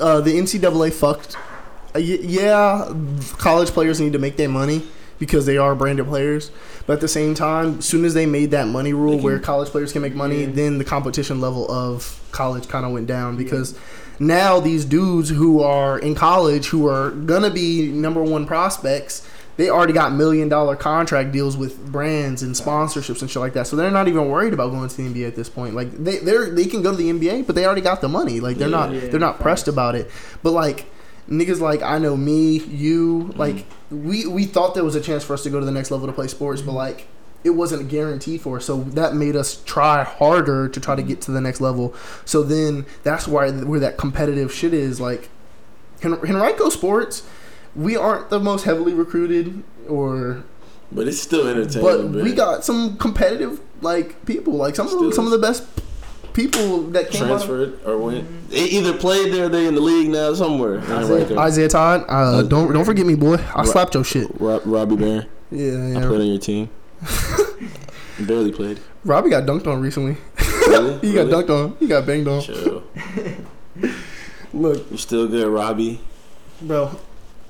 uh, 0.00 0.20
the 0.20 0.32
NCAA 0.38 0.92
fucked. 0.92 1.36
Uh, 1.36 1.98
y- 1.98 2.18
yeah, 2.22 2.92
college 3.38 3.70
players 3.70 4.00
need 4.00 4.12
to 4.12 4.18
make 4.18 4.36
their 4.36 4.48
money 4.48 4.86
because 5.18 5.46
they 5.46 5.56
are 5.56 5.74
branded 5.74 6.06
players. 6.06 6.50
But 6.86 6.94
at 6.94 7.00
the 7.00 7.08
same 7.08 7.34
time, 7.34 7.78
as 7.78 7.84
soon 7.84 8.04
as 8.04 8.14
they 8.14 8.26
made 8.26 8.50
that 8.50 8.68
money 8.68 8.92
rule 8.92 9.14
can- 9.16 9.22
where 9.24 9.38
college 9.38 9.68
players 9.68 9.92
can 9.92 10.02
make 10.02 10.14
money, 10.14 10.42
Yeah. 10.42 10.50
then 10.52 10.78
the 10.78 10.84
competition 10.84 11.40
level 11.40 11.70
of 11.70 12.20
college 12.32 12.68
kind 12.68 12.84
of 12.84 12.92
went 12.92 13.06
down 13.06 13.36
because 13.36 13.74
now 14.18 14.60
these 14.60 14.84
dudes 14.84 15.30
who 15.30 15.62
are 15.62 15.98
in 15.98 16.14
college 16.14 16.68
who 16.68 16.86
are 16.86 17.10
gonna 17.10 17.50
be 17.50 17.88
number 17.88 18.22
one 18.22 18.46
prospects. 18.46 19.22
They 19.58 19.70
already 19.70 19.94
got 19.94 20.12
million 20.14 20.50
dollar 20.50 20.76
contract 20.76 21.32
deals 21.32 21.56
with 21.56 21.82
brands 21.90 22.42
and 22.42 22.54
sponsorships 22.54 23.22
and 23.22 23.30
shit 23.30 23.40
like 23.40 23.54
that. 23.54 23.66
So 23.66 23.74
they're 23.74 23.90
not 23.90 24.06
even 24.06 24.28
worried 24.28 24.52
about 24.52 24.70
going 24.70 24.86
to 24.86 24.94
the 24.96 25.02
NBA 25.04 25.26
at 25.26 25.34
this 25.34 25.48
point. 25.48 25.74
Like 25.74 25.92
they 26.04 26.18
they 26.18 26.50
they 26.50 26.64
can 26.66 26.82
go 26.82 26.90
to 26.90 26.96
the 26.96 27.08
NBA, 27.08 27.40
but 27.46 27.54
they 27.56 27.64
already 27.64 27.80
got 27.80 28.02
the 28.02 28.08
money. 28.08 28.38
Like 28.40 28.58
they're 28.58 28.68
Yeah. 28.68 28.76
not 28.76 28.92
Yeah, 28.92 29.00
they're 29.10 29.18
not 29.20 29.40
pressed 29.40 29.66
about 29.66 29.94
it. 29.94 30.10
But 30.42 30.52
like 30.52 30.84
niggas 31.28 31.60
like 31.60 31.82
I 31.82 31.98
know 31.98 32.16
me, 32.16 32.58
you, 32.58 33.28
mm-hmm. 33.28 33.38
like 33.38 33.66
we 33.90 34.26
we 34.26 34.44
thought 34.44 34.74
there 34.74 34.84
was 34.84 34.94
a 34.94 35.00
chance 35.00 35.24
for 35.24 35.34
us 35.34 35.42
to 35.44 35.50
go 35.50 35.60
to 35.60 35.66
the 35.66 35.72
next 35.72 35.90
level 35.90 36.06
to 36.06 36.12
play 36.12 36.28
sports, 36.28 36.60
but 36.60 36.68
mm-hmm. 36.70 36.78
like 36.78 37.08
it 37.44 37.50
wasn't 37.50 37.80
a 37.80 37.84
guaranteed 37.84 38.40
for 38.40 38.56
us. 38.56 38.64
So 38.64 38.82
that 38.82 39.14
made 39.14 39.36
us 39.36 39.62
try 39.64 40.02
harder 40.04 40.68
to 40.68 40.80
try 40.80 40.94
to 40.94 41.02
mm-hmm. 41.02 41.08
get 41.08 41.20
to 41.22 41.30
the 41.30 41.40
next 41.40 41.60
level. 41.60 41.94
So 42.24 42.42
then 42.42 42.86
that's 43.02 43.28
why 43.28 43.50
where 43.50 43.80
that 43.80 43.98
competitive 43.98 44.52
shit 44.52 44.74
is 44.74 45.00
like 45.00 45.28
Hen- 46.02 46.14
Henrico 46.14 46.68
Sports. 46.68 47.26
We 47.74 47.96
aren't 47.96 48.30
the 48.30 48.40
most 48.40 48.64
heavily 48.64 48.94
recruited 48.94 49.62
or 49.88 50.44
But 50.90 51.08
it's 51.08 51.20
still 51.20 51.46
entertaining. 51.46 51.82
but 51.82 52.04
man. 52.10 52.24
we 52.24 52.32
got 52.32 52.64
some 52.64 52.96
competitive 52.96 53.60
like 53.82 54.24
people 54.24 54.54
like 54.54 54.74
some 54.74 54.86
of 54.86 54.92
Still 54.92 55.12
some 55.12 55.26
of 55.26 55.30
the 55.30 55.38
best 55.38 55.64
people 56.36 56.82
that 56.90 57.10
came 57.10 57.24
out 57.24 57.30
of 57.30 57.44
transferred 57.46 57.80
or 57.84 57.98
went. 57.98 58.50
They 58.50 58.64
either 58.64 58.92
played 58.92 59.32
there, 59.32 59.46
or 59.46 59.48
they 59.48 59.66
in 59.66 59.74
the 59.74 59.80
league 59.80 60.08
now 60.10 60.34
somewhere. 60.34 60.78
Isaiah- 60.80 61.38
Isaiah 61.38 61.68
Todd. 61.68 62.04
Uh, 62.08 62.42
don't 62.42 62.72
don't 62.72 62.84
forget 62.84 63.06
me, 63.06 63.14
boy. 63.16 63.34
I 63.36 63.58
Right. 63.60 63.66
slapped 63.66 63.94
your 63.94 64.04
shit. 64.04 64.28
Rob, 64.38 64.62
Robbie 64.64 64.96
Barron. 64.96 65.26
Yeah, 65.50 65.98
I 65.98 66.06
played 66.06 66.20
on 66.20 66.26
your 66.26 66.38
team. 66.38 66.68
Barely 68.20 68.52
played. 68.52 68.80
Robbie 69.04 69.30
got 69.30 69.44
dunked 69.46 69.66
on 69.66 69.80
recently. 69.80 70.16
Really? 70.68 70.98
He 71.02 71.12
Really? 71.12 71.30
got 71.30 71.44
dunked 71.46 71.50
on. 71.50 71.76
He 71.80 71.86
got 71.86 72.06
banged 72.06 72.28
on. 72.28 72.40
Chill. 72.42 72.82
Look, 74.54 74.86
you're 74.90 74.98
still 74.98 75.28
good, 75.28 75.48
Robbie? 75.48 76.00
bro, 76.62 76.90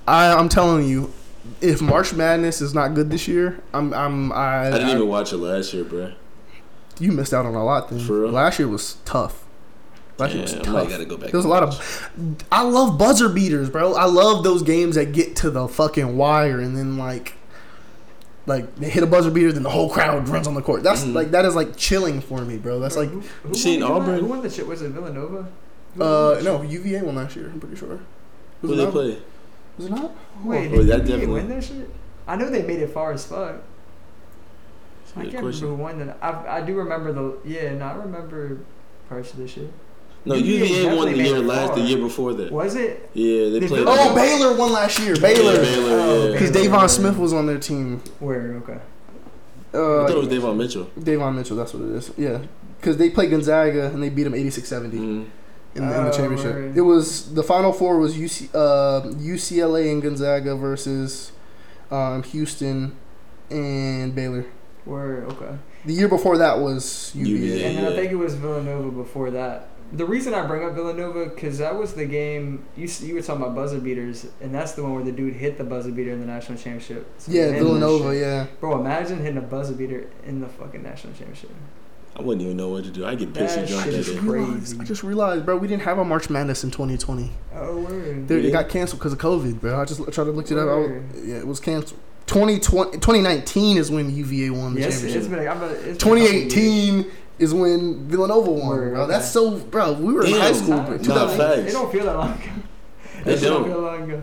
I 0.09 0.32
I'm 0.32 0.49
telling 0.49 0.89
you, 0.89 1.12
if 1.61 1.80
March 1.80 2.12
Madness 2.12 2.61
is 2.61 2.74
not 2.74 2.95
good 2.95 3.11
this 3.11 3.28
year, 3.28 3.61
I'm 3.72 3.95
I'm 3.95 4.32
I, 4.32 4.66
I 4.66 4.70
didn't 4.72 4.89
I- 4.89 4.95
even 4.97 5.09
watch 5.09 5.32
it 5.32 5.37
last 5.39 5.72
year, 5.72 5.84
bro. 5.84 6.12
You 6.99 7.13
missed 7.13 7.33
out 7.35 7.47
on 7.47 7.55
a 7.55 7.65
lot. 7.65 7.89
Then 7.91 7.99
For 8.01 8.21
real? 8.23 8.31
last 8.31 8.59
year 8.59 8.69
was 8.69 8.97
tough. 9.05 9.45
Last 10.19 10.33
year 10.33 10.43
was 10.43 10.55
I 10.55 10.59
tough. 10.63 10.89
gotta 10.89 11.05
go 11.05 11.17
back. 11.17 11.31
There 11.31 11.39
was 11.39 11.45
a 11.45 11.49
lot 11.49 11.63
watch. 11.63 11.75
of. 11.79 12.37
I 12.51 12.63
love 12.63 12.97
buzzer 12.99 13.29
beaters, 13.29 13.69
bro. 13.69 13.95
I 13.95 14.05
love 14.07 14.45
those 14.45 14.63
games 14.63 14.95
that 14.95 15.13
get 15.13 15.37
to 15.37 15.51
the 15.51 15.69
fucking 15.69 16.17
wire 16.17 16.59
and 16.61 16.77
then 16.77 16.97
like, 16.97 17.35
like 18.47 18.77
they 18.77 18.89
hit 18.89 19.03
a 19.03 19.07
buzzer 19.07 19.31
beater, 19.31 19.53
then 19.53 19.63
the 19.63 19.71
whole 19.71 19.91
crowd 19.91 20.29
runs 20.29 20.47
on 20.47 20.55
the 20.55 20.63
court. 20.63 20.83
That's 20.83 21.05
Mhm. 21.05 21.15
like 21.15 21.31
that 21.33 21.45
is 21.45 21.55
like 21.55 21.77
chilling 21.77 22.21
for 22.21 22.43
me, 22.45 22.57
bro. 22.57 22.79
That's 22.81 22.97
like, 22.97 23.11
who, 23.11 23.21
who 23.43 23.55
seen 23.55 23.81
won 23.83 23.91
the- 23.91 23.97
Auburn? 23.97 24.21
Who 24.21 24.27
won 24.27 24.43
the 24.43 24.51
shit? 24.51 24.67
Was 24.67 24.83
it 24.83 24.91
Villanova? 24.93 25.49
Uh, 26.01 26.41
no. 26.43 26.63
UVA 26.63 27.03
won 27.03 27.17
last 27.17 27.37
year. 27.37 27.51
I'm 27.53 27.59
pretty 27.61 27.77
sure. 27.77 27.89
Was 27.89 28.01
Who 28.63 28.73
it 28.73 28.77
they 28.77 28.85
not? 28.85 28.93
play? 28.93 29.19
Was 29.79 29.87
it 29.87 29.91
not? 29.91 30.13
Wait, 30.45 30.71
Oh, 30.73 30.77
did 30.77 30.87
that 30.89 30.99
UVA 30.99 30.99
definitely- 30.99 31.27
win 31.35 31.49
that 31.51 31.65
shit? 31.65 31.91
I 32.29 32.37
know 32.37 32.49
they 32.49 32.63
made 32.63 32.81
it 32.81 32.91
far 32.91 33.13
as 33.13 33.25
fuck. 33.27 33.57
I 35.17 35.23
can't 35.31 35.43
question. 35.43 35.67
remember 35.71 35.77
who 35.77 35.99
won 35.99 36.07
that. 36.07 36.19
I, 36.23 36.59
I 36.59 36.61
do 36.62 36.75
remember 36.75 37.12
the 37.12 37.39
yeah, 37.45 37.75
no, 37.75 37.85
I 37.87 37.95
remember 37.95 38.59
parts 39.09 39.33
of 39.33 39.39
this 39.39 39.53
shit. 39.53 39.71
No, 40.25 40.35
UVA 40.35 40.67
UVA 40.67 40.97
won 40.97 41.07
the 41.12 41.17
year 41.17 41.35
made 41.35 41.41
it 41.41 41.47
last, 41.47 41.75
the 41.75 41.81
year 41.83 41.99
before 41.99 42.35
that. 42.35 42.51
Was 42.51 42.75
it? 42.75 43.09
Yeah, 43.14 43.49
they 43.51 43.61
They 43.61 43.69
played. 43.69 43.79
did- 43.79 43.89
Oh, 43.89 44.14
Baylor 44.14 44.57
won 44.57 44.73
last 44.73 44.99
year. 44.99 45.14
Yeah, 45.14 45.21
Baylor. 45.21 45.53
Baylor, 45.53 45.91
Oh, 46.01 46.27
yeah. 46.27 46.33
Because 46.33 46.51
Baylor. 46.51 46.64
Davon 46.64 46.89
Smith 46.89 47.17
was 47.17 47.33
on 47.33 47.47
their 47.47 47.59
team. 47.59 48.03
Where? 48.19 48.55
Okay. 48.64 48.79
Uh, 49.73 50.03
I 50.05 50.07
thought 50.09 50.17
it 50.17 50.19
was 50.19 50.29
Davion 50.29 50.57
Mitchell. 50.57 50.91
Davion 50.99 51.35
Mitchell, 51.37 51.57
that's 51.57 51.75
what 51.75 51.83
it 51.85 51.91
is. 51.95 52.11
Yeah. 52.17 52.41
Because 52.81 52.97
they 52.97 53.11
played 53.11 53.31
Gonzaga 53.31 53.87
and 53.87 54.03
they 54.03 54.09
beat 54.09 54.25
them 54.25 54.35
86 54.35 54.67
70 54.69 54.97
Mm. 54.97 55.01
in, 55.03 55.27
the, 55.89 55.97
in 55.99 56.05
the 56.05 56.09
Oh, 56.09 56.11
championship. 56.17 56.55
word. 56.55 56.77
It 56.77 56.81
was 56.83 57.33
the 57.35 57.43
final 57.45 57.73
four 57.73 57.99
was 57.99 58.17
UC, 58.17 58.49
uh, 58.55 59.03
UCLA 59.19 59.93
and 59.93 60.03
Gonzaga 60.03 60.57
versus 60.57 61.31
um, 61.91 62.23
Houston 62.25 62.97
and 63.51 64.12
Baylor. 64.14 64.47
Where? 64.87 65.24
Okay. 65.24 65.59
The 65.84 65.93
year 65.93 66.09
before 66.09 66.39
that 66.39 66.59
was 66.61 67.12
UVA. 67.14 67.30
UVA. 67.30 67.64
and 67.64 67.78
then 67.78 67.93
I 67.93 67.95
think 67.97 68.11
it 68.12 68.16
was 68.16 68.34
Villanova 68.34 68.91
before 68.91 69.30
that. 69.32 69.68
The 69.93 70.05
reason 70.05 70.34
I 70.34 70.45
bring 70.47 70.64
up 70.64 70.74
Villanova 70.74 71.26
because 71.26 71.59
that 71.59 71.76
was 71.76 71.93
the 71.95 72.07
game 72.07 72.64
you 72.76 72.89
you 73.03 73.14
were 73.14 73.22
talking 73.22 73.43
about 73.43 73.55
buzzer 73.55 73.78
beaters, 73.78 74.26
and 74.41 74.53
that's 74.55 74.72
the 74.72 74.82
one 74.82 74.95
where 74.95 75.05
the 75.05 75.12
dude 75.12 75.34
hit 75.34 75.59
the 75.59 75.64
buzzer 75.64 75.93
beater 75.93 76.11
in 76.11 76.20
the 76.20 76.26
national 76.26 76.59
championship. 76.59 77.07
So 77.18 77.30
Yeah, 77.30 77.43
they 77.43 77.47
ended 77.49 77.61
that 77.61 77.64
Villanova. 77.66 78.12
shit. 78.14 78.20
Yeah, 78.22 78.47
Bro, 78.61 78.80
imagine 78.80 79.18
hitting 79.18 79.39
a 79.39 79.43
buzzer 79.43 79.74
beater 79.74 80.09
in 80.24 80.41
the 80.41 80.49
fucking 80.49 80.82
national 80.82 81.12
championship. 81.12 81.51
I 82.18 82.22
wouldn't 82.22 82.43
even 82.43 82.57
know 82.57 82.70
what 82.70 82.82
to 82.84 82.91
do. 82.91 83.05
I 83.05 83.14
get 83.14 83.34
That 83.34 83.51
pissy 83.51 83.68
drunk 83.68 83.84
shit 83.84 83.93
that 83.93 83.99
is 84.01 84.07
day. 84.09 84.16
crazy. 84.16 84.28
Realized- 84.30 84.80
I 84.80 84.84
just 84.84 85.05
realized, 85.05 85.45
bro, 85.45 85.57
we 85.59 85.68
didn't 85.68 85.82
have 85.82 85.99
a 85.99 86.05
March 86.05 86.30
Madness 86.30 86.64
in 86.64 86.70
2020. 86.70 87.30
Oh 87.55 87.76
word. 87.82 88.26
There, 88.26 88.39
It 88.39 88.51
got 88.53 88.68
canceled 88.70 89.01
because 89.01 89.12
of 89.12 89.18
COVID, 89.18 89.61
bro. 89.61 89.78
I 89.80 89.84
just 89.84 90.01
tried 90.12 90.24
to 90.24 90.30
look 90.32 90.51
it 90.51 90.57
up. 90.59 90.68
I 90.68 90.74
was- 90.76 90.91
yeah, 91.22 91.37
it 91.37 91.47
was 91.47 91.61
canceled. 91.61 92.01
2020, 92.27 92.93
2019 92.99 93.77
is 93.77 93.91
when 93.91 94.14
UVA 94.14 94.51
won 94.51 94.74
the 94.74 94.81
Yes, 94.81 94.95
championship. 95.01 95.18
it's 95.22 95.29
been. 95.29 95.49
I'm 95.49 95.57
about, 95.59 95.70
it's 95.72 95.83
been 95.83 95.91
a 95.95 95.97
couple 95.99 96.18
years. 96.18 96.53
2018 96.53 97.12
is 97.39 97.55
when 97.55 98.09
Villanova 98.09 98.51
won, 98.51 98.68
Word, 98.68 98.93
bro. 98.95 99.03
okay. 99.03 99.12
That's 99.12 99.31
so, 99.31 99.59
bro. 99.59 99.93
We 99.93 100.12
were 100.12 100.24
in 100.24 100.33
high 100.33 100.53
school, 100.53 100.77
Time. 100.79 100.87
bro. 100.87 100.97
Nah, 100.97 101.03
2000 101.03 101.39
facts. 101.39 101.59
It 101.70 101.72
don't 101.72 101.93
feel 101.93 102.05
that 102.05 102.16
long 102.16 102.33
ago. 102.33 102.43
They 103.24 103.33
It 103.35 103.41
don't 103.41 103.62
don't. 103.62 103.64
feel 103.72 103.81
long 103.81 104.03
ago. 104.11 104.22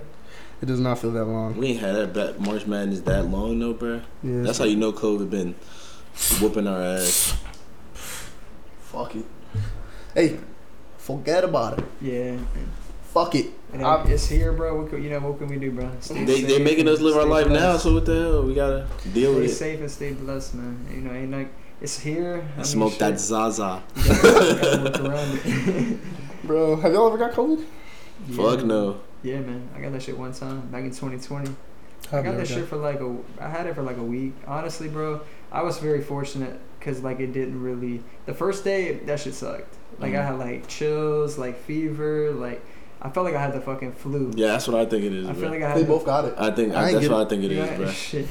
It 0.62 0.66
does 0.66 0.80
not 0.80 1.00
feel 1.00 1.12
that 1.12 1.26
long. 1.26 1.58
We 1.58 1.68
ain't 1.68 1.80
had 1.82 1.96
that 1.96 2.14
back 2.14 2.40
March 2.40 2.66
Madness 2.66 3.02
that 3.02 3.26
long 3.26 3.60
though, 3.60 3.74
bro. 3.74 4.02
Yeah, 4.24 4.42
That's 4.44 4.58
how 4.58 4.64
you 4.66 4.78
know 4.78 4.94
COVID 4.94 5.30
been 5.30 5.56
whooping 6.42 6.68
our 6.68 6.82
ass. 6.82 7.36
Fuck 8.82 9.16
it. 9.16 9.26
Hey, 10.14 10.40
forget 10.98 11.44
about 11.44 11.80
it. 11.80 11.86
Yeah. 12.02 12.38
Fuck 13.14 13.36
it. 13.36 13.48
And 13.72 13.84
I'm- 13.86 14.08
it's 14.10 14.28
here, 14.28 14.52
bro. 14.54 14.76
What 14.82 14.90
can, 14.90 15.04
you 15.04 15.10
know 15.10 15.20
what 15.20 15.38
can 15.38 15.48
we 15.48 15.58
do, 15.58 15.72
bro? 15.72 15.90
Stay 16.00 16.24
They 16.26 16.38
safe 16.42 16.48
they 16.48 16.60
making 16.64 16.88
us 16.88 17.00
live 17.00 17.16
our 17.16 17.22
stay 17.24 17.30
life 17.30 17.48
now, 17.50 17.78
so 17.78 17.94
what 17.94 18.06
the 18.06 18.16
hell? 18.16 18.44
We 18.44 18.54
gotta 18.56 18.88
deal 19.14 19.32
Stay 19.34 19.40
with 19.42 19.50
it. 19.50 19.54
Stay 19.56 19.72
safe 19.72 19.80
and 19.82 19.92
stay 19.92 20.12
blessed, 20.14 20.56
man. 20.56 20.88
You 20.94 21.02
know, 21.02 21.14
ain't 21.14 21.32
like 21.32 21.50
it's 21.82 22.00
here. 22.00 22.44
I 22.54 22.56
mean, 22.58 22.66
Smoke 22.66 22.92
shit, 22.92 23.00
that 23.00 23.20
Zaza. 23.20 23.84
You 23.96 24.04
gotta, 24.04 24.60
gotta 24.62 24.84
work 24.84 25.00
around 25.00 25.40
it. 25.46 26.00
Bro, 26.44 26.76
have 26.78 26.92
y'all 26.94 27.08
ever 27.08 27.18
got 27.18 27.32
COVID? 27.34 27.64
Fuck 28.36 28.64
no. 28.66 29.00
Yeah, 29.22 29.40
man. 29.42 29.70
I 29.76 29.82
got 29.82 29.92
that 29.94 30.02
shit 30.02 30.18
one 30.18 30.34
time 30.34 30.62
back 30.68 30.84
in 30.84 30.90
2020. 30.92 31.50
I 32.12 32.18
I've 32.18 32.24
got 32.24 32.24
never 32.32 32.38
that 32.38 32.48
shit 32.48 32.68
for 32.68 32.78
like 32.78 33.00
a. 33.00 33.16
I 33.40 33.48
had 33.50 33.66
it 33.68 33.76
for 33.76 33.84
like 33.84 33.98
a 33.98 34.04
week. 34.04 34.34
Honestly, 34.48 34.88
bro, 34.90 35.22
I 35.52 35.62
was 35.62 35.78
very 35.80 36.02
fortunate 36.02 36.60
because 36.80 37.02
like 37.02 37.20
it 37.20 37.32
didn't 37.32 37.62
really. 37.62 38.02
The 38.26 38.34
first 38.34 38.64
day, 38.64 38.94
that 39.06 39.20
shit 39.20 39.36
sucked. 39.36 39.74
Like 40.00 40.14
I 40.14 40.18
Mhm. 40.18 40.26
had 40.26 40.40
like 40.40 40.68
chills, 40.68 41.38
like 41.38 41.60
fever, 41.64 42.32
like 42.32 42.62
I 43.04 43.10
felt 43.10 43.26
like 43.26 43.36
I 43.36 43.42
had 43.42 43.54
the 43.54 43.60
fucking 43.62 43.92
flu. 43.94 44.32
Yeah, 44.36 44.48
that's 44.48 44.68
what 44.68 44.80
I 44.80 44.86
think 44.86 45.04
it 45.04 45.14
is, 45.14 45.28
I 45.28 45.34
bro. 45.34 45.42
feel 45.42 45.50
like 45.52 45.62
I 45.64 45.68
had. 45.70 45.78
They 45.78 45.82
the- 45.84 45.88
both 45.88 46.06
got 46.06 46.26
it. 46.26 46.34
I 46.38 46.52
think 46.52 46.74
I 46.74 46.84
ain't 46.86 46.94
that's 46.94 47.08
get 47.08 47.12
what 47.12 47.26
I 47.26 47.30
think 47.30 47.44
it 47.44 47.52
is, 47.52 47.58
Yeah, 47.58 47.78
bro. 47.78 47.90
Shit. 47.92 48.28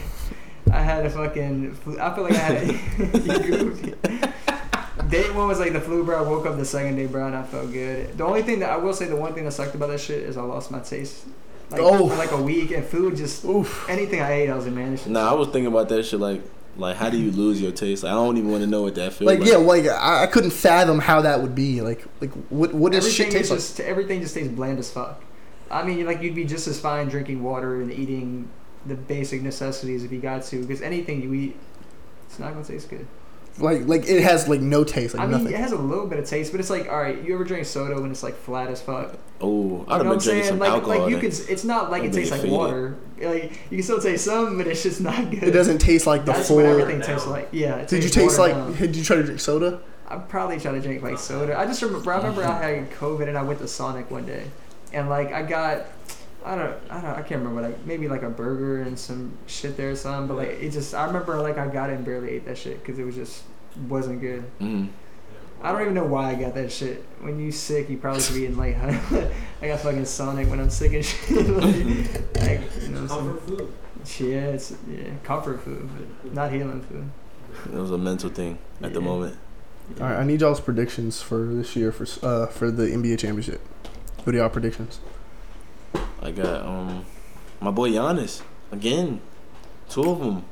I 0.72 0.80
had 0.82 1.04
a 1.04 1.10
fucking. 1.10 1.74
Flu. 1.74 2.00
I 2.00 2.14
feel 2.14 2.24
like 2.24 2.32
I 2.32 2.36
had. 2.38 2.66
you 2.68 3.38
goofy. 3.42 3.94
Day 5.10 5.30
one 5.32 5.48
was 5.48 5.58
like 5.58 5.72
the 5.74 5.80
flu, 5.80 6.04
bro. 6.04 6.24
I 6.24 6.26
woke 6.26 6.46
up 6.46 6.56
the 6.56 6.64
second 6.64 6.96
day, 6.96 7.06
bro, 7.06 7.26
and 7.26 7.36
I 7.36 7.42
felt 7.42 7.70
good. 7.72 8.16
The 8.16 8.24
only 8.24 8.42
thing 8.42 8.60
that 8.60 8.70
I 8.70 8.76
will 8.78 8.94
say, 8.94 9.06
the 9.06 9.16
one 9.16 9.34
thing 9.34 9.44
that 9.44 9.52
sucked 9.52 9.74
about 9.74 9.90
that 9.90 10.00
shit 10.00 10.22
is 10.22 10.36
I 10.38 10.42
lost 10.42 10.70
my 10.70 10.80
taste. 10.80 11.24
Like, 11.70 11.80
Oh. 11.82 12.08
For 12.08 12.16
like 12.16 12.30
a 12.32 12.40
week, 12.42 12.70
and 12.70 12.84
food 12.84 13.16
just 13.16 13.44
Oof. 13.44 13.86
anything 13.90 14.20
I 14.22 14.32
ate, 14.32 14.48
I 14.50 14.54
was 14.56 14.64
like, 14.66 14.74
man, 14.74 14.92
this 14.92 15.06
Nah, 15.06 15.30
I 15.30 15.34
was 15.34 15.48
thinking 15.48 15.66
about 15.66 15.88
that 15.90 16.02
shit 16.04 16.20
like 16.20 16.40
like 16.76 16.96
how 16.96 17.10
do 17.10 17.18
you 17.18 17.30
lose 17.30 17.60
your 17.60 17.72
taste? 17.72 18.02
Like, 18.02 18.12
I 18.12 18.14
don't 18.14 18.36
even 18.36 18.50
want 18.50 18.62
to 18.62 18.66
know 18.66 18.82
what 18.82 18.94
that 18.94 19.12
feels 19.12 19.26
Like, 19.26 19.40
like. 19.40 19.48
yeah, 19.48 19.56
like 19.56 19.86
I, 19.86 20.24
I 20.24 20.26
couldn't 20.26 20.52
fathom 20.52 20.98
how 20.98 21.20
that 21.22 21.40
would 21.42 21.54
be. 21.54 21.80
Like, 21.80 22.04
like 22.20 22.32
what 22.50 22.72
what 22.74 22.92
does 22.92 23.04
everything 23.04 23.26
shit 23.26 23.32
taste 23.32 23.52
is 23.52 23.78
like? 23.78 23.88
everything 23.88 24.20
just 24.20 24.34
tastes 24.34 24.52
bland 24.52 24.78
as 24.78 24.90
fuck. 24.90 25.22
I 25.70 25.82
mean, 25.84 26.04
like 26.06 26.20
you'd 26.22 26.34
be 26.34 26.44
just 26.44 26.66
as 26.68 26.78
fine 26.80 27.08
drinking 27.08 27.42
water 27.42 27.80
and 27.80 27.92
eating 27.92 28.48
the 28.86 28.94
basic 28.94 29.42
necessities 29.42 30.04
if 30.04 30.12
you 30.12 30.18
got 30.20 30.42
to, 30.44 30.60
because 30.60 30.82
anything 30.82 31.22
you 31.22 31.32
eat, 31.34 31.56
it's 32.26 32.38
not 32.38 32.52
gonna 32.52 32.64
taste 32.64 32.88
good. 32.90 33.06
Like, 33.58 33.86
like 33.86 34.06
it 34.08 34.22
has 34.22 34.48
like 34.48 34.60
no 34.60 34.82
taste, 34.82 35.14
like 35.14 35.22
I 35.22 35.26
mean, 35.26 35.38
nothing. 35.42 35.52
it 35.54 35.60
has 35.60 35.72
a 35.72 35.76
little 35.76 36.06
bit 36.06 36.18
of 36.18 36.26
taste, 36.26 36.52
but 36.52 36.60
it's 36.60 36.70
like, 36.70 36.88
all 36.88 36.98
right, 37.00 37.22
you 37.22 37.34
ever 37.34 37.44
drink 37.44 37.66
soda 37.66 38.00
when 38.00 38.10
it's 38.10 38.22
like 38.22 38.34
flat 38.34 38.68
as 38.70 38.80
fuck? 38.80 39.14
Oh, 39.42 39.48
You 39.50 39.84
I'd 39.88 39.88
know 39.88 39.88
have 39.88 39.88
what 39.88 39.98
been 39.98 40.06
I'm 40.06 40.18
drinking 40.18 40.24
saying? 40.24 40.44
some 40.44 40.58
Like, 40.58 40.70
alcohol. 40.70 40.98
like 41.00 41.10
you 41.10 41.20
then. 41.20 41.30
can. 41.30 41.52
It's 41.52 41.64
not 41.64 41.90
like 41.90 42.02
it 42.04 42.12
tastes 42.14 42.30
like 42.30 42.40
defeated. 42.40 42.56
water. 42.56 42.96
Like 43.20 43.52
you 43.70 43.76
can 43.76 43.82
still 43.82 44.00
taste 44.00 44.24
some, 44.24 44.56
but 44.56 44.66
it's 44.66 44.82
just 44.82 45.00
not 45.02 45.30
good. 45.30 45.42
It 45.44 45.50
doesn't 45.50 45.78
taste 45.78 46.06
like 46.06 46.24
the 46.24 46.32
That's 46.32 46.48
full. 46.48 46.56
what 46.56 46.64
everything 46.66 47.00
Down. 47.00 47.08
tastes 47.08 47.26
like. 47.26 47.48
Yeah. 47.52 47.76
it 47.76 47.88
Did 47.88 48.04
you 48.04 48.10
taste 48.10 48.38
like? 48.38 48.52
down. 48.52 48.72
Did 48.74 48.96
you 48.96 49.04
try 49.04 49.16
to 49.16 49.22
drink 49.22 49.38
soda? 49.40 49.80
I 50.08 50.16
probably 50.16 50.58
tried 50.58 50.72
to 50.72 50.80
drink 50.80 51.02
like 51.02 51.18
soda. 51.18 51.58
I 51.58 51.66
just 51.66 51.82
remember. 51.82 52.10
I 52.12 52.16
remember 52.16 52.44
I 52.44 52.62
had 52.76 52.90
COVID 52.92 53.28
and 53.28 53.36
I 53.36 53.42
went 53.42 53.58
to 53.60 53.68
Sonic 53.68 54.10
one 54.10 54.24
day, 54.26 54.44
and 54.94 55.08
like 55.10 55.32
I 55.32 55.42
got, 55.42 55.86
I 56.44 56.54
don't, 56.56 56.74
I 56.90 57.00
don't, 57.00 57.10
I 57.10 57.22
can't 57.22 57.42
remember 57.42 57.62
like 57.62 57.84
maybe 57.86 58.08
like 58.08 58.22
a 58.22 58.30
burger 58.30 58.82
and 58.82 58.98
some 58.98 59.32
shit 59.46 59.76
there 59.76 59.90
or 59.90 59.96
something. 59.96 60.28
But 60.28 60.36
like 60.36 60.60
it 60.60 60.70
just, 60.70 60.94
I 60.94 61.06
remember 61.06 61.36
like 61.40 61.58
I 61.58 61.68
got 61.68 61.90
it 61.90 61.94
and 61.94 62.04
barely 62.04 62.30
ate 62.30 62.44
that 62.46 62.58
shit 62.58 62.80
because 62.80 62.98
it 62.98 63.04
was 63.04 63.14
just 63.14 63.42
wasn't 63.88 64.20
good. 64.20 64.44
Mm. 64.60 64.88
I 65.62 65.70
don't 65.70 65.82
even 65.82 65.94
know 65.94 66.04
why 66.06 66.30
I 66.32 66.34
got 66.34 66.54
that 66.54 66.72
shit. 66.72 67.04
When 67.20 67.38
you 67.38 67.52
sick, 67.52 67.88
you 67.88 67.96
probably 67.96 68.20
should 68.20 68.34
be 68.34 68.46
in 68.46 68.56
like 68.56 68.76
I 69.62 69.66
got 69.68 69.80
fucking 69.80 70.04
Sonic 70.06 70.48
when 70.48 70.58
I'm 70.58 70.70
sick 70.70 70.92
and 70.92 71.04
shit. 71.04 71.46
like, 71.48 72.36
like, 72.42 72.82
you 72.82 72.88
know 72.88 73.02
what 73.02 73.08
Comfort 73.08 73.42
food. 73.42 73.72
Yeah, 74.18 74.46
it's 74.48 74.74
yeah, 74.90 75.10
comfort 75.22 75.60
food, 75.60 75.88
but 76.22 76.32
not 76.34 76.50
healing 76.50 76.82
food. 76.82 77.08
It 77.72 77.78
was 77.78 77.92
a 77.92 77.98
mental 77.98 78.30
thing 78.30 78.58
at 78.82 78.92
the 78.92 79.00
Yeah. 79.00 79.06
moment. 79.06 79.36
All 80.00 80.06
right, 80.08 80.16
I 80.18 80.24
need 80.24 80.40
y'all's 80.40 80.60
predictions 80.60 81.22
for 81.22 81.44
this 81.44 81.76
year 81.76 81.92
for 81.92 82.06
uh 82.26 82.46
for 82.46 82.70
the 82.72 82.84
NBA 82.88 83.20
championship. 83.20 83.60
What 84.24 84.34
are 84.34 84.38
y'all 84.38 84.48
predictions? 84.48 84.98
I 86.20 86.30
got 86.30 86.64
um 86.66 87.04
my 87.60 87.70
boy 87.70 87.90
Giannis 87.90 88.42
again, 88.70 89.20
two 89.88 90.02
of 90.02 90.18
them. 90.20 90.44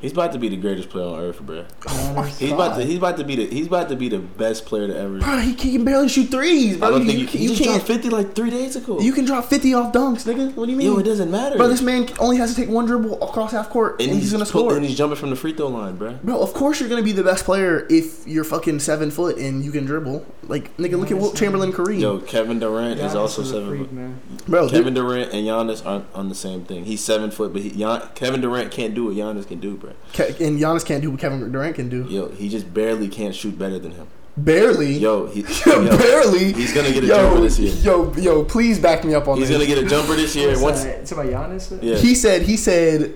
He's 0.00 0.12
about 0.12 0.32
to 0.32 0.38
be 0.38 0.48
the 0.48 0.56
greatest 0.56 0.88
player 0.90 1.06
on 1.06 1.18
earth, 1.20 1.40
bro. 1.40 1.64
Oh 1.88 2.14
Honest. 2.16 2.40
He's 2.40 2.52
about 2.52 2.76
to 2.78 2.84
he's 2.84 2.98
about 2.98 3.16
to 3.18 3.24
be 3.24 3.36
the 3.36 3.46
he's 3.46 3.66
about 3.66 3.88
to 3.88 3.96
be 3.96 4.08
the 4.08 4.18
best 4.18 4.66
player 4.66 4.86
to 4.86 4.96
ever. 4.96 5.18
Bro, 5.20 5.38
he 5.38 5.54
can 5.54 5.84
barely 5.84 6.08
shoot 6.08 6.26
threes, 6.30 6.76
bro. 6.76 6.88
I 6.88 6.90
don't 6.90 7.00
you, 7.02 7.06
think 7.06 7.18
you, 7.18 7.24
you, 7.24 7.28
can- 7.28 7.38
he 7.38 7.42
you 7.44 7.48
just 7.50 7.62
can't. 7.62 7.74
dropped 7.76 7.86
fifty 7.88 8.08
like 8.10 8.34
three 8.34 8.50
days 8.50 8.76
ago. 8.76 9.00
You 9.00 9.12
can 9.12 9.24
drop 9.24 9.44
50 9.46 9.74
off 9.74 9.92
dunks, 9.92 10.24
nigga. 10.26 10.54
What 10.54 10.66
do 10.66 10.72
you 10.72 10.76
mean? 10.76 10.86
Yo, 10.86 10.98
it 10.98 11.02
doesn't 11.04 11.30
matter. 11.30 11.56
Bro, 11.56 11.68
this 11.68 11.82
man 11.82 12.08
only 12.18 12.36
has 12.36 12.54
to 12.54 12.60
take 12.60 12.68
one 12.70 12.86
dribble 12.86 13.22
across 13.22 13.52
half 13.52 13.70
court 13.70 14.00
and, 14.00 14.10
he's, 14.12 14.32
gonna 14.32 14.44
pu- 14.44 14.48
score. 14.50 14.76
And 14.76 14.84
he's 14.84 14.96
jumping 14.96 15.16
from 15.16 15.30
the 15.30 15.36
free 15.36 15.52
throw 15.54 15.68
line, 15.68 15.96
bro. 15.96 16.18
Bro, 16.22 16.40
of 16.40 16.52
course 16.54 16.80
you're 16.80 16.88
gonna 16.88 17.02
be 17.02 17.12
the 17.12 17.24
best 17.24 17.44
player 17.44 17.86
if 17.90 18.26
you're 18.26 18.44
fucking 18.44 18.80
seven 18.80 19.10
foot 19.10 19.38
and 19.38 19.64
you 19.64 19.70
can 19.72 19.84
dribble. 19.84 20.24
Like, 20.44 20.76
nigga, 20.76 20.98
look 20.98 21.10
at 21.10 21.16
Wilt 21.18 21.36
Chamberlain, 21.36 21.72
Kareem. 21.72 22.00
Yo, 22.00 22.18
Kevin 22.20 22.58
Durant 22.58 23.00
is 23.00 23.14
also 23.14 23.42
a 23.42 23.44
seven. 23.44 23.68
freak, 23.68 23.80
foot. 23.82 23.92
man. 23.92 24.20
bro, 24.46 24.68
Kevin 24.68 24.94
Durant 24.94 25.32
and 25.32 25.46
Giannis 25.46 25.84
aren't 25.84 26.06
on 26.14 26.28
the 26.28 26.34
same 26.34 26.64
thing. 26.64 26.84
He's 26.84 27.02
seven 27.02 27.30
foot, 27.30 27.52
but 27.52 27.62
he, 27.62 27.70
Gian, 27.70 28.02
Kevin 28.14 28.40
Durant 28.40 28.70
can't 28.70 28.94
do 28.94 29.06
what 29.06 29.16
Giannis 29.16 29.46
can 29.48 29.58
do, 29.60 29.76
bro. 29.76 29.85
Ke- 30.12 30.40
and 30.40 30.58
Giannis 30.60 30.84
can't 30.84 31.02
do 31.02 31.10
what 31.10 31.20
Kevin 31.20 31.50
Durant 31.52 31.74
can 31.76 31.88
do. 31.88 32.04
Yo, 32.04 32.28
he 32.28 32.48
just 32.48 32.72
barely 32.72 33.08
can't 33.08 33.34
shoot 33.34 33.58
better 33.58 33.78
than 33.78 33.92
him. 33.92 34.06
Barely. 34.36 34.92
Yo, 34.98 35.26
he, 35.26 35.40
Yo, 35.66 35.80
yo, 35.82 35.96
barely. 35.96 36.52
he's 36.52 36.74
gonna 36.74 36.92
get 36.92 37.04
a 37.04 37.06
yo, 37.06 37.14
jumper 37.16 37.40
this 37.40 37.58
year. 37.58 37.72
Yo, 37.76 38.12
yo, 38.14 38.44
please 38.44 38.78
back 38.78 39.02
me 39.04 39.14
up 39.14 39.26
on 39.28 39.38
He's 39.38 39.48
this. 39.48 39.58
He's 39.58 39.66
gonna 39.66 39.80
get 39.80 39.84
a 39.86 39.88
jumper 39.88 40.14
this 40.14 40.36
year. 40.36 40.48
What's 40.50 40.60
Once, 40.62 40.84
that? 40.84 41.00
It's 41.00 41.12
about 41.12 41.26
Giannis. 41.26 41.78
yeah, 41.82 41.96
He 41.96 42.14
said, 42.14 42.42
he 42.42 42.56
said, 42.58 43.14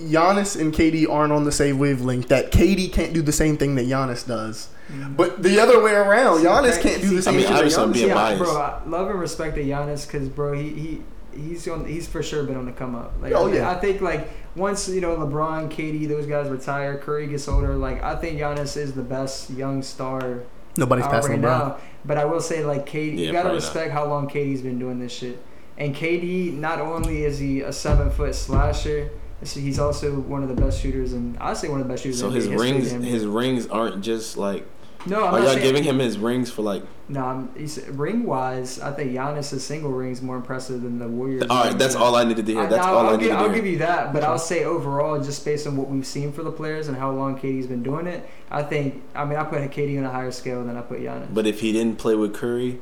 Giannis 0.00 0.60
and 0.60 0.74
KD 0.74 1.08
aren't 1.08 1.32
on 1.32 1.44
the 1.44 1.52
same 1.52 1.78
wavelength. 1.78 2.28
That 2.28 2.50
KD 2.52 2.92
can't 2.92 3.14
do 3.14 3.22
the 3.22 3.32
same 3.32 3.56
thing 3.56 3.76
that 3.76 3.86
Giannis 3.86 4.26
does. 4.26 4.68
Mm. 4.92 5.16
But 5.16 5.42
the 5.42 5.58
other 5.60 5.82
way 5.82 5.92
around, 5.92 6.40
See, 6.40 6.46
Giannis 6.46 6.80
can't 6.82 7.00
do 7.00 7.14
the 7.16 7.22
same 7.22 7.34
I 7.34 7.36
mean, 7.38 7.46
shit 7.46 7.56
obviously 7.56 7.82
I'm 7.82 7.90
Giannis 7.90 7.94
being 7.94 8.08
Yeah, 8.08 8.14
biased. 8.14 8.42
bro. 8.42 8.56
I 8.56 8.82
love 8.86 9.08
and 9.10 9.18
respect 9.20 9.54
to 9.56 9.62
Giannis 9.64 10.06
because, 10.06 10.28
bro, 10.28 10.52
he, 10.52 10.68
he 10.70 11.02
he's 11.36 11.66
on. 11.68 11.86
He's 11.86 12.06
for 12.08 12.22
sure 12.22 12.42
been 12.44 12.56
on 12.56 12.66
the 12.66 12.72
come 12.72 12.94
up. 12.94 13.12
Like, 13.20 13.32
Oh, 13.32 13.48
I, 13.48 13.54
yeah. 13.54 13.70
I 13.70 13.74
think 13.76 14.00
like 14.00 14.28
once 14.56 14.88
you 14.88 15.00
know 15.00 15.16
LeBron, 15.16 15.70
KD, 15.70 16.08
those 16.08 16.26
guys 16.26 16.48
retire, 16.48 16.98
Curry 16.98 17.26
gets 17.26 17.46
older. 17.48 17.74
Like 17.74 18.02
I 18.02 18.16
think 18.16 18.38
Giannis 18.40 18.76
is 18.76 18.92
the 18.94 19.02
best 19.02 19.50
young 19.50 19.82
star 19.82 20.42
Nobody's 20.76 21.06
passing 21.06 21.32
right 21.32 21.40
LeBron. 21.40 21.68
now. 21.68 21.76
But 22.04 22.18
I 22.18 22.24
will 22.24 22.40
say 22.40 22.64
like 22.64 22.86
KD, 22.86 23.12
Yeah, 23.18 23.26
you 23.26 23.32
gotta 23.32 23.40
probably 23.42 23.56
respect 23.56 23.92
how 23.92 24.06
long 24.06 24.28
KD's 24.28 24.62
been 24.62 24.78
doing 24.78 24.98
this 24.98 25.12
shit. 25.12 25.42
And 25.78 25.94
KD, 25.94 26.52
not 26.54 26.80
only 26.80 27.24
is 27.24 27.38
he 27.38 27.60
a 27.60 27.72
seven 27.72 28.10
foot 28.10 28.34
slasher, 28.34 29.10
so 29.42 29.60
he's 29.60 29.78
also 29.78 30.18
one 30.20 30.42
of 30.42 30.48
the 30.48 30.54
best 30.54 30.80
shooters, 30.80 31.12
and 31.12 31.36
I 31.38 31.52
say 31.52 31.68
one 31.68 31.80
of 31.80 31.86
the 31.86 31.92
best 31.92 32.02
shooters. 32.04 32.20
So 32.20 32.28
in 32.28 32.34
his 32.34 32.48
rings, 32.48 32.90
his 32.90 33.26
rings 33.26 33.66
aren't 33.66 34.02
just 34.02 34.36
like. 34.38 34.66
No, 35.06 35.26
I'm 35.26 35.34
Are 35.34 35.38
not 35.38 35.40
y'all 35.40 35.48
saying, 35.54 35.62
giving 35.62 35.84
him 35.84 35.98
his 35.98 36.18
rings 36.18 36.50
for 36.50 36.62
like? 36.62 36.82
No, 37.08 37.24
I'm, 37.24 37.54
he's, 37.56 37.86
ring 37.88 38.24
wise, 38.24 38.80
I 38.80 38.92
think 38.92 39.12
Giannis' 39.12 39.60
single 39.60 39.92
ring 39.92 40.10
is 40.10 40.22
more 40.22 40.36
impressive 40.36 40.82
than 40.82 40.98
the 40.98 41.06
Warriors. 41.06 41.44
All 41.48 41.64
right, 41.64 41.78
that's 41.78 41.94
all 41.94 42.16
I 42.16 42.24
needed 42.24 42.46
to 42.46 42.52
hear. 42.52 42.66
That's 42.66 42.86
all 42.86 42.98
I 42.98 43.02
will 43.10 43.10
needed 43.12 43.28
give, 43.28 43.38
to 43.38 43.44
I'll 43.44 43.54
give 43.54 43.66
you 43.66 43.78
that, 43.78 44.12
but 44.12 44.24
I'll 44.24 44.38
say 44.38 44.64
overall, 44.64 45.22
just 45.22 45.44
based 45.44 45.66
on 45.66 45.76
what 45.76 45.88
we've 45.88 46.06
seen 46.06 46.32
for 46.32 46.42
the 46.42 46.52
players 46.52 46.88
and 46.88 46.96
how 46.96 47.10
long 47.12 47.38
KD's 47.38 47.66
been 47.66 47.82
doing 47.82 48.06
it, 48.06 48.28
I 48.50 48.62
think. 48.62 49.02
I 49.14 49.24
mean, 49.24 49.38
I 49.38 49.44
put 49.44 49.60
KD 49.70 49.98
on 49.98 50.04
a 50.04 50.10
higher 50.10 50.32
scale 50.32 50.64
than 50.64 50.76
I 50.76 50.82
put 50.82 51.00
Giannis. 51.00 51.32
But 51.32 51.46
if 51.46 51.60
he 51.60 51.72
didn't 51.72 51.98
play 51.98 52.14
with 52.14 52.34
Curry, 52.34 52.80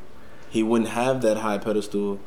he 0.49 0.63
wouldn't 0.63 0.91
have 0.91 1.21
that 1.23 1.39
high 1.39 1.59
pedestal 1.59 2.21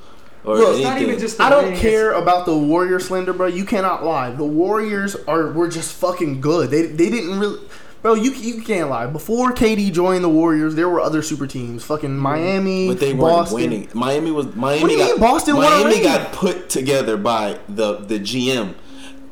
or 0.43 0.57
Look, 0.57 0.75
it's 0.75 0.83
not 0.83 1.01
even 1.01 1.19
just. 1.19 1.37
The 1.37 1.43
I 1.43 1.49
don't 1.49 1.63
ring, 1.65 1.73
it's- 1.73 1.81
care 1.81 2.13
about 2.13 2.45
the 2.45 2.57
Warrior 2.57 2.99
slander, 2.99 3.33
bro. 3.33 3.47
You 3.47 3.65
cannot 3.65 4.03
lie. 4.05 4.31
The 4.31 4.45
Warriors 4.45 5.15
are 5.27 5.51
were 5.51 5.67
just 5.67 5.93
fucking 5.95 6.41
good. 6.41 6.69
They 6.69 6.83
they 6.83 7.09
didn't 7.09 7.39
really. 7.39 7.59
Bro, 8.01 8.15
you 8.15 8.31
you 8.31 8.61
can't 8.61 8.89
lie. 8.89 9.07
Before 9.07 9.51
KD 9.51 9.91
joined 9.91 10.23
the 10.23 10.29
Warriors, 10.29 10.75
there 10.75 10.87
were 10.87 11.01
other 11.01 11.21
super 11.21 11.47
teams. 11.47 11.83
Fucking 11.83 12.09
mm-hmm. 12.09 12.19
Miami, 12.19 12.87
but 12.87 12.99
they 12.99 13.13
weren't 13.13 13.19
Boston. 13.19 13.55
winning. 13.55 13.89
Miami 13.93 14.31
was 14.31 14.55
Miami. 14.55 14.81
What 14.81 14.87
do 14.89 14.93
you 14.93 14.99
got, 14.99 15.11
mean 15.11 15.19
Boston 15.19 15.55
Miami 15.55 16.03
got 16.03 16.31
put 16.31 16.69
together 16.69 17.17
by 17.17 17.59
the 17.67 17.97
the 17.97 18.19
GM. 18.19 18.75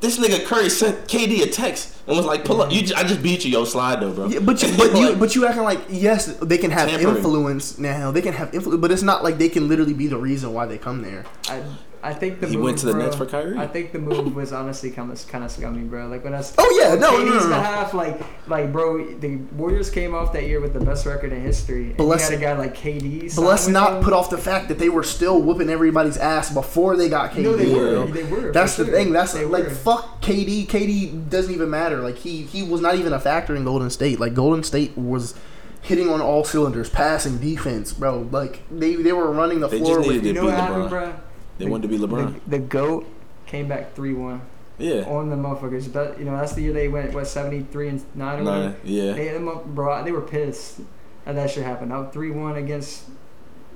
This 0.01 0.19
nigga 0.19 0.45
Curry 0.45 0.69
sent 0.69 1.07
KD 1.07 1.41
a 1.41 1.47
text 1.47 1.95
and 2.07 2.17
was 2.17 2.25
like, 2.25 2.43
"Pull 2.43 2.61
up, 2.61 2.71
you. 2.71 2.81
I 2.95 3.03
just 3.03 3.23
beat 3.23 3.45
you, 3.45 3.51
yo, 3.51 3.65
slide 3.65 4.01
though, 4.01 4.11
bro." 4.11 4.27
Yeah, 4.27 4.39
but 4.39 4.61
you, 4.61 4.69
but 4.77 4.97
you 4.97 5.15
but 5.15 5.35
you 5.35 5.45
acting 5.45 5.63
like 5.63 5.81
yes, 5.89 6.25
they 6.25 6.57
can 6.57 6.71
have 6.71 6.89
Tampering. 6.89 7.15
influence 7.15 7.77
now. 7.77 8.11
They 8.11 8.21
can 8.21 8.33
have 8.33 8.53
influence, 8.53 8.81
but 8.81 8.91
it's 8.91 9.03
not 9.03 9.23
like 9.23 9.37
they 9.37 9.49
can 9.49 9.67
literally 9.67 9.93
be 9.93 10.07
the 10.07 10.17
reason 10.17 10.53
why 10.53 10.65
they 10.65 10.77
come 10.77 11.01
there. 11.01 11.25
I, 11.47 11.63
I 12.05 12.13
think 12.13 12.39
the 12.39 12.47
he 12.47 12.55
move, 12.55 12.65
went 12.65 12.77
to 12.79 12.85
the 12.85 12.91
bro, 12.93 13.03
Nets 13.03 13.15
for 13.15 13.25
Kyrie. 13.25 13.57
I 13.57 13.67
think 13.67 13.91
the 13.91 13.99
move 13.99 14.35
was 14.35 14.53
honestly 14.53 14.91
kind 14.91 15.11
of 15.11 15.27
kind 15.27 15.43
of 15.43 15.51
scummy, 15.51 15.83
bro. 15.83 16.07
Like 16.07 16.23
when 16.23 16.33
I. 16.35 16.43
Oh, 16.57 16.79
yeah, 16.81 16.95
no, 16.95 17.11
no, 17.11 17.31
KD's 17.31 17.43
no, 17.45 17.49
no. 17.49 17.55
half, 17.61 17.93
like 17.93 18.21
like 18.47 18.71
bro, 18.71 19.03
the 19.15 19.37
Warriors 19.57 19.89
came 19.89 20.13
off 20.13 20.31
that 20.33 20.43
year 20.43 20.59
with 20.61 20.73
the 20.73 20.79
best 20.79 21.05
record 21.05 21.33
in 21.33 21.41
history. 21.41 21.85
And 21.87 21.97
But 21.97 22.03
let's- 22.05 22.29
had 22.29 22.37
a 22.37 22.41
guy 22.41 22.53
like 22.53 22.75
KD. 22.75 23.35
But 23.35 23.41
let's 23.41 23.67
not 23.67 23.91
them. 23.93 24.03
put 24.03 24.13
off 24.13 24.29
the 24.29 24.37
fact 24.37 24.67
that 24.69 24.77
they 24.79 24.89
were 24.89 25.03
still 25.03 25.41
whooping 25.41 25.69
everybody's 25.69 26.17
ass 26.17 26.53
before 26.53 26.95
they 26.95 27.09
got 27.09 27.31
KD. 27.31 27.43
No, 27.43 27.55
they 27.55 27.73
were. 27.73 28.05
They 28.05 28.23
were. 28.23 28.51
That's 28.51 28.77
the 28.77 28.85
sure. 28.85 28.93
thing. 28.93 29.11
That's 29.11 29.33
They 29.33 29.45
like 29.45 29.63
were. 29.65 29.69
fuck 29.71 30.21
KD. 30.21 30.67
KD 30.67 31.29
doesn't 31.29 31.53
even 31.53 31.69
matter. 31.69 32.01
Like 32.01 32.17
he 32.17 32.43
he 32.43 32.61
was 32.63 32.81
not 32.81 32.95
even 32.95 33.13
a 33.13 33.19
factor 33.19 33.55
in 33.55 33.63
Golden 33.65 33.89
State. 33.89 34.19
Like 34.19 34.33
Golden 34.33 34.63
State 34.63 34.97
was 34.97 35.33
hitting 35.81 36.09
on 36.09 36.19
all 36.19 36.43
cylinders, 36.43 36.89
passing, 36.89 37.37
defense, 37.37 37.93
bro. 37.93 38.27
Like 38.31 38.61
they 38.71 38.95
they 38.95 39.11
were 39.13 39.31
running 39.31 39.59
the 39.59 39.67
They 39.67 39.77
floor 39.79 39.97
just 39.97 40.07
with. 40.07 40.17
needed 40.23 40.27
You 40.27 40.33
to 40.33 40.39
know 40.39 40.45
beat 40.47 40.53
what 40.55 40.59
happened, 40.91 41.23
LeBron. 41.55 41.57
bro? 41.57 41.65
They 41.65 41.71
wanted 41.71 41.81
to 41.83 41.87
be 41.87 41.97
LeBron. 41.97 42.33
The, 42.45 42.49
the 42.51 42.59
goat 42.59 43.05
came 43.45 43.67
back 43.67 43.93
three 43.95 44.13
one 44.13 44.41
yeah, 44.77 45.01
on 45.03 45.29
the 45.29 45.35
motherfuckers. 45.35 45.91
But 45.91 46.17
you 46.19 46.25
know 46.25 46.35
that's 46.37 46.53
the 46.53 46.61
year 46.61 46.73
they 46.73 46.87
went 46.87 47.13
what 47.13 47.27
seventy 47.27 47.61
three 47.61 47.89
and 47.89 48.03
nine 48.15 48.39
or 48.39 48.43
nah, 48.43 48.51
whatever. 48.57 48.75
yeah. 48.83 49.13
They, 49.13 49.29
them 49.29 49.47
up- 49.47 49.65
bro, 49.65 50.03
they 50.03 50.11
were 50.11 50.21
pissed 50.21 50.79
that 51.25 51.35
that 51.35 51.49
shit 51.51 51.63
happened. 51.63 51.91
Up 51.93 52.11
three 52.13 52.31
one 52.31 52.55
against 52.55 53.05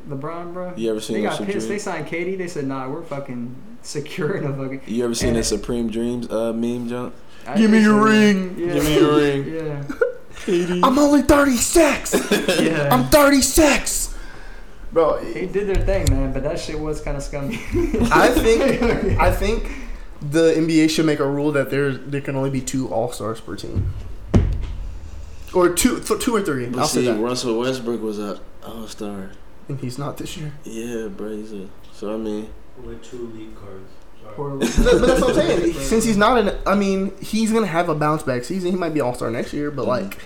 LeBron, 0.07 0.53
bro. 0.53 0.73
You 0.75 0.89
ever 0.91 0.99
They 0.99 1.05
seen 1.05 1.23
got 1.23 1.39
the 1.39 1.45
pissed. 1.45 1.67
They 1.67 1.77
Supreme? 1.77 2.05
signed 2.05 2.07
KD. 2.07 2.37
They 2.37 2.47
said, 2.47 2.65
"Nah, 2.65 2.89
we're 2.89 3.03
fucking 3.03 3.55
securing 3.81 4.45
a 4.45 4.53
fucking." 4.53 4.81
You 4.87 5.05
ever 5.05 5.13
seen 5.15 5.29
Yeah. 5.29 5.39
the 5.41 5.43
Supreme 5.43 5.89
Dreams 5.89 6.29
uh, 6.29 6.53
meme, 6.53 6.87
jump? 6.89 7.15
I 7.47 7.55
Give 7.57 7.71
me 7.71 7.77
think 7.77 7.87
your 7.89 8.03
ring. 8.03 8.55
Yeah. 8.57 8.73
Give 8.73 8.83
me 8.85 8.95
your 8.95 9.15
ring. 9.17 9.85
Yeah. 10.47 10.79
I'm 10.83 10.97
only 10.97 11.21
36. 11.21 12.13
Yeah. 12.61 12.89
I'm 12.91 13.05
36. 13.09 14.15
Bro, 14.91 15.23
They 15.33 15.45
did 15.45 15.67
their 15.67 15.83
thing, 15.85 16.07
man, 16.09 16.33
but 16.33 16.43
that 16.43 16.59
shit 16.59 16.79
was 16.79 16.99
kind 17.01 17.15
of 17.15 17.23
scummy. 17.23 17.55
I 18.11 18.29
think 18.29 18.81
I 19.19 19.31
think 19.31 19.69
the 20.21 20.53
NBA 20.53 20.89
should 20.89 21.05
make 21.05 21.19
a 21.19 21.27
rule 21.27 21.51
that 21.51 21.69
there 21.69 21.91
there 21.93 22.21
can 22.21 22.35
only 22.35 22.49
be 22.49 22.59
two 22.61 22.87
All 22.89 23.11
Stars 23.11 23.39
per 23.39 23.55
team, 23.55 23.93
or 25.53 25.69
two 25.69 25.99
th- 25.99 26.19
two 26.21 26.35
or 26.35 26.41
three. 26.41 26.65
But 26.67 26.79
I'll 26.79 26.87
say 26.87 27.01
see, 27.01 27.05
that. 27.07 27.19
Russell 27.19 27.59
Westbrook 27.59 28.01
was 28.01 28.19
a 28.19 28.39
All 28.65 28.87
Star. 28.87 29.31
And 29.67 29.79
he's 29.79 29.97
not 29.99 30.17
this 30.17 30.35
year. 30.37 30.51
Yeah, 30.63 31.07
bro. 31.09 31.29
He's 31.35 31.53
a, 31.53 31.67
so 31.93 32.13
I 32.13 32.17
mean, 32.17 32.49
With 32.83 33.03
two 33.03 33.27
league 33.35 33.55
cards. 33.55 33.91
But 34.35 34.59
but 34.59 35.07
that's 35.07 35.21
what 35.21 35.29
I'm 35.29 35.35
saying. 35.35 35.73
Since 35.73 36.03
he's 36.05 36.17
not 36.17 36.37
an, 36.37 36.57
I 36.65 36.75
mean, 36.75 37.13
he's 37.21 37.51
gonna 37.51 37.65
have 37.67 37.89
a 37.89 37.95
bounce 37.95 38.23
back 38.23 38.43
season. 38.43 38.71
He 38.71 38.77
might 38.77 38.93
be 38.93 39.01
All 39.01 39.13
Star 39.13 39.29
next 39.31 39.53
year, 39.53 39.69
but 39.71 39.85
Mhm. 39.85 39.87
like, 39.87 40.17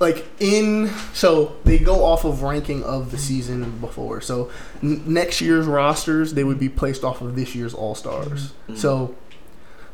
like 0.00 0.26
in 0.40 0.88
so 1.12 1.56
they 1.64 1.78
go 1.78 2.04
off 2.04 2.24
of 2.24 2.42
ranking 2.42 2.82
of 2.82 3.10
the 3.12 3.18
season 3.18 3.78
before. 3.80 4.20
So 4.20 4.50
n- 4.82 5.02
next 5.06 5.40
year's 5.40 5.66
rosters 5.66 6.34
they 6.34 6.42
would 6.42 6.58
be 6.58 6.68
placed 6.68 7.04
off 7.04 7.20
of 7.20 7.36
this 7.36 7.54
year's 7.54 7.74
All 7.74 7.94
Stars. 7.94 8.52
Mhm. 8.68 8.76
So 8.78 9.14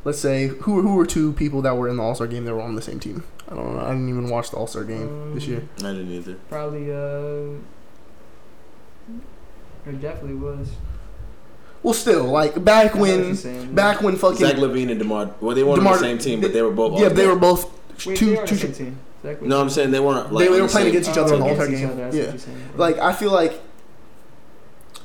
let's 0.05 0.19
say 0.21 0.47
who 0.47 0.81
who 0.83 0.95
were 0.95 1.07
two 1.07 1.33
people 1.33 1.61
that 1.63 1.77
were 1.77 1.89
in 1.89 1.97
the 1.97 2.03
All 2.03 2.15
Star 2.15 2.27
game 2.29 2.45
that 2.45 2.55
were 2.55 2.63
on 2.63 2.77
the 2.77 2.83
same 2.83 3.01
team. 3.01 3.25
I 3.51 3.55
don't 3.55 3.75
know. 3.77 3.83
I 3.83 3.89
didn't 3.91 4.09
even 4.09 4.29
watch 4.31 4.51
the 4.51 4.57
All 4.57 4.67
Star 4.69 4.85
game 4.85 5.35
this 5.35 5.47
year. 5.47 5.63
I 5.79 5.83
didn't 5.93 6.11
either. 6.13 6.35
Probably, 6.49 6.91
uh. 6.93 7.59
It 9.87 10.01
definitely 10.01 10.35
was. 10.35 10.69
Well, 11.83 11.95
still 11.95 12.25
like 12.25 12.65
back 12.65 12.95
I 12.95 12.95
know 12.95 13.01
what 13.01 13.09
you're 13.11 13.19
when 13.27 13.37
saying. 13.37 13.75
back 13.75 14.03
when 14.03 14.17
fucking 14.17 14.39
Zach 14.39 14.57
LaVine 14.57 14.91
and 14.91 14.99
Demar. 14.99 15.31
Well, 15.41 15.55
they 15.55 15.63
weren't 15.63 15.79
on 15.87 15.93
the 15.93 15.99
same 15.99 16.19
team, 16.19 16.41
but 16.41 16.53
they 16.53 16.63
were 16.63 16.73
both. 16.73 17.01
yeah 17.01 17.09
they 17.09 17.27
were 17.27 17.37
both 17.37 17.71
Wait, 18.07 18.17
two 18.19 18.31
they 18.31 18.37
are 18.39 18.41
on 18.41 18.47
two. 18.49 18.93
The 19.23 19.29
same 19.29 19.35
team. 19.35 19.43
Exactly. 19.45 19.49
No, 19.49 19.61
I'm 19.61 19.71
saying 19.71 19.91
they 19.91 20.01
weren't. 20.01 20.33
Like, 20.33 20.47
They- 20.49 20.55
they 20.55 20.61
were 20.61 20.67
the 20.67 20.73
playing 20.73 20.87
same- 20.87 20.91
against 20.97 21.11
each 21.11 21.19
other 21.19 21.35
in 21.35 21.41
the 21.41 21.47
against 21.47 21.61
All-Star 21.61 21.75
each 21.75 21.81
game. 21.81 21.91
other, 21.91 22.17
Yeah. 22.17 22.25
what 22.25 22.33
you're 22.33 22.39
saying. 22.39 22.59
Like 22.77 22.99
I 22.99 23.13
feel 23.13 23.33
like 23.33 23.61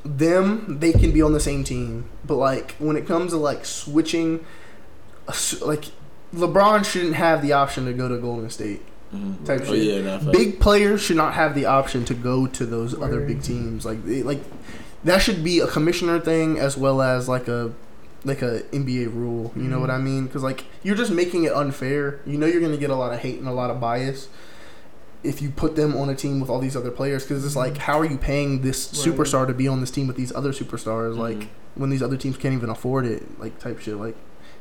them 0.03 0.77
they 0.79 0.91
can 0.93 1.11
be 1.11 1.21
on 1.21 1.33
the 1.33 1.39
same 1.39 1.63
team, 1.63 2.05
but 2.25 2.35
like 2.35 2.75
when 2.79 2.95
it 2.97 3.07
comes 3.07 3.31
to 3.31 3.37
like 3.37 3.65
switching, 3.65 4.39
like 5.61 5.85
LeBron 6.35 6.85
shouldn't 6.85 7.15
have 7.15 7.41
the 7.41 7.53
option 7.53 7.85
to 7.85 7.93
go 7.93 8.07
to 8.07 8.17
Golden 8.17 8.49
State. 8.49 8.81
Mhm. 9.13 9.45
type 9.45 9.59
Oh 9.63 9.73
shit. 9.73 9.83
yeah, 10.05 10.17
nah. 10.19 10.31
Big 10.31 10.61
players 10.61 11.01
should 11.01 11.17
not 11.17 11.33
have 11.33 11.53
the 11.53 11.65
option 11.65 12.05
to 12.05 12.13
go 12.13 12.47
to 12.47 12.65
those 12.65 12.93
other 12.99 13.19
big 13.19 13.41
teams. 13.43 13.83
Like 13.85 14.05
they, 14.05 14.23
like 14.23 14.39
that 15.03 15.17
should 15.21 15.43
be 15.43 15.59
a 15.59 15.67
commissioner 15.67 16.17
thing 16.17 16.57
as 16.57 16.77
well 16.77 17.01
as 17.01 17.27
like 17.27 17.49
a 17.49 17.71
like 18.23 18.41
a 18.41 18.61
NBA 18.71 19.13
rule. 19.13 19.51
You 19.55 19.63
know 19.63 19.79
what 19.79 19.89
I 19.89 19.97
mean? 19.97 20.25
Because 20.27 20.43
like 20.43 20.65
you're 20.83 20.95
just 20.95 21.11
making 21.11 21.43
it 21.45 21.53
unfair. 21.53 22.19
You 22.25 22.37
know 22.37 22.45
you're 22.45 22.61
gonna 22.61 22.77
get 22.77 22.89
a 22.89 22.95
lot 22.95 23.13
of 23.13 23.19
hate 23.19 23.39
and 23.39 23.47
a 23.47 23.51
lot 23.53 23.69
of 23.69 23.79
bias 23.79 24.27
if 25.23 25.39
you 25.41 25.49
put 25.51 25.75
them 25.75 25.95
on 25.95 26.09
a 26.09 26.15
team 26.15 26.39
with 26.39 26.49
all 26.49 26.59
these 26.59 26.75
other 26.75 26.91
players. 26.91 27.23
Because 27.23 27.45
it's 27.45 27.55
like, 27.55 27.77
how 27.77 27.99
are 27.99 28.05
you 28.05 28.17
paying 28.17 28.61
this 28.61 29.05
Right. 29.05 29.15
superstar 29.15 29.45
to 29.47 29.53
be 29.53 29.67
on 29.67 29.79
this 29.81 29.91
team 29.91 30.07
with 30.07 30.17
these 30.17 30.33
other 30.35 30.51
superstars? 30.51 31.13
Mhm. 31.15 31.17
Like 31.17 31.47
when 31.75 31.89
these 31.89 32.01
other 32.03 32.17
teams 32.17 32.37
can't 32.37 32.53
even 32.53 32.69
afford 32.69 33.05
it, 33.05 33.39
like 33.39 33.57
type 33.59 33.79
shit. 33.79 33.95
Like 33.97 34.15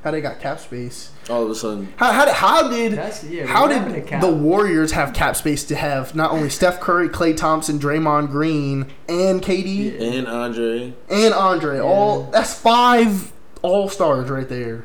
how 0.05 0.11
they 0.11 0.23
got 0.23 0.41
cap 0.41 0.59
space. 0.61 1.11
All 1.29 1.43
of 1.45 1.51
a 1.51 1.55
sudden, 1.55 1.93
How 1.97 2.13
how 2.13 2.25
did, 2.25 2.35
how 2.35 2.69
did 2.71 2.93
yeah. 3.29 3.45
how 3.47 3.63
what 3.63 3.73
happened 3.73 3.95
to 4.07 4.11
did 4.11 4.21
the 4.23 4.33
Warriors 4.33 4.93
have 4.93 5.13
cap 5.13 5.37
space 5.37 5.65
to 5.65 5.75
have 5.77 6.15
not 6.15 6.31
only 6.31 6.49
Steph 6.49 6.81
Curry, 6.81 7.09
Klay 7.11 7.37
Thompson, 7.37 7.79
Draymond 7.79 8.31
Green, 8.31 8.87
and 9.09 9.43
KD 9.43 9.93
Yeah. 9.99 10.07
and 10.19 10.27
Andre. 10.27 10.95
and 11.11 11.35
Andre? 11.35 11.81
All 11.81 12.31
that's 12.33 12.55
five 12.55 13.33
All 13.63 13.89
Stars 13.89 14.31
right 14.31 14.49
there. 14.49 14.85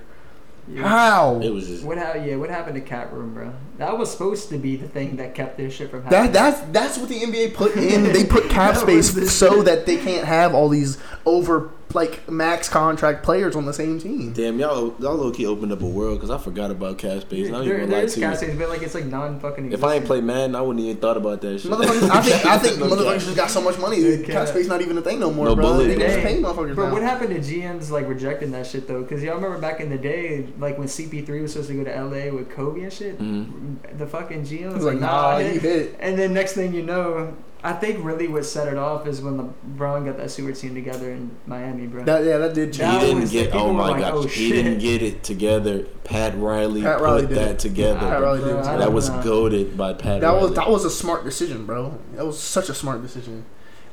Yeah. 0.68 0.88
How? 0.88 1.39
It 1.41 1.52
was 1.52 1.68
just. 1.68 1.84
What 1.84 1.97
ha- 1.99 2.14
yeah, 2.14 2.38
what 2.38 2.49
happened 2.49 2.73
to 2.76 2.81
cap 2.81 3.11
room, 3.11 3.34
bro? 3.35 3.53
That 3.77 3.97
was 3.97 4.10
supposed 4.11 4.49
to 4.49 4.57
be 4.57 4.76
the 4.76 4.88
thing 4.88 5.18
that 5.18 5.35
kept 5.35 5.57
this 5.57 5.73
shit 5.73 5.91
from 5.91 6.03
That 6.06 6.11
happening. 6.11 6.31
that's 6.34 6.61
that's 6.72 6.97
what 6.97 7.10
the 7.10 7.19
NBA 7.22 7.53
put 7.53 7.76
in. 7.76 8.06
They 8.14 8.26
put 8.26 8.49
cap 8.49 8.76
space 8.76 9.11
so 9.31 9.57
shit. 9.57 9.65
that 9.65 9.85
they 9.85 9.97
can't 9.97 10.26
have 10.26 10.56
all 10.56 10.68
these 10.69 10.97
over 11.26 11.69
like 11.95 12.30
max 12.30 12.69
contract 12.69 13.23
players 13.23 13.55
on 13.55 13.65
the 13.65 13.73
same 13.73 13.99
team. 13.99 14.34
Damn, 14.34 14.59
y'all, 14.59 14.93
y'all 14.99 15.15
low 15.15 15.31
key 15.31 15.45
opened 15.47 15.72
up 15.72 15.81
a 15.81 15.85
world 15.85 16.17
because 16.19 16.30
I 16.30 16.38
forgot 16.38 16.69
about 16.69 16.97
cash 16.99 17.22
space. 17.22 17.47
I 17.47 17.51
don't 17.51 17.65
there, 17.65 17.77
even 17.77 17.89
there 17.89 17.99
lie 17.99 18.05
is 18.05 18.13
to 18.13 18.19
cap 18.19 18.31
you. 18.34 18.38
space, 18.38 18.55
but 18.57 18.69
like 18.69 18.81
it's 18.84 18.93
like 18.93 19.05
non 19.05 19.39
fucking. 19.39 19.72
If 19.72 19.84
I 19.84 19.95
ain't 19.95 20.05
played 20.05 20.23
Madden, 20.23 20.55
I 20.55 20.61
wouldn't 20.61 20.85
even 20.85 20.97
thought 21.01 21.17
about 21.17 21.41
that 21.41 21.59
shit. 21.59 21.72
Motherfuckers, 21.72 22.09
I 22.11 22.22
think 22.22 22.45
I 22.45 22.57
think 22.59 22.80
No 22.80 22.85
motherfuckers 22.88 23.13
cap. 23.13 23.22
just 23.22 23.35
got 23.38 23.49
so 23.49 23.61
much 23.61 23.80
money. 23.80 23.99
No 24.01 24.11
that 24.11 24.26
cap. 24.26 24.34
Cap 24.35 24.47
space 24.49 24.67
not 24.67 24.81
even 24.81 24.97
a 24.97 25.01
thing 25.01 25.19
no 25.19 25.31
more, 25.31 25.45
No 25.45 25.55
bro. 25.55 25.63
bullet. 25.63 25.88
They 25.88 25.93
can 25.93 26.01
just 26.01 26.17
Hey, 26.19 26.35
pay 26.35 26.41
motherfuckers 26.41 26.76
But 26.76 26.85
now. 26.88 26.91
what 26.93 27.01
happened 27.01 27.30
to 27.30 27.39
GMs 27.39 27.89
like 27.89 28.07
rejecting 28.07 28.51
that 28.51 28.67
shit 28.67 28.88
though? 28.88 29.01
Because 29.01 29.23
y'all 29.23 29.35
remember 29.35 29.57
back 29.57 29.80
in 29.80 29.89
the 29.89 29.97
day, 29.97 30.47
like 30.59 30.77
when 30.77 30.88
CP3 30.88 31.41
was 31.41 31.53
supposed 31.53 31.69
to 31.69 31.76
go 31.76 31.84
to 31.85 31.91
LA 32.03 32.31
with 32.35 32.49
Kobe 32.49 32.81
and 32.81 32.91
shit. 32.93 33.19
Mhm. 33.22 33.97
The 33.97 34.05
fucking 34.05 34.43
GM 34.43 34.65
was 34.67 34.76
was 34.76 34.84
like, 34.85 34.93
like, 34.95 35.01
nah, 35.01 35.22
nah, 35.22 35.27
I 35.38 35.41
you 35.41 35.59
didn't." 35.59 35.61
hit. 35.61 35.95
And 35.99 36.19
then 36.19 36.34
next 36.34 36.53
thing 36.53 36.73
you 36.73 36.84
know, 36.84 37.34
I 37.65 37.73
think 37.73 38.05
really 38.05 38.27
what 38.27 38.45
set 38.45 38.67
it 38.67 38.77
off 38.77 39.07
is 39.07 39.21
when 39.21 39.37
LeBron 39.75 40.05
got 40.05 40.17
that 40.17 40.29
super 40.29 40.51
team 40.51 40.75
together 40.75 41.11
in 41.11 41.31
Miami, 41.47 41.87
bro. 41.87 42.03
That 42.03 42.23
yeah, 42.23 42.37
that 42.37 42.53
did 42.53 42.73
He 42.75 42.79
change. 42.81 42.93
That 42.93 42.99
didn't 43.01 43.21
was- 43.21 43.31
get. 43.31 43.55
Oh 43.55 43.67
were 43.67 43.73
my 43.73 43.89
like, 43.89 44.01
gosh, 44.01 44.13
oh, 44.13 44.21
he 44.27 44.51
didn't 44.51 44.77
get 44.79 45.01
it 45.01 45.23
together. 45.23 45.83
Pat 46.03 46.37
Riley 46.37 46.83
Pat 46.83 46.99
put 46.99 47.03
Riley 47.03 47.21
did 47.27 47.37
that 47.37 47.51
it. 47.51 47.59
together. 47.59 47.99
Pat 47.99 48.21
Riley 48.21 48.39
did 48.39 48.49
Bro, 48.51 48.59
it. 48.75 48.77
That 48.77 48.93
was 48.93 49.09
know. 49.09 49.23
goaded 49.23 49.75
by 49.75 49.93
Pat 49.93 50.21
That 50.21 50.27
Riley. 50.27 50.41
was 50.43 50.53
that 50.53 50.69
was 50.69 50.85
a 50.85 50.91
smart 50.91 51.23
decision, 51.23 51.65
bro. 51.65 51.97
That 52.13 52.25
was 52.25 52.39
such 52.39 52.69
a 52.69 52.73
smart 52.75 53.01
decision. 53.01 53.45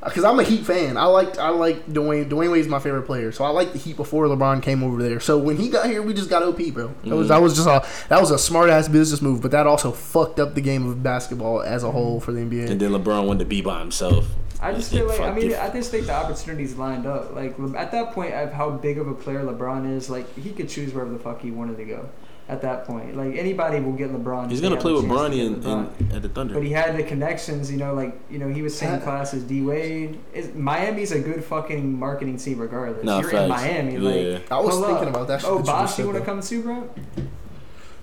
Because 0.04 0.24
I'm 0.24 0.38
a 0.40 0.42
Heat 0.42 0.64
fan. 0.66 0.96
I 0.96 1.04
like 1.04 1.38
I 1.38 1.50
like 1.50 1.86
Dwyane. 1.86 2.28
Dwyane 2.28 2.50
Wade's 2.50 2.66
my 2.68 2.80
favorite 2.80 3.02
player, 3.02 3.30
so 3.30 3.44
I 3.44 3.50
like 3.50 3.72
the 3.72 3.78
Heat 3.78 3.96
before 3.96 4.26
LeBron 4.26 4.60
came 4.62 4.82
over 4.82 5.00
there. 5.02 5.20
So 5.20 5.38
when 5.38 5.56
he 5.56 5.68
got 5.68 5.86
here, 5.86 6.02
we 6.02 6.12
just 6.12 6.28
got 6.28 6.42
OP, 6.42 6.70
bro. 6.72 6.90
That 7.04 7.14
was 7.14 7.26
Mhm. 7.26 7.28
that 7.28 7.42
was 7.42 7.54
just 7.54 7.68
a 7.68 7.84
that 8.08 8.20
was 8.20 8.30
a 8.32 8.38
smart 8.38 8.68
ass 8.70 8.88
business 8.88 9.22
move, 9.22 9.40
but 9.40 9.50
that 9.52 9.66
also 9.66 9.92
fucked 9.92 10.40
up 10.40 10.54
the 10.54 10.60
game 10.60 10.86
of 10.88 11.02
basketball 11.02 11.62
as 11.62 11.84
a 11.84 11.90
whole 11.92 12.18
for 12.20 12.32
the 12.32 12.40
NBA. 12.40 12.68
and 12.70 12.80
then 12.80 12.90
LeBron 12.90 13.26
wanted 13.26 13.40
to 13.40 13.44
be 13.44 13.60
by 13.60 13.78
himself. 13.78 14.26
I 14.60 14.72
just 14.72 14.92
feel 14.92 15.06
like 15.06 15.20
I 15.20 15.32
mean. 15.32 15.54
I 15.54 15.70
just 15.70 15.90
think 15.90 16.06
the 16.06 16.14
opportunities 16.14 16.76
lined 16.76 17.06
up. 17.06 17.34
Like 17.34 17.56
at 17.76 17.92
that 17.92 18.12
point 18.12 18.32
of 18.34 18.52
how 18.52 18.70
big 18.70 18.98
of 18.98 19.06
a 19.08 19.14
player 19.14 19.44
LeBron 19.44 19.96
is, 19.96 20.08
like 20.10 20.32
he 20.36 20.50
could 20.50 20.68
choose 20.68 20.92
wherever 20.92 21.12
the 21.12 21.18
fuck 21.18 21.40
he 21.42 21.50
wanted 21.50 21.76
to 21.78 21.84
go. 21.84 22.08
At 22.52 22.60
that 22.62 22.84
point, 22.84 23.16
like 23.16 23.34
anybody 23.34 23.80
will 23.80 23.94
get 23.94 24.12
LeBron. 24.12 24.50
He's 24.50 24.60
gonna 24.60 24.76
play 24.76 24.92
with 24.92 25.06
chance 25.08 25.12
to 25.14 25.18
Bronny 25.18 25.36
get 25.36 25.66
in, 25.66 26.08
in, 26.10 26.16
at 26.16 26.20
the 26.22 26.28
Thunder. 26.28 26.52
But 26.52 26.62
he 26.64 26.70
had 26.70 26.98
the 26.98 27.02
connections, 27.02 27.70
you 27.72 27.78
know, 27.78 27.94
like 27.94 28.14
you 28.30 28.38
know, 28.38 28.48
he 28.48 28.60
was 28.60 28.76
same 28.76 28.90
Pat- 28.90 29.02
class 29.04 29.32
as 29.32 29.42
D 29.44 29.62
Wade. 29.62 30.18
Is 30.34 30.52
Miami's 30.54 31.12
a 31.12 31.18
good 31.20 31.42
fucking 31.42 31.98
marketing 31.98 32.36
team 32.36 32.58
regardless. 32.58 33.04
Nah, 33.04 33.20
You're 33.20 33.30
in. 33.30 33.48
Miami, 33.48 33.92
Yeah. 33.94 34.32
like 34.34 34.52
I 34.52 34.60
was 34.60 34.74
thinking 34.78 35.08
up. 35.08 35.14
about 35.14 35.28
that. 35.28 35.42
Oh, 35.44 35.46
shit 35.46 35.48
Oh, 35.50 35.56
that 35.56 35.58
you 35.60 35.64
Bosh, 35.72 35.98
you 35.98 36.04
want 36.04 36.14
to 36.16 36.20
though. 36.20 36.26
come 36.26 36.40
too, 36.42 36.62
bro? 36.62 36.90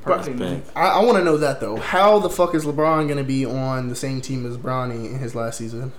Bro, 0.04 0.18
Perfect, 0.18 0.40
man. 0.40 0.64
I, 0.76 0.88
I 0.88 1.04
want 1.04 1.18
to 1.20 1.24
know 1.24 1.38
that 1.38 1.60
though. 1.60 1.76
How 1.76 2.18
the 2.20 2.30
fuck 2.30 2.56
is 2.56 2.66
LeBron 2.66 3.08
gonna 3.08 3.24
be 3.24 3.46
on 3.46 3.90
the 3.90 3.96
same 3.96 4.20
team 4.22 4.46
as 4.46 4.58
Bronny 4.58 5.06
in 5.14 5.20
his 5.20 5.36
last 5.36 5.60
season? 5.60 5.92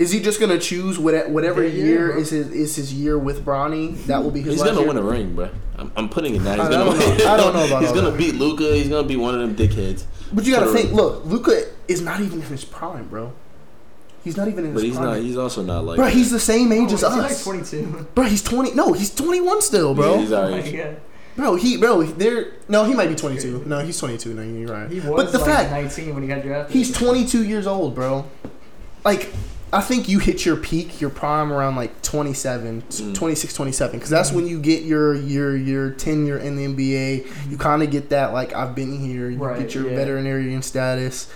Is 0.00 0.10
he 0.10 0.20
just 0.20 0.40
gonna 0.40 0.58
choose 0.58 0.98
what, 0.98 1.28
whatever 1.28 1.62
Yeah, 1.62 1.68
yeah, 1.74 1.84
year 1.84 2.08
bro. 2.12 2.20
is 2.20 2.30
his 2.30 2.48
is 2.50 2.74
his 2.76 2.94
year 2.94 3.18
with 3.18 3.44
Bronny? 3.44 4.02
That 4.06 4.22
will 4.24 4.30
be 4.30 4.40
his. 4.40 4.54
He's 4.54 4.62
gonna 4.62 4.78
year? 4.78 4.88
win 4.88 4.96
a 4.96 5.02
ring, 5.02 5.34
bro. 5.34 5.50
I'm, 5.76 5.92
I'm 5.94 6.08
putting 6.08 6.34
it 6.36 6.40
now. 6.42 6.52
He's 6.52 6.60
I 6.60 6.70
gonna 6.70 6.84
don't 6.86 6.98
win. 6.98 7.18
know. 7.18 7.26
I 7.32 7.36
don't 7.36 7.52
know 7.54 7.66
about 7.66 7.82
He's 7.82 7.92
gonna 7.92 8.10
that. 8.10 8.16
beat 8.18 8.34
Luka. 8.36 8.74
He's 8.74 8.88
gonna 8.88 9.06
be 9.06 9.16
one 9.16 9.34
of 9.38 9.40
them 9.40 9.54
dickheads. 9.54 10.04
But 10.32 10.46
you 10.46 10.54
gotta 10.54 10.66
For 10.68 10.72
think. 10.72 10.92
Look, 10.92 11.26
Luka 11.26 11.64
is 11.86 12.00
not 12.00 12.20
even 12.20 12.40
in 12.40 12.46
his 12.46 12.64
prime, 12.64 13.08
bro. 13.08 13.32
He's 14.24 14.36
not 14.38 14.48
even 14.48 14.64
in 14.64 14.72
his. 14.72 14.74
Prime. 14.74 14.74
But 14.74 14.80
his 14.82 14.88
he's 14.90 14.96
prime. 14.96 15.08
not. 15.10 15.18
He's 15.22 15.36
also 15.36 15.62
not 15.62 15.84
like. 15.84 15.96
bro, 15.96 16.06
he's 16.08 16.30
the 16.30 16.40
same 16.40 16.72
oh, 16.72 16.74
age 16.76 16.90
Oh, 16.92 16.94
as 16.94 17.02
is 17.02 17.04
us. 17.04 17.46
like 17.46 17.54
22. 17.56 18.06
bro, 18.14 18.24
he's 18.24 18.42
twenty. 18.42 18.72
No, 18.74 18.94
he's 18.94 19.14
twenty 19.14 19.42
one 19.42 19.60
still, 19.60 19.94
bro. 19.94 20.14
Yeah, 20.14 20.20
he's 20.22 20.32
Oh 20.32 20.42
our 20.44 20.50
my 20.50 20.62
age. 20.62 20.76
God. 20.76 21.00
bro, 21.36 21.54
he 21.56 21.76
bro, 21.76 22.02
they're 22.04 22.52
no, 22.68 22.84
he 22.84 22.94
might 22.94 23.08
be 23.10 23.16
twenty 23.16 23.38
two. 23.38 23.62
No, 23.66 23.80
he's 23.80 23.98
twenty 23.98 24.16
two. 24.16 24.32
No, 24.32 24.40
you're 24.42 24.68
right. 24.74 24.90
He 24.90 25.00
was 25.00 25.10
but 25.24 25.30
the 25.32 25.38
like 25.38 25.46
fact 25.68 25.70
19 25.70 26.14
when 26.14 26.22
he 26.22 26.28
got 26.28 26.42
drafted. 26.42 26.74
he's 26.74 26.90
twenty 26.90 27.26
two 27.26 27.44
years 27.44 27.66
old, 27.66 27.94
bro. 27.94 28.24
Like. 29.04 29.30
I 29.72 29.80
think 29.80 30.08
you 30.08 30.18
hit 30.18 30.44
your 30.44 30.56
peak, 30.56 31.00
your 31.00 31.10
prime 31.10 31.52
around 31.52 31.76
like 31.76 32.02
27, 32.02 32.82
Mm. 32.88 33.14
26, 33.14 33.54
27 33.54 34.00
cuz 34.00 34.08
that's 34.10 34.32
when 34.32 34.46
you 34.48 34.58
get 34.60 34.82
your 34.82 35.14
your 35.14 35.56
your 35.56 35.90
tenure 35.90 36.38
in 36.38 36.56
the 36.56 36.64
NBA. 36.64 37.26
You 37.50 37.56
kind 37.56 37.82
of 37.82 37.90
get 37.90 38.10
that 38.10 38.32
like 38.32 38.52
I've 38.54 38.74
been 38.74 38.98
here. 38.98 39.30
You 39.30 39.38
Right, 39.38 39.58
get 39.60 39.74
your 39.74 39.88
yeah. 39.88 39.96
veterinarian 39.96 40.62
status, 40.62 41.28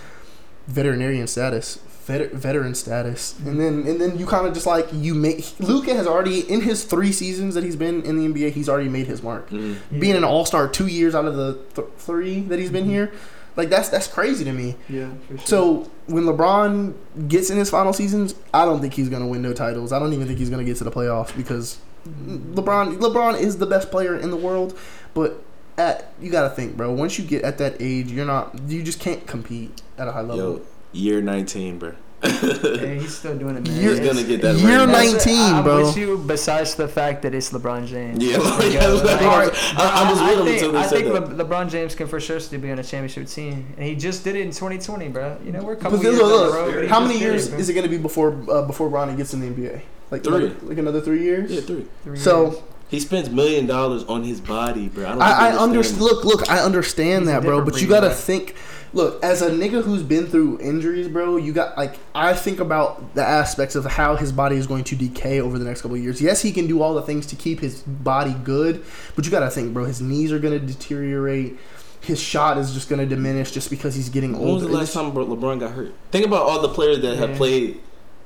veterinarian 0.67 1.27
status, 1.27 1.79
vet, 2.07 2.33
veteran 2.33 2.75
status, 2.75 3.35
and 3.45 3.59
then 3.59 3.83
and 3.87 3.99
then 4.01 4.17
you 4.17 4.25
kind 4.25 4.45
of 4.47 4.53
just 4.53 4.65
like 4.65 4.87
you 4.93 5.13
make. 5.13 5.45
Luka 5.59 5.93
has 5.93 6.07
already 6.07 6.39
in 6.39 6.61
his 6.61 6.83
three 6.83 7.11
seasons 7.11 7.55
that 7.55 7.63
he's 7.63 7.75
been 7.75 8.01
in 8.03 8.17
the 8.17 8.25
NBA, 8.27 8.51
he's 8.51 8.67
already 8.69 8.89
made 8.89 9.07
his 9.07 9.21
mark. 9.23 9.49
Mm. 9.49 9.77
Being 9.99 10.15
an 10.15 10.23
All 10.23 10.45
Star 10.45 10.67
two 10.67 10.87
years 10.87 11.15
out 11.15 11.25
of 11.25 11.35
the 11.35 11.57
th- 11.75 11.87
three 11.99 12.41
that 12.41 12.59
he's 12.59 12.69
been 12.71 12.85
here, 12.85 13.11
like 13.55 13.69
that's 13.69 13.89
that's 13.89 14.07
crazy 14.07 14.43
to 14.45 14.51
me. 14.51 14.75
Yeah, 14.89 15.09
for 15.27 15.37
sure. 15.37 15.47
So 15.47 15.91
when 16.07 16.23
LeBron 16.23 16.93
gets 17.27 17.49
in 17.49 17.57
his 17.57 17.69
final 17.69 17.93
seasons, 17.93 18.35
I 18.53 18.65
don't 18.65 18.81
think 18.81 18.93
he's 18.93 19.09
gonna 19.09 19.27
win 19.27 19.41
no 19.41 19.53
titles. 19.53 19.91
I 19.91 19.99
don't 19.99 20.13
even 20.13 20.27
think 20.27 20.39
he's 20.39 20.49
gonna 20.49 20.63
get 20.63 20.77
to 20.77 20.83
the 20.83 20.91
playoffs 20.91 21.35
because 21.35 21.79
LeBron 22.07 22.97
LeBron 22.97 23.39
is 23.39 23.57
the 23.57 23.65
best 23.65 23.91
player 23.91 24.15
in 24.15 24.29
the 24.29 24.37
world, 24.37 24.77
but 25.13 25.41
at 25.77 26.13
you 26.21 26.31
gotta 26.31 26.49
think, 26.49 26.77
bro. 26.77 26.91
Once 26.91 27.17
you 27.17 27.25
get 27.25 27.43
at 27.43 27.57
that 27.57 27.77
age, 27.79 28.11
you're 28.11 28.25
not 28.25 28.59
you 28.67 28.83
just 28.83 28.99
can't 28.99 29.25
compete 29.27 29.81
at 29.97 30.07
a 30.07 30.11
high 30.11 30.21
level. 30.21 30.37
Yo, 30.37 30.61
year 30.93 31.21
19, 31.21 31.79
bro. 31.79 31.93
yeah, 32.81 32.93
he's 32.95 33.15
still 33.17 33.37
doing 33.37 33.57
it, 33.57 33.67
man. 33.67 33.81
You're 33.81 33.95
He's 33.95 33.99
gonna 34.07 34.23
get 34.23 34.41
that 34.41 34.57
You're 34.57 34.79
ring. 34.81 34.91
19, 34.91 35.35
I'm 35.53 35.63
bro. 35.63 35.85
with 35.85 35.97
you. 35.97 36.17
Besides 36.17 36.75
the 36.75 36.87
fact 36.87 37.21
that 37.23 37.33
it's 37.35 37.51
LeBron 37.51 37.85
James. 37.87 38.23
Yeah, 38.23 38.37
Like, 38.37 38.73
yeah, 38.73 38.87
like, 38.87 39.03
like, 39.21 39.53
I, 39.77 40.03
I 40.05 40.11
was 40.11 40.21
with 40.21 40.39
him 40.39 40.45
think, 40.45 40.55
until 40.57 40.71
they 40.73 40.77
I 40.79 40.85
said 40.87 40.99
think 40.99 41.13
that. 41.13 41.37
Le- 41.37 41.45
LeBron 41.45 41.69
James 41.69 41.95
can 41.95 42.07
for 42.07 42.19
sure 42.19 42.39
still 42.39 42.59
be 42.59 42.71
on 42.71 42.79
a 42.79 42.83
championship 42.83 43.27
team, 43.27 43.67
and 43.77 43.85
he 43.85 43.95
just 43.95 44.23
did 44.23 44.35
it 44.35 44.41
in 44.41 44.47
2020, 44.51 45.09
bro. 45.09 45.37
You 45.45 45.51
know 45.51 45.63
we're 45.63 45.73
a 45.73 45.75
couple 45.77 46.01
years 46.01 46.17
look, 46.17 46.53
down 46.53 46.65
the 46.65 46.77
road. 46.79 46.87
how 46.89 46.99
many 46.99 47.19
years 47.19 47.49
bro. 47.49 47.59
is 47.59 47.69
it 47.69 47.73
gonna 47.73 47.87
be 47.89 47.97
before 47.97 48.31
uh, 48.49 48.61
before 48.65 48.89
Bronny 48.89 49.15
gets 49.17 49.33
in 49.33 49.41
the 49.41 49.47
NBA? 49.47 49.81
Like 50.11 50.23
Three. 50.23 50.49
Like, 50.49 50.63
like 50.63 50.77
another 50.77 51.01
three 51.01 51.23
years. 51.23 51.51
Yeah, 51.51 51.61
three. 51.61 51.85
Three 52.03 52.17
So 52.17 52.51
years. 52.51 52.63
He 52.87 52.99
spends 52.99 53.31
million 53.31 53.65
dollars 53.65 54.03
on 54.03 54.23
his 54.23 54.39
body, 54.39 54.89
bro. 54.89 55.05
I 55.05 55.09
don't 55.09 55.21
I, 55.21 55.49
I 55.49 55.57
understand. 55.57 56.01
Look, 56.03 56.23
look, 56.23 56.49
I 56.49 56.59
understand 56.59 57.23
He's 57.23 57.33
that, 57.33 57.41
bro. 57.41 57.65
But 57.65 57.81
you 57.81 57.87
gotta 57.87 58.11
think. 58.11 58.55
Look, 58.95 59.21
as 59.21 59.41
a 59.41 59.51
nigga 59.51 59.83
who's 59.83 60.03
been 60.03 60.25
through 60.25 60.57
injuries, 60.61 61.09
bro, 61.09 61.35
you 61.35 61.51
got 61.51 61.77
like 61.77 61.99
I 62.15 62.33
think 62.33 62.61
about 62.61 63.13
the 63.13 63.23
aspects 63.23 63.75
of 63.75 63.83
how 63.83 64.15
his 64.15 64.31
body 64.31 64.55
is 64.55 64.67
going 64.67 64.85
to 64.85 64.95
decay 64.95 65.41
over 65.41 65.59
the 65.59 65.65
next 65.65 65.81
couple 65.81 65.97
of 65.97 66.01
years. 66.01 66.21
Yes, 66.21 66.41
he 66.41 66.53
can 66.53 66.65
do 66.65 66.81
all 66.81 66.93
the 66.93 67.01
things 67.01 67.25
to 67.27 67.35
keep 67.35 67.59
his 67.59 67.81
body 67.81 68.33
good, 68.45 68.83
but 69.15 69.25
you 69.25 69.31
gotta 69.31 69.51
think, 69.51 69.73
bro. 69.73 69.83
His 69.83 69.99
knees 70.01 70.31
are 70.31 70.39
gonna 70.39 70.59
deteriorate. 70.59 71.59
His 71.99 72.21
shot 72.21 72.57
is 72.57 72.73
just 72.73 72.87
gonna 72.87 73.05
diminish 73.05 73.51
just 73.51 73.69
because 73.69 73.95
he's 73.95 74.07
getting 74.07 74.31
When 74.31 74.43
was 74.43 74.63
older. 74.63 74.67
the 74.67 74.71
last 74.79 74.93
time 74.93 75.11
LeBron 75.11 75.59
got 75.59 75.71
hurt? 75.71 75.93
Think 76.11 76.25
about 76.25 76.43
all 76.43 76.61
the 76.61 76.69
players 76.69 77.01
that 77.01 77.17
have 77.17 77.35
played 77.35 77.81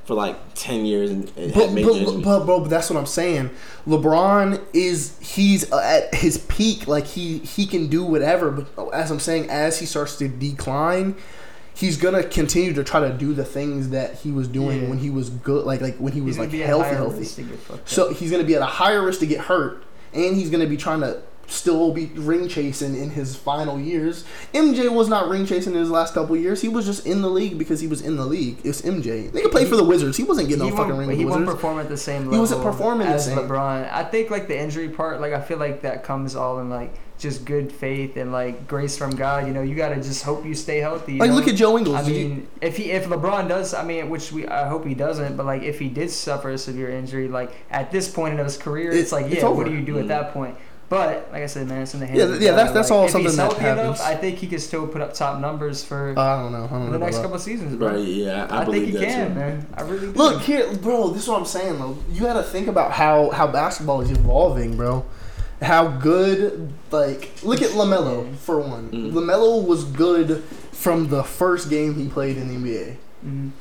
for 0.10 0.15
like 0.15 0.36
10 0.56 0.88
years 0.88 1.11
and, 1.11 1.31
and 1.38 1.53
But, 1.53 1.65
had 1.68 1.73
major 1.76 1.88
but, 2.03 2.23
but, 2.23 2.45
bro, 2.48 2.60
but 2.61 2.69
that's 2.72 2.90
what 2.90 2.98
I'm 2.98 3.06
saying. 3.06 3.52
LeBron 3.88 4.60
is 4.73 5.15
he's 5.19 5.72
uh, 5.72 5.77
at 5.77 6.15
his 6.15 6.40
peak. 6.40 6.88
Like 6.88 7.06
he 7.06 7.38
he 7.38 7.68
can 7.68 7.86
do 7.90 8.03
whatever. 8.03 8.49
But 8.49 8.90
as 8.90 9.11
I'm 9.11 9.19
saying, 9.19 9.52
as 9.52 9.77
he 9.77 9.86
starts 9.86 10.18
to 10.18 10.27
decline, 10.27 11.15
he's 11.76 11.95
gonna 11.95 12.23
continue 12.23 12.73
to 12.73 12.84
try 12.84 13.02
to 13.02 13.14
do 13.14 13.36
the 13.36 13.45
things 13.45 13.90
that 13.90 14.15
he 14.15 14.31
was 14.31 14.48
doing 14.48 14.81
Yeah. 14.81 14.90
when 14.90 14.98
he 14.98 15.11
was 15.11 15.30
good. 15.30 15.64
Like 15.68 15.80
like 15.80 15.98
when 15.98 16.11
he 16.11 16.22
was 16.22 16.40
like 16.40 16.52
healthy, 16.52 16.95
healthy. 16.95 17.19
risk 17.19 17.36
to 17.36 17.44
get 17.44 17.60
fucked 17.60 17.81
up. 17.81 17.88
So 17.90 18.11
he's 18.11 18.31
gonna 18.31 18.44
be 18.44 18.56
at 18.56 18.64
a 18.64 18.65
higher 18.65 19.06
risk 19.06 19.19
to 19.19 19.27
get 19.27 19.41
hurt, 19.41 19.84
and 20.11 20.36
he's 20.36 20.49
gonna 20.49 20.65
be 20.65 20.76
trying 20.76 21.02
to 21.02 21.22
still 21.49 21.91
be 21.91 22.05
ring 22.15 22.47
chasing 22.47 22.95
in 22.95 23.09
his 23.09 23.35
final 23.35 23.80
years. 23.80 24.23
MJ 24.53 24.89
was 24.93 25.07
not 25.09 25.27
ring 25.30 25.45
chasing 25.45 25.73
in 25.73 25.80
his 25.80 25.89
last 25.89 26.13
couple 26.13 26.35
years. 26.38 26.61
He 26.61 26.69
was 26.69 26.85
just 26.85 27.05
in 27.05 27.21
the 27.21 27.30
league 27.30 27.57
because 27.57 27.80
he 27.80 27.88
was 27.88 28.01
in 28.01 28.15
the 28.17 28.26
league. 28.26 28.57
It's 28.63 28.81
MJ. 28.81 29.31
They 29.31 29.41
could 29.41 29.51
play 29.51 29.65
for 29.65 29.76
the 29.76 29.84
Wizards. 29.84 30.17
He 30.17 30.23
wasn't 30.23 30.47
getting 30.49 30.65
he 30.65 30.69
no 30.71 30.77
fucking 30.77 30.95
ring 30.95 31.09
he 31.11 31.17
the 31.17 31.26
won't 31.26 31.41
Wizards. 31.41 31.55
perform 31.55 31.80
at 31.80 31.89
the 31.89 31.97
same 31.97 32.19
level. 32.21 32.34
He 32.34 32.39
wasn't 32.39 32.63
performing 32.63 33.07
the 33.07 33.19
same. 33.19 33.38
LeBron. 33.38 33.91
I 33.91 34.03
think 34.03 34.30
like 34.30 34.47
the 34.47 34.57
injury 34.59 34.89
part, 34.89 35.21
like 35.21 35.34
I 35.34 35.41
feel 35.41 35.57
like 35.57 35.81
that 35.81 36.03
comes 36.03 36.35
all 36.35 36.59
in 36.59 36.69
like 36.69 36.93
just 37.17 37.43
good 37.43 37.69
faith 37.69 38.15
and 38.15 38.31
like 38.31 38.65
grace 38.67 38.97
from 38.97 39.11
God. 39.11 39.45
You 39.45 39.53
know, 39.53 39.61
you 39.61 39.76
gotta 39.76 39.95
just 39.95 40.23
hope 40.23 40.45
you 40.45 40.53
stay 40.55 40.77
healthy. 40.77 41.13
you 41.13 41.19
Like 41.19 41.31
know? 41.31 41.35
look 41.35 41.47
at 41.49 41.55
Joe 41.55 41.77
Ingles. 41.77 41.95
I 41.97 42.03
Did 42.03 42.15
you- 42.15 42.30
mean, 42.30 42.47
if 42.61 42.77
he 42.77 42.91
if 42.91 43.07
LeBron 43.07 43.49
does, 43.49 43.73
I 43.73 43.84
mean, 43.84 44.09
which 44.09 44.31
we 44.31 44.47
I 44.47 44.67
hope 44.69 44.85
he 44.85 44.93
doesn't, 44.93 45.35
but 45.35 45.45
like 45.45 45.63
if 45.63 45.80
he 45.80 45.89
did 45.89 46.11
suffer 46.11 46.51
a 46.51 46.57
severe 46.57 46.89
injury, 46.89 47.27
like 47.27 47.51
at 47.71 47.91
this 47.91 48.07
point 48.07 48.39
in 48.39 48.43
his 48.45 48.55
career, 48.57 48.91
It- 48.91 48.97
it's 48.99 49.11
like 49.11 49.26
it's 49.26 49.41
yeah, 49.41 49.49
what 49.49 49.65
do 49.65 49.73
you 49.73 49.81
do 49.81 49.97
at 49.99 50.05
mm. 50.05 50.09
that 50.09 50.31
point? 50.34 50.55
But 50.89 51.29
like 51.31 51.43
I 51.43 51.45
said, 51.45 51.67
man, 51.67 51.83
it's 51.83 51.93
in 51.93 51.99
the 51.99 52.07
hands. 52.07 52.17
Yeah, 52.17 52.25
of 52.25 52.41
yeah, 52.41 52.49
God. 52.49 52.57
that's- 52.57 52.73
that's 52.73 52.89
Like, 52.89 52.97
all 52.97 53.05
if 53.05 53.11
something 53.11 53.27
he's 53.27 53.37
that 53.37 53.53
healthy 53.53 53.81
enough. 53.81 54.01
I 54.01 54.15
think 54.15 54.37
he 54.39 54.47
could 54.47 54.59
still 54.61 54.87
put 54.87 55.01
up 55.01 55.13
top 55.13 55.39
numbers 55.39 55.83
for 55.83 56.15
Uh, 56.17 56.21
I 56.21 56.41
don't 56.41 56.51
know. 56.51 56.65
I 56.65 56.67
don't 56.67 56.85
know. 56.87 56.91
the 56.93 56.97
next 56.99 57.17
about 57.17 57.23
couple 57.25 57.39
seasons, 57.39 57.75
bro. 57.75 57.89
Right, 57.89 57.99
yeah, 57.99 58.47
I, 58.49 58.61
I, 58.61 58.65
believe 58.65 58.81
think 58.85 58.93
he 58.93 59.05
that 59.05 59.07
can, 59.13 59.27
too. 59.29 59.39
man. 59.39 59.67
I 59.77 59.81
really 59.83 60.07
do. 60.07 60.13
Look 60.13 60.41
here, 60.41 60.73
bro. 60.77 61.09
This 61.09 61.23
is 61.23 61.29
what 61.29 61.39
I'm 61.39 61.45
saying, 61.45 61.77
though. 61.77 61.95
You 62.11 62.21
got 62.21 62.33
to 62.33 62.43
think 62.43 62.67
about 62.67 62.91
how 62.91 63.29
how 63.29 63.45
basketball 63.45 64.01
is 64.01 64.09
evolving, 64.09 64.75
bro. 64.77 65.05
How 65.61 65.87
good, 65.89 66.73
like, 66.89 67.31
look 67.43 67.61
at 67.61 67.71
Lamelo 67.71 68.33
for 68.37 68.59
one. 68.59 68.89
Mm. 68.89 69.11
Lamelo 69.11 69.63
was 69.63 69.83
good 69.83 70.41
from 70.71 71.09
the 71.09 71.23
first 71.23 71.69
game 71.69 71.93
he 71.95 72.07
played 72.07 72.37
in 72.37 72.47
the 72.47 72.55
NBA. 72.55 72.95
Mhm. 73.27 73.51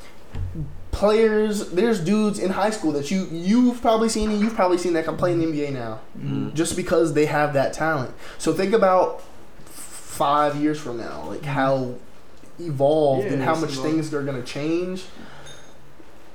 Players, 0.91 1.71
there's 1.71 2.01
dudes 2.01 2.39
in 2.39 2.51
high 2.51 2.71
school 2.71 2.93
that 2.93 3.11
you 3.11 3.29
you've 3.31 3.81
probably 3.81 4.09
seen 4.09 4.31
and 4.31 4.41
you've 4.41 4.55
probably 4.55 4.79
seen 4.79 4.95
that 4.95 5.05
can 5.05 5.17
play 5.17 5.33
in 5.33 5.39
the 5.39 5.47
NBA 5.47 5.73
now, 5.73 6.01
Mhm. 6.19 6.55
just 6.55 6.77
because 6.77 7.13
they 7.13 7.27
have 7.27 7.53
that 7.55 7.73
talent. 7.73 8.11
So 8.39 8.53
think 8.53 8.73
about 8.73 9.23
five 9.67 10.57
years 10.57 10.79
from 10.81 10.97
now, 10.97 11.25
like 11.29 11.45
how 11.45 11.95
evolved 12.59 13.27
Yeah, 13.27 13.35
and 13.35 13.43
how 13.43 13.55
much 13.55 13.73
evolved. 13.73 13.91
things 13.91 14.15
are 14.15 14.23
gonna 14.23 14.43
change. 14.43 15.05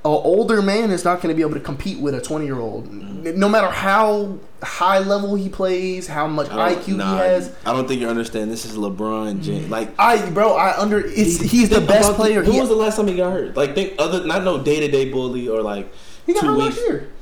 An 0.05 0.11
older 0.11 0.61
man 0.61 0.91
is 0.91 1.05
not 1.05 1.21
going 1.21 1.29
to 1.29 1.35
be 1.35 1.43
able 1.43 1.53
to 1.53 1.61
compete 1.61 1.97
with 1.97 2.13
a 2.13 2.19
20 2.19 2.45
year 2.45 2.59
old. 2.59 2.91
No 2.91 3.47
matter 3.47 3.69
how 3.69 4.37
high 4.61 4.99
level 4.99 5.35
he 5.35 5.47
plays, 5.47 6.07
how 6.07 6.27
much 6.27 6.47
IQ 6.47 6.97
nah, 6.97 7.13
he 7.13 7.17
has. 7.19 7.55
I 7.65 7.71
don't 7.71 7.87
think 7.87 8.01
you 8.01 8.09
understand. 8.09 8.51
This 8.51 8.65
is 8.65 8.75
LeBron 8.75 9.41
James. 9.41 9.63
Mm-hmm. 9.63 9.71
Like 9.71 9.97
I, 9.97 10.29
bro, 10.31 10.55
I 10.55 10.77
under. 10.77 10.99
It's 10.99 11.39
he's 11.39 11.69
the 11.69 11.79
best 11.79 12.13
player. 12.15 12.43
who 12.43 12.51
He, 12.51 12.59
was 12.59 12.67
the 12.67 12.75
last 12.75 12.97
time 12.97 13.07
he 13.07 13.15
got 13.15 13.31
hurt? 13.31 13.55
Like 13.55 13.75
think 13.75 13.93
other, 13.97 14.25
not 14.25 14.43
no 14.43 14.61
day 14.61 14.81
to 14.81 14.89
day 14.89 15.09
bully 15.09 15.47
or 15.47 15.61
like 15.61 15.89
he 16.25 16.33
got 16.33 16.43
hurt 16.43 16.57
last 16.57 16.81
year. 16.81 17.12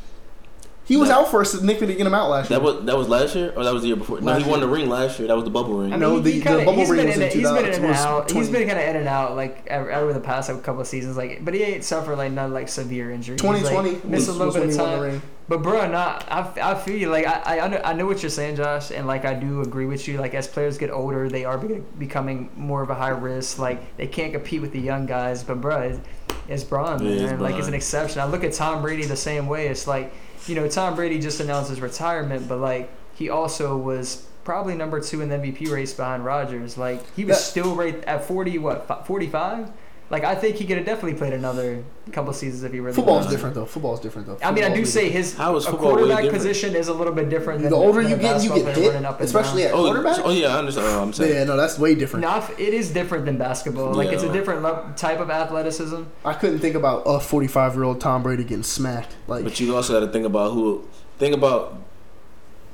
He 0.84 0.98
was 0.98 1.10
That- 1.10 1.20
out 1.20 1.32
for 1.32 1.42
a 1.42 1.46
significant 1.46 2.02
amount 2.08 2.32
last 2.32 2.50
year. 2.50 2.60
That 2.60 2.66
was 2.66 2.86
that 2.86 2.98
was 2.98 3.08
last 3.08 3.36
year, 3.36 3.54
or 3.56 3.64
that 3.64 3.72
was 3.74 3.82
the 3.84 3.88
year 3.90 3.96
before. 3.96 4.20
No, 4.20 4.32
Last 4.34 4.44
he 4.44 4.50
won 4.50 4.60
the 4.60 4.68
ring 4.68 4.90
last 4.90 5.20
year. 5.20 5.28
That 5.28 5.36
was 5.36 5.44
the 5.46 5.50
bubble 5.52 5.76
ring. 5.76 5.90
I 5.94 5.96
mean, 5.96 6.00
No, 6.02 6.16
he, 6.18 6.22
the- 6.22 6.32
he 6.32 6.40
the 6.40 6.44
kinda, 6.46 6.66
bubble 6.66 6.74
he's 6.80 6.90
ring 6.90 6.98
been 6.98 7.08
was 7.08 7.16
in, 7.18 7.22
in 7.22 7.28
it- 7.28 7.34
he's 7.34 7.50
been 7.52 7.66
in 7.66 7.74
and 7.74 7.88
was 7.88 7.98
out. 7.98 8.32
He's 8.32 8.48
20. 8.50 8.52
been 8.52 8.68
kind 8.68 8.80
of 8.82 8.90
in 8.90 8.96
and 8.98 9.08
out, 9.08 9.36
like 9.36 9.64
ever- 9.68 9.94
over 9.94 10.12
the 10.12 10.20
past 10.20 10.50
couple 10.64 10.82
of 10.82 10.88
seasons. 10.88 11.16
Like, 11.16 11.46
but 11.46 11.54
he 11.54 11.62
ain't 11.64 11.84
suffered 11.84 12.18
like 12.18 12.32
none 12.32 12.52
like 12.52 12.68
severe 12.68 13.12
injuries. 13.12 13.40
He's, 13.40 13.48
2020 13.50 13.90
like, 13.92 14.06
missed 14.06 14.28
was, 14.28 14.36
a 14.36 14.40
little 14.40 14.46
was 14.48 14.56
bit 14.56 14.60
when 14.62 14.70
of 14.70 14.76
he 14.76 14.82
won 14.82 14.90
the 14.92 14.96
time. 14.98 15.04
ring. 15.14 15.22
But 15.48 15.62
bro, 15.64 15.88
not 15.90 16.26
I, 16.32 16.72
I 16.72 16.76
feel 16.76 16.96
you. 16.98 17.10
Like 17.10 17.26
I, 17.28 17.58
I 17.58 17.64
under, 17.64 17.86
I 17.86 17.94
know 17.94 18.06
what 18.06 18.24
you're 18.24 18.30
saying, 18.30 18.56
Josh, 18.56 18.90
and 18.92 19.06
like 19.06 19.24
I 19.24 19.34
do 19.34 19.62
agree 19.62 19.86
with 19.86 20.08
you. 20.08 20.18
Like 20.18 20.34
as 20.34 20.48
players 20.48 20.78
get 20.78 20.90
older, 20.90 21.30
they 21.30 21.46
are 21.46 21.58
be- 21.58 21.84
becoming 22.00 22.50
more 22.56 22.82
of 22.82 22.90
a 22.90 22.96
high 22.96 23.10
risk. 23.10 23.60
Like 23.60 23.98
they 23.98 24.08
can't 24.08 24.34
compete 24.34 24.62
with 24.62 24.72
the 24.72 24.80
young 24.80 25.06
guys. 25.06 25.44
But 25.44 25.62
bro, 25.62 25.82
it's, 25.82 26.00
it's 26.48 26.64
Bron, 26.64 27.04
Yeah, 27.04 27.16
man. 27.26 27.34
it's 27.34 27.42
like 27.42 27.56
it's 27.56 27.68
an 27.68 27.74
exception. 27.76 28.20
I 28.22 28.26
look 28.26 28.44
at 28.44 28.54
Tom 28.54 28.82
Brady 28.82 29.06
the 29.06 29.16
same 29.16 29.48
way. 29.48 29.68
It's 29.68 29.88
like 29.88 30.14
you 30.48 30.56
know 30.56 30.68
Tom 30.68 30.96
Brady 30.96 31.20
just 31.20 31.40
announced 31.40 31.70
his 31.70 31.82
retirement, 31.82 32.48
but 32.48 32.58
like 32.60 32.90
he 33.16 33.30
also 33.30 33.78
was 33.78 34.26
probably 34.44 34.76
number 34.76 35.00
two 35.00 35.22
in 35.22 35.30
the 35.30 35.36
MVP 35.36 35.70
race 35.72 35.94
behind 35.94 36.26
Rodgers. 36.26 36.78
Like 36.78 37.02
he 37.16 37.26
was 37.26 37.38
That- 37.38 37.44
still 37.44 37.76
right 37.76 38.04
at 38.06 38.26
40, 38.26 38.58
what 38.58 39.06
45. 39.06 39.70
Like 40.12 40.26
I 40.26 40.36
think 40.36 40.58
he 40.58 40.66
could 40.66 40.76
have 40.76 40.86
definitely 40.86 41.18
played 41.18 41.32
another 41.32 41.84
couple 42.12 42.34
seasons 42.34 42.64
if 42.64 42.74
he 42.74 42.82
really. 42.82 42.94
Football's 42.94 43.24
wanted. 43.24 43.32
different 43.32 43.56
though. 43.56 43.66
Football's 43.66 44.02
different 44.02 44.28
though. 44.28 44.38
I 44.44 44.52
mean, 44.52 44.66
I 44.66 44.76
do 44.76 44.86
say 44.86 45.10
his 45.10 45.36
How 45.38 45.56
is 45.56 45.66
a 45.66 45.72
football 45.72 45.88
way 45.88 45.94
quarterback 46.00 46.24
different? 46.24 46.44
position 46.44 46.76
is 46.76 46.90
a 46.90 46.94
little 46.94 47.14
bit 47.14 47.30
different. 47.30 47.62
different. 47.62 47.62
Than 47.64 47.72
the 47.72 47.78
older 47.78 48.02
than 48.04 48.12
you 48.12 48.18
a 48.18 48.20
get, 48.20 48.44
you 48.44 48.50
get 48.50 48.76
hit, 48.76 48.88
running 48.90 49.06
up 49.06 49.20
and 49.20 49.26
especially 49.26 49.62
down. 49.62 49.72
at 49.72 49.76
oh, 49.76 49.84
quarterback. 49.86 50.20
oh 50.26 50.32
yeah, 50.32 50.54
I 50.54 50.60
understand. 50.60 50.88
what 50.88 51.02
I'm 51.02 51.14
saying. 51.14 51.34
Yeah, 51.34 51.44
no, 51.46 51.56
that's 51.56 51.80
way 51.80 51.96
different. 51.96 52.26
No, 52.26 52.46
it 52.58 52.74
is 52.74 52.92
different 52.92 53.26
than 53.26 53.38
basketball. 53.38 53.94
Like 53.94 54.10
it's 54.10 54.24
a 54.24 54.34
different 54.34 54.64
le- 54.64 54.94
type 54.98 55.20
of 55.20 55.30
athleticism. 55.30 56.04
I 56.26 56.34
couldn't 56.34 56.60
think 56.60 56.76
about 56.76 57.04
a 57.06 57.20
45 57.22 57.76
year 57.76 57.84
old 57.86 58.02
Tom 58.02 58.22
Brady 58.22 58.44
getting 58.44 58.64
smacked. 58.64 59.16
Like, 59.28 59.46
But 59.46 59.60
you 59.62 59.74
also 59.76 59.98
got 59.98 60.06
to 60.06 60.12
think 60.12 60.26
about 60.26 60.52
who. 60.52 60.86
Think 61.20 61.36
about 61.36 61.80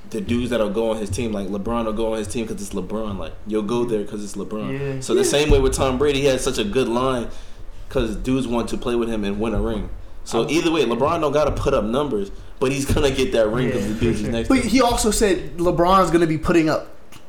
the 0.10 0.22
dudes 0.22 0.50
that'll 0.52 0.70
go 0.70 0.92
on 0.92 0.98
his 0.98 1.10
team. 1.10 1.32
Like 1.32 1.48
LeBron 1.48 1.86
will 1.86 1.94
go 1.94 2.14
on 2.14 2.20
his 2.20 2.28
team 2.28 2.46
because 2.46 2.62
it's 2.62 2.74
LeBron. 2.74 3.18
Like 3.18 3.34
you'll 3.46 3.62
go 3.64 3.84
there 3.86 4.02
because 4.04 4.24
it's 4.24 4.36
LeBron. 4.36 4.80
Yeah. 4.96 5.00
So 5.02 5.14
the 5.14 5.24
same 5.26 5.50
way 5.50 5.60
with 5.60 5.74
Tom 5.74 5.98
Brady, 5.98 6.22
he 6.22 6.26
had 6.26 6.40
such 6.42 6.58
a 6.58 6.64
good 6.64 6.88
line 6.88 7.28
because 7.88 8.16
dudes 8.16 8.48
want 8.48 8.70
to 8.70 8.78
play 8.78 8.96
with 8.96 9.10
him 9.10 9.24
and 9.24 9.40
win 9.40 9.54
a 9.54 9.62
ring. 9.62 9.90
So 10.24 10.42
I'm- 10.42 10.50
either 10.50 10.72
way, 10.72 10.84
LeBron 10.86 11.22
don't 11.22 11.32
got 11.32 11.46
to 11.46 11.52
put 11.62 11.74
up 11.74 11.84
numbers, 11.86 12.32
but 12.60 12.72
he's 12.72 12.86
gonna 12.86 13.12
get 13.12 13.32
that 13.32 13.48
ring 13.50 13.68
because 13.68 13.88
Yeah, 13.88 13.94
the 13.94 14.00
dudes 14.00 14.18
is 14.20 14.24
sure. 14.26 14.32
next 14.32 14.48
to 14.50 14.54
but 14.56 14.64
him. 14.64 14.70
he 14.70 14.82
also 14.82 15.12
said 15.12 15.58
LeBron's 15.58 16.10
going 16.10 16.22
to 16.22 16.28
be 16.28 16.38
putting 16.38 16.70
up 16.70 16.88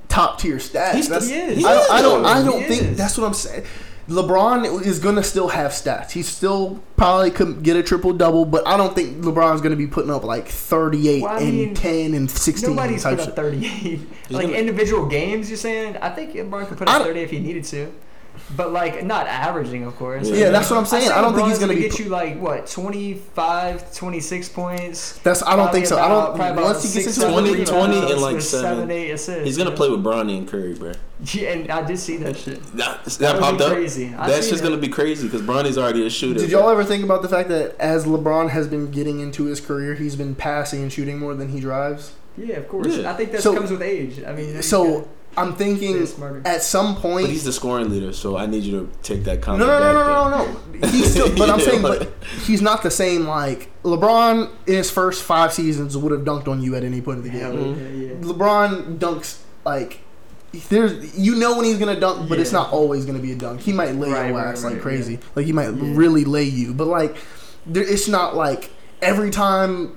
top 0.08 0.40
tier 0.40 0.56
stats. 0.56 0.92
He's- 0.94 1.08
That's- 1.08 1.28
he 1.28 1.34
is. 1.34 1.64
I 1.64 1.74
don't. 1.74 1.90
I 1.90 2.02
don't, 2.02 2.24
I 2.26 2.38
He 2.40 2.44
don't 2.48 2.64
think 2.66 2.82
is. 2.92 2.96
that's 2.98 3.16
what 3.18 3.26
I'm 3.26 3.34
saying. 3.34 3.64
LeBron 4.08 4.84
is 4.86 4.98
going 4.98 5.16
to 5.16 5.22
still 5.22 5.48
have 5.48 5.70
stats. 5.72 6.12
He 6.12 6.22
still 6.22 6.82
probably 6.96 7.30
could 7.30 7.62
get 7.62 7.76
a 7.76 7.82
triple 7.82 8.12
double, 8.14 8.44
but 8.46 8.66
I 8.66 8.76
don't 8.78 8.94
think 8.94 9.18
LeBron's 9.22 9.60
going 9.60 9.70
to 9.72 9.76
be 9.76 9.86
putting 9.86 10.10
up 10.10 10.24
like 10.24 10.48
38 10.48 11.22
Well, 11.22 11.32
I 11.32 11.40
and 11.40 11.52
mean, 11.56 11.74
10 11.74 12.14
and 12.14 12.30
16 12.30 12.70
Nobody's 12.74 13.04
put 13.04 13.20
up 13.20 13.36
38. 13.36 14.00
like 14.30 14.46
gonna- 14.46 14.56
individual 14.58 15.06
games, 15.06 15.50
you're 15.50 15.58
saying? 15.58 15.98
I 15.98 16.08
think 16.10 16.32
LeBron 16.32 16.68
could 16.68 16.78
put 16.78 16.88
up 16.88 16.98
don't- 16.98 17.08
30 17.08 17.20
if 17.20 17.30
he 17.30 17.38
needed 17.38 17.64
to. 17.64 17.92
But 18.56 18.72
like 18.72 19.04
not 19.04 19.26
averaging, 19.26 19.84
of 19.84 19.94
course. 19.96 20.28
Yeah, 20.28 20.36
Yeah, 20.36 20.50
that's 20.50 20.70
what 20.70 20.78
I'm 20.78 20.86
saying. 20.86 21.08
say 21.08 21.12
I 21.14 21.20
don't 21.20 21.34
think 21.34 21.48
he's 21.48 21.58
going 21.58 21.70
to 21.70 21.74
be. 21.76 21.82
get 21.82 21.98
you 21.98 22.06
like 22.06 22.40
what 22.40 22.66
25, 22.66 23.94
26 23.94 24.48
points. 24.50 25.18
That's 25.18 25.42
I 25.42 25.56
don't 25.56 25.70
think 25.72 25.86
so. 25.86 25.98
I 25.98 26.08
don't. 26.08 26.34
probably 26.34 26.46
about 26.52 26.64
Once 26.64 26.94
he 26.94 27.02
gets 27.02 27.16
into 27.18 27.30
20, 27.30 27.54
the 27.54 27.64
20 27.66 27.96
uh, 27.98 28.08
and, 28.12 28.20
like, 28.20 28.34
with 28.36 28.44
seven. 28.44 28.76
seven, 28.76 28.90
eight 28.90 29.10
assists. 29.10 29.44
He's 29.44 29.58
gonna 29.58 29.70
you 29.70 29.76
play 29.76 29.90
with 29.90 30.02
Bronny 30.02 30.38
and 30.38 30.48
Curry, 30.48 30.74
bro. 30.74 30.92
Yeah, 31.34 31.48
and 31.50 31.68
I 31.70 31.84
did 31.84 31.98
see 31.98 32.16
that 32.18 32.36
shit. 32.36 32.62
That, 32.76 33.04
that, 33.04 33.12
That 33.18 33.40
popped 33.40 33.60
up. 33.60 33.72
crazy. 33.72 34.14
I 34.16 34.28
That's 34.28 34.48
just 34.48 34.62
that. 34.62 34.68
gonna 34.68 34.80
be 34.80 34.86
crazy 34.88 35.26
because 35.26 35.42
Bronny's 35.42 35.76
already 35.76 36.06
a 36.06 36.10
shooter. 36.10 36.38
Did 36.38 36.50
y'all 36.50 36.70
ever 36.70 36.84
think 36.84 37.02
about 37.02 37.22
the 37.22 37.28
fact 37.28 37.48
that 37.48 37.74
as 37.80 38.04
LeBron 38.06 38.50
has 38.50 38.68
been 38.68 38.90
getting 38.92 39.18
into 39.18 39.44
his 39.46 39.60
career, 39.60 39.94
he's 39.96 40.14
been 40.14 40.36
passing 40.36 40.80
and 40.82 40.92
shooting 40.92 41.18
more 41.18 41.34
than 41.34 41.48
he 41.48 41.58
drives? 41.58 42.12
Yeah, 42.36 42.56
of 42.58 42.68
course. 42.68 42.86
Yeah. 42.98 43.10
I 43.10 43.14
think 43.14 43.32
that 43.32 43.42
So- 43.42 43.52
comes 43.52 43.70
with 43.72 43.82
age. 43.82 44.22
I 44.24 44.32
mean, 44.32 44.62
So 44.62 44.84
gotta 45.00 45.06
I'm 45.38 45.54
thinking 45.54 45.96
at 46.44 46.62
some 46.62 46.96
point. 46.96 47.26
But 47.26 47.30
he's 47.30 47.44
the 47.44 47.52
scoring 47.52 47.90
leader, 47.90 48.12
so 48.12 48.36
I 48.36 48.46
need 48.46 48.64
you 48.64 48.72
to 48.80 48.90
take 49.02 49.24
that 49.24 49.40
comment. 49.40 49.60
no, 49.60 49.66
no, 49.66 49.80
back 49.80 49.94
no, 49.94 50.46
then. 50.46 50.80
no, 50.80 50.80
no. 50.80 50.88
He's 50.88 51.10
still, 51.12 51.34
but 51.36 51.48
I'm 51.50 51.60
saying, 51.60 51.82
but 51.82 52.12
he's 52.44 52.60
not 52.62 52.82
the 52.82 52.90
same. 52.90 53.26
Like 53.26 53.70
LeBron 53.84 54.50
in 54.66 54.74
his 54.74 54.90
first 54.90 55.22
five 55.22 55.52
seasons 55.52 55.96
would 55.96 56.12
have 56.12 56.22
dunked 56.22 56.48
on 56.48 56.62
you 56.62 56.74
at 56.74 56.84
any 56.84 57.00
point 57.00 57.18
in 57.18 57.24
the 57.24 57.30
Hell 57.30 57.52
game. 57.52 58.02
Yeah, 58.02 58.08
yeah. 58.08 58.14
LeBron 58.20 58.98
dunks 58.98 59.40
like 59.64 60.00
there's 60.70 61.18
you 61.18 61.34
know 61.36 61.56
when 61.56 61.64
he's 61.66 61.78
gonna 61.78 61.98
dunk, 62.00 62.28
but 62.28 62.38
it's 62.38 62.52
not 62.52 62.72
always 62.72 63.04
gonna 63.04 63.18
be 63.18 63.32
a 63.32 63.36
dunk. 63.36 63.60
He 63.60 63.72
might 63.72 63.94
lay 63.94 64.10
Right, 64.10 64.28
your 64.28 64.36
right, 64.38 64.46
ass 64.48 64.64
like 64.64 64.74
right, 64.74 64.82
crazy. 64.82 65.18
Like 65.34 65.46
he 65.46 65.52
might 65.52 65.68
Yeah. 65.74 65.92
really 65.94 66.24
lay 66.24 66.44
you, 66.44 66.72
but 66.74 66.86
like 66.86 67.16
there, 67.66 67.82
it's 67.82 68.08
not 68.08 68.34
like 68.34 68.70
every 69.02 69.30
time 69.30 69.94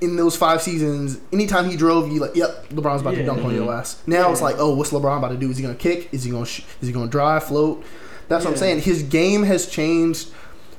in 0.00 0.16
those 0.16 0.36
five 0.36 0.62
seasons, 0.62 1.18
anytime 1.32 1.68
he 1.68 1.76
drove, 1.76 2.10
you 2.12 2.20
like, 2.20 2.34
yep, 2.34 2.68
LeBron's 2.70 3.00
about 3.02 3.14
to 3.14 3.20
Yeah. 3.20 3.26
dunk 3.26 3.44
on 3.44 3.54
your 3.54 3.72
ass. 3.72 3.96
Now 4.06 4.30
it's 4.32 4.40
like, 4.42 4.56
oh, 4.58 4.74
what's 4.74 4.90
LeBron 4.90 5.18
about 5.18 5.28
to 5.28 5.36
do? 5.36 5.50
Is 5.50 5.56
he 5.56 5.62
gonna 5.62 5.74
kick? 5.74 6.08
Is 6.12 6.24
he 6.24 6.30
gonna 6.30 6.46
sh- 6.46 6.62
is 6.80 6.88
he 6.88 6.92
gonna 6.92 7.06
drive, 7.06 7.44
float? 7.44 7.82
That's 8.28 8.44
what 8.44 8.50
I'm 8.52 8.56
saying. 8.56 8.80
His 8.82 9.02
game 9.02 9.42
has 9.44 9.66
changed 9.66 10.28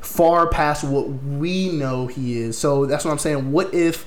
far 0.01 0.47
past 0.47 0.83
what 0.83 1.07
we 1.09 1.69
know 1.71 2.07
he 2.07 2.39
is. 2.39 2.57
So 2.57 2.85
that's 2.85 3.03
what 3.05 3.11
I'm 3.11 3.17
saying. 3.19 3.51
What 3.51 3.73
if 3.73 4.05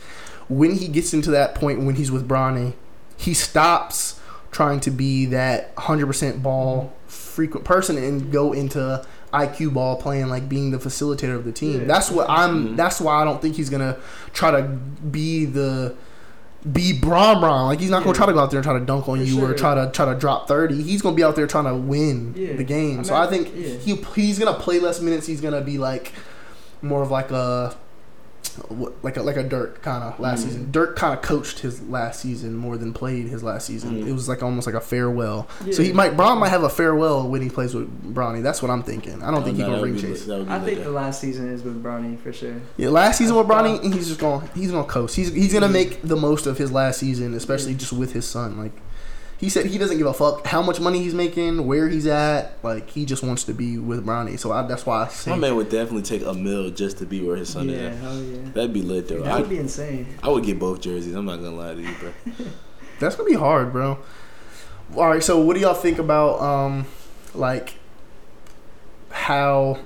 when 0.49 0.73
he 0.77 0.89
gets 0.89 1.13
into 1.13 1.31
that 1.33 1.55
point 1.55 1.81
when 1.85 1.95
he's 1.97 2.11
with 2.11 2.29
Bronny, 2.29 2.75
he 3.17 3.35
stops 3.35 4.19
trying 4.51 4.81
to 4.81 4.91
be 4.91 5.25
that 5.27 5.75
100% 5.77 6.43
ball 6.43 6.93
frequent 7.07 7.65
person 7.65 7.97
and 7.97 8.31
go 8.31 8.53
into 8.53 9.05
IQ 9.33 9.73
ball 9.75 9.97
playing 9.97 10.29
like 10.29 10.49
being 10.49 10.71
the 10.71 10.79
facilitator 10.79 11.35
of 11.37 11.45
the 11.45 11.53
team. 11.53 11.81
Yeah. 11.81 11.87
That's 11.87 12.11
what 12.11 12.29
I'm 12.29 12.69
Mhm. 12.69 12.77
that's 12.77 13.01
why 13.01 13.21
I 13.23 13.25
don't 13.25 13.41
think 13.41 13.57
he's 13.57 13.71
going 13.71 13.81
to 13.83 13.97
try 14.33 14.51
to 14.51 14.63
be 14.63 15.45
the 15.47 15.95
be 16.71 16.93
Bron 16.93 17.41
Bron. 17.41 17.67
Like 17.67 17.81
he's 17.81 17.91
not 17.91 18.05
gonna 18.05 18.11
Yeah. 18.11 18.19
try 18.19 18.27
to 18.27 18.33
go 18.35 18.39
out 18.39 18.51
there 18.53 18.59
and 18.59 18.65
try 18.65 18.79
to 18.79 18.85
dunk 18.85 19.09
on 19.09 19.19
For 19.19 19.25
you 19.25 19.45
or 19.45 19.53
try 19.53 19.75
to 19.75 19.91
try 19.91 20.05
to 20.05 20.15
drop 20.15 20.47
thirty. 20.47 20.81
He's 20.81 21.03
gonna 21.03 21.17
be 21.17 21.25
out 21.25 21.35
there 21.35 21.49
trying 21.49 21.65
to 21.65 21.75
win 21.75 22.35
Yeah. 22.37 22.55
the 22.57 22.63
game. 22.63 23.01
I 23.01 23.03
so 23.03 23.15
mean, 23.15 23.23
I 23.23 23.27
think 23.27 23.53
yeah. 23.57 23.69
he 23.79 23.97
he's 24.15 24.39
gonna 24.39 24.53
play 24.57 24.79
less 24.79 25.01
minutes. 25.01 25.27
He's 25.27 25.41
gonna 25.41 25.61
be 25.61 25.79
like 25.79 26.13
more 26.81 27.03
of 27.03 27.11
like 27.11 27.33
a 27.33 27.69
what- 27.69 27.77
like 29.03 29.17
a 29.17 29.23
like 29.23 29.37
a 29.37 29.43
Dirk 29.43 29.83
kind 29.83 30.03
of 30.05 30.19
last 30.21 30.41
Mhm. 30.41 30.45
season. 30.45 30.69
Dirk 30.71 30.97
kind 30.97 31.15
of 31.15 31.23
coached 31.23 31.61
his 31.61 31.81
last 31.83 32.21
season 32.21 32.55
more 32.57 32.77
than 32.77 32.93
played 32.93 33.29
his 33.29 33.43
last 33.43 33.67
season. 33.67 34.03
Mhm. 34.03 34.09
It 34.09 34.13
was 34.13 34.29
like 34.29 34.43
almost 34.43 34.67
like 34.67 34.75
a 34.77 34.81
farewell. 34.81 35.47
So 35.71 35.83
he 35.83 35.89
Yeah. 35.89 35.95
might 35.95 36.17
Bron 36.17 36.39
might 36.39 36.51
have 36.51 36.63
a 36.63 36.69
farewell 36.69 37.29
when 37.29 37.41
he 37.43 37.49
plays 37.49 37.75
with 37.75 37.89
Bronny. 38.15 38.43
That's 38.43 38.61
what 38.63 38.71
I'm 38.71 38.83
thinking. 38.83 39.23
I 39.23 39.31
don't 39.31 39.41
Oh, 39.41 39.45
think 39.45 39.57
no, 39.59 39.65
he's 39.65 39.73
gonna 39.75 39.83
ring 39.83 39.97
chase. 39.99 40.27
lit- 40.27 40.47
be 40.47 40.53
I 40.53 40.57
lit 40.57 40.65
think 40.65 40.77
there. 40.79 40.87
the 40.89 40.93
last 40.93 41.21
season 41.21 41.49
is 41.49 41.63
with 41.63 41.83
Bronny 41.83 42.19
for 42.21 42.33
sure. 42.33 42.55
Yeah, 42.77 42.91
last 42.91 43.19
season 43.19 43.37
with 43.37 43.51
I 43.51 43.55
Bronny, 43.55 43.85
and 43.85 43.95
he's 43.95 44.09
just 44.09 44.21
going. 44.21 44.43
He's 44.55 44.71
gonna 44.71 44.85
coast. 44.85 45.17
He's 45.17 45.33
he's 45.33 45.53
gonna 45.53 45.69
make 45.69 46.03
the 46.03 46.17
most 46.17 46.47
of 46.47 46.59
his 46.59 46.71
last 46.73 46.99
season, 46.99 47.35
especially 47.35 47.73
Yeah. 47.73 47.79
just 47.79 47.93
with 47.93 48.13
his 48.13 48.25
son. 48.27 48.59
Like 48.59 48.73
he 49.43 49.49
said, 49.49 49.67
he 49.67 49.77
doesn't 49.77 49.99
give 49.99 50.07
a 50.07 50.15
fuck 50.15 50.47
how 50.47 50.63
much 50.63 50.79
money 50.79 51.03
he's 51.03 51.15
making, 51.15 51.67
where 51.67 51.89
he's 51.89 52.07
at. 52.07 52.53
Like 52.63 52.89
he 52.91 53.05
just 53.05 53.25
wants 53.25 53.43
to 53.45 53.53
be 53.53 53.77
with 53.77 54.07
Bronny. 54.07 54.39
So 54.39 54.53
I, 54.53 54.65
that's 54.69 54.87
why 54.87 55.03
I 55.03 55.09
say 55.09 55.33
My 55.33 55.37
man 55.37 55.57
would 55.57 55.69
definitely 55.69 56.03
take 56.03 56.25
a 56.25 56.33
mill 56.33 56.71
just 56.71 56.99
to 56.99 57.05
be 57.07 57.21
where 57.21 57.35
his 57.35 57.49
son 57.49 57.69
yeah, 57.69 57.75
is. 57.75 57.97
at. 57.97 58.03
hell 58.03 58.23
yeah. 58.23 58.39
That'd 58.55 58.73
be 58.73 58.83
lit 58.83 59.09
though. 59.09 59.23
That 59.23 59.33
I, 59.35 59.41
would 59.41 59.51
be 59.51 59.59
insane. 59.59 60.07
I 60.23 60.29
would 60.29 60.45
get 60.45 60.61
both 60.61 60.81
jerseys. 60.81 61.15
I'm 61.15 61.25
not 61.27 61.37
gonna 61.39 61.57
lie 61.57 61.75
to 61.75 61.81
you, 61.83 61.93
bro. 61.99 62.13
that's 63.01 63.17
gonna 63.17 63.29
be 63.29 63.35
hard, 63.37 63.73
bro. 63.73 63.99
All 64.97 65.09
right, 65.09 65.23
so 65.23 65.41
what 65.41 65.55
do 65.55 65.61
y'all 65.61 65.75
think 65.75 65.99
about 65.99 66.41
um, 66.41 66.87
like 67.35 67.75
how 69.11 69.79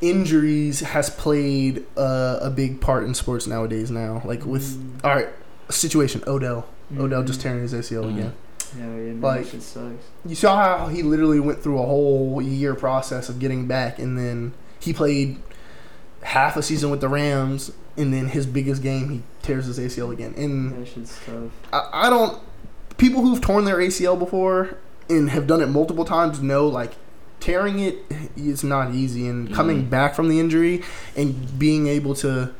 injuries 0.00 0.80
has 0.80 1.08
played 1.10 1.86
uh, 1.96 2.38
a 2.42 2.50
big 2.50 2.80
part 2.80 3.04
in 3.04 3.14
sports 3.14 3.46
nowadays? 3.46 3.90
Now, 3.90 4.22
like 4.24 4.44
with 4.44 4.76
Mm. 4.76 5.04
all 5.04 5.14
right, 5.14 5.28
situation 5.70 6.22
Odell. 6.26 6.66
Odell 6.98 7.22
just 7.22 7.40
Mhm. 7.40 7.42
tearing 7.42 7.62
his 7.62 7.72
ACL 7.74 8.04
Mhm. 8.04 8.10
again. 8.18 8.32
Hell 8.78 8.88
yeah, 8.88 8.94
man, 9.12 9.20
like- 9.20 9.46
shit 9.46 9.62
sucks. 9.62 10.04
You 10.26 10.34
saw 10.34 10.56
how 10.78 10.86
he 10.88 11.02
literally 11.02 11.40
went 11.40 11.62
through 11.62 11.78
a 11.78 11.86
whole 11.86 12.40
year 12.40 12.74
process 12.74 13.28
of 13.28 13.38
getting 13.38 13.66
back, 13.66 13.98
and 13.98 14.16
then 14.18 14.52
he 14.78 14.92
played 14.92 15.36
half 16.22 16.56
a 16.56 16.62
season 16.62 16.90
with 16.90 17.00
the 17.00 17.08
Rams, 17.08 17.72
and 17.96 18.12
then 18.14 18.28
his 18.28 18.46
biggest 18.46 18.82
game 18.82 19.08
he 19.10 19.22
tears 19.42 19.66
his 19.66 19.78
ACL 19.78 20.10
again. 20.10 20.32
And 20.36 20.72
That 20.80 20.88
shit's 20.88 21.18
tough. 21.26 21.50
I, 21.72 22.06
I 22.06 22.10
don't. 22.10 22.38
People 22.96 23.22
who've 23.22 23.40
torn 23.40 23.64
their 23.64 23.80
ACL 23.80 24.16
before 24.16 24.76
and 25.10 25.30
have 25.30 25.46
done 25.46 25.60
it 25.60 25.66
multiple 25.68 26.04
times 26.04 26.40
know 26.40 26.66
like 26.68 26.92
tearing 27.40 27.80
it 27.80 27.96
is 28.36 28.62
not 28.64 28.94
easy, 28.94 29.26
and 29.26 29.52
coming 29.52 29.84
Mhm. 29.86 29.90
back 29.90 30.14
from 30.14 30.28
the 30.28 30.38
injury 30.40 30.80
and 31.16 31.58
being 31.58 31.88
able 31.88 32.14
to 32.14 32.50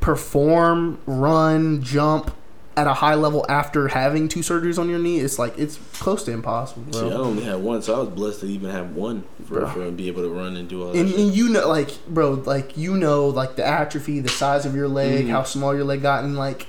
perform, 0.00 0.98
run, 1.06 1.82
jump 1.82 2.30
at 2.76 2.86
a 2.86 2.94
high 2.94 3.14
level 3.14 3.44
after 3.50 3.88
having 3.88 4.28
two 4.28 4.40
surgeries 4.40 4.78
on 4.78 4.88
your 4.88 4.98
knee, 4.98 5.20
it's 5.20 5.38
like 5.38 5.58
it's 5.58 5.78
close 6.00 6.22
to 6.24 6.32
impossible, 6.32 6.82
bro. 6.90 7.00
See, 7.00 7.14
I 7.14 7.18
only 7.18 7.42
had 7.44 7.60
one, 7.60 7.82
so 7.82 7.94
I 7.94 7.98
was 7.98 8.08
blessed 8.08 8.40
to 8.40 8.46
even 8.46 8.70
have 8.70 8.94
one 8.96 9.24
for, 9.46 9.66
for 9.68 9.82
and 9.82 9.96
be 9.96 10.08
able 10.08 10.22
to 10.22 10.30
run 10.30 10.56
and 10.56 10.68
do 10.68 10.82
all 10.84 10.92
that. 10.92 10.98
And, 10.98 11.12
and 11.12 11.34
you 11.34 11.48
know, 11.50 11.68
like, 11.68 11.90
bro, 12.06 12.32
like 12.32 12.76
you 12.78 12.96
know, 12.96 13.26
like 13.28 13.56
the 13.56 13.66
atrophy, 13.66 14.20
the 14.20 14.30
size 14.30 14.64
of 14.64 14.74
your 14.74 14.88
leg, 14.88 15.26
Mhm. 15.26 15.30
how 15.30 15.42
small 15.42 15.74
your 15.74 15.84
leg 15.84 16.00
got, 16.02 16.24
and 16.24 16.36
like 16.36 16.66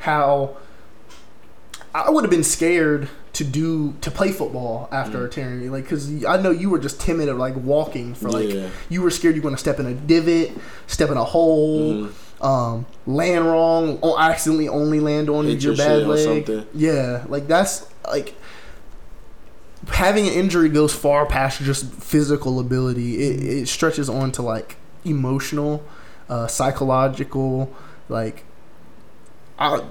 how 0.00 0.56
I 1.94 2.08
would 2.10 2.24
have 2.24 2.30
been 2.30 2.44
scared 2.44 3.08
to 3.34 3.44
do 3.44 3.94
to 4.02 4.10
play 4.10 4.30
football 4.32 4.88
after 4.92 5.24
a 5.24 5.28
Mhm. 5.28 5.32
tearing, 5.32 5.72
like, 5.72 5.84
because 5.84 6.24
I 6.24 6.36
know 6.40 6.50
you 6.50 6.70
were 6.70 6.78
just 6.78 7.00
timid 7.00 7.28
of 7.28 7.36
like 7.38 7.54
walking 7.56 8.14
for 8.14 8.30
like 8.30 8.48
yeah. 8.50 8.68
you 8.88 9.02
were 9.02 9.10
scared 9.10 9.34
you're 9.34 9.42
going 9.42 9.54
to 9.54 9.60
step 9.60 9.78
in 9.80 9.86
a 9.86 9.94
divot, 9.94 10.52
step 10.86 11.10
in 11.10 11.16
a 11.16 11.24
hole. 11.24 11.92
Mhm. 11.94 12.08
Um, 12.42 12.86
land 13.06 13.46
wrong, 13.46 13.98
or 14.02 14.20
accidentally 14.20 14.68
only 14.68 15.00
land 15.00 15.30
on 15.30 15.46
Hit 15.46 15.62
your 15.62 15.74
your 15.74 15.86
bad 15.86 16.06
leg. 16.06 16.46
something. 16.46 16.66
Yeah, 16.74 17.24
like 17.28 17.46
that's 17.46 17.86
like 18.06 18.34
having 19.88 20.26
an 20.28 20.34
injury 20.34 20.68
goes 20.68 20.92
far 20.94 21.26
past 21.26 21.60
just 21.62 21.92
physical 21.94 22.60
ability. 22.60 23.16
It, 23.22 23.62
it 23.62 23.68
stretches 23.68 24.08
on 24.08 24.32
to 24.32 24.42
like 24.42 24.76
emotional, 25.04 25.84
uh, 26.28 26.46
psychological. 26.46 27.72
Like, 28.08 28.44
I, 29.58 29.82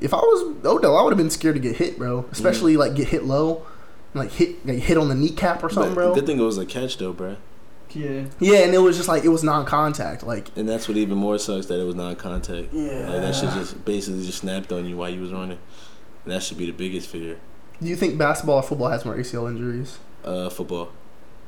if 0.00 0.12
I 0.12 0.18
was 0.18 0.64
Odell, 0.64 0.96
I 0.96 1.02
would 1.02 1.10
have 1.12 1.18
been 1.18 1.30
scared 1.30 1.54
to 1.56 1.60
get 1.60 1.76
hit, 1.76 1.98
bro. 1.98 2.24
Especially 2.32 2.76
like 2.76 2.94
get 2.94 3.08
hit 3.08 3.24
low, 3.24 3.66
like 4.14 4.32
hit 4.32 4.66
like 4.66 4.78
hit 4.78 4.96
on 4.96 5.08
the 5.08 5.14
kneecap 5.14 5.62
or 5.62 5.68
something, 5.70 5.94
But 5.94 6.00
bro. 6.00 6.14
Good 6.14 6.26
thing 6.26 6.38
it 6.38 6.42
was 6.42 6.58
a 6.58 6.66
catch 6.66 6.96
though, 6.98 7.12
bro. 7.12 7.36
Yeah. 7.96 8.24
Yeah, 8.38 8.58
and 8.64 8.74
it 8.74 8.78
was 8.78 8.96
just 8.96 9.08
like 9.08 9.24
it 9.24 9.28
was 9.28 9.42
non-contact. 9.42 10.22
Like, 10.22 10.50
And 10.56 10.68
that's 10.68 10.86
what 10.88 10.96
even 10.96 11.16
more 11.18 11.38
sucks 11.38 11.66
that 11.66 11.80
it 11.80 11.84
was 11.84 11.94
non-contact. 11.94 12.72
yeah, 12.72 13.08
Like 13.10 13.20
that 13.22 13.34
shit 13.34 13.50
just 13.54 13.84
basically 13.84 14.24
just 14.26 14.38
snapped 14.38 14.70
on 14.72 14.86
you 14.86 14.96
while 14.96 15.10
you 15.10 15.20
was 15.20 15.32
running. 15.32 15.58
And 16.24 16.32
that 16.34 16.42
should 16.42 16.58
be 16.58 16.66
the 16.66 16.72
biggest 16.72 17.08
fear. 17.08 17.38
Do 17.82 17.88
you 17.88 17.96
think 17.96 18.18
basketball 18.18 18.56
or 18.56 18.62
football 18.62 18.88
has 18.88 19.04
more 19.04 19.16
ACL 19.16 19.48
injuries? 19.50 19.98
Uh, 20.24 20.48
football. 20.50 20.90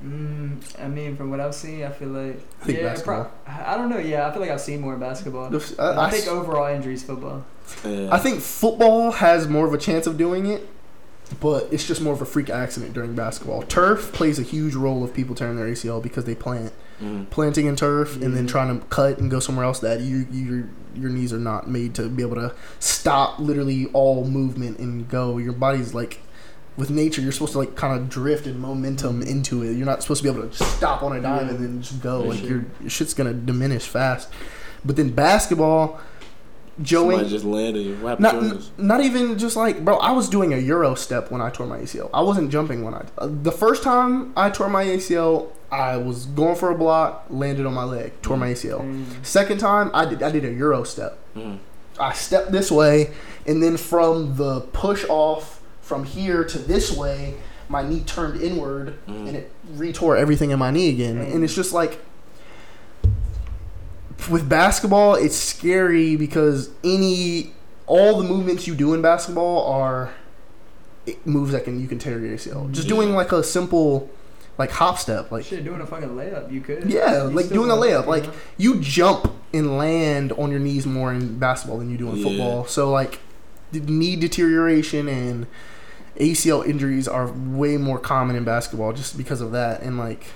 Mm, 0.04 0.60
I 0.80 0.86
mean, 0.86 1.16
from 1.16 1.30
what 1.30 1.40
I've 1.40 1.54
seen, 1.54 1.82
I 1.82 1.90
feel 1.90 2.08
like 2.10 2.40
I 2.62 2.64
think 2.66 2.78
yeah, 2.78 2.84
basketball. 2.84 3.32
pro- 3.44 3.52
I 3.54 3.76
don't 3.76 3.88
know. 3.88 3.98
Yeah, 3.98 4.28
I 4.28 4.30
feel 4.32 4.40
like 4.40 4.50
I've 4.50 4.60
seen 4.60 4.80
more 4.80 4.94
in 4.94 5.00
basketball. 5.00 5.52
I, 5.52 5.56
f- 5.56 5.72
I, 5.78 5.82
I, 5.82 6.06
I 6.06 6.10
think 6.10 6.22
s- 6.22 6.28
overall 6.28 6.72
injuries 6.72 7.02
football. 7.02 7.44
Yeah. 7.84 8.08
I 8.12 8.18
think 8.18 8.40
football 8.40 9.10
has 9.10 9.48
more 9.48 9.66
of 9.66 9.74
a 9.74 9.78
chance 9.78 10.06
of 10.06 10.16
doing 10.16 10.46
it, 10.46 10.68
but 11.40 11.68
it's 11.70 11.86
just 11.86 12.00
more 12.00 12.12
of 12.14 12.22
a 12.22 12.26
freak 12.26 12.48
accident 12.50 12.92
during 12.94 13.14
basketball. 13.14 13.62
Turf 13.62 14.12
plays 14.12 14.38
a 14.38 14.42
huge 14.42 14.74
role 14.74 15.04
of 15.04 15.12
people 15.14 15.34
tearing 15.34 15.56
their 15.56 15.66
ACL 15.68 16.00
because 16.02 16.24
they 16.24 16.34
plant, 16.34 16.72
Mhm. 17.02 17.28
planting 17.30 17.66
in 17.66 17.76
turf 17.76 18.20
and 18.20 18.34
then 18.36 18.46
trying 18.46 18.78
to 18.80 18.84
cut 18.86 19.18
and 19.18 19.30
go 19.30 19.38
somewhere 19.40 19.64
else 19.64 19.78
that 19.80 20.00
you 20.00 20.26
your 20.32 20.64
your 20.96 21.10
knees 21.10 21.32
are 21.32 21.38
not 21.38 21.70
made 21.70 21.94
to 21.94 22.08
be 22.08 22.22
able 22.22 22.34
to 22.34 22.52
stop 22.80 23.38
literally 23.38 23.86
all 23.92 24.24
movement 24.24 24.78
and 24.78 25.08
go. 25.08 25.38
Your 25.38 25.52
body's 25.52 25.94
like 25.94 26.20
with 26.76 26.90
nature, 26.90 27.20
you're 27.20 27.32
supposed 27.32 27.52
to 27.52 27.58
like 27.58 27.74
kind 27.76 27.96
of 28.00 28.08
drift 28.08 28.46
and 28.46 28.58
momentum 28.60 29.20
into 29.22 29.62
it. 29.62 29.74
You're 29.74 29.86
not 29.86 30.00
supposed 30.02 30.22
to 30.22 30.32
be 30.32 30.36
able 30.36 30.48
to 30.48 30.56
just 30.56 30.76
stop 30.76 31.02
on 31.02 31.16
a 31.16 31.20
dime 31.20 31.46
Yeah. 31.46 31.54
and 31.54 31.64
then 31.64 31.82
just 31.82 32.00
go. 32.02 32.22
For 32.22 32.28
Like 32.30 32.38
sure. 32.40 32.48
your, 32.48 32.64
your 32.80 32.90
shit's 32.90 33.14
gonna 33.14 33.32
diminish 33.34 33.86
fast. 33.86 34.28
But 34.84 34.96
then 34.96 35.10
basketball, 35.10 36.00
Joey, 36.82 37.14
Somebody 37.14 37.28
just 37.30 37.44
landed. 37.44 38.02
What 38.02 38.20
happened 38.20 38.22
not, 38.22 38.60
to 38.60 38.66
n- 38.78 38.86
not 38.86 39.00
even 39.02 39.38
just 39.38 39.56
like, 39.56 39.84
bro. 39.84 39.96
I 39.96 40.12
was 40.12 40.28
doing 40.28 40.54
a 40.54 40.58
euro 40.58 40.94
step 40.94 41.30
when 41.30 41.40
I 41.40 41.50
tore 41.50 41.66
my 41.66 41.78
ACL. 41.78 42.08
I 42.14 42.20
wasn't 42.22 42.50
jumping 42.52 42.84
when 42.84 42.94
I. 42.94 43.04
Uh, 43.18 43.28
the 43.42 43.50
first 43.52 43.82
time 43.82 44.32
I 44.36 44.50
tore 44.50 44.68
my 44.68 44.84
ACL, 44.84 45.48
I 45.72 45.96
was 45.96 46.26
going 46.26 46.56
for 46.56 46.70
a 46.70 46.74
block, 46.78 47.26
landed 47.30 47.66
on 47.66 47.74
my 47.74 47.84
leg, 47.84 48.12
tore 48.22 48.36
my 48.36 48.48
ACL. 48.50 48.80
Mm. 48.82 49.04
Second 49.24 49.58
time, 49.58 49.90
I 49.92 50.04
did. 50.04 50.22
I 50.22 50.30
did 50.30 50.44
a 50.44 50.52
euro 50.52 50.84
step. 50.84 51.18
Mhm. 51.36 51.58
I 52.00 52.12
stepped 52.12 52.52
this 52.52 52.70
way, 52.70 53.10
and 53.46 53.60
then 53.62 53.76
from 53.76 54.36
the 54.36 54.60
push 54.60 55.04
off 55.08 55.60
from 55.80 56.04
here 56.04 56.44
to 56.44 56.58
this 56.58 56.96
way, 56.96 57.34
my 57.68 57.82
knee 57.82 58.00
turned 58.06 58.40
inward, 58.40 58.94
Mhm. 59.08 59.26
and 59.28 59.36
it 59.36 59.50
retore 59.76 60.16
everything 60.16 60.50
in 60.52 60.58
my 60.60 60.70
knee 60.70 60.90
again. 60.90 61.18
And 61.18 61.42
it's 61.42 61.54
just 61.54 61.72
like 61.72 61.98
with 64.30 64.48
basketball, 64.48 65.14
it's 65.14 65.36
scary 65.36 66.16
because 66.16 66.70
any 66.84 67.52
all 67.86 68.18
the 68.20 68.24
movements 68.28 68.66
you 68.66 68.74
do 68.74 68.92
in 68.94 69.00
basketball 69.02 69.64
are 69.66 70.10
it- 71.06 71.26
moves 71.26 71.52
that 71.52 71.64
can 71.64 71.80
you 71.80 71.88
can 71.88 71.98
tear 71.98 72.18
your 72.18 72.34
ACL. 72.36 72.70
Just 72.72 72.88
doing 72.88 73.14
like 73.14 73.32
a 73.32 73.42
simple 73.42 74.10
like 74.58 74.70
hop 74.72 74.98
step, 74.98 75.30
like 75.30 75.44
Shit, 75.44 75.64
doing 75.64 75.80
a 75.80 75.86
fucking 75.86 76.08
layup, 76.10 76.52
you 76.52 76.60
could. 76.60 76.90
Yeah, 76.90 77.24
You 77.24 77.30
like 77.30 77.48
doing 77.48 77.70
a 77.70 77.74
layup, 77.74 78.04
you 78.04 78.10
like- 78.10 78.24
know? 78.24 78.32
you 78.56 78.80
jump 78.80 79.32
and 79.54 79.78
land 79.78 80.32
on 80.32 80.50
your 80.50 80.58
knees 80.60 80.84
more 80.84 81.12
in 81.12 81.38
basketball 81.38 81.78
than 81.78 81.90
you 81.90 81.96
do 81.96 82.08
in 82.10 82.16
Yeah. 82.16 82.24
football. 82.28 82.66
So 82.66 82.90
like 82.90 83.20
the 83.72 83.80
knee 83.80 84.16
deterioration 84.16 85.08
and 85.08 85.46
ACL 86.18 86.62
injuries 86.66 87.06
are 87.06 87.30
way 87.32 87.76
more 87.76 87.98
common 87.98 88.34
in 88.34 88.42
basketball 88.44 88.92
just 88.92 89.16
because 89.16 89.40
of 89.40 89.52
that. 89.52 89.80
And 89.82 89.96
like 89.96 90.26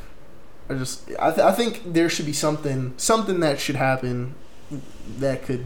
I 0.70 0.74
just 0.74 1.09
I, 1.20 1.30
th- 1.30 1.40
I 1.47 1.52
think 1.52 1.93
there 1.93 2.09
should 2.09 2.26
be 2.26 2.32
something 2.32 2.94
something 2.97 3.40
that 3.40 3.60
should 3.60 3.76
happen 3.76 4.34
that 5.18 5.43
could 5.44 5.64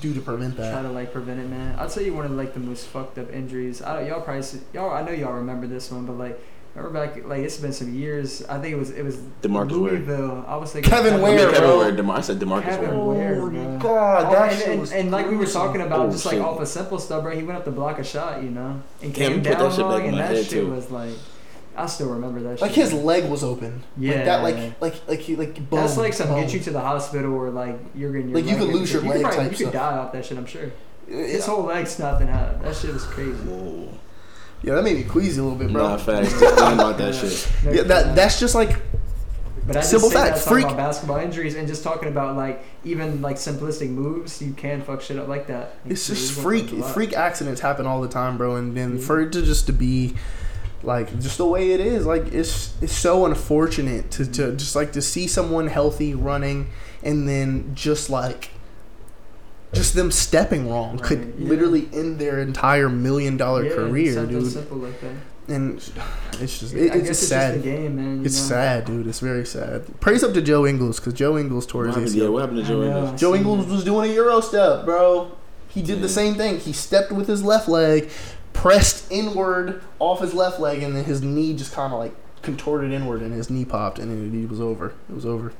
do 0.00 0.14
to 0.14 0.20
prevent 0.20 0.56
that. 0.56 0.72
try 0.72 0.82
to 0.82 0.88
like 0.90 1.12
prevent 1.12 1.40
it, 1.40 1.48
man. 1.48 1.76
I'll 1.78 1.90
tell 1.90 2.02
you 2.02 2.14
one 2.14 2.24
of 2.24 2.30
like 2.32 2.54
the 2.54 2.60
most 2.60 2.86
fucked 2.86 3.18
up 3.18 3.30
injuries. 3.32 3.82
I 3.82 4.06
y'all 4.08 4.22
probably 4.22 4.42
see- 4.42 4.60
y'all. 4.72 4.90
I 4.90 5.02
know 5.02 5.12
y'all 5.12 5.34
remember 5.34 5.66
this 5.66 5.90
one, 5.90 6.06
but 6.06 6.14
like 6.16 6.40
remember 6.74 7.06
back 7.06 7.24
like 7.26 7.40
it's 7.40 7.58
been 7.58 7.72
some 7.72 7.92
years. 7.94 8.42
I 8.46 8.58
think 8.60 8.72
it 8.72 8.78
was 8.78 8.90
it 8.90 9.02
was 9.04 9.16
DeMarcus 9.42 9.70
Ware. 9.72 9.92
Louisville. 9.92 10.44
I 10.48 10.56
was 10.56 10.72
thinking 10.72 10.90
Kevin 10.90 11.12
I 11.14 11.16
mean, 11.16 11.22
Ware, 11.24 11.38
Kevin 11.50 11.60
bro. 11.60 11.78
Ware. 11.80 11.92
DeMar- 11.92 12.16
I 12.16 12.20
said 12.22 12.38
Demarcus 12.40 12.62
Kevin 12.64 13.04
Ware. 13.06 13.40
Ware, 13.42 13.50
bro. 13.50 13.78
god, 13.78 14.34
Oh, 14.34 14.42
and, 14.72 14.80
and, 14.80 14.92
and 14.92 15.10
like 15.10 15.28
we 15.28 15.36
were 15.36 15.44
talking 15.46 15.82
about, 15.82 16.06
Oh, 16.06 16.10
just 16.10 16.24
like 16.24 16.36
shit. 16.36 16.42
off 16.42 16.60
a 16.60 16.66
simple 16.66 16.98
stuff, 16.98 17.22
bro. 17.22 17.36
He 17.36 17.42
went 17.42 17.58
up 17.58 17.64
to 17.66 17.70
block 17.70 17.98
a 17.98 18.04
shot, 18.04 18.42
you 18.42 18.48
know, 18.50 18.80
and 19.02 19.12
Damn, 19.12 19.12
came 19.12 19.30
you 19.32 19.36
put 19.38 19.44
that 19.50 19.58
down 19.58 19.70
shit 19.70 19.78
back 19.80 19.86
wrong, 19.90 20.00
in 20.00 20.06
and 20.08 20.16
my 20.16 20.22
that 20.22 20.34
head, 20.36 20.44
shit 20.46 20.50
too. 20.64 20.70
was 20.70 20.90
like, 20.90 21.12
I 21.76 21.86
still 21.86 22.10
remember 22.10 22.40
that. 22.42 22.58
Shit. 22.58 22.62
Like 22.62 22.72
shit. 22.72 22.84
his 22.84 22.92
leg 22.94 23.28
was 23.30 23.42
open. 23.42 23.82
Yeah. 23.96 24.14
Like 24.14 24.24
that 24.24 24.42
like 24.42 24.80
like 24.80 25.08
like 25.08 25.20
he 25.20 25.36
like 25.36 25.54
boom, 25.54 25.80
That's 25.80 25.96
like 25.96 26.12
some 26.12 26.28
boom. 26.28 26.40
get 26.42 26.54
you 26.54 26.60
to 26.60 26.70
the 26.70 26.80
hospital 26.80 27.34
or 27.34 27.50
like 27.50 27.78
you're 27.94 28.12
getting 28.12 28.28
your 28.30 28.38
Like, 28.40 28.44
you 28.46 28.56
leg 28.56 28.60
could 28.66 28.74
lose 28.74 28.92
your 28.92 29.02
you 29.02 29.08
leg 29.10 29.16
Could 29.18 29.24
probably, 29.24 29.42
type 29.44 29.52
you 29.52 29.66
could 29.66 29.72
stuff. 29.72 29.90
die 29.92 29.98
off 29.98 30.12
that 30.12 30.24
shit. 30.24 30.38
I'm 30.38 30.46
sure. 30.46 30.64
Uh, 30.66 30.68
yeah. 31.08 31.16
His 31.26 31.46
whole 31.46 31.64
leg 31.64 31.86
snapped 31.86 32.20
in 32.22 32.28
half. 32.28 32.62
That 32.62 32.74
shit 32.76 32.92
was 32.92 33.04
crazy. 33.04 33.32
Whoa. 33.32 33.88
Yeah, 34.62 34.74
that 34.76 34.84
made 34.84 34.96
me 34.96 35.04
queasy 35.04 35.40
a 35.40 35.42
little 35.42 35.58
bit, 35.58 35.70
bro. 35.72 35.88
Nah, 35.88 35.96
facts. 35.98 36.30
Just 36.30 36.54
thinking 36.54 36.72
about 36.74 36.96
that 36.98 37.14
shit. 37.16 37.52
Yeah, 37.74 37.82
that 37.82 38.14
that's 38.16 38.38
just 38.40 38.54
like 38.54 38.70
But 39.66 39.76
I 39.76 39.80
just 39.80 39.90
simple 39.90 40.08
say 40.10 40.14
fact, 40.16 40.36
that 40.36 40.44
talking 40.44 40.52
freak- 40.54 40.64
about 40.66 40.76
basketball 40.76 41.18
injuries 41.18 41.54
and 41.56 41.66
just 41.68 41.82
talking 41.82 42.08
about 42.08 42.36
like 42.36 42.64
even 42.84 43.20
like 43.20 43.36
simplistic 43.36 43.90
moves, 43.90 44.40
you 44.40 44.52
can 44.52 44.80
fuck 44.82 45.02
shit 45.02 45.18
up 45.18 45.28
like 45.28 45.48
that. 45.48 45.74
it's 45.84 46.08
It 46.08 46.14
just 46.14 46.32
freak 46.40 46.70
freak 46.84 47.12
accidents 47.14 47.60
happen 47.60 47.84
all 47.86 48.00
the 48.00 48.08
time, 48.08 48.38
bro. 48.38 48.56
And 48.56 48.74
then 48.76 48.96
Yeah. 48.98 49.04
for 49.04 49.20
it 49.20 49.32
to 49.32 49.42
just 49.42 49.66
to 49.66 49.72
be 49.72 50.14
like 50.84 51.18
just 51.20 51.38
the 51.38 51.46
way 51.46 51.72
it 51.72 51.80
is, 51.80 52.06
like 52.06 52.26
it's 52.32 52.74
it's 52.82 52.92
so 52.92 53.26
unfortunate 53.26 54.10
to, 54.12 54.26
to 54.32 54.52
just 54.56 54.74
like 54.76 54.92
to 54.92 55.02
see 55.02 55.26
someone 55.26 55.66
healthy 55.66 56.14
running 56.14 56.70
and 57.02 57.28
then 57.28 57.74
just 57.74 58.10
like 58.10 58.50
just 59.72 59.94
them 59.94 60.10
stepping 60.10 60.70
wrong 60.70 60.98
could 60.98 61.34
yeah. 61.38 61.48
literally 61.48 61.88
end 61.92 62.18
their 62.18 62.40
entire 62.40 62.88
million 62.88 63.36
dollar 63.36 63.64
Yeah, 63.64 63.74
career, 63.74 64.14
something 64.14 64.38
dude. 64.40 64.52
simple 64.52 64.76
like 64.78 65.00
that. 65.00 65.14
And 65.46 65.76
it's 66.40 66.58
just 66.60 66.72
it, 66.74 66.86
guess 66.92 66.96
it's 66.96 66.96
it's 66.96 67.08
just 67.08 67.28
sad. 67.28 67.54
just 67.54 67.64
game, 67.64 67.96
man. 67.96 68.24
It's 68.24 68.40
know? 68.40 68.48
sad, 68.56 68.84
dude. 68.86 69.06
It's 69.06 69.20
very 69.20 69.44
sad. 69.44 70.00
Praise 70.00 70.22
up 70.24 70.32
to 70.34 70.40
Joe 70.40 70.64
Ingles 70.66 71.00
because 71.00 71.12
Joe 71.12 71.36
Ingles 71.36 71.66
tore 71.66 71.86
his 71.86 71.96
happened, 71.96 72.14
yeah, 72.14 72.24
ACL. 72.24 72.32
what 72.32 72.40
happened 72.40 72.58
to 72.58 72.64
Joe. 72.64 72.82
Ingles? 72.82 73.20
Joe 73.20 73.34
Ingles 73.34 73.66
was 73.66 73.84
doing 73.84 74.10
a 74.10 74.14
Euro 74.14 74.40
step, 74.40 74.84
bro. 74.86 75.32
He 75.68 75.82
did 75.82 75.96
Yeah. 75.96 76.02
the 76.02 76.08
same 76.08 76.36
thing. 76.36 76.60
He 76.60 76.72
stepped 76.72 77.10
with 77.12 77.26
his 77.26 77.42
left 77.42 77.68
leg, 77.68 78.08
pressed 78.54 79.10
inward 79.12 79.82
off 79.98 80.20
his 80.20 80.32
left 80.32 80.58
leg, 80.58 80.82
and 80.82 80.96
then 80.96 81.04
his 81.04 81.20
knee 81.22 81.54
just 81.54 81.74
kind 81.74 81.92
of 81.92 81.98
like 81.98 82.14
contorted 82.40 82.90
inward, 82.92 83.20
and 83.20 83.32
his 83.34 83.50
knee 83.50 83.64
popped, 83.66 83.98
and 83.98 84.10
then 84.10 84.42
it 84.42 84.48
was 84.48 84.60
over. 84.60 84.94
It 85.10 85.14
was 85.14 85.26
over. 85.26 85.52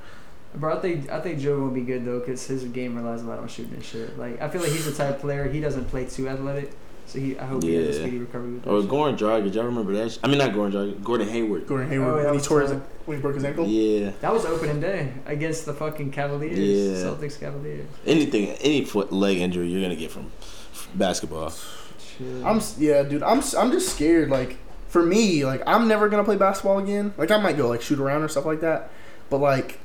Bro, 0.54 0.78
I 0.78 0.80
think 0.80 1.10
I 1.10 1.20
think 1.20 1.40
Joe 1.40 1.58
will 1.58 1.70
be 1.70 1.80
good 1.82 2.04
though, 2.06 2.20
cause 2.20 2.46
his 2.46 2.64
game 2.64 2.94
relies 2.96 3.22
a 3.22 3.26
lot 3.26 3.38
on 3.40 3.48
shooting 3.48 3.74
and 3.74 3.84
shit. 3.84 4.16
Like 4.18 4.40
I 4.40 4.48
feel 4.48 4.62
like 4.62 4.70
he's 4.70 4.86
the 4.86 4.92
type 4.92 5.16
of 5.16 5.20
player 5.20 5.48
he 5.48 5.60
doesn't 5.60 5.86
play 5.86 6.04
too 6.04 6.28
athletic, 6.28 6.70
so 7.06 7.18
he 7.18 7.36
I 7.36 7.44
hope 7.44 7.64
he 7.64 7.74
has 7.74 7.96
a 7.96 8.00
speedy 8.00 8.18
recovery 8.18 8.52
with 8.52 8.62
that. 8.62 8.70
Or 8.70 8.80
shit. 8.80 8.88
Goran 8.90 9.18
Dragic. 9.18 9.52
Y'all 9.52 9.64
remember 9.64 9.92
that? 9.94 10.12
sh- 10.12 10.18
I 10.22 10.28
mean, 10.28 10.38
not 10.38 10.52
Goran 10.52 10.70
Dragic. 10.70 11.02
Gordon 11.02 11.28
Hayward. 11.28 11.66
Gordon 11.66 11.88
Oh, 11.88 11.90
Hayward 11.90 12.22
yeah, 12.22 12.30
when 12.30 12.38
he 12.38 12.44
tore 12.46 12.60
his 12.60 12.70
when 13.04 13.16
he 13.16 13.20
broke 13.20 13.34
his 13.34 13.44
ankle. 13.44 13.66
Yeah. 13.66 14.12
That 14.20 14.32
was 14.32 14.44
opening 14.46 14.80
day 14.80 15.12
against 15.26 15.66
the 15.66 15.74
fucking 15.74 16.12
Cavaliers. 16.12 16.56
Yeah. 16.56 17.04
Celtics 17.10 17.40
Cavaliers. 17.40 17.88
Anything, 18.06 18.50
any 18.60 18.84
foot 18.84 19.12
leg 19.12 19.38
injury 19.38 19.66
you're 19.66 19.82
gonna 19.82 19.96
get 19.96 20.12
from 20.12 20.30
basketball. 20.94 21.52
Shit. 22.18 22.44
I'm 22.44 22.60
yeah, 22.78 23.02
dude. 23.02 23.22
I'm 23.22 23.42
I'm 23.58 23.70
just 23.72 23.94
scared. 23.94 24.30
Like 24.30 24.56
for 24.88 25.02
me, 25.04 25.44
like 25.44 25.62
I'm 25.66 25.88
never 25.88 26.08
gonna 26.08 26.24
play 26.24 26.36
basketball 26.36 26.78
again. 26.78 27.14
Like 27.16 27.30
I 27.30 27.36
might 27.38 27.56
go 27.56 27.68
like 27.68 27.82
shoot 27.82 27.98
around 27.98 28.22
or 28.22 28.28
stuff 28.28 28.46
like 28.46 28.60
that, 28.60 28.90
but 29.30 29.38
like 29.38 29.78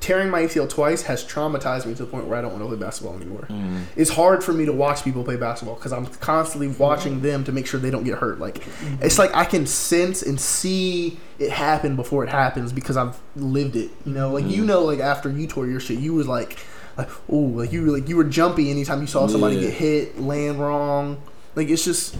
tearing 0.00 0.28
my 0.28 0.42
ACL 0.42 0.68
twice 0.68 1.02
has 1.02 1.24
traumatized 1.24 1.86
me 1.86 1.94
to 1.94 2.04
the 2.04 2.10
point 2.10 2.26
where 2.26 2.38
I 2.38 2.42
don't 2.42 2.50
want 2.52 2.62
to 2.62 2.68
play 2.68 2.76
basketball 2.76 3.16
anymore. 3.16 3.46
Mm. 3.48 3.84
It's 3.96 4.10
hard 4.10 4.44
for 4.44 4.52
me 4.52 4.66
to 4.66 4.72
watch 4.72 5.02
people 5.02 5.24
play 5.24 5.36
basketball 5.36 5.76
because 5.76 5.94
I'm 5.94 6.04
constantly 6.06 6.68
watching 6.68 7.22
them 7.22 7.42
to 7.44 7.52
make 7.52 7.66
sure 7.66 7.80
they 7.80 7.90
don't 7.90 8.04
get 8.04 8.18
hurt. 8.18 8.38
Like 8.38 8.62
it's 9.00 9.18
like 9.18 9.34
I 9.34 9.46
can 9.46 9.66
sense 9.66 10.22
and 10.22 10.38
see 10.38 11.18
it 11.38 11.50
happen 11.50 11.96
before 11.96 12.22
it 12.22 12.28
happens 12.28 12.70
because 12.72 12.98
I've 12.98 13.18
lived 13.34 13.76
it. 13.76 13.90
You 14.04 14.12
know, 14.12 14.30
like 14.30 14.44
you 14.46 14.62
Mhm. 14.62 14.66
know, 14.66 14.84
like 14.84 15.00
after 15.00 15.30
you 15.30 15.46
tore 15.46 15.66
your 15.66 15.80
shit, 15.80 15.98
you 15.98 16.12
was 16.12 16.28
like, 16.28 16.58
like 16.96 17.08
oh, 17.28 17.36
like 17.36 17.72
you 17.72 17.82
were 17.86 17.98
like 17.98 18.08
you 18.08 18.16
were 18.16 18.24
jumpy 18.24 18.70
anytime 18.70 19.00
you 19.00 19.06
saw 19.06 19.26
somebody 19.26 19.56
Yeah. 19.56 19.62
get 19.62 19.72
hit, 19.74 20.20
land 20.20 20.60
wrong. 20.60 21.20
Like 21.54 21.68
it's 21.68 21.84
just. 21.84 22.16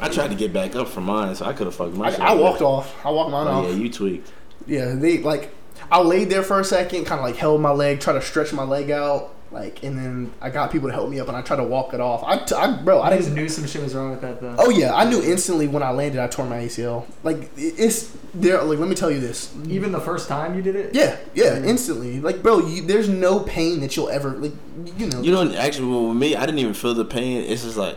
I 0.00 0.08
tried 0.08 0.28
to 0.28 0.34
get 0.34 0.52
back 0.54 0.74
up 0.74 0.88
from 0.88 1.04
mine, 1.04 1.34
so 1.34 1.44
I 1.44 1.52
could 1.52 1.66
have 1.66 1.74
fucked 1.74 1.94
my 1.94 2.08
I, 2.10 2.30
I 2.30 2.34
up. 2.34 2.38
walked 2.38 2.62
off. 2.62 3.06
I 3.06 3.10
walked 3.10 3.30
mine 3.30 3.46
Oh, 3.46 3.50
off. 3.50 3.64
yeah, 3.68 3.74
you 3.76 3.90
tweaked. 3.92 4.32
Yeah, 4.66 4.94
they 4.94 5.18
like 5.18 5.54
I 5.92 6.00
laid 6.00 6.30
there 6.30 6.42
for 6.42 6.58
a 6.58 6.64
second, 6.64 7.04
kind 7.04 7.20
of 7.20 7.24
like 7.26 7.36
held 7.36 7.60
my 7.60 7.70
leg, 7.72 8.00
tried 8.00 8.14
to 8.14 8.22
stretch 8.22 8.52
my 8.54 8.64
leg 8.64 8.90
out, 8.90 9.34
Like, 9.52 9.84
and 9.84 9.96
then 9.96 10.32
I 10.40 10.50
got 10.50 10.72
people 10.72 10.88
to 10.88 10.92
help 10.94 11.08
me 11.08 11.20
up, 11.20 11.28
and 11.28 11.36
I 11.36 11.40
tried 11.40 11.56
to 11.58 11.62
walk 11.64 11.94
it 11.94 12.00
off. 12.00 12.22
I, 12.24 12.38
t- 12.38 12.54
I 12.54 12.82
bro, 12.82 12.98
I 13.00 13.08
I 13.08 13.16
just 13.16 13.28
didn't. 13.28 13.36
knew 13.42 13.48
some 13.48 13.66
shit 13.66 13.80
was 13.82 13.94
wrong 13.94 14.10
with 14.10 14.20
that 14.20 14.40
though. 14.40 14.56
Oh 14.58 14.70
yeah, 14.70 14.92
I 14.94 15.08
knew 15.08 15.22
instantly 15.22 15.68
when 15.68 15.82
I 15.82 15.90
landed. 15.92 16.20
I 16.20 16.26
tore 16.26 16.46
my 16.46 16.58
ACL. 16.58 17.06
Like 17.22 17.50
it's 17.56 18.12
there. 18.34 18.60
Like 18.62 18.78
let 18.80 18.88
me 18.88 18.94
tell 18.96 19.10
you 19.10 19.20
this. 19.20 19.54
Even 19.68 19.92
the 19.92 20.00
first 20.00 20.28
time 20.28 20.54
you 20.56 20.62
did 20.62 20.74
it. 20.74 20.94
Yeah, 20.94 21.16
yeah, 21.34 21.58
Yeah. 21.58 21.64
instantly. 21.64 22.20
Like 22.20 22.42
bro, 22.42 22.58
you, 22.58 22.82
there's 22.82 23.08
no 23.08 23.40
pain 23.40 23.80
that 23.80 23.96
you'll 23.96 24.08
ever 24.10 24.30
like. 24.30 24.52
You 24.98 25.06
know. 25.06 25.20
You 25.22 25.32
know, 25.32 25.54
actually, 25.54 25.88
well, 25.90 26.08
with 26.08 26.16
me, 26.18 26.34
I 26.36 26.44
didn't 26.44 26.58
even 26.58 26.74
feel 26.74 26.94
the 26.94 27.04
pain. 27.04 27.42
It's 27.44 27.62
just 27.62 27.76
like 27.76 27.96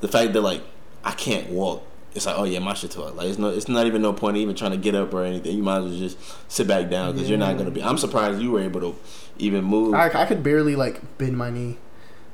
the 0.00 0.08
fact 0.08 0.32
that 0.34 0.40
like 0.40 0.62
I 1.04 1.12
can't 1.12 1.50
walk. 1.50 1.82
It's 2.14 2.24
like, 2.24 2.38
oh 2.38 2.44
yeah, 2.44 2.60
my 2.60 2.72
shit 2.72 2.92
tore. 2.92 3.10
Like 3.10 3.26
it's 3.28 3.38
no, 3.38 3.48
it's 3.50 3.68
not 3.68 3.86
even 3.86 4.00
no 4.00 4.12
point 4.14 4.38
even 4.38 4.54
trying 4.54 4.70
to 4.70 4.78
get 4.78 4.94
up 4.94 5.12
or 5.12 5.24
anything. 5.24 5.54
You 5.56 5.62
might 5.62 5.78
as 5.78 5.84
well 5.84 5.98
just 5.98 6.16
sit 6.48 6.66
back 6.66 6.88
down 6.88 7.12
because 7.12 7.28
you're 7.28 7.38
not 7.38 7.58
gonna 7.58 7.70
be. 7.70 7.82
I'm 7.82 7.98
surprised 7.98 8.40
you 8.40 8.52
were 8.52 8.62
able 8.62 8.80
to 8.80 8.96
even 9.38 9.64
move. 9.64 9.94
I, 9.94 10.08
I 10.22 10.26
could 10.26 10.42
barely 10.42 10.76
like 10.76 11.18
bend 11.18 11.36
my 11.36 11.50
knee. 11.50 11.78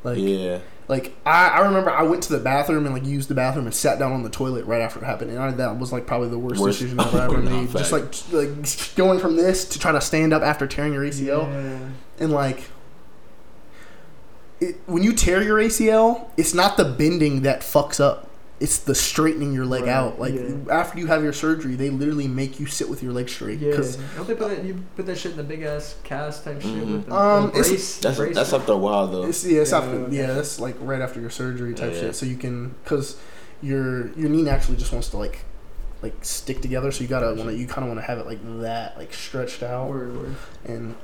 Like 0.05 0.19
yeah, 0.19 0.59
like 0.89 1.15
I, 1.25 1.49
I 1.49 1.61
remember 1.61 1.91
I 1.91 2.03
went 2.03 2.25
to 2.25 2.33
the 2.33 2.41
bathroom 2.41 2.87
and 2.87 2.95
like 2.95 3.05
used 3.07 3.29
the 3.29 3.35
bathroom 3.35 3.67
and 3.67 3.75
sat 3.75 3.99
down 4.01 4.13
on 4.13 4.23
the 4.25 4.31
toilet 4.31 4.65
right 4.67 4.81
after 4.81 4.99
it 5.01 5.05
happened. 5.05 5.31
And 5.31 5.39
I, 5.39 5.51
that 5.53 5.79
was 5.79 5.93
like 5.93 6.07
probably 6.07 6.29
the 6.29 6.39
worst, 6.39 6.61
Worst- 6.61 6.81
decision 6.81 6.99
I've 6.99 7.15
ever 7.15 7.37
No, 7.43 7.51
made. 7.51 7.71
Just 7.71 7.93
like 7.93 8.05
like 8.33 8.95
going 8.97 9.21
from 9.21 9.37
this 9.37 9.65
to 9.71 9.79
trying 9.79 9.95
to 9.95 10.01
stand 10.01 10.33
up 10.33 10.43
after 10.43 10.67
tearing 10.67 10.93
your 10.93 11.05
ACL. 11.05 11.45
Yeah. 11.53 11.89
and 12.19 12.33
like 12.33 12.65
it, 14.61 14.77
when 14.87 15.03
you 15.03 15.13
tear 15.13 15.43
your 15.43 15.59
ACL, 15.59 16.29
it's 16.37 16.55
not 16.55 16.77
the 16.77 16.85
bending 16.85 17.43
that 17.43 17.61
fucks 17.61 18.01
up. 18.01 18.29
It's 18.63 18.79
the 18.79 18.95
straightening 18.95 19.53
your 19.53 19.67
leg 19.67 19.83
Right, 19.83 19.91
out. 19.91 20.21
Like 20.21 20.35
yeah. 20.35 20.55
after 20.71 20.99
you 21.01 21.09
have 21.09 21.23
your 21.25 21.33
surgery, 21.33 21.75
they 21.75 21.91
literally 21.91 22.29
make 22.29 22.61
you 22.61 22.67
sit 22.67 22.89
with 22.89 23.03
your 23.03 23.13
leg 23.13 23.29
straight. 23.29 23.59
Yeah. 23.59 23.75
'Cause, 23.75 23.97
Don't 24.17 24.29
they 24.29 24.35
put 24.37 24.51
that? 24.51 24.65
You 24.65 24.85
put 24.95 25.07
that 25.07 25.19
shit 25.19 25.33
in 25.33 25.37
the 25.37 25.43
big 25.43 25.63
ass 25.63 25.97
cast 26.05 26.45
type 26.45 26.61
shit 26.63 26.71
Mhm. 26.71 26.93
with 26.93 27.07
the, 27.07 27.15
Um, 27.15 27.47
the 27.47 27.53
brace. 27.61 27.99
that's 27.99 28.17
brace 28.17 28.35
that's 28.37 28.53
after 28.53 28.73
a 28.73 28.77
while 28.77 29.09
though. 29.09 29.25
it's, 29.25 29.45
yeah, 29.45 29.63
it's 29.63 29.73
Yeah, 29.73 29.79
after, 29.79 29.91
okay. 29.97 30.17
yeah, 30.17 30.27
that's 30.35 30.61
like 30.61 30.77
right 30.81 31.01
after 31.01 31.21
your 31.21 31.31
surgery 31.31 31.75
type 31.75 31.93
Yeah. 31.95 32.01
shit. 32.01 32.15
So 32.17 32.25
you 32.25 32.37
can 32.37 32.75
because 32.85 33.17
your 33.63 34.09
your 34.17 34.29
knee 34.29 34.43
naturally 34.43 34.79
just 34.79 34.93
wants 34.93 35.09
to 35.09 35.17
like 35.17 35.45
like 36.03 36.15
stick 36.23 36.61
together. 36.63 36.91
So 36.93 37.03
you 37.03 37.09
gotta 37.09 37.35
want 37.35 37.51
to 37.51 37.57
you 37.57 37.67
kind 37.67 37.83
of 37.85 37.89
want 37.89 37.99
to 38.01 38.07
have 38.07 38.19
it 38.19 38.27
like 38.27 38.39
that, 38.61 38.97
like 38.97 39.13
stretched 39.13 39.63
out. 39.65 39.89
Word, 39.89 40.17
word. 40.17 40.35
and 40.65 40.95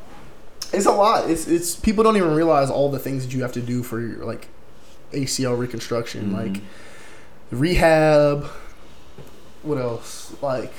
it's 0.73 0.87
a 0.87 0.93
lot. 0.93 1.29
It's 1.29 1.49
it's 1.49 1.75
people 1.75 2.05
don't 2.05 2.17
even 2.17 2.35
realize 2.35 2.71
all 2.71 2.89
the 2.89 2.99
things 3.01 3.25
that 3.27 3.35
you 3.35 3.43
have 3.43 3.53
to 3.53 3.61
do 3.61 3.83
for 3.83 4.01
your 4.01 4.25
like 4.25 4.47
ACL 5.13 5.55
reconstruction, 5.57 6.31
Mhm. 6.31 6.35
like 6.35 6.63
rehab. 7.51 8.45
What 9.63 9.79
else? 9.79 10.35
Like 10.43 10.73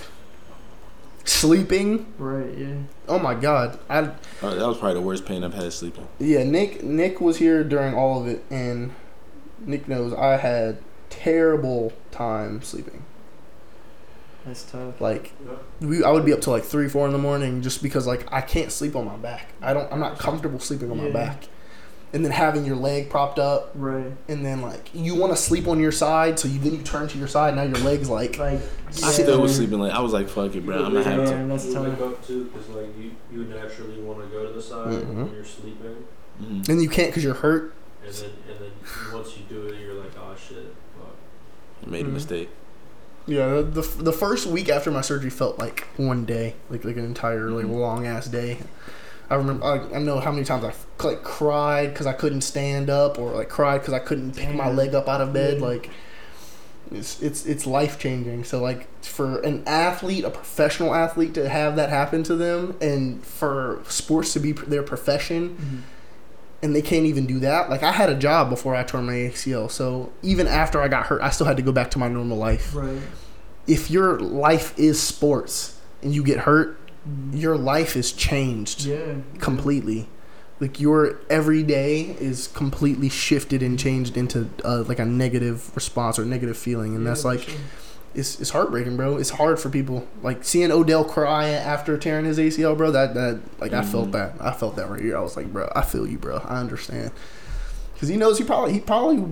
sleeping. 1.23 2.11
Right. 2.17 2.57
Yeah. 2.57 2.75
Oh 3.07 3.19
my 3.19 3.35
god! 3.35 3.79
I 3.89 4.11
Oh, 4.41 4.55
that 4.55 4.67
was 4.67 4.77
probably 4.77 4.95
the 4.95 5.01
worst 5.01 5.25
pain 5.25 5.43
I've 5.43 5.53
had 5.53 5.71
sleeping. 5.73 6.07
yeah. 6.19 6.43
Nick 6.43 6.83
Nick 6.83 7.21
was 7.21 7.37
here 7.37 7.63
during 7.63 7.93
all 7.93 8.21
of 8.21 8.27
it, 8.27 8.43
and 8.49 8.93
Nick 9.59 9.87
knows 9.87 10.13
I 10.13 10.37
had 10.37 10.79
terrible 11.09 11.93
time 12.11 12.61
sleeping. 12.61 13.03
That's 14.45 14.63
tough. 14.63 15.01
Like 15.01 15.33
we, 15.81 16.03
I 16.03 16.11
would 16.11 16.25
be 16.25 16.33
up 16.33 16.41
till 16.41 16.53
like 16.53 16.63
three, 16.63 16.87
four 16.87 17.05
in 17.05 17.11
the 17.11 17.19
morning 17.19 17.61
just 17.61 17.83
because 17.83 18.07
like 18.07 18.31
I 18.31 18.41
can't 18.41 18.71
sleep 18.71 18.95
on 18.95 19.05
my 19.05 19.17
back. 19.17 19.47
I 19.61 19.73
don't. 19.73 19.91
I'm 19.91 19.99
not 19.99 20.17
comfortable 20.17 20.59
sleeping 20.59 20.89
on 20.89 20.97
my 20.97 21.09
back. 21.11 21.43
And 22.11 22.25
then 22.25 22.31
having 22.31 22.65
your 22.65 22.75
leg 22.75 23.07
propped 23.11 23.37
up, 23.37 23.69
Right. 23.75 24.11
and 24.27 24.43
then 24.43 24.61
like 24.63 24.89
you 24.93 25.13
want 25.13 25.31
to 25.31 25.37
sleep 25.37 25.67
on 25.67 25.79
your 25.79 25.91
side, 25.91 26.39
so 26.39 26.47
you 26.47 26.59
then 26.59 26.73
you 26.73 26.81
turn 26.81 27.07
to 27.07 27.17
your 27.19 27.27
side. 27.27 27.55
Now 27.55 27.61
your 27.63 27.77
legs 27.77 28.09
like 28.09 28.37
Like. 28.39 28.59
I 28.87 29.11
still 29.11 29.39
was 29.41 29.55
sleeping 29.55 29.79
like 29.79 29.93
I 29.93 29.99
was 29.99 30.11
like, 30.11 30.27
fuck 30.27 30.55
it, 30.55 30.65
bro. 30.65 30.85
I'm 30.85 30.93
gonna 30.93 31.03
have 31.03 31.25
to. 31.29 31.31
Yeah, 31.35 31.45
that's 31.45 31.65
you 31.67 31.73
tough. 31.75 31.87
wake 31.87 32.01
up 32.01 32.25
too, 32.25 32.45
because 32.45 32.67
like 32.69 32.87
you, 32.97 33.11
you 33.31 33.43
naturally 33.45 34.01
want 34.01 34.21
to 34.21 34.25
go 34.27 34.47
to 34.47 34.51
the 34.53 34.61
side 34.61 34.87
Mhm. 34.87 35.15
when 35.25 35.33
you're 35.35 35.45
sleeping, 35.45 35.97
Mhm. 36.41 36.67
and 36.69 36.81
you 36.81 36.89
can't 36.89 37.09
because 37.09 37.23
you're 37.23 37.35
hurt. 37.35 37.73
and 38.03 38.11
then 38.15 38.29
and 38.49 38.59
then 38.59 39.13
once 39.13 39.37
you 39.37 39.43
do 39.47 39.67
it, 39.67 39.79
you're 39.79 39.93
like, 39.93 40.11
oh 40.17 40.33
shit, 40.35 40.73
fuck. 40.97 41.87
Made 41.91 42.05
a 42.07 42.09
Mhm. 42.09 42.13
mistake. 42.13 42.49
Yeah, 43.27 43.49
the, 43.57 43.61
the 43.81 44.03
the 44.05 44.13
first 44.13 44.47
week 44.47 44.67
after 44.69 44.89
my 44.89 45.01
surgery 45.01 45.29
felt 45.29 45.59
like 45.59 45.85
one 45.97 46.25
day, 46.25 46.55
like 46.71 46.83
like 46.83 46.97
an 46.97 47.05
entire 47.05 47.51
like 47.51 47.65
Mhm. 47.67 47.77
long 47.79 48.07
ass 48.07 48.25
day. 48.27 48.57
I 49.29 49.35
remember 49.35 49.63
I, 49.65 49.95
I 49.95 49.99
know 49.99 50.19
how 50.19 50.31
many 50.31 50.43
times 50.43 50.63
I 50.63 50.73
like 51.05 51.23
cried 51.23 51.93
because 51.93 52.07
I 52.07 52.13
couldn't 52.13 52.41
stand 52.41 52.89
up, 52.89 53.19
or 53.19 53.31
like 53.33 53.49
cried 53.49 53.79
because 53.79 53.93
I 53.93 53.99
couldn't 53.99 54.35
pick 54.35 54.53
my 54.53 54.69
leg 54.71 54.95
up 54.95 55.07
out 55.07 55.21
of 55.21 55.33
bed. 55.33 55.61
Like 55.61 55.89
it's 56.91 57.21
it's 57.21 57.45
it's 57.45 57.67
life 57.67 57.99
changing. 57.99 58.43
So 58.43 58.59
like 58.61 58.87
for 59.03 59.39
an 59.41 59.63
athlete, 59.67 60.23
a 60.23 60.31
professional 60.31 60.95
athlete, 60.95 61.35
to 61.35 61.47
have 61.47 61.75
that 61.75 61.89
happen 61.89 62.23
to 62.23 62.35
them, 62.35 62.75
and 62.81 63.23
for 63.23 63.81
sports 63.87 64.33
to 64.33 64.39
be 64.39 64.53
their 64.53 64.81
profession, 64.81 65.55
Mhm. 65.61 65.81
and 66.63 66.75
they 66.75 66.81
can't 66.81 67.05
even 67.05 67.27
do 67.27 67.39
that. 67.41 67.69
Like 67.69 67.83
I 67.83 67.91
had 67.91 68.09
a 68.09 68.15
job 68.15 68.49
before 68.49 68.73
I 68.75 68.81
tore 68.83 69.03
my 69.03 69.13
ACL, 69.13 69.69
so 69.69 70.11
even 70.23 70.47
after 70.47 70.81
I 70.81 70.87
got 70.87 71.05
hurt, 71.05 71.21
I 71.21 71.29
still 71.29 71.45
had 71.45 71.57
to 71.57 71.63
go 71.63 71.71
back 71.71 71.91
to 71.91 71.99
my 71.99 72.07
normal 72.07 72.37
life. 72.37 72.73
Right. 72.75 72.97
If 73.67 73.91
your 73.91 74.19
life 74.19 74.73
is 74.79 74.99
sports 74.99 75.75
and 76.01 76.15
you 76.15 76.23
get 76.23 76.39
hurt. 76.39 76.78
Your 77.33 77.57
life 77.57 77.95
is 77.95 78.11
changed 78.11 78.85
Yeah. 78.85 79.15
completely. 79.39 80.07
Like 80.59 80.79
your 80.79 81.19
every 81.29 81.63
day 81.63 82.17
is 82.19 82.47
completely 82.47 83.07
shifted 83.09 83.63
and 83.63 83.79
changed 83.79 84.17
into 84.17 84.49
uh, 84.65 84.83
like 84.87 84.99
a 84.99 85.05
negative 85.05 85.73
response 85.75 86.19
or 86.19 86.25
negative 86.25 86.57
feeling, 86.57 86.95
and 86.95 87.03
Yeah, 87.03 87.11
that's 87.11 87.23
like 87.23 87.39
sure. 87.41 87.55
it's 88.13 88.41
it's 88.41 88.49
heartbreaking, 88.49 88.97
bro. 88.97 89.15
It's 89.15 89.29
hard 89.29 89.57
for 89.59 89.69
people. 89.69 90.05
Like 90.21 90.43
seeing 90.43 90.69
Odell 90.71 91.05
cry 91.05 91.47
after 91.49 91.97
tearing 91.97 92.25
his 92.25 92.37
ACL, 92.37 92.75
bro. 92.75 92.91
That 92.91 93.13
that 93.13 93.39
like 93.61 93.71
I 93.71 93.83
felt 93.83 94.09
Mhm. 94.09 94.11
that. 94.13 94.33
I 94.41 94.51
felt 94.51 94.75
that 94.75 94.89
right 94.89 94.99
here. 95.01 95.15
I 95.17 95.21
was 95.21 95.37
like, 95.37 95.53
bro, 95.53 95.71
I 95.73 95.81
feel 95.81 96.05
you, 96.05 96.17
bro. 96.17 96.41
I 96.45 96.59
understand. 96.59 97.11
Because 97.93 98.09
he 98.09 98.17
knows 98.17 98.37
he 98.37 98.43
probably 98.43 98.73
he 98.73 98.79
probably 98.81 99.23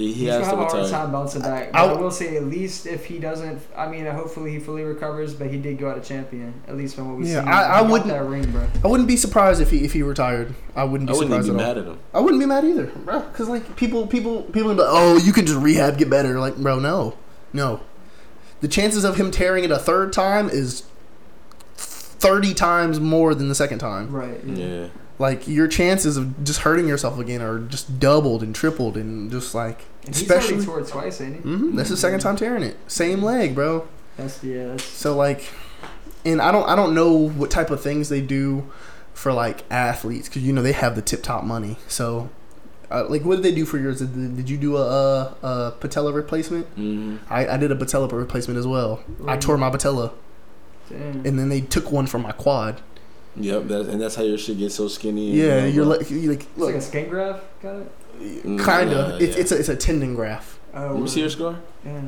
Yeah, 0.00 0.06
he 0.06 0.12
He's 0.14 0.28
has 0.30 0.40
gonna 0.40 0.42
to 0.42 0.48
have 0.50 0.58
a 0.58 0.62
hard 0.70 0.84
retire. 0.84 0.90
time 1.04 1.12
bouncing 1.12 1.42
back. 1.42 1.68
I- 1.74 1.86
But 1.86 1.96
I, 1.96 2.00
will 2.00 2.10
say, 2.10 2.36
at 2.36 2.44
least 2.44 2.86
if 2.86 3.04
he 3.06 3.18
doesn't, 3.18 3.60
I 3.76 3.88
mean, 3.88 4.06
hopefully 4.06 4.52
he 4.52 4.58
fully 4.58 4.82
recovers. 4.84 5.34
But 5.34 5.48
he 5.48 5.58
did 5.58 5.78
go 5.78 5.90
out 5.90 5.98
a 5.98 6.00
champion, 6.00 6.54
at 6.68 6.76
least 6.76 6.94
from 6.96 7.08
what 7.08 7.18
we 7.18 7.26
Yeah, 7.30 7.42
see. 7.44 7.48
I- 7.48 7.78
I 7.78 7.82
wouldn't- 7.82 8.08
that 8.10 8.24
ring, 8.26 8.50
bro. 8.50 8.62
I 8.84 8.88
wouldn't 8.88 9.08
be 9.08 9.16
surprised 9.16 9.60
if 9.60 9.70
he 9.70 9.84
if 9.84 9.92
he 9.92 10.02
retired. 10.02 10.54
I 10.76 10.84
wouldn't 10.84 11.08
Be 11.08 11.14
surprised. 11.14 11.32
I 11.32 11.36
wouldn't 11.36 11.44
surprised 11.44 11.46
be 11.46 11.50
at 11.50 11.68
all. 11.68 11.74
mad 11.74 11.78
at 11.78 11.84
him. 11.86 11.98
I 12.14 12.20
wouldn't 12.20 12.40
be 12.40 12.46
mad 12.46 12.64
either, 12.64 12.86
bro. 13.04 13.20
Because 13.20 13.48
like 13.48 13.76
people, 13.76 14.06
people, 14.06 14.42
people, 14.42 14.74
be 14.74 14.80
like, 14.80 14.88
oh, 14.90 15.16
you 15.18 15.32
can 15.32 15.46
just 15.46 15.58
rehab, 15.60 15.98
get 15.98 16.08
better. 16.10 16.38
Like, 16.40 16.56
bro, 16.56 16.78
no, 16.78 17.14
no. 17.52 17.80
The 18.60 18.68
chances 18.68 19.04
of 19.04 19.16
him 19.16 19.30
tearing 19.30 19.64
it 19.64 19.70
a 19.70 19.78
third 19.78 20.12
time 20.12 20.48
is 20.48 20.82
thirty 21.76 22.52
times 22.54 22.98
more 22.98 23.34
than 23.34 23.48
the 23.48 23.54
second 23.54 23.78
time. 23.78 24.10
Right. 24.10 24.40
Yeah. 24.44 24.66
Yeah. 24.66 24.86
Like 25.18 25.48
your 25.48 25.66
chances 25.66 26.16
of 26.16 26.44
just 26.44 26.60
hurting 26.60 26.86
yourself 26.86 27.18
again 27.18 27.42
are 27.42 27.58
just 27.58 27.98
doubled 27.98 28.42
and 28.42 28.54
tripled, 28.54 28.96
and 28.96 29.30
just 29.30 29.54
like 29.54 29.84
And 30.06 30.14
he's 30.14 30.22
especially. 30.22 30.54
already 30.54 30.66
tore 30.66 30.80
it 30.80 30.86
twice, 30.88 31.20
ain't 31.20 31.36
he? 31.36 31.40
hmm 31.42 31.74
that's 31.76 31.88
the 31.90 31.96
second 31.96 32.20
time 32.20 32.36
tearing 32.36 32.62
it. 32.62 32.76
Same 32.86 33.22
leg, 33.22 33.54
bro. 33.54 33.88
That's 34.16 34.42
yeah. 34.44 34.68
That's 34.68 34.84
So 34.84 35.16
like, 35.16 35.48
and 36.24 36.40
I 36.40 36.52
don't 36.52 36.68
I 36.68 36.76
don't 36.76 36.94
know 36.94 37.12
what 37.30 37.50
type 37.50 37.70
of 37.70 37.80
things 37.82 38.08
they 38.08 38.20
do 38.20 38.70
for 39.12 39.32
like 39.32 39.64
athletes 39.70 40.28
because 40.28 40.42
you 40.44 40.52
know 40.52 40.62
they 40.62 40.72
have 40.72 40.94
the 40.94 41.02
tip 41.02 41.24
top 41.24 41.42
money. 41.42 41.78
So, 41.88 42.30
uh, 42.88 43.06
like, 43.08 43.24
what 43.24 43.34
did 43.36 43.44
they 43.44 43.52
do 43.54 43.64
for 43.64 43.76
yours? 43.78 43.98
Did, 43.98 44.36
did 44.36 44.48
you 44.48 44.56
do 44.56 44.76
a, 44.76 45.34
a, 45.42 45.74
patella 45.80 46.12
replacement? 46.12 46.66
hmm 46.68 47.16
I, 47.28 47.48
I 47.48 47.56
did 47.56 47.72
a 47.72 47.76
patella 47.76 48.06
replacement 48.06 48.56
as 48.58 48.66
well. 48.68 49.02
I 49.26 49.36
tore 49.36 49.58
my 49.58 49.70
patella, 49.70 50.12
damn. 50.88 51.26
and 51.26 51.36
then 51.38 51.48
they 51.48 51.60
took 51.60 51.90
one 51.90 52.06
from 52.06 52.22
my 52.22 52.30
quad. 52.32 52.80
Yep, 53.40 53.68
that, 53.68 53.86
and 53.88 54.00
that's 54.00 54.14
how 54.14 54.22
your 54.22 54.38
shit 54.38 54.58
gets 54.58 54.74
so 54.74 54.88
skinny. 54.88 55.28
and, 55.30 55.38
Yeah, 55.38 55.44
you 55.44 55.60
know, 55.60 55.66
you're 55.66 55.84
but- 55.86 55.98
like, 56.00 56.10
you're 56.10 56.32
like 56.32 56.42
it's 56.42 56.58
like 56.58 56.70
a 56.70 56.72
look, 56.78 56.82
skin 56.82 57.08
graft, 57.08 57.44
got 57.62 57.76
it. 57.76 57.92
Mm, 58.44 58.58
kind 58.60 58.90
of. 58.92 59.12
uh, 59.12 59.18
it's 59.20 59.36
yeah. 59.36 59.40
it's 59.42 59.52
a 59.52 59.58
it's 59.58 59.68
a 59.68 59.76
tendon 59.76 60.14
graft. 60.16 60.58
Oh, 60.74 60.92
Let 60.94 61.02
me 61.02 61.08
see 61.08 61.20
your 61.20 61.28
word. 61.28 61.32
scar. 61.32 61.60
Yeah. 61.84 62.00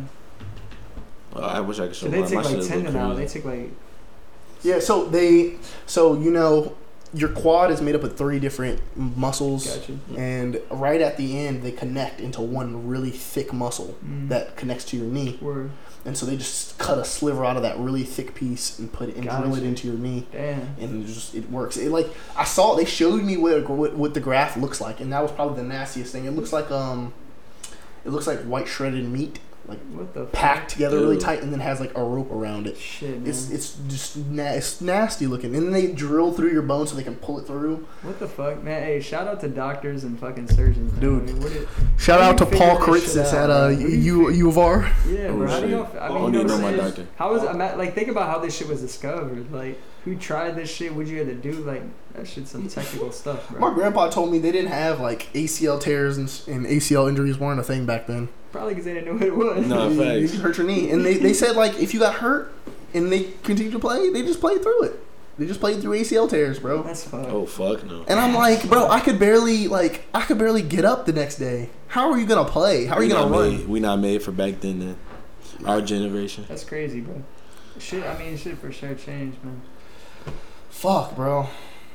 Oh, 1.36 1.42
I 1.42 1.60
wish 1.60 1.78
I 1.78 1.86
could 1.86 1.94
show 1.96 2.06
So 2.06 2.10
mine. 2.12 2.20
they 2.22 2.26
take 2.26 2.34
My 2.36 2.42
shit 2.42 2.50
like 2.52 2.58
look 2.60 2.68
tendon 2.68 2.96
out. 2.96 3.16
They 3.16 3.26
take 3.26 3.44
like 3.44 3.70
Yeah, 4.62 4.80
so 4.80 5.04
they 5.06 5.56
so 5.86 6.18
you 6.18 6.30
know 6.32 6.74
your 7.12 7.28
quad 7.30 7.70
is 7.72 7.80
made 7.82 7.94
up 7.96 8.04
of 8.04 8.16
three 8.16 8.38
different 8.38 8.80
muscles. 8.96 9.66
gotcha. 9.66 9.98
And 10.16 10.60
right 10.70 11.00
at 11.00 11.16
the 11.16 11.38
end, 11.38 11.62
they 11.62 11.72
connect 11.72 12.20
into 12.20 12.40
one 12.40 12.86
really 12.86 13.10
thick 13.10 13.52
muscle 13.52 13.96
Mm. 14.06 14.28
that 14.28 14.56
connects 14.56 14.84
to 14.86 14.96
your 14.96 15.06
knee. 15.06 15.38
word. 15.40 15.70
And 16.04 16.16
so 16.16 16.24
they 16.24 16.36
just 16.36 16.78
cut 16.78 16.98
a 16.98 17.04
sliver 17.04 17.44
out 17.44 17.56
of 17.56 17.62
that 17.62 17.78
really 17.78 18.04
thick 18.04 18.34
piece 18.34 18.78
and 18.78 18.90
put 18.90 19.10
it 19.10 19.16
and 19.16 19.24
drill 19.28 19.54
it 19.54 19.62
into 19.64 19.86
your 19.86 19.96
knee. 19.98 20.26
Damn. 20.32 20.60
And 20.80 21.04
it 21.04 21.06
just 21.08 21.34
it 21.34 21.50
works. 21.50 21.76
It 21.76 21.90
like 21.90 22.08
I 22.36 22.44
saw 22.44 22.74
they 22.74 22.86
showed 22.86 23.22
me 23.22 23.36
what, 23.36 23.68
what 23.68 23.94
what 23.96 24.14
the 24.14 24.20
graft 24.20 24.56
looks 24.56 24.80
like, 24.80 25.00
and 25.00 25.12
that 25.12 25.22
was 25.22 25.30
probably 25.32 25.56
the 25.62 25.68
nastiest 25.68 26.10
thing. 26.12 26.24
It 26.24 26.30
looks 26.30 26.52
like 26.54 26.70
um, 26.70 27.12
it 28.06 28.10
looks 28.10 28.26
like 28.26 28.40
white 28.44 28.66
shredded 28.66 29.04
meat, 29.04 29.40
like 29.66 29.78
What 29.92 30.12
the 30.14 30.24
fuck? 30.24 30.32
packed 30.32 30.70
together 30.70 30.96
really 30.98 31.18
tight, 31.18 31.42
and 31.42 31.52
then 31.52 31.60
has 31.60 31.80
like 31.80 31.96
a 31.96 32.02
rope 32.02 32.30
around 32.32 32.66
it. 32.66 32.76
Shit, 32.76 33.18
man. 33.20 33.26
It's 33.26 33.50
it's 33.50 33.76
just 33.88 34.16
na- 34.16 34.52
it's 34.52 34.80
nasty 34.80 35.26
looking, 35.26 35.54
and 35.54 35.64
then 35.66 35.72
they 35.72 35.88
drill 35.92 36.32
through 36.32 36.50
your 36.52 36.62
bone 36.62 36.86
so 36.86 36.96
they 36.96 37.02
can 37.04 37.16
pull 37.16 37.38
it 37.38 37.46
through. 37.46 37.86
What 38.02 38.18
the 38.18 38.26
fuck, 38.28 38.62
man? 38.62 38.82
Hey, 38.82 39.00
shout 39.00 39.28
out 39.28 39.40
to 39.40 39.48
doctors 39.48 40.04
and 40.04 40.18
fucking 40.18 40.48
surgeons, 40.48 40.92
man. 40.92 41.00
Dude. 41.00 41.22
I 41.22 41.32
mean, 41.32 41.42
what 41.42 41.52
Shout 41.98 42.20
How 42.20 42.30
out 42.30 42.38
to 42.38 42.46
Paul 42.46 42.78
figure 42.80 42.94
this 42.94 43.12
shit 43.14 43.24
Karitzis 43.24 43.34
out, 43.34 43.34
at 43.44 43.50
uh, 43.50 43.66
bro? 43.68 43.78
You 43.78 43.88
U? 43.88 44.30
U 44.30 44.48
of 44.48 44.58
R. 44.58 44.92
yeah, 45.08 45.26
Oh, 45.28 45.36
bro. 45.36 45.46
How 45.48 45.60
do 45.60 45.68
you? 45.68 45.86
shit. 45.92 46.00
I 46.00 46.06
I 46.06 46.08
mean, 46.08 46.18
don't 46.18 46.32
you 46.34 46.44
know 46.44 46.56
know 46.56 46.62
my 46.62 46.76
doctor. 46.76 47.06
How 47.16 47.32
was 47.32 47.44
I'm 47.44 47.60
at, 47.60 47.78
like 47.78 47.94
think 47.94 48.08
about 48.08 48.28
how 48.28 48.38
this 48.38 48.56
shit 48.56 48.68
was 48.68 48.80
discovered. 48.80 49.52
Like, 49.52 49.78
who 50.04 50.16
tried 50.16 50.56
this 50.56 50.70
shit? 50.70 50.94
What 50.94 51.06
you 51.06 51.18
had 51.18 51.26
to 51.28 51.34
do? 51.34 51.52
Like, 51.62 51.82
That 52.14 52.26
shit's 52.26 52.50
some 52.50 52.66
technical 52.68 53.12
stuff, 53.12 53.48
bro. 53.50 53.60
My 53.60 53.72
grandpa 53.74 54.08
told 54.08 54.32
me 54.32 54.38
they 54.38 54.50
didn't 54.52 54.70
have 54.72 54.98
like 55.00 55.30
ACL 55.34 55.80
tears 55.80 56.16
and, 56.16 56.26
and 56.48 56.66
ACL 56.66 57.08
injuries 57.08 57.38
weren't 57.38 57.60
a 57.60 57.62
thing 57.62 57.84
back 57.86 58.06
then. 58.06 58.30
Probably 58.52 58.74
because 58.74 58.84
they 58.84 58.94
didn't 58.94 59.06
know 59.06 59.14
what 59.14 59.22
it 59.22 59.36
was. 59.36 59.66
No. 59.66 59.88
you, 59.88 60.26
you 60.26 60.40
hurt 60.40 60.58
your 60.58 60.66
knee, 60.66 60.90
and 60.90 61.04
they, 61.04 61.14
they 61.14 61.32
said 61.32 61.56
like 61.56 61.78
if 61.78 61.94
you 61.94 62.00
got 62.00 62.16
hurt 62.16 62.52
and 62.92 63.10
they 63.12 63.24
continue 63.44 63.70
to 63.70 63.78
play, 63.78 64.10
they 64.10 64.22
just 64.22 64.40
played 64.40 64.62
through 64.62 64.84
it. 64.84 65.00
They 65.38 65.46
just 65.46 65.60
played 65.60 65.80
through 65.80 65.98
ACL 65.98 66.28
tears, 66.28 66.58
bro. 66.58 66.82
That's 66.82 67.04
fucked. 67.04 67.30
Oh 67.30 67.46
fuck 67.46 67.84
no. 67.84 68.04
And 68.08 68.20
I'm 68.20 68.34
like, 68.34 68.68
bro, 68.68 68.88
I 68.88 69.00
could 69.00 69.18
barely 69.18 69.68
like 69.68 70.06
I 70.12 70.22
could 70.22 70.38
barely 70.38 70.62
get 70.62 70.84
up 70.84 71.06
the 71.06 71.12
next 71.12 71.36
day. 71.36 71.70
How 71.88 72.10
are 72.10 72.18
you 72.18 72.26
gonna 72.26 72.48
play? 72.48 72.84
How 72.84 72.96
are 72.96 72.98
we 72.98 73.06
you 73.06 73.12
gonna 73.12 73.30
not 73.30 73.38
run? 73.38 73.56
Made, 73.56 73.68
we 73.68 73.80
not 73.80 74.00
made 74.00 74.22
for 74.22 74.32
back 74.32 74.60
then. 74.60 74.80
Then 74.80 74.96
our 75.64 75.80
generation. 75.80 76.44
That's 76.48 76.64
crazy, 76.64 77.00
bro. 77.00 77.22
Shit, 77.78 78.04
I 78.04 78.18
mean, 78.18 78.36
shit 78.36 78.58
for 78.58 78.70
sure 78.72 78.94
changed, 78.94 79.42
man. 79.44 79.62
Fuck, 80.68 81.16
bro. 81.16 81.48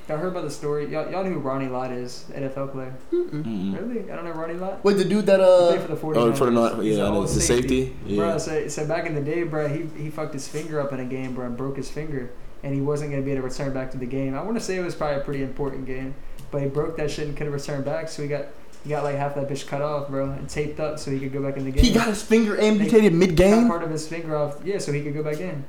Y'all 0.08 0.18
heard 0.20 0.28
about 0.34 0.44
the 0.44 0.52
story? 0.52 0.86
Y'all, 0.92 1.10
y'all 1.10 1.24
know 1.24 1.32
who 1.32 1.40
Ronnie 1.40 1.68
Lott 1.68 1.92
is, 1.92 2.26
NFL 2.32 2.72
player. 2.72 2.94
Mm-mm. 3.12 3.74
Really? 3.80 4.12
I 4.12 4.16
don't 4.16 4.26
know 4.26 4.32
Ronnie 4.32 4.54
Lott. 4.54 4.84
Wait, 4.84 4.98
the 4.98 5.04
dude 5.06 5.26
that 5.26 5.40
He 5.40 5.46
uh, 5.46 5.68
played 5.68 5.82
for 5.82 5.88
the 5.88 5.96
49ers. 5.96 6.18
Oh, 6.18 6.34
for 6.36 6.46
the 6.46 6.52
not, 6.52 6.84
yeah, 6.84 6.94
an 6.94 7.02
I 7.02 7.10
know. 7.10 7.22
the 7.26 7.42
safety. 7.42 7.96
Bro, 8.04 8.28
Yeah. 8.28 8.38
so, 8.38 8.68
so 8.68 8.88
back 8.88 9.08
in 9.08 9.16
the 9.16 9.22
day, 9.22 9.44
bro, 9.44 9.68
he, 9.68 9.88
he 10.02 10.12
fucked 10.12 10.34
his 10.34 10.48
finger 10.48 10.80
up 10.80 10.94
in 10.94 11.00
a 11.00 11.06
game, 11.06 11.34
bro, 11.34 11.48
and 11.48 11.58
broke 11.58 11.78
his 11.78 11.90
finger, 11.90 12.30
and 12.62 12.76
he 12.76 12.82
wasn't 12.82 13.10
gonna 13.12 13.24
be 13.24 13.32
able 13.32 13.42
to 13.42 13.48
return 13.48 13.74
back 13.74 13.90
to 13.92 13.98
the 13.98 14.06
game. 14.06 14.36
I 14.36 14.44
want 14.44 14.56
to 14.58 14.64
say 14.64 14.78
it 14.78 14.84
was 14.84 14.94
probably 14.94 15.18
a 15.22 15.24
pretty 15.24 15.42
important 15.42 15.88
game, 15.88 16.14
but 16.52 16.62
he 16.62 16.68
broke 16.68 16.98
that 16.98 17.10
shit 17.10 17.28
and 17.28 17.36
couldn't 17.36 17.54
return 17.54 17.82
back, 17.82 18.08
so 18.08 18.22
he 18.22 18.28
got 18.28 18.46
he 18.84 18.92
got 18.92 19.04
like 19.04 19.16
half 19.16 19.34
that 19.34 19.50
bitch 19.50 19.66
cut 19.66 19.82
off, 19.82 20.10
bro, 20.10 20.30
and 20.30 20.48
taped 20.48 20.80
up 20.80 21.00
so 21.00 21.10
he 21.10 21.20
could 21.20 21.34
go 21.34 21.42
back 21.42 21.58
in 21.58 21.66
the 21.66 21.72
game. 21.72 21.84
he 21.84 21.92
got 21.92 22.08
his 22.08 22.22
finger 22.22 22.60
amputated 22.62 23.12
mid 23.12 23.36
game. 23.36 23.68
part 23.68 23.82
of 23.82 23.90
his 23.90 24.08
finger 24.08 24.36
off, 24.38 24.58
yeah, 24.64 24.78
so 24.78 24.92
he 24.92 25.02
could 25.02 25.16
go 25.16 25.24
back 25.24 25.40
in. 25.40 25.64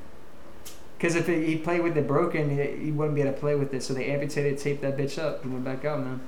Because 0.97 1.15
if 1.15 1.29
it, 1.29 1.47
he 1.47 1.57
played 1.57 1.83
with 1.83 1.97
it 1.97 2.07
broken, 2.07 2.51
he, 2.51 2.85
he 2.87 2.91
wouldn't 2.91 3.15
be 3.15 3.23
able 3.23 3.33
to 3.33 3.39
play 3.39 3.55
with 3.55 3.75
it. 3.75 3.83
So 3.83 3.93
they 3.93 4.07
amputated, 4.07 4.59
taped 4.59 4.83
that 4.83 4.97
bitch 4.97 5.19
up, 5.23 5.45
and 5.45 5.53
went 5.53 5.65
back 5.65 5.85
out, 5.85 6.01
man. 6.01 6.21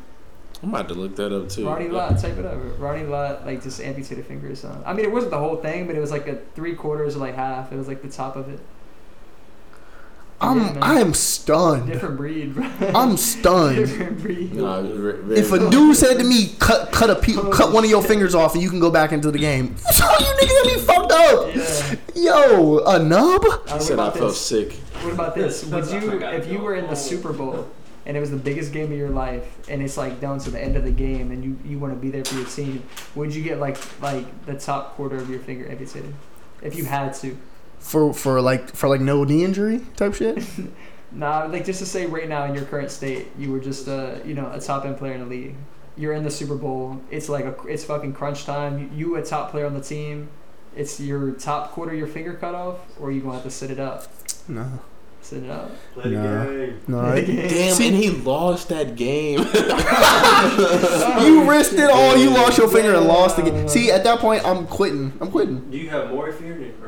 I'm 0.63 0.71
about 0.71 0.89
to 0.89 0.95
look 0.95 1.17
that 1.17 1.33
up 1.33 1.49
too. 1.49 1.67
Ronnie 1.67 1.89
Lott, 1.89 2.19
type 2.19 2.37
it 2.37 2.45
up. 2.45 2.59
Ronnie 2.79 3.05
Lott, 3.05 3.47
like 3.47 3.63
just 3.63 3.81
amputated 3.81 4.27
finger 4.27 4.51
or 4.51 4.57
something. 4.57 4.83
I 4.85 4.93
mean, 4.93 5.05
it 5.05 5.13
wasn't 5.13 5.31
the 5.31 5.39
whole 5.39 5.57
thing, 5.57 5.87
but 5.87 5.95
it 5.95 6.01
was 6.01 6.11
like 6.11 6.27
a 6.27 6.37
three 6.55 6.75
quarters 6.75 7.17
or 7.17 7.21
like 7.21 7.37
half. 7.37 7.73
It 7.73 7.77
was 7.77 7.87
like 7.87 8.03
the 8.03 8.11
top 8.11 8.35
of 8.35 8.49
it. 8.49 8.61
Yeah, 10.41 10.49
I'm 10.49 10.59
man. 10.59 10.79
I 10.83 11.01
am 11.01 11.15
stunned. 11.15 11.87
Different 11.89 12.17
breed, 12.17 12.55
bro. 12.55 12.65
I'm 12.95 13.17
stunned. 13.17 13.77
Different 13.77 14.21
breed. 14.23 14.55
Nah, 14.55 14.83
very, 14.83 15.23
very 15.23 15.39
If 15.41 15.53
a 15.53 15.69
dude 15.71 15.97
said 15.97 16.19
to 16.19 16.25
me, 16.25 16.55
"Cut, 16.61 16.93
cut 16.93 17.11
a 17.11 17.17
pe- 17.17 17.33
cut 17.53 17.73
one 17.73 17.85
of 17.85 17.91
your 17.91 18.03
fingers 18.03 18.35
off, 18.35 18.55
and 18.55 18.63
you 18.63 18.71
can 18.71 18.79
go 18.81 18.91
back 18.91 19.13
into 19.13 19.31
the 19.31 19.39
game," 19.39 19.77
so 19.93 20.05
you 20.05 20.27
niggas 20.27 20.63
gonna 20.63 20.75
be 20.75 20.81
fucked 20.81 21.13
up. 21.13 21.55
Yeah. 22.15 22.45
Yo, 22.47 22.79
a 22.87 22.99
nub? 22.99 23.45
Uh, 23.45 23.79
He 23.79 23.81
said 23.85 23.99
I 23.99 24.07
about 24.09 24.17
felt 24.19 24.31
this? 24.31 24.41
sick. 24.41 24.73
What 25.03 25.13
about 25.15 25.35
this? 25.35 25.65
Would 25.73 25.87
you, 25.91 26.21
if 26.23 26.47
you 26.51 26.59
were 26.61 26.75
in 26.77 26.87
the 26.89 26.95
Super 26.97 27.33
Bowl 27.33 27.69
and 28.07 28.17
it 28.17 28.21
was 28.21 28.31
the 28.31 28.37
biggest 28.39 28.73
game 28.73 28.91
of 28.91 28.97
your 28.99 29.11
life, 29.11 29.45
and 29.69 29.83
it's 29.83 29.97
like 29.99 30.19
down 30.21 30.39
to 30.41 30.51
the 30.51 30.59
end 30.63 30.77
of 30.77 30.85
the 30.85 30.91
game, 30.91 31.31
and 31.31 31.45
you, 31.45 31.59
you 31.65 31.79
want 31.79 31.93
to 31.93 31.99
be 32.01 32.11
there 32.11 32.25
for 32.25 32.37
your 32.37 32.47
team, 32.47 32.83
would 33.15 33.35
you 33.35 33.43
get 33.43 33.59
like 33.61 33.77
like 34.01 34.47
the 34.47 34.55
top 34.55 34.95
quarter 34.95 35.17
of 35.17 35.29
your 35.29 35.41
finger 35.41 35.69
amputated 35.69 36.15
if 36.63 36.75
you 36.77 36.85
had 36.85 37.13
to? 37.15 37.37
For 37.81 38.13
for 38.13 38.41
like 38.41 38.75
for 38.75 38.89
like 38.89 39.01
no 39.01 39.25
knee 39.25 39.45
injury 39.45 39.81
type 39.97 40.15
shit. 40.15 40.43
Nah, 41.11 41.47
like 41.47 41.65
just 41.65 41.79
to 41.79 41.87
say 41.87 42.05
right 42.05 42.29
now 42.29 42.45
in 42.45 42.55
your 42.55 42.67
current 42.67 42.91
state, 42.91 43.29
you 43.39 43.51
were 43.51 43.61
just 43.61 43.89
uh 43.89 44.17
you 44.27 44.35
know 44.35 44.51
a 44.53 44.61
top 44.61 44.85
end 44.85 44.99
player 44.99 45.15
in 45.15 45.21
the 45.21 45.27
league. 45.27 45.55
You're 45.97 46.13
in 46.13 46.23
the 46.23 46.31
Super 46.31 46.55
Bowl. 46.55 47.01
It's 47.11 47.31
like 47.31 47.47
a 47.47 47.55
it's 47.67 47.83
fucking 47.83 48.13
crunch 48.13 48.45
time. 48.45 48.79
You, 48.79 48.91
you 49.09 49.17
a 49.17 49.23
top 49.23 49.51
player 49.51 49.65
on 49.65 49.73
the 49.73 49.81
team. 49.81 50.29
It's 50.77 51.01
your 51.01 51.31
top 51.33 51.71
quarter, 51.71 51.95
your 51.95 52.09
finger 52.09 52.35
cut 52.35 52.55
off, 52.55 52.81
or 53.01 53.11
you 53.11 53.23
gonna 53.23 53.33
have 53.37 53.43
to 53.45 53.51
sit 53.51 53.71
it 53.71 53.81
up. 53.81 54.07
No, 54.49 54.69
Sit 55.23 55.45
it 55.45 55.51
up. 55.51 55.71
Play 55.95 56.11
Nah. 56.11 56.45
the 56.45 56.55
game. 56.67 56.81
no. 56.89 57.01
I- 57.01 57.25
Damn, 57.25 57.75
See- 57.75 57.89
and 57.89 57.97
he 57.97 58.11
lost 58.11 58.69
that 58.69 58.95
game. 58.95 59.39
you 61.25 61.51
risked 61.51 61.75
it 61.75 61.91
all. 61.91 62.17
You 62.17 62.31
lost 62.31 62.59
your 62.59 62.69
finger 62.69 62.95
and 62.95 63.07
lost 63.07 63.37
the 63.37 63.43
game. 63.43 63.67
See, 63.69 63.91
at 63.91 64.05
that 64.05 64.19
point, 64.21 64.45
I'm 64.45 64.67
quitting. 64.67 65.13
I'm 65.21 65.31
quitting. 65.31 65.71
Do 65.71 65.77
you 65.79 65.89
have 65.91 66.11
morphine 66.11 66.75
or 66.83 66.88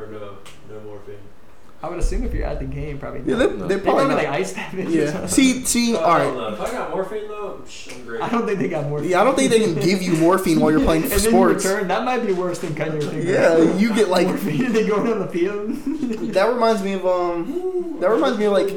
No 1.81 1.89
morphine. 1.89 1.89
I 1.89 1.89
would 1.89 1.99
assume 1.99 2.23
if 2.23 2.33
you're 2.33 2.45
at 2.45 2.59
the 2.59 2.65
game, 2.65 2.99
probably. 2.99 3.21
Yeah, 3.25 3.37
they, 3.37 3.47
No. 3.47 3.67
they 3.67 3.75
They 3.75 3.81
probably 3.81 4.05
probably 4.05 4.15
like 4.15 4.27
ice 4.27 4.53
that 4.53 4.71
bitch. 4.71 4.89
Yeah. 4.93 5.11
something. 5.11 5.27
See, 5.29 5.65
see. 5.65 5.95
Uh, 5.95 5.99
All 5.99 6.11
I 6.11 6.19
don't 6.23 6.37
right. 6.37 6.49
know. 6.51 6.53
If 6.53 6.69
I 6.69 6.71
got 6.71 6.89
morphine 6.91 7.27
though, 7.27 7.61
I'm 7.91 8.05
great. 8.05 8.21
I 8.21 8.29
don't 8.29 8.45
think 8.45 8.59
they 8.59 8.67
got 8.69 8.87
morphine. 8.87 9.09
Yeah, 9.09 9.21
I 9.21 9.23
don't 9.23 9.35
think 9.35 9.51
they 9.51 9.59
can 9.59 9.75
give 9.75 10.01
you 10.01 10.13
morphine 10.13 10.59
while 10.59 10.71
you're 10.71 10.81
playing 10.81 11.03
and 11.03 11.11
then 11.11 11.19
sports. 11.19 11.63
you 11.63 11.71
return. 11.71 11.87
That 11.87 12.03
might 12.03 12.25
be 12.25 12.33
worse 12.33 12.59
than 12.59 12.75
cutting 12.75 13.01
your 13.01 13.09
finger. 13.11 13.31
Yeah, 13.31 13.77
you 13.77 13.93
get 13.95 14.09
like 14.09 14.27
morphine. 14.27 14.71
they 14.73 14.87
going 14.87 15.11
on 15.11 15.19
the 15.19 15.27
field. 15.27 15.69
that 16.33 16.47
reminds 16.53 16.83
me 16.83 16.93
of 16.93 17.05
um 17.05 17.97
that 17.99 18.09
reminds 18.09 18.37
me 18.37 18.45
of 18.45 18.53
like 18.53 18.69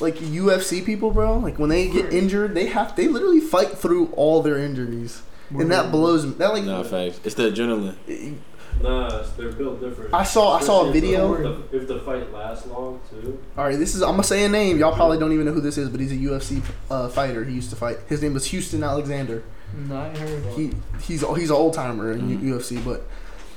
like 0.00 0.14
UFC 0.16 0.84
people, 0.84 1.10
bro. 1.10 1.38
Like 1.38 1.58
when 1.58 1.68
they 1.70 1.88
get 1.88 2.12
injured, 2.12 2.54
they 2.54 2.66
have 2.66 2.94
they 2.96 3.08
literally 3.08 3.40
fight 3.40 3.70
through 3.78 4.06
all 4.12 4.42
their 4.42 4.58
injuries, 4.58 5.22
and 5.50 5.70
that 5.70 5.90
blows 5.90 6.24
me. 6.26 6.32
That 6.34 6.52
like 6.52 6.64
nah, 6.64 6.82
facts. 6.82 7.20
It's 7.24 7.34
the 7.34 7.50
adrenaline. 7.50 8.38
Nah, 8.82 9.22
they're 9.36 9.52
built 9.52 9.80
different. 9.80 10.12
I 10.12 10.24
saw 10.24 10.56
I 10.56 10.60
saw 10.60 10.82
a 10.86 10.88
Especially 10.88 10.88
if 10.88 10.92
the- 10.92 11.00
video. 11.00 11.34
If 11.34 11.70
the, 11.70 11.76
if 11.76 11.88
the 11.88 11.98
fight 12.00 12.32
lasts 12.32 12.66
long 12.66 13.00
too. 13.10 13.38
All 13.56 13.64
right, 13.64 13.78
this 13.78 13.94
is 13.94 14.02
I'm 14.02 14.10
gonna 14.12 14.24
say 14.24 14.44
a 14.44 14.48
name. 14.48 14.78
Y'all 14.78 14.94
probably 14.94 15.18
don't 15.18 15.32
even 15.32 15.46
know 15.46 15.52
who 15.52 15.60
this 15.60 15.78
is, 15.78 15.88
but 15.88 16.00
he's 16.00 16.12
a 16.12 16.16
UFC 16.16 16.62
uh, 16.90 17.08
fighter. 17.08 17.44
He 17.44 17.54
used 17.54 17.70
to 17.70 17.76
fight. 17.76 17.98
His 18.08 18.22
name 18.22 18.34
was 18.34 18.46
Houston 18.46 18.82
Alexander. 18.82 19.42
No, 19.88 19.96
I 19.96 20.08
ain't 20.08 20.18
heard. 20.18 20.44
He 20.54 20.72
he's 21.00 21.20
he's 21.36 21.50
an 21.50 21.56
old 21.56 21.74
timer 21.74 22.12
in 22.12 22.38
Mhm. 22.38 22.42
UFC, 22.42 22.84
but 22.84 23.02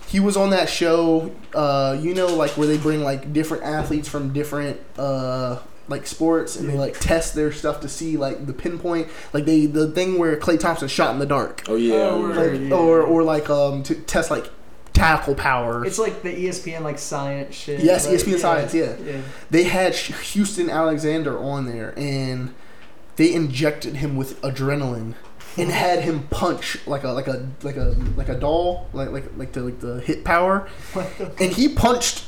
he 0.07 0.19
was 0.19 0.37
on 0.37 0.51
that 0.51 0.69
show. 0.69 1.31
Uh, 1.53 1.97
you 1.99 2.13
know, 2.13 2.27
like 2.27 2.51
where 2.51 2.67
they 2.67 2.77
bring 2.77 3.01
like 3.03 3.33
different 3.33 3.63
athletes 3.63 4.07
from 4.07 4.31
different 4.31 4.79
uh 4.97 5.57
like 5.87 6.07
sports, 6.07 6.55
and 6.55 6.67
they 6.69 6.77
like 6.77 6.99
test 6.99 7.35
their 7.35 7.51
stuff 7.51 7.79
to 7.81 7.87
see 7.89 8.17
like 8.17 8.45
the 8.47 8.53
pinpoint, 8.53 9.07
like 9.33 9.45
they 9.45 9.65
the 9.65 9.91
thing 9.91 10.17
where 10.17 10.35
Klay 10.37 10.59
Thompson 10.59 10.87
shot 10.87 11.13
in 11.13 11.19
the 11.19 11.25
dark, 11.25 11.63
Oh 11.67 11.75
yeah. 11.75 11.95
Oh, 11.95 12.31
I 12.31 12.35
like, 12.47 12.59
yeah. 12.61 12.75
or 12.75 13.01
or 13.01 13.21
like 13.23 13.49
um 13.49 13.83
to 13.83 13.95
test 13.95 14.31
like 14.31 14.49
tackle 14.95 15.35
power. 15.35 15.85
It's 15.85 15.99
like 15.99 16.23
the 16.23 16.33
ESPN 16.33 16.81
like 16.81 16.97
science 16.97 17.55
shit. 17.55 17.81
Yes, 17.81 18.07
like, 18.07 18.17
ESPN 18.17 18.39
science, 18.39 18.73
yeah. 18.73 18.95
Yeah. 19.03 19.21
they 19.51 19.63
had 19.63 19.93
Houston 19.95 20.69
Alexander 20.69 21.37
on 21.37 21.65
there, 21.65 21.93
and 21.97 22.53
they 23.15 23.33
injected 23.33 23.97
him 23.97 24.15
with 24.15 24.41
adrenaline 24.41 25.13
and 25.57 25.67
hmm. 25.67 25.71
had 25.71 26.03
him 26.03 26.23
punch 26.29 26.85
like 26.87 27.03
a 27.03 27.09
like 27.09 27.27
a 27.27 27.47
like 27.63 27.77
a 27.77 27.95
like 28.15 28.29
a 28.29 28.35
doll, 28.35 28.87
like 28.93 29.09
like 29.11 29.25
like 29.37 29.51
the 29.53 29.61
like 29.61 29.79
the 29.79 29.99
hit 30.01 30.23
power, 30.23 30.67
and 31.39 31.51
he 31.53 31.69
punched 31.69 32.25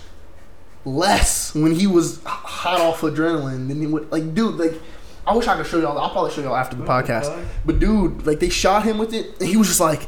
less 0.85 1.53
when 1.53 1.73
he 1.73 1.87
was 1.87 2.21
hot 2.23 2.79
off 2.79 3.01
adrenaline 3.01 3.67
than 3.67 3.81
he 3.81 3.87
would 3.87 4.11
like 4.11 4.33
dude 4.33 4.55
like. 4.55 4.73
I 5.25 5.35
wish 5.35 5.45
I 5.45 5.57
could 5.57 5.67
show 5.67 5.77
y'all. 5.81 5.97
I'll 5.97 6.09
probably 6.09 6.31
show 6.31 6.41
y'all 6.41 6.55
after 6.55 6.77
the 6.77 6.83
What 6.83 7.05
podcast. 7.05 7.45
But 7.65 7.79
dude, 7.79 8.25
like 8.25 8.39
they 8.39 8.47
shot 8.47 8.83
him 8.83 8.97
with 8.97 9.13
it, 9.13 9.37
and 9.41 9.49
he 9.49 9.57
was 9.57 9.67
just 9.67 9.81
like, 9.81 10.07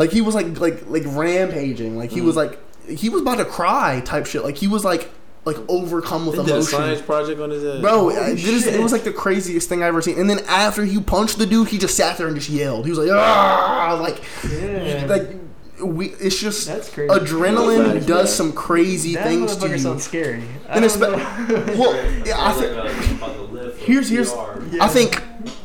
like 0.00 0.10
he 0.10 0.20
was 0.20 0.34
like 0.34 0.58
like 0.58 0.88
like 0.88 1.04
rampaging. 1.06 1.96
Like 1.96 2.10
he 2.10 2.20
was 2.20 2.34
like 2.36 2.58
he 2.88 3.08
was 3.08 3.22
about 3.22 3.36
to 3.38 3.44
cry 3.44 4.00
type 4.04 4.26
shit. 4.26 4.42
Like 4.42 4.56
he 4.56 4.66
was 4.66 4.84
like 4.84 5.10
like 5.44 5.56
overcome 5.68 6.26
with 6.26 6.36
He 6.36 6.42
did 6.42 6.50
a 6.50 6.54
emotion. 6.56 6.78
science 6.78 7.00
project 7.02 7.40
on 7.40 7.50
his 7.50 7.62
head. 7.62 7.80
Bro, 7.80 7.92
Holy 7.98 8.16
I- 8.16 8.30
it, 8.30 8.38
is, 8.40 8.66
it 8.66 8.72
shit. 8.72 8.80
was 8.82 8.92
like 8.92 9.04
the 9.04 9.12
craziest 9.12 9.68
thing 9.68 9.82
I 9.82 9.86
ever 9.86 10.02
seen. 10.02 10.18
And 10.18 10.28
then 10.28 10.40
after 10.48 10.84
he 10.84 11.00
punched 11.00 11.38
the 11.38 11.46
dude, 11.46 11.68
he 11.68 11.78
just 11.78 11.96
sat 11.96 12.18
there 12.18 12.26
and 12.26 12.36
just 12.36 12.50
yelled. 12.50 12.84
He 12.84 12.90
was 12.90 12.98
like, 12.98 13.10
ah, 13.12 13.98
like, 14.02 14.20
Yeah. 14.52 15.06
like 15.08 15.30
we. 15.82 16.08
It's 16.20 16.38
just 16.38 16.66
That's 16.66 16.90
crazy. 16.92 17.08
adrenaline 17.14 17.92
Facts, 17.94 18.06
does 18.06 18.30
yeah. 18.30 18.36
some 18.36 18.52
crazy 18.52 19.14
that 19.14 19.24
things 19.26 19.56
to 19.56 19.68
you. 19.68 19.78
sounds 19.78 20.04
scary. 20.04 20.42
I 20.68 20.76
And 20.78 20.84
don't 20.84 21.00
espe- 21.18 21.78
Well, 21.78 21.94
yeah, 22.26 22.36
I 22.38 22.52
think 22.52 22.76
like 22.76 22.92
a- 23.10 23.14
about 23.14 23.34
to 23.36 23.42
lift 23.42 23.80
Here's- 23.82 24.08
here's- 24.10 24.34
Yeah. 24.72 24.84
I 24.84 24.88
think 24.88 25.22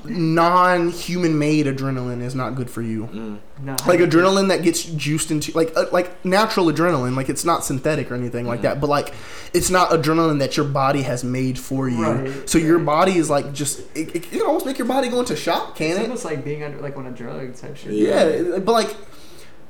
non-human 0.09 1.37
made 1.37 1.65
adrenaline 1.65 2.21
is 2.21 2.35
not 2.35 2.55
good 2.55 2.69
for 2.69 2.81
you. 2.81 3.07
Mm. 3.07 3.39
Nah. 3.61 3.77
like 3.87 4.01
adrenaline 4.01 4.49
that 4.49 4.63
gets 4.63 4.83
juiced 4.83 5.31
into 5.31 5.53
like 5.53 5.71
uh, 5.77 5.85
like 5.93 6.25
natural 6.25 6.65
adrenaline 6.65 7.15
like 7.15 7.29
it's 7.29 7.45
not 7.45 7.63
synthetic 7.63 8.11
or 8.11 8.15
anything 8.15 8.45
like 8.45 8.63
that 8.63 8.81
but 8.81 8.89
like 8.89 9.13
it's 9.53 9.69
not 9.69 9.91
adrenaline 9.91 10.39
that 10.39 10.57
your 10.57 10.65
body 10.65 11.03
has 11.03 11.23
made 11.23 11.57
for 11.57 11.87
you 11.87 12.03
Right, 12.03 12.49
so 12.49 12.57
your 12.57 12.79
body 12.79 13.13
is 13.13 13.29
like 13.29 13.53
just 13.53 13.79
it, 13.95 14.13
it 14.13 14.23
can 14.23 14.41
almost 14.41 14.65
make 14.65 14.77
your 14.77 14.87
body 14.89 15.07
go 15.07 15.21
into 15.21 15.37
shock 15.37 15.69
It's 15.69 15.77
can 15.77 15.87
it 15.87 15.91
It's 15.91 16.01
almost 16.01 16.25
like 16.25 16.43
being 16.43 16.63
under 16.63 16.81
like 16.81 16.97
on 16.97 17.05
a 17.07 17.11
drug 17.11 17.55
type 17.55 17.77
shit. 17.77 17.93
Yeah. 17.93 18.27
yeah 18.27 18.59
but 18.59 18.73
like 18.73 18.93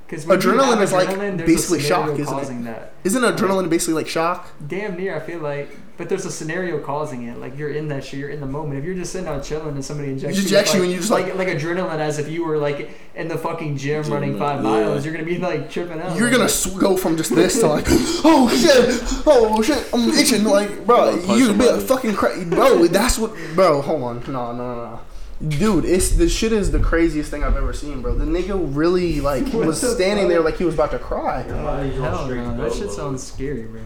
Because 0.07 0.26
Adrenaline 0.26 0.82
is 0.82 0.91
like 0.91 1.10
basically 1.45 1.80
shock, 1.80 2.19
isn't 2.19 2.40
it? 2.40 2.64
that. 2.65 2.94
isn't 3.03 3.23
adrenaline 3.23 3.69
basically 3.69 3.95
like 3.95 4.07
shock 4.07 4.48
Damn 4.68 4.98
near, 4.98 5.15
I 5.15 5.19
feel 5.19 5.40
like. 5.40 5.76
But 5.98 6.10
there's 6.10 6.26
a 6.26 6.32
scenario 6.32 6.80
causing 6.80 7.23
it. 7.23 7.40
Like 7.40 7.57
you're 7.57 7.72
in 7.72 7.88
that 7.88 8.03
shit. 8.03 8.19
You're 8.19 8.30
in 8.30 8.40
the 8.41 8.45
moment. 8.45 8.77
If 8.77 8.86
you're 8.86 8.94
just 8.95 9.14
sitting 9.14 9.27
out 9.27 9.44
chilling 9.44 9.69
and 9.69 9.84
somebody 9.84 10.11
injects 10.11 10.38
you, 10.38 10.44
injects 10.44 10.73
with, 10.73 10.76
you 10.76 10.80
like, 10.82 10.86
and 10.86 10.91
you 10.94 10.99
just, 10.99 11.11
like 11.11 11.36
like 11.36 11.48
adrenaline 11.48 11.99
as 11.99 12.19
if 12.19 12.30
you 12.30 12.45
were 12.45 12.57
like 12.57 12.91
in 13.15 13.30
the 13.30 13.38
fucking 13.38 13.77
gym 13.77 14.03
Gym, 14.03 14.14
running 14.14 14.38
five 14.38 14.57
yeah. 14.57 14.69
miles. 14.69 15.06
You're 15.06 15.14
gonna 15.14 15.26
be 15.26 15.38
like 15.40 15.72
tripping 15.72 15.99
out. 16.02 16.18
you're 16.18 16.30
gonna 16.30 16.49
sw- 16.49 16.77
go 16.77 16.98
from 16.98 17.18
just 17.18 17.34
this 17.34 17.60
to 17.61 17.68
like 17.68 17.86
oh 17.90 18.49
shit 18.49 19.23
oh 19.26 19.61
shit 19.61 19.88
i'm 19.94 20.10
itching 20.10 20.44
like 20.44 20.86
bro 20.86 21.11
You're 21.11 21.15
gonna 21.15 21.27
punch 21.27 21.40
be 21.40 21.65
somebody. 21.65 21.86
fucking 21.86 22.15
crazy 22.15 22.45
bro 22.45 22.88
that's 22.88 23.18
what 23.18 23.34
bro 23.56 23.82
hold 23.82 24.03
on 24.03 24.19
no 24.27 24.52
no 24.52 24.53
no 24.53 24.76
no 24.76 24.99
Dude, 25.45 25.84
it's 25.84 26.12
the 26.12 26.30
shit 26.30 26.53
is 26.53 26.72
the 26.72 26.80
craziest 26.80 27.30
thing 27.30 27.44
I've 27.44 27.57
ever 27.57 27.74
seen, 27.74 28.02
bro. 28.02 28.16
The 28.16 28.26
nigga 28.26 28.74
really 28.76 29.20
like 29.20 29.52
was 29.52 29.80
standing 29.95 30.30
there 30.30 30.40
like 30.40 30.57
he 30.57 30.64
was 30.64 30.76
about 30.76 30.91
to 30.91 30.99
cry. 30.99 31.45
Your 31.45 31.56
Hell 31.56 32.28
no, 32.28 32.56
to 32.56 32.62
that 32.62 32.74
shit 32.74 32.90
sounds 32.90 33.22
scary, 33.24 33.64
bro. 33.64 33.82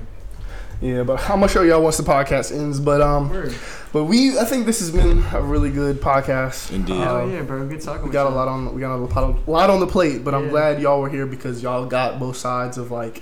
Yeah, 0.82 1.04
but 1.04 1.20
I'm 1.24 1.40
gonna 1.40 1.50
show 1.50 1.64
y'all 1.64 1.82
once 1.82 1.98
the 1.98 2.04
podcast 2.04 2.56
ends. 2.56 2.80
But 2.80 3.02
um, 3.02 3.30
Word. 3.30 3.54
but 3.92 4.06
we 4.06 4.38
I 4.40 4.46
think 4.46 4.66
this 4.66 4.80
has 4.80 4.92
been 4.92 5.24
a 5.34 5.42
really 5.42 5.72
good 5.72 6.00
podcast. 6.00 6.72
Indeed. 6.72 7.02
Uh, 7.02 7.22
Oh 7.22 7.28
yeah, 7.30 7.42
bro. 7.42 7.68
Good 7.68 7.82
talking. 7.82 8.04
We 8.04 8.08
with 8.10 8.14
got 8.14 8.28
a 8.28 8.30
you. 8.30 8.36
lot 8.36 8.48
on 8.48 8.74
we 8.76 8.80
got 8.80 8.96
a 8.96 8.98
lot 8.98 9.18
on, 9.18 9.44
lot 9.48 9.70
on 9.70 9.80
the 9.80 9.88
plate, 9.88 10.24
but 10.24 10.34
I'm 10.36 10.50
glad 10.50 10.80
y'all 10.82 11.02
were 11.02 11.10
here 11.10 11.26
because 11.26 11.62
y'all 11.64 11.86
got 11.86 12.20
both 12.20 12.38
sides 12.38 12.78
of 12.78 12.92
like 12.92 13.22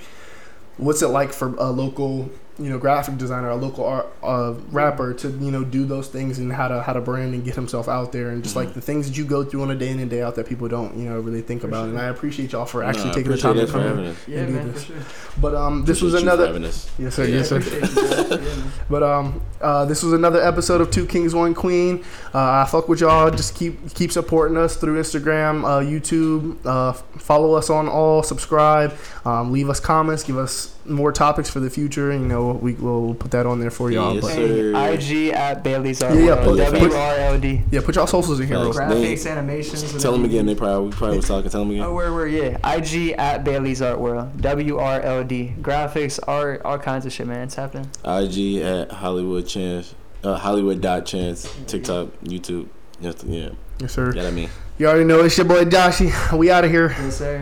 what's 0.75 1.01
it 1.01 1.07
like 1.07 1.33
for 1.33 1.55
a 1.55 1.71
local 1.71 2.29
you 2.59 2.69
know 2.69 2.77
graphic 2.77 3.17
designer, 3.17 3.49
a 3.49 3.55
local 3.55 3.85
art 3.85 4.07
uh, 4.23 4.53
rapper 4.71 5.13
to 5.13 5.29
you 5.29 5.51
know 5.51 5.63
do 5.63 5.85
those 5.85 6.07
things 6.07 6.39
and 6.39 6.51
how 6.51 6.67
to 6.67 6.81
how 6.81 6.93
to 6.93 7.01
brand 7.01 7.33
and 7.33 7.43
get 7.45 7.55
himself 7.55 7.87
out 7.87 8.11
there 8.11 8.29
and 8.29 8.43
just 8.43 8.55
like 8.55 8.69
Mhm. 8.69 8.73
the 8.73 8.81
things 8.81 9.07
that 9.07 9.17
you 9.17 9.25
go 9.25 9.43
through 9.43 9.61
on 9.61 9.71
a 9.71 9.75
day 9.75 9.89
in 9.89 9.99
and 9.99 10.09
day 10.09 10.21
out 10.21 10.35
that 10.35 10.47
people 10.47 10.67
don't 10.67 10.95
you 10.97 11.07
know 11.09 11.19
really 11.19 11.41
think 11.41 11.61
For 11.61 11.67
about. 11.67 11.81
sure. 11.85 11.89
And 11.89 11.99
I 11.99 12.05
appreciate 12.05 12.51
y'all 12.53 12.65
for 12.65 12.83
actually 12.83 13.11
I 13.11 13.13
taking 13.13 13.31
the 13.31 13.37
time 13.37 13.55
to 13.55 13.67
come. 13.67 13.81
having 13.81 14.05
in. 14.05 14.15
Yeah, 14.27 14.37
and 14.39 14.47
do 14.47 14.53
man, 14.53 14.71
this. 14.73 14.83
sure. 14.85 14.95
But 15.39 15.55
um, 15.55 15.85
this 15.85 16.01
was 16.01 16.13
Appreciate 16.15 16.35
you 16.37 16.43
another. 16.43 16.59
Yes, 16.99 17.15
sir. 17.15 17.23
Yeah, 17.25 17.35
Yes, 17.37 17.49
sir. 17.49 17.57
appreciate 17.57 17.89
you, 17.89 18.27
bro. 18.27 18.37
Yeah. 18.37 18.63
But 18.89 19.03
um, 19.03 19.41
uh, 19.61 19.85
this 19.85 20.01
was 20.01 20.13
another 20.13 20.41
episode 20.41 20.79
of 20.81 20.89
Two 20.91 21.05
Kings 21.05 21.35
One 21.35 21.53
Queen. 21.53 22.03
Uh, 22.33 22.63
I 22.63 22.67
fuck 22.69 22.87
with 22.87 23.01
y'all. 23.01 23.29
Just 23.29 23.53
keep 23.55 23.93
keep 23.93 24.11
supporting 24.11 24.55
us 24.57 24.77
through 24.77 24.99
Instagram, 24.99 25.63
uh, 25.65 25.79
YouTube. 25.83 26.57
Uh, 26.65 26.93
follow 26.93 27.53
us 27.53 27.69
on 27.69 27.87
all. 27.89 28.23
Subscribe. 28.23 28.93
Um, 29.25 29.51
leave 29.51 29.69
us 29.69 29.79
comments. 29.79 30.23
Give 30.23 30.37
us 30.37 30.73
more 30.87 31.11
topics 31.11 31.49
for 31.49 31.59
the 31.59 31.69
future. 31.69 32.11
And 32.11 32.21
you 32.23 32.27
know, 32.27 32.51
we 32.53 32.73
will 32.73 33.13
put 33.15 33.31
that 33.31 33.45
on 33.45 33.59
there 33.59 33.69
for 33.71 33.91
y'all. 33.91 34.13
Yes, 34.15 34.23
but 34.23 34.33
sir. 34.33 34.93
IG 34.93 35.29
at 35.33 35.63
Bailey's 35.63 36.01
Art 36.01 36.15
Yeah, 36.15 36.19
yeah, 36.21 36.45
World. 36.45 36.57
put- 36.59 36.71
W 36.73 36.93
R 36.93 37.15
L 37.15 37.39
D. 37.39 37.61
yeah, 37.71 37.81
put 37.81 37.95
y'all 37.95 38.07
socials 38.07 38.39
in 38.39 38.47
here. 38.47 38.57
Real 38.59 38.73
Facts. 38.73 38.93
quick. 38.93 38.97
Graphics, 39.19 39.29
animations. 39.31 40.01
Tell 40.01 40.11
them 40.11 40.25
again. 40.25 40.45
They 40.45 40.55
probably 40.55 40.89
we 40.89 40.95
probably 40.95 41.17
was 41.17 41.27
talking. 41.27 41.49
Tell 41.49 41.61
them 41.61 41.71
again. 41.71 41.83
Oh, 41.83 41.93
where 41.93 42.13
where 42.13 42.27
yeah. 42.27 42.57
IG 42.75 43.11
at 43.17 43.43
Bailey's 43.43 43.81
Art 43.81 43.99
World. 43.99 44.41
W 44.41 44.77
R 44.77 45.01
L 45.01 45.23
D. 45.23 45.53
Graphics, 45.61 46.19
art, 46.27 46.61
all 46.65 46.77
kinds 46.77 47.05
of 47.05 47.13
shit, 47.13 47.27
man. 47.27 47.41
It's 47.43 47.55
happening. 47.55 47.89
IG 48.05 48.57
at 48.61 48.91
Hollywood 48.91 49.47
Chance, 49.47 49.95
uh, 50.23 50.35
Hollywood 50.37 50.81
dot 50.81 51.05
Chance, 51.05 51.53
TikTok, 51.67 52.09
YouTube. 52.23 52.67
Yes, 52.99 53.23
yeah, 53.25 53.49
Yes, 53.79 53.93
sir. 53.93 54.11
yeah, 54.15 54.27
I 54.27 54.31
mean. 54.31 54.49
You 54.79 54.87
already 54.87 55.05
know 55.05 55.21
it's 55.23 55.37
your 55.37 55.45
boy 55.45 55.65
Joshy. 55.65 56.11
We 56.37 56.51
out 56.51 56.63
of 56.65 56.71
here. 56.71 56.89
Yes, 56.99 57.17
sir. 57.17 57.41